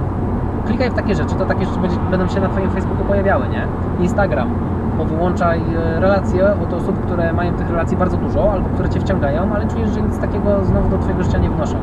Klikaj 0.66 0.90
w 0.90 0.94
takie 0.94 1.16
rzeczy, 1.16 1.36
to 1.36 1.46
takie 1.46 1.66
rzeczy 1.66 1.80
będzie, 1.80 1.98
będą 2.12 2.28
się 2.28 2.40
na 2.42 2.48
twoim 2.50 2.70
Facebooku 2.70 3.06
pojawiały, 3.06 3.46
nie? 3.50 3.68
Instagram. 4.00 4.48
Powyłączaj 4.98 5.60
e, 5.96 6.00
relacje 6.00 6.46
od 6.64 6.74
osób, 6.74 7.00
które 7.06 7.34
mają 7.34 7.54
tych 7.54 7.70
relacji 7.70 7.98
bardzo 7.98 8.18
dużo, 8.18 8.52
albo 8.52 8.70
które 8.70 8.90
cię 8.90 9.00
wciągają, 9.00 9.42
ale 9.56 9.68
czujesz, 9.68 9.90
że 9.90 10.02
nic 10.02 10.20
takiego 10.20 10.66
znowu 10.66 10.90
do 10.90 10.98
twojego 10.98 11.24
życia 11.24 11.38
nie 11.38 11.50
wnoszą. 11.50 11.76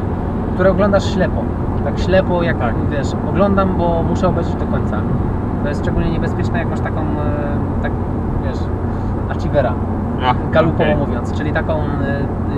Które 0.54 0.70
oglądasz 0.70 1.14
ślepo. 1.14 1.42
Tak 1.84 1.98
ślepo, 1.98 2.42
jak 2.42 2.58
Tak. 2.58 2.74
wiesz, 2.90 3.08
oglądam, 3.30 3.76
bo 3.78 4.02
muszę 4.02 4.28
obejrzeć 4.28 4.54
do 4.54 4.66
końca. 4.66 4.96
To 5.62 5.68
jest 5.68 5.82
szczególnie 5.82 6.10
niebezpieczne, 6.10 6.58
jak 6.58 6.70
masz 6.70 6.80
taką, 6.80 7.00
e, 7.00 7.82
tak 7.82 7.92
wiesz, 8.44 8.58
achievera, 9.36 9.72
A, 10.24 10.34
galupowo 10.52 10.82
okej. 10.92 10.96
mówiąc, 11.06 11.32
czyli 11.32 11.52
taką 11.52 11.72
e, 11.74 11.80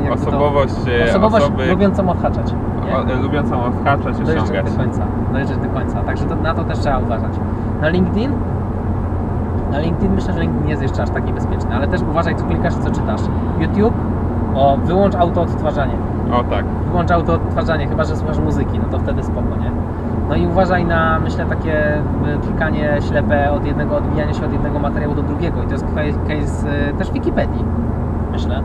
jakby 0.04 0.20
to- 0.24 0.28
Osobowość, 0.28 0.74
osobowość 1.10 1.44
osoby 1.44 1.66
lubiącą 1.66 2.08
odhaczać. 2.10 2.52
Nie? 2.86 2.96
o, 3.16 3.22
lubiącą 3.22 3.64
odhaczać, 3.64 4.16
Dojeżdżać 4.18 4.42
osiągać. 4.50 4.72
do 4.72 4.78
końca. 4.78 5.02
Dojeżdżać 5.32 5.58
do 5.58 5.68
końca. 5.68 6.00
Także 6.02 6.24
to, 6.24 6.34
na 6.36 6.54
to 6.54 6.64
też 6.64 6.78
trzeba 6.78 6.98
uważać. 6.98 7.32
Na 7.80 7.88
LinkedIn 7.88 8.32
Na 9.72 9.78
LinkedIn 9.78 10.14
myślę, 10.14 10.34
że 10.34 10.40
LinkedIn 10.40 10.64
nie 10.64 10.70
jest 10.70 10.82
jeszcze 10.82 11.02
aż 11.02 11.10
tak 11.10 11.26
niebezpieczny, 11.26 11.74
ale 11.76 11.88
też 11.88 12.00
uważaj 12.02 12.36
co 12.36 12.44
klikasz 12.44 12.74
i 12.76 12.80
co 12.80 12.90
czytasz. 12.90 13.20
YouTube, 13.58 13.94
o, 14.54 14.76
wyłącz 14.84 15.14
auto-odtwarzanie. 15.14 15.94
O 16.32 16.44
tak. 16.44 16.64
Wyłącz 16.90 17.10
auto-odtwarzanie, 17.10 17.88
chyba 17.88 18.04
że 18.04 18.16
słuchasz 18.16 18.38
muzyki, 18.38 18.78
no 18.78 18.84
to 18.90 18.98
wtedy 18.98 19.22
spoko, 19.22 19.56
nie? 19.60 19.70
No 20.28 20.34
i 20.36 20.46
uważaj 20.46 20.84
na, 20.84 21.20
myślę, 21.20 21.46
takie 21.46 21.96
y, 21.98 22.38
klikanie 22.42 22.96
ślepe 23.08 23.52
od 23.52 23.64
jednego, 23.66 23.96
odbijanie 23.96 24.34
się 24.34 24.44
od 24.46 24.52
jednego 24.52 24.78
materiału 24.78 25.14
do 25.14 25.22
drugiego 25.22 25.62
i 25.62 25.66
to 25.66 25.72
jest 25.72 25.86
case, 26.28 26.68
y, 26.90 26.94
też 26.98 27.10
Wikipedii, 27.12 27.64
myślę. 28.32 28.62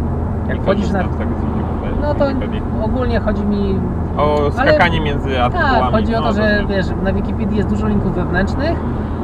Jak 0.47 0.57
I 0.57 0.61
wchodzisz 0.61 0.91
na... 0.91 1.03
Wikipedii- 1.03 2.01
No 2.01 2.13
to 2.13 2.25
ogólnie 2.83 3.19
chodzi 3.19 3.45
mi 3.45 3.79
O 4.17 4.51
skakanie 4.51 5.01
między 5.01 5.41
artykułami. 5.43 5.79
tak, 5.81 5.91
chodzi 5.91 6.15
o 6.15 6.19
no, 6.21 6.27
to, 6.27 6.33
że 6.33 6.57
dobrze. 6.59 6.75
wiesz, 6.75 6.85
na 7.03 7.13
Wikipedii 7.13 7.57
jest 7.57 7.69
dużo 7.69 7.87
linków 7.87 8.13
wewnętrznych 8.15 8.77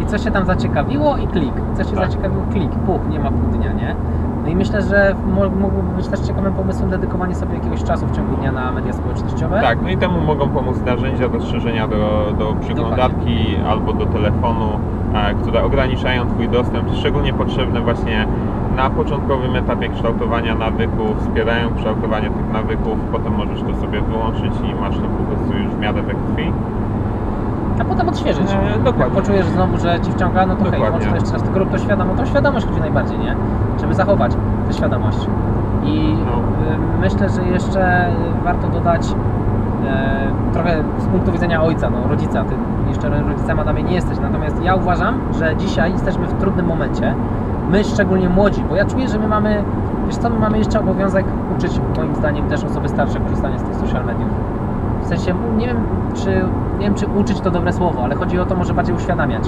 i 0.04 0.06
co 0.06 0.18
się 0.18 0.32
tam 0.32 0.46
zaciekawiło 0.46 1.18
i 1.18 1.28
klik. 1.28 1.54
Co 1.78 1.84
się 1.84 1.96
Tak. 1.96 2.06
zaciekawiło, 2.06 2.44
klik, 2.52 2.72
puch, 2.72 3.02
nie 3.10 3.20
ma 3.20 3.32
pół 3.32 3.50
dnia, 3.60 3.72
nie? 3.74 3.96
No 4.44 4.50
i 4.50 4.56
myślę, 4.56 4.82
że 4.82 5.16
mógłby 5.62 5.96
być 5.96 6.08
też 6.08 6.20
ciekawym 6.20 6.54
pomysłem 6.54 6.90
dedykowanie 6.90 7.36
sobie 7.36 7.56
jakiegoś 7.56 7.84
czasu 7.84 8.06
w 8.06 8.16
ciągu 8.16 8.36
dnia 8.36 8.52
na 8.52 8.72
media 8.72 8.94
społecznościowe. 8.94 9.62
Tak, 9.62 9.82
no 9.82 9.90
i 9.90 9.98
temu 9.98 10.22
mogą 10.22 10.50
pomóc 10.50 10.78
narzędzia 10.86 11.30
do 11.30 11.42
strzeżenia 11.42 11.88
do, 11.88 12.34
do 12.40 12.56
przeglądarki 12.62 13.56
albo 13.70 13.94
do 13.94 14.06
telefonu, 14.06 14.70
e, 15.14 15.34
które 15.34 15.64
ograniczają 15.64 16.28
Twój 16.28 16.50
dostęp, 16.50 16.88
szczególnie 16.94 17.34
potrzebne 17.34 17.82
właśnie 17.82 18.28
na 18.76 18.90
początkowym 18.90 19.56
etapie 19.56 19.90
kształtowania 19.90 20.56
nawyków, 20.56 21.20
wspierają 21.20 21.76
kształtowanie 21.76 22.30
tych 22.30 22.54
nawyków, 22.54 22.98
potem 23.12 23.34
możesz 23.34 23.60
to 23.62 23.82
sobie 23.82 24.02
wyłączyć 24.02 24.54
i 24.72 24.82
masz 24.82 24.96
to 24.96 25.02
po 25.02 25.24
prostu 25.36 25.58
już 25.58 25.68
w 25.68 25.80
miarę 25.80 26.02
we 26.02 26.14
krwi. 26.14 26.52
A 27.80 27.86
potem 27.86 28.10
odświeżyć. 28.10 28.52
E, 28.52 28.72
Jak 28.72 28.84
dokładnie. 28.84 29.16
poczujesz 29.16 29.46
znowu, 29.46 29.78
że 29.78 30.00
ci 30.00 30.12
wciąga, 30.12 30.46
no 30.46 30.56
to 30.56 30.64
hej, 30.64 30.72
Dokładnie. 30.72 30.90
włącz 31.00 31.10
to 31.10 31.16
jeszcze 31.16 31.34
raz, 31.34 31.44
tylko 31.44 31.60
rób 31.60 31.72
to 31.72 31.78
świadomo. 31.78 32.14
Tą 32.16 32.26
świadomość 32.26 32.66
chodzi 32.66 32.80
najbardziej, 32.80 33.20
nie? 33.20 33.36
Żeby 33.82 33.94
zachować 33.94 34.32
tę 34.68 34.74
świadomość. 34.74 35.28
I 35.84 36.18
No. 36.26 36.32
y, 36.98 37.00
myślę, 37.02 37.30
że 37.30 37.44
jeszcze 37.44 38.08
y, 38.10 38.12
warto 38.44 38.68
dodać 38.68 39.16
e, 39.88 40.54
trochę 40.54 40.84
z 40.98 41.06
punktu 41.06 41.32
widzenia 41.32 41.64
ojca, 41.64 41.90
no, 41.90 42.08
rodzica. 42.10 42.44
Ty 42.44 42.56
jeszcze 42.88 43.10
rodzicem 43.10 43.60
Adamie 43.60 43.84
nie 43.84 43.94
jesteś, 43.94 44.20
natomiast 44.20 44.64
ja 44.64 44.76
uważam, 44.76 45.20
że 45.40 45.56
dzisiaj 45.56 45.92
jesteśmy 45.92 46.28
w 46.28 46.34
trudnym 46.34 46.66
momencie. 46.66 47.14
My 47.70 47.84
szczególnie 47.84 48.30
młodzi, 48.30 48.64
bo 48.70 48.76
ja 48.76 48.86
czuję, 48.86 49.08
że 49.08 49.20
my 49.20 49.28
mamy, 49.28 49.64
wiesz 50.08 50.16
co, 50.18 50.30
my 50.30 50.40
mamy 50.40 50.58
jeszcze 50.58 50.80
obowiązek 50.80 51.26
uczyć 51.58 51.80
moim 51.98 52.16
zdaniem 52.16 52.50
też 52.50 52.64
osoby 52.64 52.90
starsze 52.90 53.20
korzystania 53.20 53.60
z 53.60 53.64
tych 53.64 53.76
social 53.76 54.06
mediów. 54.06 54.30
Sensie, 55.18 55.34
nie 55.58 55.68
wiem, 55.68 55.78
czy, 56.14 56.30
nie 56.80 56.86
wiem, 56.86 56.94
czy 56.96 57.08
uczyć 57.08 57.40
to 57.42 57.52
dobre 57.52 57.74
słowo, 57.74 58.04
ale 58.04 58.16
chodzi 58.16 58.40
o 58.40 58.46
to 58.46 58.56
może 58.56 58.74
bardziej 58.74 58.96
uświadamiać. 58.96 59.44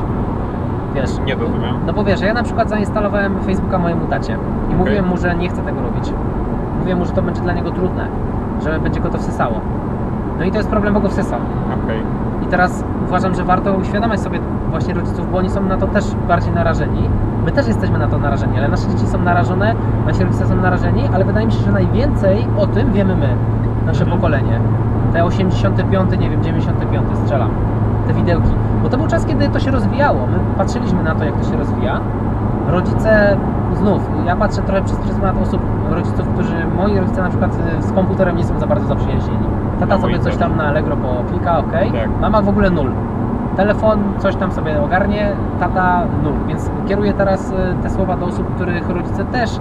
Wiesz, 0.96 1.10
Nie 1.26 1.36
rozumiem. 1.36 1.76
no 1.88 1.94
bo 1.94 2.04
wiesz, 2.04 2.22
ja 2.22 2.34
na 2.34 2.44
przykład 2.44 2.70
zainstalowałem 2.70 3.40
Facebooka 3.46 3.78
mojemu 3.78 4.06
tacie 4.08 4.38
i 4.72 4.76
mówiłem 4.76 5.08
mu, 5.08 5.18
że 5.18 5.36
nie 5.36 5.50
chcę 5.50 5.62
tego 5.62 5.82
robić. 5.82 6.14
Mówiłem 6.80 7.00
mu, 7.00 7.06
że 7.06 7.12
to 7.12 7.22
będzie 7.22 7.42
dla 7.42 7.54
niego 7.54 7.72
trudne, 7.72 8.08
że 8.64 8.80
będzie 8.80 9.00
go 9.00 9.10
to 9.10 9.18
wsysało. 9.18 9.60
No 10.40 10.46
i 10.46 10.52
to 10.52 10.58
jest 10.58 10.70
problem, 10.70 10.94
bo 10.94 11.00
go 11.00 11.10
wsysał. 11.10 11.40
Okej. 11.84 12.00
I 12.44 12.46
teraz 12.46 12.84
uważam, 13.08 13.36
że 13.36 13.44
warto 13.44 13.74
uświadamiać 13.74 14.20
sobie 14.22 14.40
właśnie 14.70 14.94
rodziców, 14.94 15.32
bo 15.32 15.38
oni 15.38 15.50
są 15.50 15.64
na 15.64 15.78
to 15.78 15.88
też 15.88 16.16
bardziej 16.28 16.54
narażeni. 16.54 17.10
My 17.46 17.52
też 17.52 17.68
jesteśmy 17.68 17.98
na 18.00 18.08
to 18.08 18.18
narażeni, 18.18 18.58
ale 18.58 18.68
nasze 18.68 18.88
dzieci 18.88 19.08
są 19.08 19.18
narażone, 19.22 19.76
nasi 20.08 20.24
rodzice 20.24 20.48
są 20.48 20.56
narażeni, 20.56 21.04
ale 21.14 21.26
wydaje 21.26 21.46
mi 21.46 21.52
się, 21.52 21.64
że 21.66 21.72
najwięcej 21.72 22.48
o 22.58 22.68
tym 22.68 22.92
wiemy 22.92 23.16
my, 23.16 23.30
nasze 23.86 24.02
Mhm. 24.04 24.18
pokolenie. 24.22 24.60
Te 25.16 25.24
85, 25.24 26.12
nie 26.20 26.30
wiem, 26.30 26.44
95 26.44 27.04
strzelam, 27.24 27.50
te 28.08 28.14
widełki. 28.14 28.50
Bo 28.84 28.90
to 28.90 28.98
był 28.98 29.08
czas, 29.08 29.26
kiedy 29.26 29.50
to 29.50 29.60
się 29.60 29.72
rozwijało. 29.72 30.28
My 30.28 30.40
patrzyliśmy 30.58 31.04
na 31.04 31.16
to, 31.16 31.24
jak 31.24 31.36
to 31.36 31.52
się 31.52 31.58
rozwija. 31.58 32.00
Rodzice, 32.68 33.38
znów, 33.74 34.10
ja 34.26 34.36
patrzę 34.36 34.62
trochę 34.62 34.82
przez 34.82 34.98
pryzmat 34.98 35.36
osób, 35.42 35.62
rodziców, 35.90 36.28
którzy, 36.34 36.66
moi 36.78 37.00
rodzice 37.00 37.22
na 37.22 37.30
przykład 37.30 37.52
y, 37.80 37.84
z 37.84 37.92
komputerem 37.92 38.38
nie 38.38 38.44
są 38.44 38.60
za 38.60 38.68
bardzo 38.68 38.88
zaprzyjaźnieni. 38.88 39.46
Tata 39.80 39.96
No, 39.96 40.02
sobie 40.02 40.20
coś 40.20 40.38
tam 40.38 40.58
na 40.58 40.64
Allegro 40.64 40.98
poklika, 40.98 41.60
ok. 41.60 41.72
Tak. 41.72 42.22
Mama 42.22 42.42
w 42.42 42.50
ogóle 42.50 42.70
nul. 42.70 42.92
Telefon, 43.58 44.00
coś 44.20 44.36
tam 44.36 44.52
sobie 44.52 44.82
ogarnie, 44.82 45.32
tata 45.60 46.02
nul. 46.24 46.34
Więc 46.48 46.70
kieruję 46.88 47.14
teraz 47.14 47.52
y, 47.52 47.54
te 47.84 47.90
słowa 47.90 48.18
do 48.18 48.26
osób, 48.26 48.56
których 48.56 48.90
rodzice 48.90 49.26
też 49.26 49.60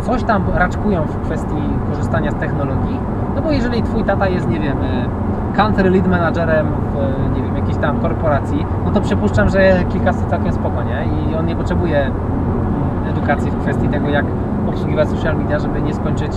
coś 0.00 0.24
tam 0.24 0.42
raczkują 0.54 1.02
w 1.02 1.20
kwestii 1.20 1.62
korzystania 1.90 2.30
z 2.30 2.34
technologii. 2.34 2.98
No 3.34 3.42
bo 3.42 3.50
jeżeli 3.50 3.82
twój 3.82 4.04
tata 4.04 4.28
jest, 4.28 4.48
nie 4.48 4.60
wiem, 4.60 4.78
y, 4.82 5.56
country 5.56 5.90
lead 5.90 6.06
managerem 6.06 6.66
w, 6.66 6.96
y, 6.96 7.36
nie 7.36 7.42
wiem, 7.42 7.56
jakiejś 7.56 7.76
tam 7.76 8.00
korporacji, 8.00 8.66
no 8.84 8.90
to 8.90 9.00
przypuszczam, 9.00 9.48
że 9.48 9.84
kilkaset 9.92 10.30
całkiem 10.30 10.52
spoko, 10.52 10.82
nie? 10.82 11.04
I 11.04 11.34
on 11.34 11.46
nie 11.46 11.56
potrzebuje 11.56 11.98
mm, 11.98 12.14
edukacji 13.10 13.50
w 13.50 13.60
kwestii 13.60 13.88
tego, 13.88 14.08
jak 14.08 14.24
obsługiwać 14.68 15.08
social 15.08 15.36
media, 15.36 15.58
żeby 15.58 15.82
nie 15.82 15.94
skończyć 15.94 16.32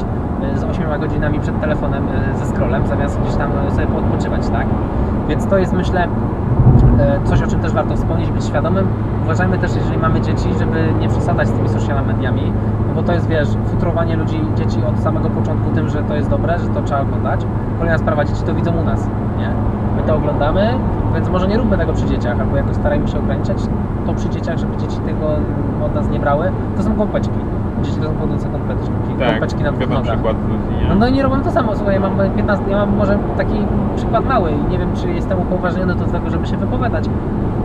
y, 0.56 0.60
z 0.60 0.64
8 0.64 1.00
godzinami 1.00 1.40
przed 1.40 1.60
telefonem 1.62 2.04
ze 2.36 2.46
scrollem, 2.46 2.88
zamiast 2.88 3.20
gdzieś 3.22 3.36
tam 3.36 3.52
sobie 3.72 3.88
poodpoczywać, 3.88 4.50
tak? 4.50 4.68
Więc 5.30 5.48
to 5.48 5.58
jest, 5.58 5.74
myślę, 5.74 6.04
e, 6.04 6.08
coś, 7.24 7.42
o 7.42 7.48
czym 7.48 7.60
też 7.60 7.72
warto 7.74 7.96
wspomnieć, 7.96 8.32
być 8.32 8.46
świadomym. 8.46 8.88
Uważajmy 9.24 9.58
też, 9.58 9.76
jeżeli 9.76 9.98
mamy 9.98 10.22
dzieci, 10.22 10.50
żeby 10.60 10.94
nie 11.00 11.10
przesadzać 11.10 11.48
z 11.48 11.52
tymi 11.52 11.70
social 11.70 12.06
mediami, 12.06 12.52
no 12.88 12.94
bo 12.96 13.04
to 13.04 13.14
jest, 13.14 13.28
wiesz, 13.28 13.48
futrowanie 13.66 14.16
ludzi, 14.16 14.42
dzieci 14.56 14.84
od 14.84 15.00
samego 15.00 15.30
początku 15.30 15.72
tym, 15.72 15.90
że 15.90 16.04
to 16.04 16.16
jest 16.16 16.30
dobre, 16.30 16.60
że 16.60 16.68
to 16.68 16.82
trzeba 16.82 17.02
oglądać. 17.02 17.46
Kolejna 17.78 17.98
sprawa, 17.98 18.26
dzieci 18.26 18.44
to 18.44 18.54
widzą 18.54 18.72
u 18.82 18.84
nas, 18.84 19.08
nie? 19.38 19.50
My 19.96 20.04
to 20.08 20.16
oglądamy, 20.16 20.74
więc 21.14 21.30
może 21.30 21.48
nie 21.48 21.58
róbmy 21.58 21.78
tego 21.78 21.94
przy 21.94 22.06
dzieciach, 22.06 22.40
albo 22.40 22.58
jakoś 22.58 22.76
starajmy 22.76 23.08
się 23.08 23.20
ograniczać 23.20 23.58
to 24.06 24.14
przy 24.14 24.30
dzieciach, 24.30 24.58
żeby 24.58 24.78
dzieci 24.78 24.98
tego 24.98 25.28
od 25.86 25.96
nas 25.96 26.10
nie 26.10 26.20
brały. 26.20 26.52
To 26.78 26.84
są 26.84 26.96
gąbeczki. 26.96 27.40
Są 27.84 28.14
płodzące 28.20 28.50
gąbeczki, 28.50 28.92
Tak, 29.20 29.32
gąbeczki 29.32 29.64
na 29.64 29.72
dwóch 29.72 29.90
nogach. 29.90 30.04
przykład? 30.04 30.36
No, 30.90 30.96
no 30.96 31.08
i 31.08 31.14
nie 31.14 31.24
robią 31.24 31.42
to 31.42 31.52
samo. 31.52 31.76
Słuchaj, 31.76 31.94
ja 31.96 32.00
mam 32.02 32.12
15, 32.36 32.66
ja 32.72 32.78
mam 32.78 32.96
może 32.98 33.18
taki 33.38 33.54
przykład 33.96 34.26
mały 34.26 34.52
i 34.52 34.72
nie 34.72 34.78
wiem, 34.78 34.90
czy 34.96 35.10
jestem 35.10 35.40
upoważniony 35.40 35.96
do 35.96 36.06
tego, 36.06 36.30
żeby 36.30 36.48
się 36.48 36.58
wypowiadać, 36.58 37.06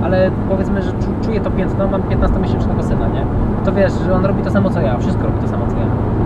ale 0.05 0.31
powiedzmy, 0.49 0.83
że 0.83 0.91
czu- 0.91 1.25
czuję 1.25 1.41
to 1.41 1.51
piętno, 1.51 1.87
mam 1.89 2.01
15-miesięcznego 2.03 2.83
syna, 2.83 3.09
nie? 3.09 3.25
To 3.65 3.73
wiesz, 3.73 3.93
że 4.07 4.15
on 4.15 4.25
robi 4.25 4.43
to 4.43 4.51
samo 4.51 4.71
co 4.71 4.81
ja, 4.81 4.99
wszystko 4.99 5.23
robi 5.27 5.39
to 5.41 5.49
samo 5.49 5.67
co 5.67 5.77
ja. 5.77 5.85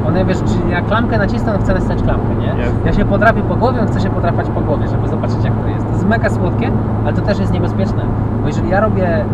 On, 0.09 0.27
wiesz, 0.29 0.39
czy 0.39 0.71
ja 0.73 0.81
klamkę 0.83 1.19
nacisnę, 1.19 1.55
on 1.55 1.61
chce 1.61 1.75
nacisnąć 1.75 2.03
klamkę, 2.03 2.35
nie? 2.41 2.63
Jest. 2.63 2.75
Ja 2.87 2.93
się 2.93 3.05
podrapię 3.05 3.43
po 3.43 3.57
głowie, 3.57 3.81
on 3.81 3.87
chce 3.87 4.01
się 4.01 4.11
podrapać 4.11 4.47
po 4.49 4.61
głowie, 4.61 4.89
żeby 4.89 5.09
zobaczyć 5.09 5.45
jak 5.45 5.53
to 5.63 5.69
jest. 5.69 5.87
To 5.87 5.93
jest 5.93 6.07
mega 6.07 6.31
słodkie, 6.31 6.71
ale 7.05 7.13
to 7.13 7.23
też 7.23 7.39
jest 7.39 7.53
niebezpieczne, 7.53 8.03
bo 8.43 8.47
jeżeli 8.47 8.69
ja 8.69 8.81
robię, 8.81 9.25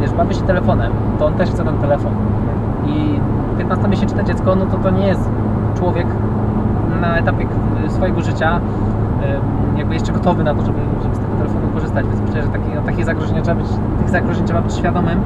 wiesz, 0.00 0.12
bawię 0.12 0.34
się 0.34 0.42
telefonem, 0.42 0.92
to 1.18 1.26
on 1.26 1.34
też 1.34 1.50
chce 1.50 1.64
ten 1.64 1.78
telefon. 1.78 2.12
I 2.86 3.20
15-miesięczne 3.58 4.24
dziecko, 4.24 4.54
no 4.54 4.66
to 4.66 4.78
to 4.78 4.90
nie 4.90 5.06
jest 5.06 5.28
człowiek 5.78 6.06
na 7.00 7.18
etapie 7.18 7.46
swojego 7.88 8.20
życia 8.20 8.60
jakby 9.78 9.94
jeszcze 9.94 10.12
gotowy 10.12 10.44
na 10.44 10.54
to, 10.54 10.62
żeby, 10.62 10.78
żeby 11.02 11.14
z 11.14 11.18
tego 11.18 11.34
telefonu 11.36 11.68
korzystać, 11.74 12.06
więc 12.06 12.20
myślę, 12.20 12.42
że 12.42 12.48
takie, 12.48 12.70
takie 12.86 13.04
zagrożenia 13.04 13.42
trzeba 13.42 13.60
być, 13.60 13.70
tych 13.98 14.10
zagrożeń 14.10 14.44
trzeba 14.44 14.60
być 14.60 14.74
świadomym. 14.74 15.20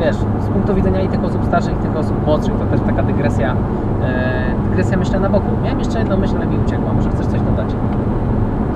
Wiesz, 0.00 0.16
z 0.16 0.48
punktu 0.52 0.74
widzenia 0.74 1.00
i 1.00 1.08
tych 1.08 1.24
osób 1.24 1.44
starszych, 1.44 1.72
i 1.72 1.82
tych 1.82 1.96
osób 1.96 2.26
młodszych, 2.26 2.54
to 2.58 2.64
też 2.64 2.80
taka 2.80 3.02
dygresja, 3.02 3.56
e, 4.02 4.68
dygresja 4.68 4.96
myślę 4.96 5.20
na 5.20 5.28
boku. 5.28 5.46
Miałem 5.64 5.78
jeszcze 5.78 5.98
jedną 5.98 6.16
myśl, 6.16 6.36
ale 6.36 6.46
mi 6.46 6.58
uciekła, 6.66 6.92
może 6.92 7.10
chcesz 7.10 7.26
coś 7.26 7.40
dodać? 7.40 7.74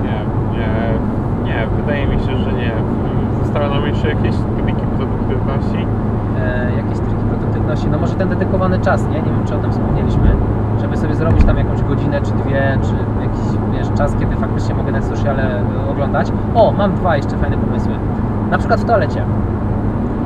Nie, 0.03 0.19
nie, 0.57 0.69
nie, 1.43 1.67
wydaje 1.77 2.07
mi 2.07 2.19
się, 2.19 2.37
że 2.37 2.53
nie. 2.53 2.71
Nam 3.57 3.85
jeszcze 3.85 4.09
jakieś 4.09 4.35
triki 4.57 4.81
produktywności. 4.97 5.77
e, 5.77 6.16
jakieś 6.77 6.99
triki 6.99 7.23
produktywności. 7.29 7.87
No 7.91 7.99
może 7.99 8.15
ten 8.15 8.29
dedykowany 8.29 8.79
czas, 8.79 9.03
nie? 9.07 9.21
Nie 9.21 9.31
wiem, 9.31 9.45
czy 9.45 9.55
o 9.55 9.57
tym 9.57 9.71
wspomnieliśmy, 9.71 10.35
żeby 10.81 10.97
sobie 10.97 11.15
zrobić 11.15 11.43
tam 11.45 11.57
jakąś 11.57 11.81
godzinę, 11.83 12.21
czy 12.21 12.31
dwie, 12.31 12.77
czy 12.81 12.93
jakiś, 13.21 13.39
wiesz, 13.73 13.97
czas, 13.97 14.15
kiedy 14.19 14.35
faktycznie 14.35 14.75
mogę 14.75 14.93
te 14.93 15.01
sociale 15.01 15.43
e, 15.43 15.91
oglądać. 15.91 16.31
O, 16.55 16.71
mam 16.71 16.95
dwa 16.95 17.17
jeszcze 17.17 17.37
fajne 17.37 17.57
pomysły. 17.57 17.93
Na 18.51 18.57
przykład 18.57 18.79
w 18.79 18.85
toalecie. 18.85 19.21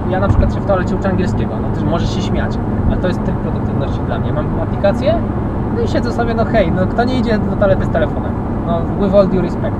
Ja 0.09 0.19
na 0.19 0.27
przykład 0.27 0.53
się 0.53 0.59
w 0.59 0.65
toalecie 0.65 0.95
uczę 0.95 1.09
angielskiego, 1.09 1.55
no 1.61 1.79
to 1.79 1.85
możesz 1.85 2.15
się 2.15 2.21
śmiać, 2.21 2.57
ale 2.87 2.97
to 2.97 3.07
jest 3.07 3.23
tryb 3.23 3.37
produktywności 3.37 3.99
dla 4.05 4.19
mnie. 4.19 4.33
Mam 4.33 4.59
aplikację, 4.61 5.15
no 5.75 5.81
i 5.81 5.87
siedzę 5.87 6.11
sobie, 6.11 6.33
no 6.33 6.45
hej, 6.45 6.71
no 6.71 6.87
kto 6.87 7.03
nie 7.03 7.19
idzie 7.19 7.37
do 7.37 7.55
toalety 7.55 7.85
z 7.85 7.89
telefonem? 7.89 8.31
No 8.67 8.81
with 9.05 9.15
all 9.15 9.27
due 9.27 9.41
respect. 9.41 9.75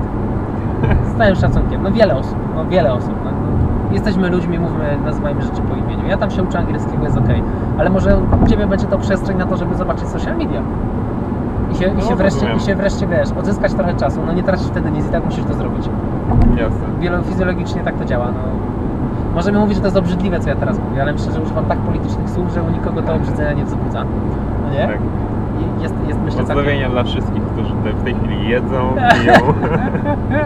Z 1.14 1.18
całym 1.18 1.36
szacunkiem. 1.36 1.82
No 1.82 1.90
wiele 1.90 2.16
osób, 2.16 2.38
no 2.54 2.64
wiele 2.64 2.92
osób. 2.92 3.14
No, 3.24 3.30
no, 3.30 3.51
jesteśmy 3.92 4.30
ludźmi, 4.30 4.58
mówmy, 4.58 4.98
nazywajmy 5.04 5.42
rzeczy 5.42 5.62
po 5.62 5.74
imieniu. 5.76 6.06
Ja 6.08 6.16
tam 6.16 6.30
się 6.30 6.42
uczę 6.42 6.58
angielskiego, 6.58 7.04
jest 7.04 7.16
ok. 7.16 7.28
Ale 7.78 7.90
może 7.90 8.16
u 8.44 8.46
Ciebie 8.46 8.66
będzie 8.66 8.86
to 8.86 8.98
przestrzeń 8.98 9.38
na 9.38 9.46
to, 9.46 9.56
żeby 9.56 9.74
zobaczyć 9.74 10.08
social 10.08 10.36
media. 10.36 10.60
I 11.72 11.74
się, 11.74 11.86
i 11.86 11.94
No, 11.94 12.02
się, 12.02 12.16
wreszcie. 12.16 12.54
I 12.56 12.60
się 12.60 12.74
wreszcie, 12.74 13.06
wiesz, 13.06 13.28
odzyskać 13.38 13.74
trochę 13.74 13.94
czasu. 13.94 14.20
No 14.26 14.32
nie 14.32 14.42
tracisz 14.42 14.66
wtedy 14.66 14.90
nic 14.90 15.06
i 15.08 15.10
tak 15.12 15.24
musisz 15.24 15.44
to 15.44 15.54
zrobić. 15.54 15.88
Jasne. 16.56 16.86
Biolofizjologicznie 17.00 17.82
tak 17.82 17.94
to 17.94 18.04
działa. 18.04 18.26
No. 18.26 18.38
Możemy 19.34 19.58
mówić, 19.58 19.74
że 19.74 19.80
to 19.80 19.86
jest 19.86 19.96
obrzydliwe, 19.96 20.40
co 20.40 20.48
ja 20.48 20.56
teraz 20.56 20.78
mówię, 20.78 21.02
ale 21.02 21.12
myślę, 21.12 21.32
że 21.32 21.40
używam 21.40 21.64
tak 21.64 21.78
politycznych 21.78 22.30
słów, 22.30 22.52
że 22.54 22.62
u 22.62 22.70
nikogo 22.70 23.02
to 23.02 23.14
obrzydzenia 23.14 23.52
nie 23.52 23.64
wzbudza. 23.64 24.04
No 24.64 24.70
nie? 24.72 24.86
Tak. 24.86 24.98
I 25.78 25.82
Jest, 25.82 25.94
jest 26.08 26.20
myślę. 26.24 26.38
Pozdrowienia 26.40 26.90
dla 26.90 27.04
wszystkich, 27.04 27.42
którzy 27.42 27.74
w 27.74 28.04
tej 28.04 28.14
chwili 28.14 28.48
jedzą, 28.48 28.94
piją. 29.22 29.34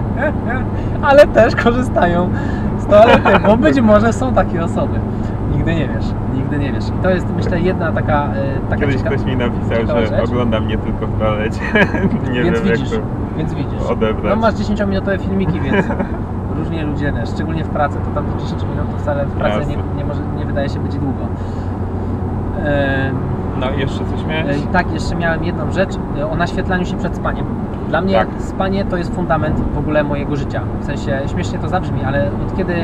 ale 1.09 1.27
też 1.27 1.56
korzystają 1.56 2.28
toalety, 2.90 3.28
bo 3.46 3.56
być 3.56 3.80
może 3.80 4.12
są 4.12 4.34
takie 4.34 4.64
osoby. 4.64 5.00
Nigdy 5.52 5.74
nie 5.74 5.88
wiesz, 5.88 6.04
nigdy 6.34 6.58
nie 6.58 6.72
wiesz. 6.72 6.88
I 6.88 7.02
to 7.02 7.10
jest 7.10 7.26
myślę 7.36 7.60
jedna 7.60 7.92
taka, 7.92 8.24
e, 8.24 8.60
taka 8.70 8.80
Kiedyś 8.80 8.96
cieka- 8.96 9.10
ktoś 9.10 9.24
mi 9.24 9.36
napisał, 9.36 9.86
że 9.86 10.06
rzecz. 10.06 10.28
ogląda 10.30 10.60
mnie 10.60 10.78
tylko 10.78 11.06
w 11.06 11.18
toalecie. 11.18 11.60
nie 12.32 12.42
więc 12.42 12.60
wiem 12.60 12.72
widzisz, 12.72 12.92
jak 12.92 13.00
to 13.00 13.06
więc 13.36 13.54
widzisz. 13.54 13.82
odebrać. 13.90 14.34
No 14.34 14.36
masz 14.36 14.54
10-minutowe 14.54 15.18
filmiki, 15.18 15.60
więc 15.60 15.86
różnie 16.58 16.84
ludzie, 16.84 17.12
wiesz, 17.12 17.28
szczególnie 17.28 17.64
w 17.64 17.68
pracy, 17.68 17.98
to 18.04 18.20
tam 18.20 18.24
10 18.38 18.62
minut 18.62 18.90
to 18.92 18.98
wcale 18.98 19.26
w 19.26 19.32
pracy 19.32 19.66
nie, 19.66 19.74
Jasne. 19.74 19.94
nie, 19.96 20.04
może, 20.04 20.20
nie 20.38 20.44
wydaje 20.44 20.68
się 20.68 20.78
być 20.80 20.92
długo. 20.94 21.22
Em, 22.64 23.16
No 23.61 23.70
i 23.70 23.81
jeszcze 23.81 23.99
coś 23.99 24.24
miałeś? 24.28 24.57
E, 24.57 24.66
Tak, 24.73 24.93
jeszcze 24.93 25.16
miałem 25.16 25.45
jedną 25.45 25.73
rzecz 25.73 25.91
e, 26.19 26.27
o 26.31 26.37
naświetlaniu 26.37 26.85
się 26.87 26.97
przed 26.97 27.16
spaniem. 27.16 27.47
Dla 27.89 28.01
mnie 28.01 28.15
Tak. 28.15 28.28
spanie 28.39 28.85
to 28.85 28.97
jest 28.97 29.15
fundament 29.15 29.61
w 29.74 29.78
ogóle 29.78 30.05
mojego 30.05 30.37
życia. 30.37 30.61
W 30.81 30.85
sensie 30.85 31.20
śmiesznie 31.27 31.59
to 31.59 31.69
zabrzmi, 31.69 32.05
ale 32.05 32.31
od 32.47 32.57
kiedy, 32.57 32.74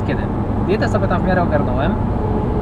od 0.00 0.06
kiedy? 0.06 0.22
Dietę 0.66 0.88
sobie 0.88 1.08
tam 1.08 1.22
w 1.22 1.26
miarę 1.26 1.42
ogarnąłem 1.42 1.92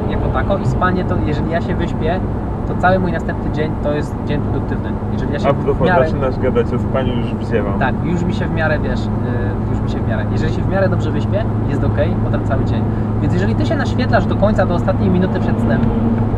jako 0.09 0.27
tako 0.29 0.57
i 0.57 0.65
spanie 0.67 1.03
to 1.03 1.15
jeżeli 1.25 1.51
ja 1.51 1.61
się 1.61 1.75
wyśpię, 1.75 2.19
to 2.67 2.75
cały 2.77 2.99
mój 2.99 3.11
następny 3.11 3.51
dzień 3.51 3.71
to 3.83 3.91
jest 3.93 4.15
dzień 4.27 4.41
produktywny. 4.41 4.89
Jeżeli 5.13 5.33
ja 5.33 5.39
się 5.39 5.47
A 5.49 5.53
w 5.53 5.55
propos, 5.55 5.87
miarę, 5.87 6.05
zaczynasz 6.09 6.39
gadać 6.39 6.73
o 6.73 6.79
spaniu, 6.79 7.13
już 7.13 7.33
wzięłam. 7.35 7.79
tak, 7.79 7.95
już 8.03 8.23
mi 8.23 8.33
się 8.33 8.45
w 8.45 8.53
miarę, 8.53 8.79
wiesz, 8.79 8.99
y, 9.05 9.69
już 9.71 9.81
mi 9.81 9.89
się 9.89 9.99
w 9.99 10.07
miarę. 10.07 10.25
Jeżeli 10.31 10.53
się 10.53 10.61
w 10.61 10.67
miarę 10.69 10.89
dobrze 10.89 11.11
wyśpię, 11.11 11.45
jest 11.69 11.83
ok, 11.83 11.97
potem 12.25 12.43
cały 12.45 12.65
dzień. 12.65 12.83
Więc 13.21 13.33
jeżeli 13.33 13.55
ty 13.55 13.65
się 13.65 13.75
naświetlasz 13.75 14.25
do 14.25 14.35
końca, 14.35 14.65
do 14.65 14.75
ostatniej 14.75 15.09
minuty 15.09 15.39
przed 15.39 15.59
snem, 15.59 15.81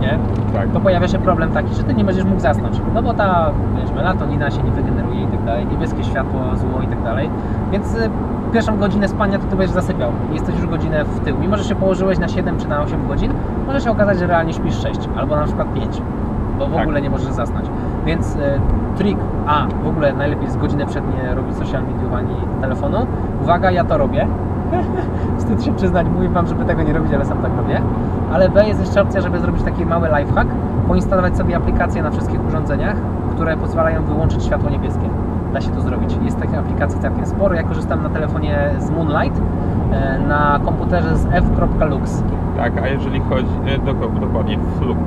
nie? 0.01 0.18
Tak. 0.53 0.69
to 0.69 0.80
pojawia 0.80 1.07
się 1.07 1.19
problem 1.19 1.51
taki, 1.51 1.76
że 1.76 1.84
ty 1.84 1.93
nie 1.93 2.03
będziesz 2.03 2.26
mógł 2.26 2.39
zasnąć. 2.39 2.81
No 2.93 3.01
bo 3.03 3.14
ta, 3.14 3.51
wiesz, 3.81 3.91
melatonina 3.91 4.51
się 4.51 4.64
nie 4.64 4.72
wygeneruje 4.72 5.22
i 5.23 5.27
tak 5.27 5.43
dalej, 5.43 5.65
niebieskie 5.65 6.03
światło, 6.03 6.41
zło 6.55 6.81
i 6.84 6.88
tak 6.88 7.03
dalej. 7.03 7.30
Więc 7.72 7.95
y, 7.95 8.10
pierwszą 8.53 8.77
godzinę 8.77 9.07
spania 9.07 9.39
to 9.39 9.45
ty 9.45 9.55
będziesz 9.55 9.73
zasypiał. 9.76 10.11
Jesteś 10.34 10.55
już 10.55 10.68
godzinę 10.68 11.03
w 11.03 11.19
tył. 11.19 11.38
Mimo, 11.39 11.57
że 11.57 11.64
się 11.64 11.76
położyłeś 11.76 12.19
na 12.19 12.27
7 12.27 12.57
czy 12.60 12.68
na 12.68 12.81
8 12.81 13.07
godzin, 13.07 13.34
może 13.68 13.81
się 13.81 13.91
okazać, 13.91 14.19
że 14.19 14.27
realnie 14.27 14.53
śpisz 14.53 14.81
6 14.81 14.99
albo 15.18 15.35
na 15.35 15.43
przykład 15.43 15.73
5, 15.73 16.01
bo 16.60 16.68
w 16.68 16.73
Tak. 16.73 16.81
ogóle 16.81 17.01
nie 17.01 17.10
możesz 17.10 17.31
zasnąć. 17.31 17.65
Więc 18.05 18.35
y, 18.35 18.39
trik 18.97 19.18
A, 19.47 19.65
w 19.84 19.88
ogóle 19.88 20.14
najlepiej 20.14 20.49
z 20.49 20.57
godzinę 20.57 20.85
przed 20.85 21.03
nie 21.23 21.35
robić 21.35 21.55
social 21.55 21.84
media 21.84 22.18
ani 22.18 22.35
telefonu. 22.61 23.07
Uwaga, 23.41 23.72
ja 23.72 23.84
to 23.84 23.97
robię. 23.97 24.27
Wstyd 25.37 25.63
się 25.63 25.75
przyznać, 25.75 26.07
mówię 26.15 26.29
wam, 26.29 26.47
żeby 26.47 26.65
tego 26.65 26.83
nie 26.83 26.93
robić, 26.93 27.13
ale 27.13 27.25
sam 27.25 27.37
tak 27.37 27.51
robię. 27.57 27.81
Ale 28.33 28.49
B 28.49 28.67
jest 28.67 28.79
jeszcze 28.79 29.01
opcja, 29.01 29.21
żeby 29.21 29.39
zrobić 29.39 29.63
taki 29.63 29.85
mały 29.85 30.07
lifehack, 30.07 30.49
poinstalować 30.87 31.37
sobie 31.37 31.55
aplikacje 31.55 32.03
na 32.03 32.11
wszystkich 32.11 32.47
urządzeniach, 32.47 32.95
które 33.35 33.57
pozwalają 33.57 34.03
wyłączyć 34.03 34.43
światło 34.43 34.69
niebieskie. 34.69 35.09
Da 35.53 35.61
się 35.61 35.69
to 35.69 35.81
zrobić. 35.81 36.17
Jest 36.21 36.39
takich 36.39 36.57
aplikacji 36.57 36.99
całkiem 36.99 37.25
sporo. 37.25 37.55
Ja 37.55 37.63
korzystam 37.63 38.03
na 38.03 38.09
telefonie 38.09 38.69
z 38.79 38.89
Moonlight, 38.89 39.41
e, 39.91 40.19
na 40.27 40.59
komputerze 40.65 41.17
z 41.17 41.25
f.lux. 41.25 42.23
Tak, 42.57 42.73
a 42.84 42.88
jeżeli 42.88 43.19
chodzi, 43.19 43.47
e, 43.65 43.77
dok- 43.80 44.19
dokładnie 44.19 44.57
Flux, 44.80 44.99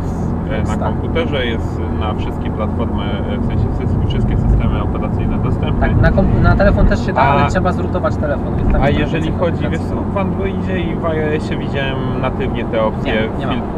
e, 0.51 0.62
na 0.62 0.68
tak. 0.68 0.78
komputerze 0.78 1.47
jest 1.47 1.81
na 2.01 2.14
wszystkie 2.14 2.51
platformy, 2.51 3.02
e, 3.05 3.39
w 3.39 3.47
sensie 3.47 3.64
wszystkie- 4.09 4.36
systemy 4.36 4.82
operacyjne 4.82 5.39
dostępne. 5.39 5.89
Tak, 5.89 6.14
na, 6.16 6.23
na 6.51 6.56
telefon 6.56 6.86
też 6.86 7.06
się 7.06 7.12
da, 7.12 7.20
ale 7.20 7.51
trzeba 7.51 7.73
zrutować 7.73 8.16
telefon. 8.16 8.59
Jest 8.59 8.70
A 8.82 8.89
jest 8.89 9.01
jeżeli 9.01 9.32
chodzi, 9.32 9.68
wiesz 9.68 9.81
co, 9.81 9.94
w 10.14 10.18
Androidzie 10.18 10.81
i 10.81 10.94
w 10.97 11.05
iOSie 11.06 11.56
widziałem 11.56 11.97
natywnie 12.23 12.64
te 12.64 12.82
opcje 12.85 13.12
Nie, 13.14 13.47
nie 13.47 13.52
filtr 13.52 13.68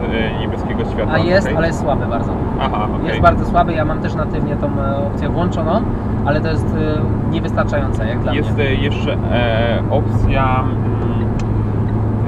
niebieskiego 0.41 0.85
światła. 0.85 1.15
A 1.15 1.19
jest, 1.19 1.47
okej? 1.47 1.57
ale 1.57 1.67
jest 1.67 1.81
słaby 1.81 2.07
bardzo. 2.07 2.33
Aha, 2.61 2.89
okej. 2.97 3.09
Jest 3.09 3.21
bardzo 3.21 3.45
słaby, 3.45 3.73
ja 3.73 3.85
mam 3.85 3.99
też 4.01 4.15
natywnie 4.15 4.57
tą 4.57 4.67
opcję 5.07 5.29
włączoną, 5.29 5.83
ale 6.25 6.41
to 6.41 6.49
jest 6.49 6.77
niewystarczające 7.31 8.07
jak 8.09 8.21
dla 8.21 8.35
Jest 8.35 8.55
mnie. 8.55 8.65
e, 8.65 8.75
jeszcze 8.75 9.13
e, 9.13 9.83
opcja. 9.91 10.65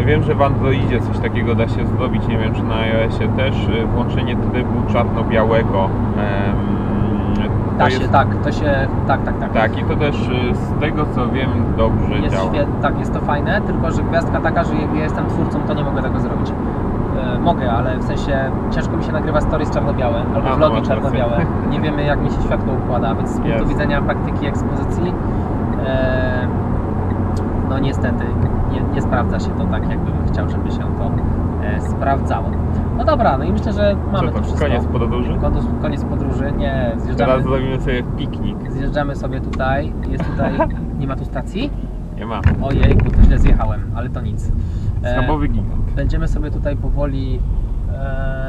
Wiem, 0.06 0.22
że 0.22 0.34
w 0.34 0.42
Androidzie 0.42 1.00
coś 1.00 1.18
takiego 1.18 1.54
da 1.54 1.68
się 1.68 1.86
zrobić, 1.86 2.26
nie 2.28 2.38
wiem 2.38 2.54
czy 2.54 2.62
na 2.62 2.74
iOSie 2.74 3.28
też. 3.36 3.68
e, 3.82 3.86
Włączenie 3.86 4.36
trybu 4.36 4.92
czarno-białego. 4.92 5.88
Da 7.78 7.90
się, 7.90 7.98
jest, 7.98 8.12
tak, 8.12 8.28
to 8.44 8.52
się, 8.52 8.88
tak, 9.06 9.22
tak, 9.24 9.38
tak. 9.40 9.52
Tak, 9.52 9.78
i 9.78 9.84
to 9.84 9.96
też 9.96 10.16
e, 10.50 10.54
z 10.54 10.80
tego 10.80 11.06
co 11.14 11.28
wiem 11.28 11.48
dobrze 11.76 12.18
Jest 12.18 12.36
działa. 12.36 12.50
świe- 12.50 12.66
tak, 12.82 12.98
jest 12.98 13.12
to 13.14 13.20
fajne, 13.20 13.60
tylko 13.60 13.90
że 13.90 14.02
gwiazdka 14.02 14.40
taka, 14.40 14.64
że 14.64 14.74
jak 14.74 14.94
ja 14.94 15.02
jestem 15.02 15.26
twórcą, 15.26 15.58
to 15.60 15.74
nie 15.74 15.84
mogę 15.84 16.02
tego 16.02 16.20
zrobić. 16.20 16.52
E, 17.36 17.38
mogę, 17.38 17.72
ale 17.72 17.98
w 17.98 18.04
sensie 18.04 18.38
ciężko 18.70 18.96
mi 18.96 19.04
się 19.04 19.12
nagrywa 19.12 19.40
stories 19.40 19.70
czarno-białe 19.70 20.22
albo 20.34 20.48
A, 20.48 20.50
no, 20.50 20.56
vlogi 20.56 20.74
rację. 20.76 20.88
czarno-białe. 20.88 21.46
Nie 21.70 21.80
wiemy 21.90 22.02
jak 22.04 22.20
mi 22.22 22.30
się 22.30 22.42
światło 22.42 22.72
układa, 22.84 23.14
więc 23.14 23.28
z 23.30 23.32
punktu 23.34 23.50
Jest. 23.50 23.68
widzenia 23.68 24.02
praktyki 24.02 24.46
ekspozycji 24.46 25.12
e, 25.86 26.46
no 27.68 27.78
niestety 27.78 28.24
nie, 28.72 28.80
nie 28.94 29.02
sprawdza 29.02 29.40
się 29.40 29.50
to 29.50 29.64
tak, 29.64 29.90
jakbym 29.90 30.14
chciał, 30.32 30.48
żeby 30.48 30.70
się 30.70 30.78
to 30.78 31.10
e, 31.66 31.80
sprawdzało. 31.80 32.50
No 32.98 33.04
dobra, 33.04 33.38
no 33.38 33.44
i 33.44 33.52
myślę, 33.52 33.72
że 33.72 33.96
mamy 34.12 34.28
Co 34.28 34.32
to 34.34 34.38
to, 34.38 34.44
wszystko. 34.44 34.64
koniec 34.66 34.86
podróży? 34.86 35.34
Koniec, 35.40 35.64
koniec 35.82 36.04
podróży, 36.04 36.52
nie, 36.56 36.86
Teraz 36.90 37.02
zjeżdżamy, 37.02 37.42
zrobimy 37.42 37.80
sobie 37.80 38.02
piknik. 38.02 38.72
zjeżdżamy 38.72 39.16
sobie 39.16 39.40
tutaj, 39.40 39.92
jest 40.10 40.24
tutaj, 40.24 40.52
nie 40.98 41.06
ma 41.06 41.16
tu 41.16 41.24
stacji? 41.24 41.70
Nie 42.16 42.26
ma. 42.26 42.40
Ojej, 42.62 42.96
to 42.96 43.22
źle 43.22 43.38
zjechałem, 43.38 43.80
ale 43.94 44.08
to 44.10 44.20
nic. 44.20 44.52
E, 45.02 45.12
Schabowy 45.12 45.48
gigant. 45.48 45.92
będziemy 45.96 46.28
sobie 46.28 46.50
tutaj 46.50 46.76
powoli 46.76 47.36
e, 47.36 47.40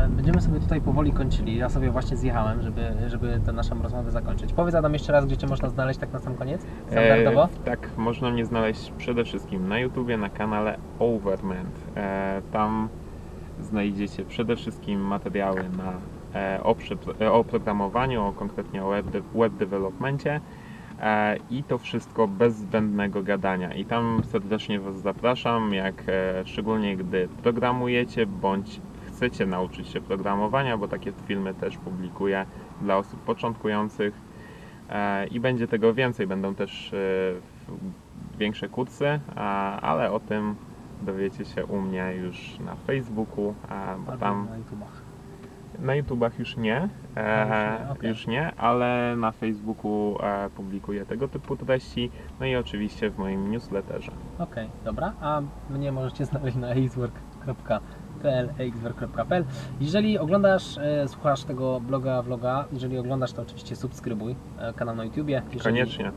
będziemy 0.09 0.41
sobie 0.41 0.59
tutaj 0.59 0.81
powoli 0.81 1.11
kończyli. 1.11 1.57
Ja 1.57 1.69
sobie 1.69 1.91
właśnie 1.91 2.17
zjechałem, 2.17 2.61
żeby, 2.61 2.81
żeby 3.07 3.39
tę 3.45 3.51
naszą 3.51 3.81
rozmowę 3.81 4.11
zakończyć. 4.11 4.53
Powiedz 4.53 4.75
Adam 4.75 4.93
jeszcze 4.93 5.11
raz, 5.13 5.25
gdzie 5.25 5.37
Cię 5.37 5.47
można 5.47 5.69
znaleźć 5.69 5.99
tak 5.99 6.13
na 6.13 6.19
sam 6.19 6.35
koniec? 6.35 6.65
Standardowo? 6.87 7.43
E, 7.43 7.65
tak, 7.65 7.89
można 7.97 8.31
mnie 8.31 8.45
znaleźć 8.45 8.91
przede 8.97 9.23
wszystkim 9.23 9.67
na 9.67 9.79
YouTubie, 9.79 10.17
na 10.17 10.29
kanale 10.29 10.77
Overment. 10.99 11.79
E, 11.95 12.41
tam 12.51 12.89
znajdziecie 13.61 14.25
przede 14.25 14.55
wszystkim 14.55 15.01
materiały 15.01 15.63
na, 15.77 15.93
e, 16.39 16.63
o, 16.63 16.75
e, 17.21 17.31
o 17.31 17.43
programowaniu, 17.43 18.23
o, 18.23 18.31
konkretnie 18.31 18.83
o 18.83 18.89
web, 18.89 19.05
de, 19.09 19.21
web 19.35 19.53
e, 21.01 21.37
i 21.49 21.63
to 21.63 21.77
wszystko 21.77 22.27
bez 22.27 22.55
zbędnego 22.55 23.23
gadania. 23.23 23.73
I 23.73 23.85
tam 23.85 24.21
serdecznie 24.31 24.79
Was 24.79 24.95
zapraszam, 24.95 25.73
jak 25.73 26.03
e, 26.07 26.45
szczególnie 26.45 26.97
gdy 26.97 27.27
programujecie 27.43 28.25
bądź 28.25 28.81
chcecie 29.21 29.45
nauczyć 29.45 29.87
się 29.87 30.01
programowania, 30.01 30.77
bo 30.77 30.87
takie 30.87 31.11
filmy 31.11 31.53
też 31.53 31.77
publikuję 31.77 32.45
dla 32.81 32.97
osób 32.97 33.19
początkujących. 33.21 34.21
E, 34.89 35.27
i 35.27 35.39
będzie 35.39 35.67
tego 35.67 35.93
więcej. 35.93 36.27
Będą 36.27 36.55
też 36.55 36.93
e, 36.93 36.97
większe 38.39 38.69
kursy, 38.69 39.19
a- 39.35 39.79
ale 39.81 40.11
o 40.11 40.19
tym 40.19 40.55
dowiecie 41.01 41.45
się 41.45 41.65
u 41.65 41.81
mnie 41.81 42.13
już 42.21 42.59
na 42.59 42.75
Facebooku, 42.75 43.55
bo 44.05 44.17
tam 44.17 44.47
na 44.49 44.57
YouTubach. 44.57 45.01
na 45.79 45.95
YouTubach 45.95 46.39
już 46.39 46.57
nie, 46.57 46.89
e, 47.17 47.45
A, 47.51 47.71
już 47.73 47.79
nie, 47.85 47.91
okej. 47.91 48.09
już 48.09 48.27
nie, 48.27 48.55
ale 48.55 49.15
na 49.17 49.31
Facebooku 49.31 50.17
e, 50.23 50.49
publikuję 50.49 51.05
tego 51.05 51.27
typu 51.27 51.55
treści, 51.55 52.11
no 52.39 52.45
i 52.45 52.55
oczywiście 52.55 53.09
w 53.09 53.17
moim 53.17 53.51
newsletterze. 53.51 54.11
Okej, 54.39 54.69
dobra. 54.85 55.13
A 55.21 55.41
mnie 55.69 55.91
możecie 55.91 56.25
znaleźć 56.25 56.57
na 56.57 56.73
axwork.pl 58.25 59.43
Jeżeli 59.81 60.17
oglądasz, 60.19 60.77
e, 60.77 61.07
słuchasz 61.07 61.43
tego 61.43 61.79
bloga, 61.79 62.21
vloga, 62.21 62.65
jeżeli 62.73 62.97
oglądasz, 62.97 63.33
to 63.33 63.41
oczywiście 63.41 63.75
subskrybuj 63.75 64.35
e, 64.59 64.73
kanał 64.73 64.95
na 64.95 65.03
YouTubie. 65.03 65.41
Jeżeli, 65.53 65.63
Koniecznie. 65.63 66.11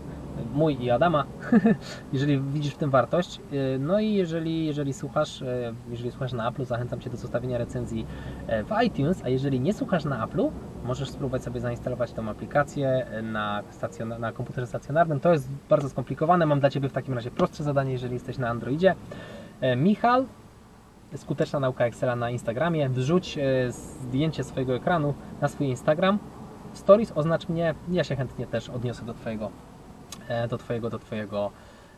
mój 0.55 0.83
i 0.85 0.91
Adama, 0.91 1.25
jeżeli 2.13 2.41
widzisz 2.41 2.75
w 2.75 2.77
tym 2.79 2.91
wartość. 2.91 3.41
Yy, 3.53 3.79
No 3.79 4.01
i 4.01 4.13
jeżeli, 4.15 4.67
jeżeli 4.67 4.93
słuchasz, 4.93 5.45
jeżeli 5.91 6.11
słuchasz 6.11 6.33
na 6.33 6.49
Apple, 6.49 6.65
zachęcam 6.65 7.01
Cię 7.01 7.11
do 7.11 7.17
zostawienia 7.17 7.59
recenzji 7.59 8.07
e, 8.47 8.65
w 8.65 8.69
iTunes, 8.87 9.23
a 9.25 9.29
jeżeli 9.29 9.61
nie 9.61 9.75
słuchasz 9.75 10.05
na 10.05 10.25
Apple, 10.25 10.49
możesz 10.85 11.11
spróbować 11.11 11.43
sobie 11.43 11.61
zainstalować 11.61 12.13
tą 12.13 12.29
aplikację 12.29 12.89
e, 13.07 13.23
na, 13.23 13.63
stacjon- 13.81 14.19
na 14.21 14.33
komputerze 14.33 14.67
stacjonarnym. 14.67 15.21
To 15.21 15.33
jest 15.33 15.49
bardzo 15.71 15.89
skomplikowane. 15.89 16.47
Mam 16.47 16.61
dla 16.61 16.71
Ciebie 16.71 16.89
w 16.89 16.93
takim 16.93 17.15
razie 17.15 17.31
prostsze 17.31 17.65
zadanie, 17.65 17.93
jeżeli 17.93 18.15
jesteś 18.15 18.39
na 18.39 18.49
Androidzie. 18.49 18.95
E, 19.61 19.77
Michal, 19.77 20.25
skuteczna 21.17 21.61
nauka 21.61 21.87
Excela 21.87 22.17
na 22.17 22.31
Instagramie. 22.31 22.89
Wrzuć 22.89 23.39
e, 23.39 23.73
zdjęcie 23.73 24.45
swojego 24.45 24.75
ekranu 24.75 25.15
na 25.41 25.49
swój 25.49 25.67
Instagram. 25.67 26.19
W 26.73 26.79
Stories 26.79 27.13
oznacz 27.15 27.49
mnie, 27.49 27.75
ja 27.91 28.05
się 28.05 28.17
chętnie 28.17 28.47
też 28.47 28.69
odniosę 28.71 29.05
do 29.05 29.15
Twojego 29.15 29.51
e, 30.29 30.49
do 30.49 30.59
Twojego, 30.59 30.91
do 30.91 30.99
twojego 30.99 31.51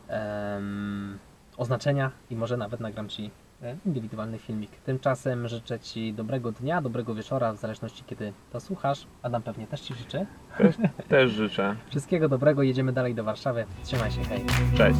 em, 0.07 1.19
oznaczenia 1.57 2.11
i 2.29 2.35
może 2.35 2.57
nawet 2.57 2.79
nagram 2.79 3.09
Ci 3.09 3.31
e, 3.63 3.75
indywidualny 3.85 4.39
filmik. 4.39 4.71
Tymczasem 4.71 5.47
życzę 5.47 5.79
Ci 5.79 6.13
dobrego 6.13 6.51
dnia, 6.51 6.81
dobrego 6.81 7.15
wieczora, 7.15 7.53
w 7.53 7.57
zależności 7.57 8.03
kiedy 8.03 8.33
to 8.51 8.59
słuchasz. 8.59 9.07
Adam 9.21 9.41
pewnie 9.41 9.67
też 9.67 9.81
Ci 9.81 9.93
życzy. 9.93 10.25
Też, 10.57 10.75
też 11.07 11.31
życzę. 11.31 11.75
Wszystkiego 11.89 12.29
dobrego, 12.29 12.63
jedziemy 12.63 12.93
dalej 12.93 13.15
do 13.15 13.23
Warszawy. 13.23 13.65
Trzymaj 13.83 14.11
się, 14.11 14.21
hej. 14.23 14.45
Cześć. 14.77 14.99